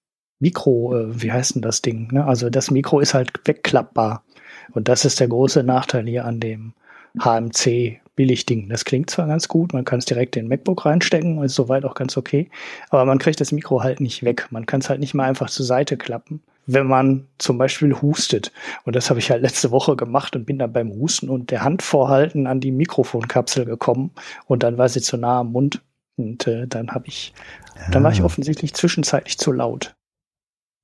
Mikro, 0.42 0.94
äh, 0.96 1.22
wie 1.22 1.30
heißt 1.30 1.54
denn 1.54 1.62
das 1.62 1.82
Ding? 1.82 2.08
Ne? 2.12 2.26
Also 2.26 2.50
das 2.50 2.70
Mikro 2.70 2.98
ist 2.98 3.14
halt 3.14 3.30
wegklappbar. 3.44 4.24
Und 4.72 4.88
das 4.88 5.04
ist 5.04 5.20
der 5.20 5.28
große 5.28 5.62
Nachteil 5.62 6.04
hier 6.06 6.24
an 6.24 6.40
dem 6.40 6.74
HMC 7.18 8.00
Billigding. 8.16 8.68
Das 8.68 8.84
klingt 8.84 9.08
zwar 9.08 9.28
ganz 9.28 9.46
gut, 9.46 9.72
man 9.72 9.84
kann 9.84 10.00
es 10.00 10.04
direkt 10.04 10.36
in 10.36 10.44
den 10.44 10.48
MacBook 10.48 10.84
reinstecken 10.84 11.38
und 11.38 11.44
ist 11.44 11.54
soweit 11.54 11.84
auch 11.84 11.94
ganz 11.94 12.16
okay, 12.16 12.50
aber 12.90 13.04
man 13.04 13.18
kriegt 13.18 13.40
das 13.40 13.52
Mikro 13.52 13.82
halt 13.82 14.00
nicht 14.00 14.24
weg. 14.24 14.48
Man 14.50 14.66
kann 14.66 14.80
es 14.80 14.90
halt 14.90 15.00
nicht 15.00 15.14
mal 15.14 15.28
einfach 15.28 15.48
zur 15.48 15.64
Seite 15.64 15.96
klappen, 15.96 16.42
wenn 16.66 16.88
man 16.88 17.28
zum 17.38 17.56
Beispiel 17.56 17.94
hustet. 17.94 18.52
Und 18.84 18.96
das 18.96 19.10
habe 19.10 19.20
ich 19.20 19.30
halt 19.30 19.42
letzte 19.42 19.70
Woche 19.70 19.94
gemacht 19.94 20.34
und 20.34 20.44
bin 20.44 20.58
dann 20.58 20.72
beim 20.72 20.90
Husten 20.90 21.30
und 21.30 21.50
der 21.52 21.62
Hand 21.62 21.82
vorhalten 21.82 22.48
an 22.48 22.60
die 22.60 22.72
Mikrofonkapsel 22.72 23.64
gekommen 23.64 24.10
und 24.46 24.64
dann 24.64 24.76
war 24.76 24.88
sie 24.88 25.00
zu 25.00 25.16
nah 25.16 25.40
am 25.40 25.52
Mund 25.52 25.80
und 26.16 26.46
äh, 26.48 26.66
dann 26.66 26.90
habe 26.90 27.06
ich, 27.06 27.32
ja. 27.76 27.90
dann 27.92 28.02
war 28.02 28.10
ich 28.10 28.22
ah. 28.22 28.24
offensichtlich 28.24 28.74
zwischenzeitlich 28.74 29.38
zu 29.38 29.52
laut. 29.52 29.94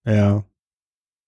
Ja. 0.08 0.44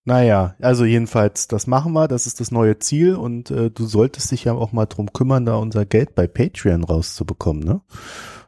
Naja, 0.04 0.56
also 0.60 0.84
jedenfalls, 0.86 1.46
das 1.46 1.66
machen 1.66 1.92
wir, 1.92 2.08
das 2.08 2.26
ist 2.26 2.40
das 2.40 2.50
neue 2.50 2.78
Ziel 2.78 3.14
und 3.14 3.50
äh, 3.50 3.70
du 3.70 3.84
solltest 3.86 4.30
dich 4.30 4.44
ja 4.44 4.54
auch 4.54 4.72
mal 4.72 4.86
drum 4.86 5.12
kümmern, 5.12 5.44
da 5.44 5.56
unser 5.56 5.84
Geld 5.84 6.14
bei 6.14 6.26
Patreon 6.26 6.84
rauszubekommen, 6.84 7.62
ne? 7.62 7.82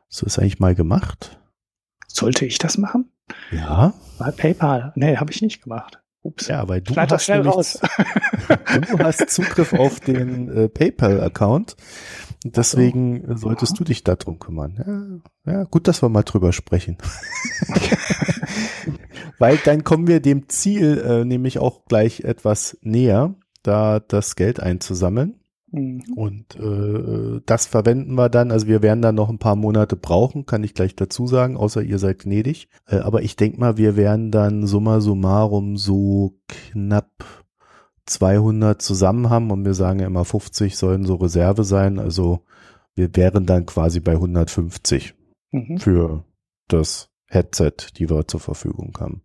So 0.09 0.27
ist 0.27 0.39
eigentlich 0.39 0.61
mal 0.61 0.75
gemacht. 0.75 1.39
Sollte 2.09 2.47
ich 2.47 2.59
das 2.59 2.79
machen? 2.79 3.11
Ja. 3.51 3.93
Bei 4.19 4.31
PayPal. 4.31 4.93
Nee, 4.97 5.17
habe 5.17 5.31
ich 5.31 5.43
nicht 5.43 5.63
gemacht. 5.63 6.01
Ups. 6.23 6.49
Ja, 6.49 6.69
weil 6.69 6.81
du 6.81 6.95
hast, 6.95 7.25
schnell 7.25 7.43
raus. 7.43 7.81
du 8.91 8.99
hast 8.99 9.29
Zugriff 9.29 9.73
auf 9.73 10.01
den 10.01 10.49
äh, 10.49 10.69
PayPal-Account. 10.69 11.77
Deswegen 12.45 13.25
so. 13.29 13.49
solltest 13.49 13.79
du 13.79 13.85
dich 13.85 14.05
darum 14.05 14.39
kümmern. 14.39 15.23
Ja, 15.47 15.53
ja, 15.53 15.65
gut, 15.65 15.87
dass 15.89 16.03
wir 16.03 16.09
mal 16.09 16.23
drüber 16.23 16.53
sprechen. 16.53 16.99
Weil 19.39 19.59
dann 19.65 19.85
kommen 19.85 20.07
wir 20.07 20.21
dem 20.21 20.49
Ziel 20.49 20.99
äh, 20.99 21.25
nämlich 21.25 21.59
auch 21.59 21.85
gleich 21.87 22.21
etwas 22.21 22.79
näher, 22.83 23.35
da 23.63 24.01
das 24.01 24.37
Geld 24.37 24.61
einzusammeln. 24.61 25.41
Mhm. 25.73 26.03
Und 26.15 26.57
äh, 26.57 27.41
das 27.47 27.67
verwenden 27.67 28.15
wir 28.15 28.29
dann, 28.29 28.51
also 28.51 28.67
wir 28.67 28.83
werden 28.83 29.03
dann 29.03 29.15
noch 29.15 29.31
ein 29.31 29.39
paar 29.39 29.57
Monate 29.57 29.97
brauchen, 29.97 30.47
kann 30.47 30.65
ich 30.65 30.75
gleich 30.75 30.95
dazu 30.95 31.27
sagen, 31.27 31.57
außer 31.57 31.83
ihr 31.83 31.99
seid 31.99 32.21
gnädig. 32.21 32.69
Äh, 32.87 32.97
aber 32.97 33.23
ich 33.23 33.37
denke 33.37 33.59
mal, 33.59 33.79
wir 33.79 33.97
werden 33.97 34.31
dann 34.31 34.67
summa 34.67 35.01
summarum 35.01 35.77
so 35.77 36.35
knapp 36.49 37.25
200 38.07 38.83
zusammen 38.83 39.31
haben 39.31 39.51
und 39.51 39.65
wir 39.65 39.75
sagen 39.75 40.01
ja 40.01 40.07
immer 40.07 40.25
50 40.25 40.77
sollen 40.77 41.05
so 41.05 41.15
Reserve 41.15 41.65
sein. 41.65 41.99
Also 41.99 42.41
wir 42.95 43.17
wären 43.17 43.47
dann 43.47 43.65
quasi 43.65 44.01
bei 44.01 44.13
150 44.13 45.15
mhm. 45.53 45.79
für 45.79 46.25
das 46.69 47.12
Headset, 47.33 47.73
die 47.97 48.11
wir 48.11 48.27
zur 48.29 48.41
Verfügung 48.41 48.97
haben. 49.01 49.23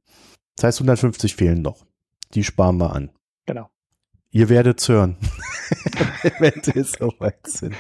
Das 0.55 0.65
heißt, 0.65 0.79
150 0.79 1.35
fehlen 1.35 1.61
noch. 1.61 1.85
Die 2.33 2.43
sparen 2.43 2.77
wir 2.77 2.93
an. 2.93 3.11
Genau. 3.45 3.69
Ihr 4.31 4.49
werdet 4.49 4.85
hören, 4.87 5.17
wenn 6.39 6.61
wir 6.65 6.83
soweit 6.83 7.47
sind. 7.47 7.75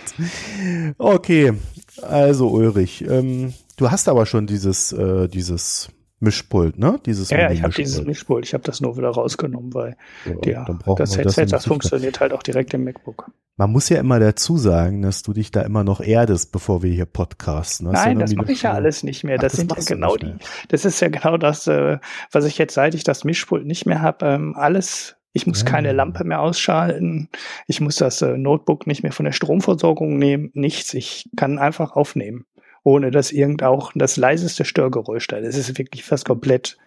Okay, 0.97 1.53
also 2.01 2.49
Ulrich, 2.49 3.03
ähm, 3.03 3.53
du 3.75 3.91
hast 3.91 4.07
aber 4.07 4.25
schon 4.25 4.47
dieses, 4.47 4.93
äh, 4.93 5.27
dieses 5.27 5.89
Mischpult, 6.19 6.79
ne? 6.79 6.99
Dieses 7.05 7.29
ja, 7.29 7.39
ja 7.39 7.51
ich 7.51 7.61
habe 7.61 7.73
dieses 7.73 8.03
Mischpult. 8.03 8.45
Ich 8.45 8.53
habe 8.53 8.63
das 8.63 8.81
nur 8.81 8.97
wieder 8.97 9.09
rausgenommen, 9.09 9.73
weil 9.73 9.95
ja, 10.25 10.33
der, 10.65 10.79
das 10.97 11.17
Headset, 11.17 11.43
das, 11.43 11.51
das 11.51 11.65
funktioniert 11.65 12.19
halt 12.19 12.33
auch 12.33 12.41
direkt 12.41 12.73
im 12.73 12.83
MacBook. 12.83 13.31
Man 13.55 13.71
muss 13.71 13.89
ja 13.89 13.99
immer 13.99 14.19
dazu 14.19 14.57
sagen, 14.57 15.01
dass 15.01 15.23
du 15.23 15.33
dich 15.33 15.51
da 15.51 15.61
immer 15.61 15.83
noch 15.83 15.99
erdest, 15.99 16.51
bevor 16.51 16.83
wir 16.83 16.91
hier 16.91 17.05
podcasten. 17.05 17.91
Das 17.91 18.05
Nein, 18.05 18.19
das 18.19 18.35
mache 18.35 18.51
ich 18.51 18.63
ja 18.63 18.73
alles 18.73 19.03
nicht 19.03 19.23
mehr. 19.23 19.37
Das, 19.37 19.59
Ach, 19.59 19.65
das 19.67 19.85
sind 19.85 19.89
ja 19.89 19.95
genau 19.95 20.15
die. 20.15 20.33
Das 20.69 20.85
ist 20.85 20.99
ja 20.99 21.09
genau 21.09 21.37
das, 21.37 21.67
äh, 21.67 21.97
was 22.31 22.45
ich 22.45 22.57
jetzt, 22.57 22.73
seit 22.73 22.95
ich 22.95 23.03
das 23.03 23.23
Mischpult 23.23 23.65
nicht 23.65 23.85
mehr 23.85 24.01
habe, 24.01 24.25
ähm, 24.25 24.55
alles 24.55 25.15
ich 25.33 25.45
muss 25.45 25.65
keine 25.65 25.91
Lampe 25.91 26.23
mehr 26.23 26.41
ausschalten. 26.41 27.29
Ich 27.67 27.79
muss 27.79 27.97
das 27.97 28.23
äh, 28.23 28.37
Notebook 28.37 28.87
nicht 28.87 29.03
mehr 29.03 29.11
von 29.11 29.25
der 29.25 29.33
Stromversorgung 29.33 30.17
nehmen. 30.17 30.49
Nichts. 30.55 30.95
Ich 30.95 31.29
kann 31.35 31.59
einfach 31.59 31.91
aufnehmen 31.91 32.46
ohne 32.87 33.11
dass 33.11 33.33
irgend 33.33 33.63
auch 33.63 33.91
das 33.95 34.15
leiseste 34.15 34.63
Störgeräusch 34.63 35.27
da 35.27 35.35
ist. 35.35 35.57
Es 35.57 35.67
ist 35.67 35.77
wirklich 35.77 36.05
fast 36.05 36.23
komplett, 36.23 36.77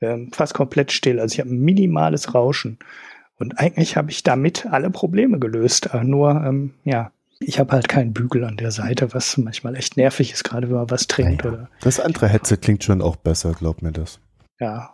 ähm, 0.00 0.32
fast 0.32 0.52
komplett 0.52 0.90
still. 0.90 1.20
Also 1.20 1.34
ich 1.34 1.38
habe 1.38 1.50
ein 1.50 1.60
minimales 1.60 2.34
Rauschen. 2.34 2.80
Und 3.38 3.56
eigentlich 3.60 3.96
habe 3.96 4.10
ich 4.10 4.24
damit 4.24 4.66
alle 4.66 4.90
Probleme 4.90 5.38
gelöst. 5.38 5.94
Aber 5.94 6.02
nur, 6.02 6.30
ähm, 6.44 6.74
ja, 6.82 7.12
ich 7.38 7.60
habe 7.60 7.70
halt 7.70 7.88
keinen 7.88 8.12
Bügel 8.12 8.42
an 8.42 8.56
der 8.56 8.72
Seite, 8.72 9.14
was 9.14 9.38
manchmal 9.38 9.76
echt 9.76 9.96
nervig 9.96 10.32
ist, 10.32 10.42
gerade 10.42 10.70
wenn 10.70 10.76
man 10.76 10.90
was 10.90 11.06
trinkt. 11.06 11.44
Naja, 11.44 11.56
oder, 11.56 11.70
das 11.82 12.00
andere 12.00 12.26
Headset 12.26 12.56
klingt 12.56 12.82
schon 12.82 13.00
auch 13.00 13.14
besser, 13.14 13.52
glaub 13.52 13.80
mir 13.80 13.92
das. 13.92 14.18
Ja. 14.58 14.92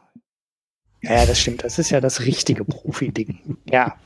Ja, 1.01 1.25
das 1.25 1.41
stimmt. 1.41 1.65
Das 1.65 1.79
ist 1.79 1.89
ja 1.89 2.03
das 2.03 2.21
richtige 2.21 2.67
Profi-Ding. 2.67 3.57
Ja. 3.71 3.97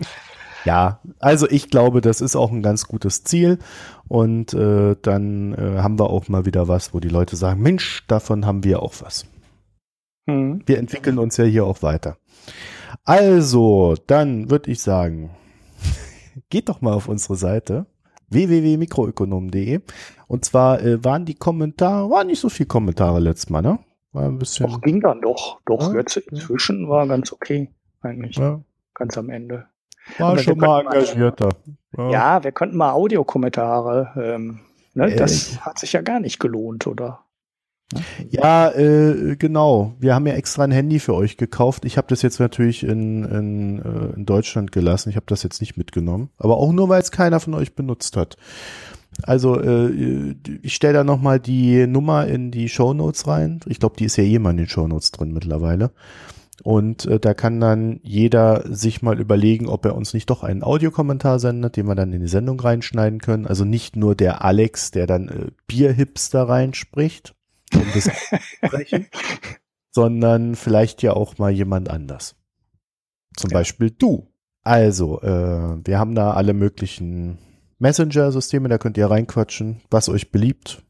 Ja, 0.69 1.01
also 1.19 1.49
ich 1.49 1.70
glaube, 1.70 2.03
das 2.03 2.20
ist 2.20 2.36
auch 2.36 2.53
ein 2.53 2.61
ganz 2.61 2.86
gutes 2.89 3.24
Ziel. 3.24 3.59
Und 4.07 4.53
äh, 4.53 4.97
dann 5.01 5.55
äh, 5.55 5.78
haben 5.78 5.99
wir 5.99 6.11
auch 6.11 6.28
mal 6.28 6.45
wieder 6.45 6.69
was, 6.69 6.93
wo 6.93 7.01
die 7.01 7.09
Leute 7.09 7.36
sagen, 7.36 7.62
Mensch, 7.62 8.07
davon 8.07 8.45
haben 8.45 8.65
wir 8.65 8.82
auch 8.82 8.93
was. 9.01 9.24
Mhm. 10.27 10.61
Wir 10.66 10.77
entwickeln 10.77 11.19
uns 11.19 11.39
ja 11.39 11.45
hier 11.47 11.65
auch 11.65 11.81
weiter. 11.81 12.19
Also, 13.03 13.95
dann 14.09 14.51
würde 14.51 14.70
ich 14.70 14.82
sagen, 14.82 15.31
geht 16.51 16.69
doch 16.69 16.82
mal 16.82 16.93
auf 16.93 17.09
unsere 17.09 17.36
Seite 17.36 17.86
www.mikroökonom.de 18.28 19.81
und 20.27 20.45
zwar 20.45 20.82
äh, 20.82 21.03
waren 21.03 21.24
die 21.24 21.36
Kommentare, 21.36 22.11
waren 22.11 22.27
nicht 22.27 22.40
so 22.40 22.51
viele 22.51 22.66
Kommentare 22.66 23.20
letztes 23.20 23.49
Mal, 23.49 23.62
ne? 23.62 23.78
War 24.12 24.24
ein 24.24 24.39
bisschen. 24.39 24.66
Doch, 24.66 24.82
ging 24.82 25.01
dann 25.01 25.23
doch. 25.23 25.62
Doch, 25.65 25.95
ja, 25.95 26.01
jetzt 26.01 26.19
inzwischen 26.19 26.90
war 26.90 27.09
ganz 27.09 27.32
okay, 27.32 27.70
eigentlich. 28.03 28.36
Ja. 28.36 28.61
Ganz 28.93 29.16
am 29.16 29.31
Ende. 29.31 29.65
War 30.16 30.30
Aber 30.30 30.39
schon 30.39 30.59
mal 30.59 30.80
engagierter. 30.80 31.51
Mal, 31.93 32.10
ja. 32.10 32.36
ja. 32.36 32.44
wir 32.44 32.52
könnten 32.52 32.76
mal 32.76 32.93
Audiokommentare. 32.93 34.12
Ähm, 34.16 34.60
ne? 34.94 35.14
Das 35.14 35.60
hat 35.60 35.78
sich 35.78 35.93
ja 35.93 36.02
gar 36.02 36.20
nicht 36.20 36.39
gelohnt, 36.40 36.86
oder? 36.86 37.20
Ja, 38.30 38.70
äh, 38.70 39.36
genau. 39.36 39.94
Wir 39.98 40.14
haben 40.14 40.26
ja 40.26 40.35
extra 40.35 40.64
ein 40.64 40.72
Handy 40.72 40.98
für 40.98 41.14
euch 41.14 41.39
gekauft. 41.39 41.86
Ich 41.86 41.97
habe 41.97 42.06
das 42.09 42.20
jetzt 42.20 42.39
natürlich 42.39 42.82
in, 42.82 43.24
in, 43.24 43.78
äh, 43.78 44.16
in 44.16 44.26
Deutschland 44.26 44.72
gelassen. 44.72 45.09
Ich 45.09 45.16
habe 45.16 45.26
das 45.26 45.43
jetzt 45.43 45.60
nicht 45.60 45.78
mitgenommen. 45.78 46.28
Aber 46.36 46.59
auch 46.59 46.72
nur, 46.72 46.90
weil 46.90 47.01
es 47.01 47.10
keiner 47.10 47.40
von 47.40 47.55
euch 47.55 47.74
benutzt 47.74 48.16
hat. 48.16 48.36
Also 49.22 49.59
äh, 49.60 50.36
ich 50.62 50.74
stelle 50.74 50.94
da 50.94 51.05
nochmal 51.05 51.40
die 51.40 51.86
Nummer 51.86 52.26
in 52.26 52.51
die 52.51 52.68
Show 52.68 52.93
Notes 52.93 53.26
rein. 53.26 53.60
Ich 53.66 53.80
glaube, 53.80 53.97
die 53.97 54.05
ist 54.05 54.16
ja 54.16 54.24
jemand 54.24 54.59
in 54.59 54.66
den 54.66 54.70
Show 54.70 54.86
Notes 54.86 55.10
drin 55.10 55.32
mittlerweile. 55.32 55.90
Und 56.64 57.06
äh, 57.06 57.20
da 57.20 57.35
kann 57.35 57.60
dann 57.60 58.01
jeder 58.02 58.64
sich 58.66 59.01
mal 59.01 59.20
überlegen, 59.20 59.68
ob 59.68 59.85
er 59.85 59.94
uns 59.94 60.12
nicht 60.12 60.28
doch 60.28 60.43
einen 60.43 60.62
Audiokommentar 60.62 61.39
sendet, 61.39 61.76
den 61.76 61.86
wir 61.86 61.94
dann 61.94 62.12
in 62.12 62.20
die 62.20 62.28
Sendung 62.28 62.59
reinschneiden 62.59 63.20
können. 63.20 63.47
Also 63.47 63.64
nicht 63.64 63.97
nur 63.97 64.14
der 64.14 64.44
Alex, 64.44 64.90
der 64.90 65.06
dann 65.06 65.28
äh, 65.28 65.47
Bierhipster 65.66 66.48
reinspricht, 66.48 67.35
um 67.74 67.85
das 67.94 68.10
sondern 69.90 70.56
vielleicht 70.56 71.02
ja 71.02 71.12
auch 71.12 71.39
mal 71.39 71.51
jemand 71.51 71.90
anders. 71.90 72.35
Zum 73.36 73.51
ja. 73.51 73.59
Beispiel 73.59 73.90
du. 73.90 74.28
Also, 74.62 75.20
äh, 75.22 75.78
wir 75.85 75.98
haben 75.98 76.14
da 76.14 76.32
alle 76.32 76.52
möglichen 76.52 77.39
Messenger-Systeme, 77.78 78.68
da 78.68 78.78
könnt 78.78 78.98
ihr 78.98 79.10
reinquatschen, 79.10 79.80
was 79.90 80.09
euch 80.09 80.30
beliebt. 80.30 80.82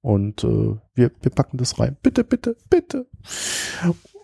Und 0.00 0.44
äh, 0.44 0.76
wir, 0.94 1.10
wir 1.20 1.30
packen 1.30 1.58
das 1.58 1.78
rein. 1.78 1.96
Bitte, 2.02 2.24
bitte, 2.24 2.56
bitte. 2.70 3.06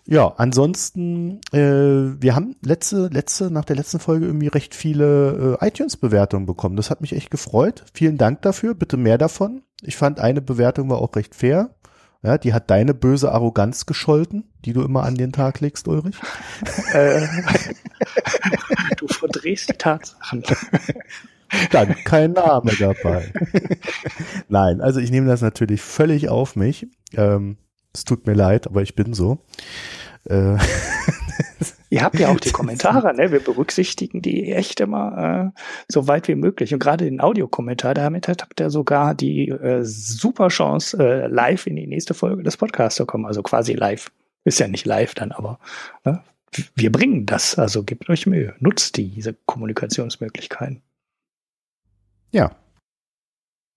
Ja, 0.05 0.33
ansonsten, 0.37 1.39
äh, 1.53 2.21
wir 2.21 2.35
haben 2.35 2.55
letzte, 2.61 3.07
letzte, 3.07 3.49
nach 3.49 3.63
der 3.63 3.77
letzten 3.77 3.99
Folge 3.99 4.25
irgendwie 4.25 4.47
recht 4.47 4.75
viele 4.75 5.57
äh, 5.61 5.67
iTunes-Bewertungen 5.67 6.45
bekommen. 6.45 6.75
Das 6.75 6.89
hat 6.89 6.99
mich 6.99 7.13
echt 7.13 7.31
gefreut. 7.31 7.85
Vielen 7.93 8.17
Dank 8.17 8.41
dafür. 8.41 8.75
Bitte 8.75 8.97
mehr 8.97 9.17
davon. 9.17 9.63
Ich 9.81 9.95
fand 9.95 10.19
eine 10.19 10.41
Bewertung 10.41 10.89
war 10.89 10.97
auch 10.97 11.15
recht 11.15 11.35
fair. 11.35 11.75
Ja, 12.21 12.37
die 12.37 12.53
hat 12.53 12.69
deine 12.69 12.93
böse 12.93 13.31
Arroganz 13.31 13.85
gescholten, 13.85 14.45
die 14.63 14.71
du 14.71 14.81
immer 14.81 15.03
an 15.03 15.15
den 15.15 15.33
Tag 15.33 15.59
legst, 15.59 15.87
Ulrich. 15.87 16.15
Äh, 16.93 17.27
du 18.97 19.07
verdrehst 19.07 19.69
die 19.69 19.73
Tatsachen. 19.73 20.43
Dann 21.71 21.95
kein 22.03 22.33
Name 22.33 22.71
dabei. 22.77 23.33
Nein, 24.47 24.81
also 24.81 24.99
ich 24.99 25.11
nehme 25.11 25.27
das 25.27 25.41
natürlich 25.41 25.81
völlig 25.81 26.29
auf 26.29 26.55
mich. 26.55 26.87
Ähm, 27.13 27.57
es 27.93 28.05
tut 28.05 28.25
mir 28.27 28.33
leid, 28.33 28.67
aber 28.67 28.81
ich 28.81 28.95
bin 28.95 29.13
so. 29.13 29.39
Äh, 30.25 30.57
Ihr 31.93 32.01
habt 32.01 32.17
ja 32.17 32.29
auch 32.29 32.39
die 32.39 32.51
Kommentare, 32.51 33.13
ne? 33.13 33.31
Wir 33.31 33.39
berücksichtigen 33.39 34.23
die 34.23 34.51
echt 34.51 34.79
immer 34.79 35.53
äh, 35.55 35.61
so 35.87 36.07
weit 36.07 36.27
wie 36.27 36.33
möglich. 36.33 36.73
Und 36.73 36.79
gerade 36.79 37.05
den 37.05 37.21
Audiokommentar, 37.21 37.93
damit 37.93 38.27
habt 38.27 38.59
ihr 38.59 38.71
sogar 38.71 39.13
die 39.13 39.49
äh, 39.49 39.83
super 39.83 40.47
Chance, 40.47 40.97
äh, 40.97 41.27
live 41.27 41.67
in 41.67 41.75
die 41.75 41.85
nächste 41.85 42.15
Folge 42.15 42.41
des 42.41 42.57
Podcasts 42.57 42.97
zu 42.97 43.05
kommen. 43.05 43.27
Also 43.27 43.43
quasi 43.43 43.73
live. 43.73 44.11
Ist 44.43 44.59
ja 44.59 44.67
nicht 44.67 44.87
live 44.87 45.13
dann, 45.13 45.31
aber 45.31 45.59
ne? 46.03 46.23
wir 46.73 46.91
bringen 46.91 47.27
das. 47.27 47.59
Also 47.59 47.83
gebt 47.83 48.09
euch 48.09 48.25
Mühe. 48.25 48.55
Nutzt 48.59 48.97
diese 48.97 49.35
Kommunikationsmöglichkeiten. 49.45 50.81
Ja. 52.31 52.55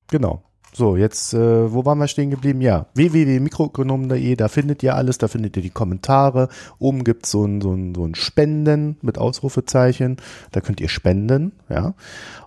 Genau. 0.09 0.46
So, 0.79 0.95
jetzt, 0.95 1.33
äh, 1.33 1.73
wo 1.73 1.87
waren 1.87 1.97
wir 1.97 2.07
stehen 2.07 2.29
geblieben? 2.29 2.61
Ja, 2.61 2.85
www.mikroökonomen.de, 2.93 4.37
da 4.37 4.49
findet 4.49 4.83
ihr 4.83 4.95
alles, 4.95 5.17
da 5.17 5.27
findet 5.27 5.57
ihr 5.57 5.63
die 5.63 5.71
Kommentare. 5.71 6.51
Oben 6.79 7.03
gibt's 7.03 7.31
so 7.31 7.47
ein, 7.47 7.63
so, 7.63 7.73
ein, 7.73 7.95
so 7.95 8.05
ein 8.05 8.15
Spenden 8.15 8.99
mit 9.01 9.17
Ausrufezeichen. 9.17 10.19
Da 10.53 10.61
könnt 10.61 10.83
ihr 10.83 10.91
spenden, 10.91 11.53
ja. 11.71 11.95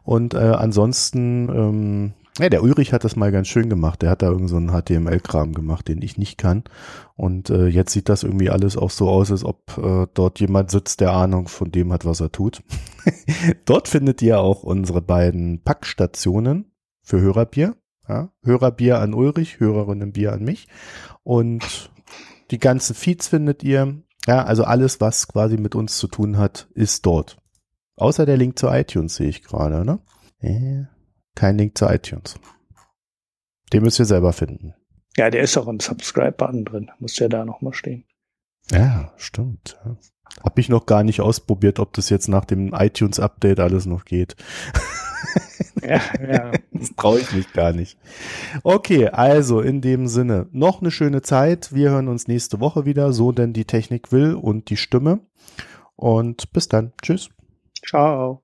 Und 0.03 0.35
äh, 0.35 0.38
ansonsten, 0.38 1.49
ähm, 1.49 2.14
ja, 2.38 2.49
der 2.49 2.61
Ulrich 2.61 2.93
hat 2.93 3.03
das 3.03 3.15
mal 3.15 3.31
ganz 3.31 3.47
schön 3.47 3.68
gemacht. 3.68 4.03
Der 4.03 4.11
hat 4.11 4.22
da 4.22 4.27
irgend 4.27 4.49
so 4.51 4.57
einen 4.57 4.80
HTML-Kram 4.80 5.56
gemacht, 5.56 5.88
den 5.88 6.03
ich 6.03 6.19
nicht 6.19 6.38
kann. 6.38 6.65
Und 7.15 7.49
äh, 7.49 7.65
jetzt 7.65 7.93
sieht 7.93 8.10
das 8.10 8.22
irgendwie 8.22 8.51
alles 8.51 8.77
auch 8.77 8.91
so 8.91 9.10
aus, 9.10 9.31
als 9.31 9.43
ob 9.43 9.76
äh, 9.80 10.06
dort 10.14 10.39
jemand 10.39 10.69
sitzt, 10.69 11.01
der 11.01 11.14
Ahnung 11.14 11.47
von 11.47 11.72
dem 11.72 11.91
hat, 11.91 12.06
was 12.06 12.19
er 12.19 12.31
tut. 12.31 12.61
dort 13.65 13.88
findet 13.88 14.22
ihr 14.22 14.39
auch 14.39 14.61
unsere 14.61 15.01
beiden 15.01 15.64
Packstationen 15.64 16.72
für 17.01 17.19
Hörerbier. 17.19 17.73
Ja? 18.10 18.34
Hörerbier 18.44 18.99
an 18.99 19.14
Ulrich, 19.14 19.60
Hörerinnenbier 19.60 20.34
an 20.34 20.44
mich. 20.44 20.68
Und 21.23 21.91
die 22.52 22.60
ganzen 22.60 22.95
Feeds 22.95 23.27
findet 23.27 23.64
ihr. 23.64 24.02
Ja, 24.27 24.44
also 24.44 24.64
alles, 24.65 24.99
was 24.99 25.27
quasi 25.27 25.57
mit 25.57 25.76
uns 25.76 25.98
zu 25.98 26.07
tun 26.07 26.38
hat, 26.38 26.68
ist 26.73 27.06
dort. 27.06 27.38
Außer 27.95 28.26
der 28.26 28.38
Link 28.38 28.60
zu 28.60 28.68
iTunes 28.68 29.15
sehe 29.15 29.30
ich 29.30 29.44
gerade, 29.44 29.86
ne? 29.86 29.99
Äh, 30.40 30.86
kein 31.36 31.57
Link 31.57 31.77
zu 31.77 31.86
iTunes. 31.86 32.40
Den 33.72 33.84
müsst 33.84 33.99
ihr 33.99 34.06
selber 34.06 34.34
finden. 34.34 34.73
Ja, 35.15 35.30
der 35.30 35.41
ist 35.41 35.57
auch 35.57 35.68
im 35.68 35.80
Subscribe-Button 35.80 36.65
drin. 36.65 36.91
Muss 36.99 37.18
ja 37.19 37.27
da 37.27 37.45
nochmal 37.45 37.73
stehen. 37.73 38.06
Ja, 38.72 39.14
stimmt. 39.18 39.80
Hab 40.43 40.57
ich 40.57 40.69
noch 40.69 40.85
gar 40.85 41.03
nicht 41.03 41.22
ausprobiert, 41.22 41.80
ob 41.80 41.93
das 41.93 42.10
jetzt 42.10 42.27
nach 42.27 42.45
dem 42.45 42.73
iTunes-Update 42.73 43.60
alles 43.60 43.85
noch 43.85 44.06
geht. 44.06 44.35
ja, 45.81 46.01
ja. 46.26 46.51
Das 46.72 46.95
traue 46.95 47.19
ich 47.19 47.31
mich 47.34 47.51
gar 47.51 47.73
nicht. 47.73 47.97
Okay, 48.64 49.10
also 49.10 49.60
in 49.60 49.81
dem 49.81 50.07
Sinne, 50.07 50.47
noch 50.51 50.81
eine 50.81 50.91
schöne 50.91 51.22
Zeit. 51.22 51.73
Wir 51.73 51.89
hören 51.91 52.07
uns 52.07 52.27
nächste 52.27 52.60
Woche 52.60 52.85
wieder, 52.85 53.11
so 53.11 53.31
denn 53.31 53.53
die 53.53 53.65
Technik 53.65 54.11
will 54.11 54.34
und 54.34 54.69
die 54.69 54.77
Stimme. 54.77 55.19
Und 55.95 56.53
bis 56.53 56.69
dann. 56.69 56.93
Tschüss. 57.01 57.30
Ciao. 57.85 58.43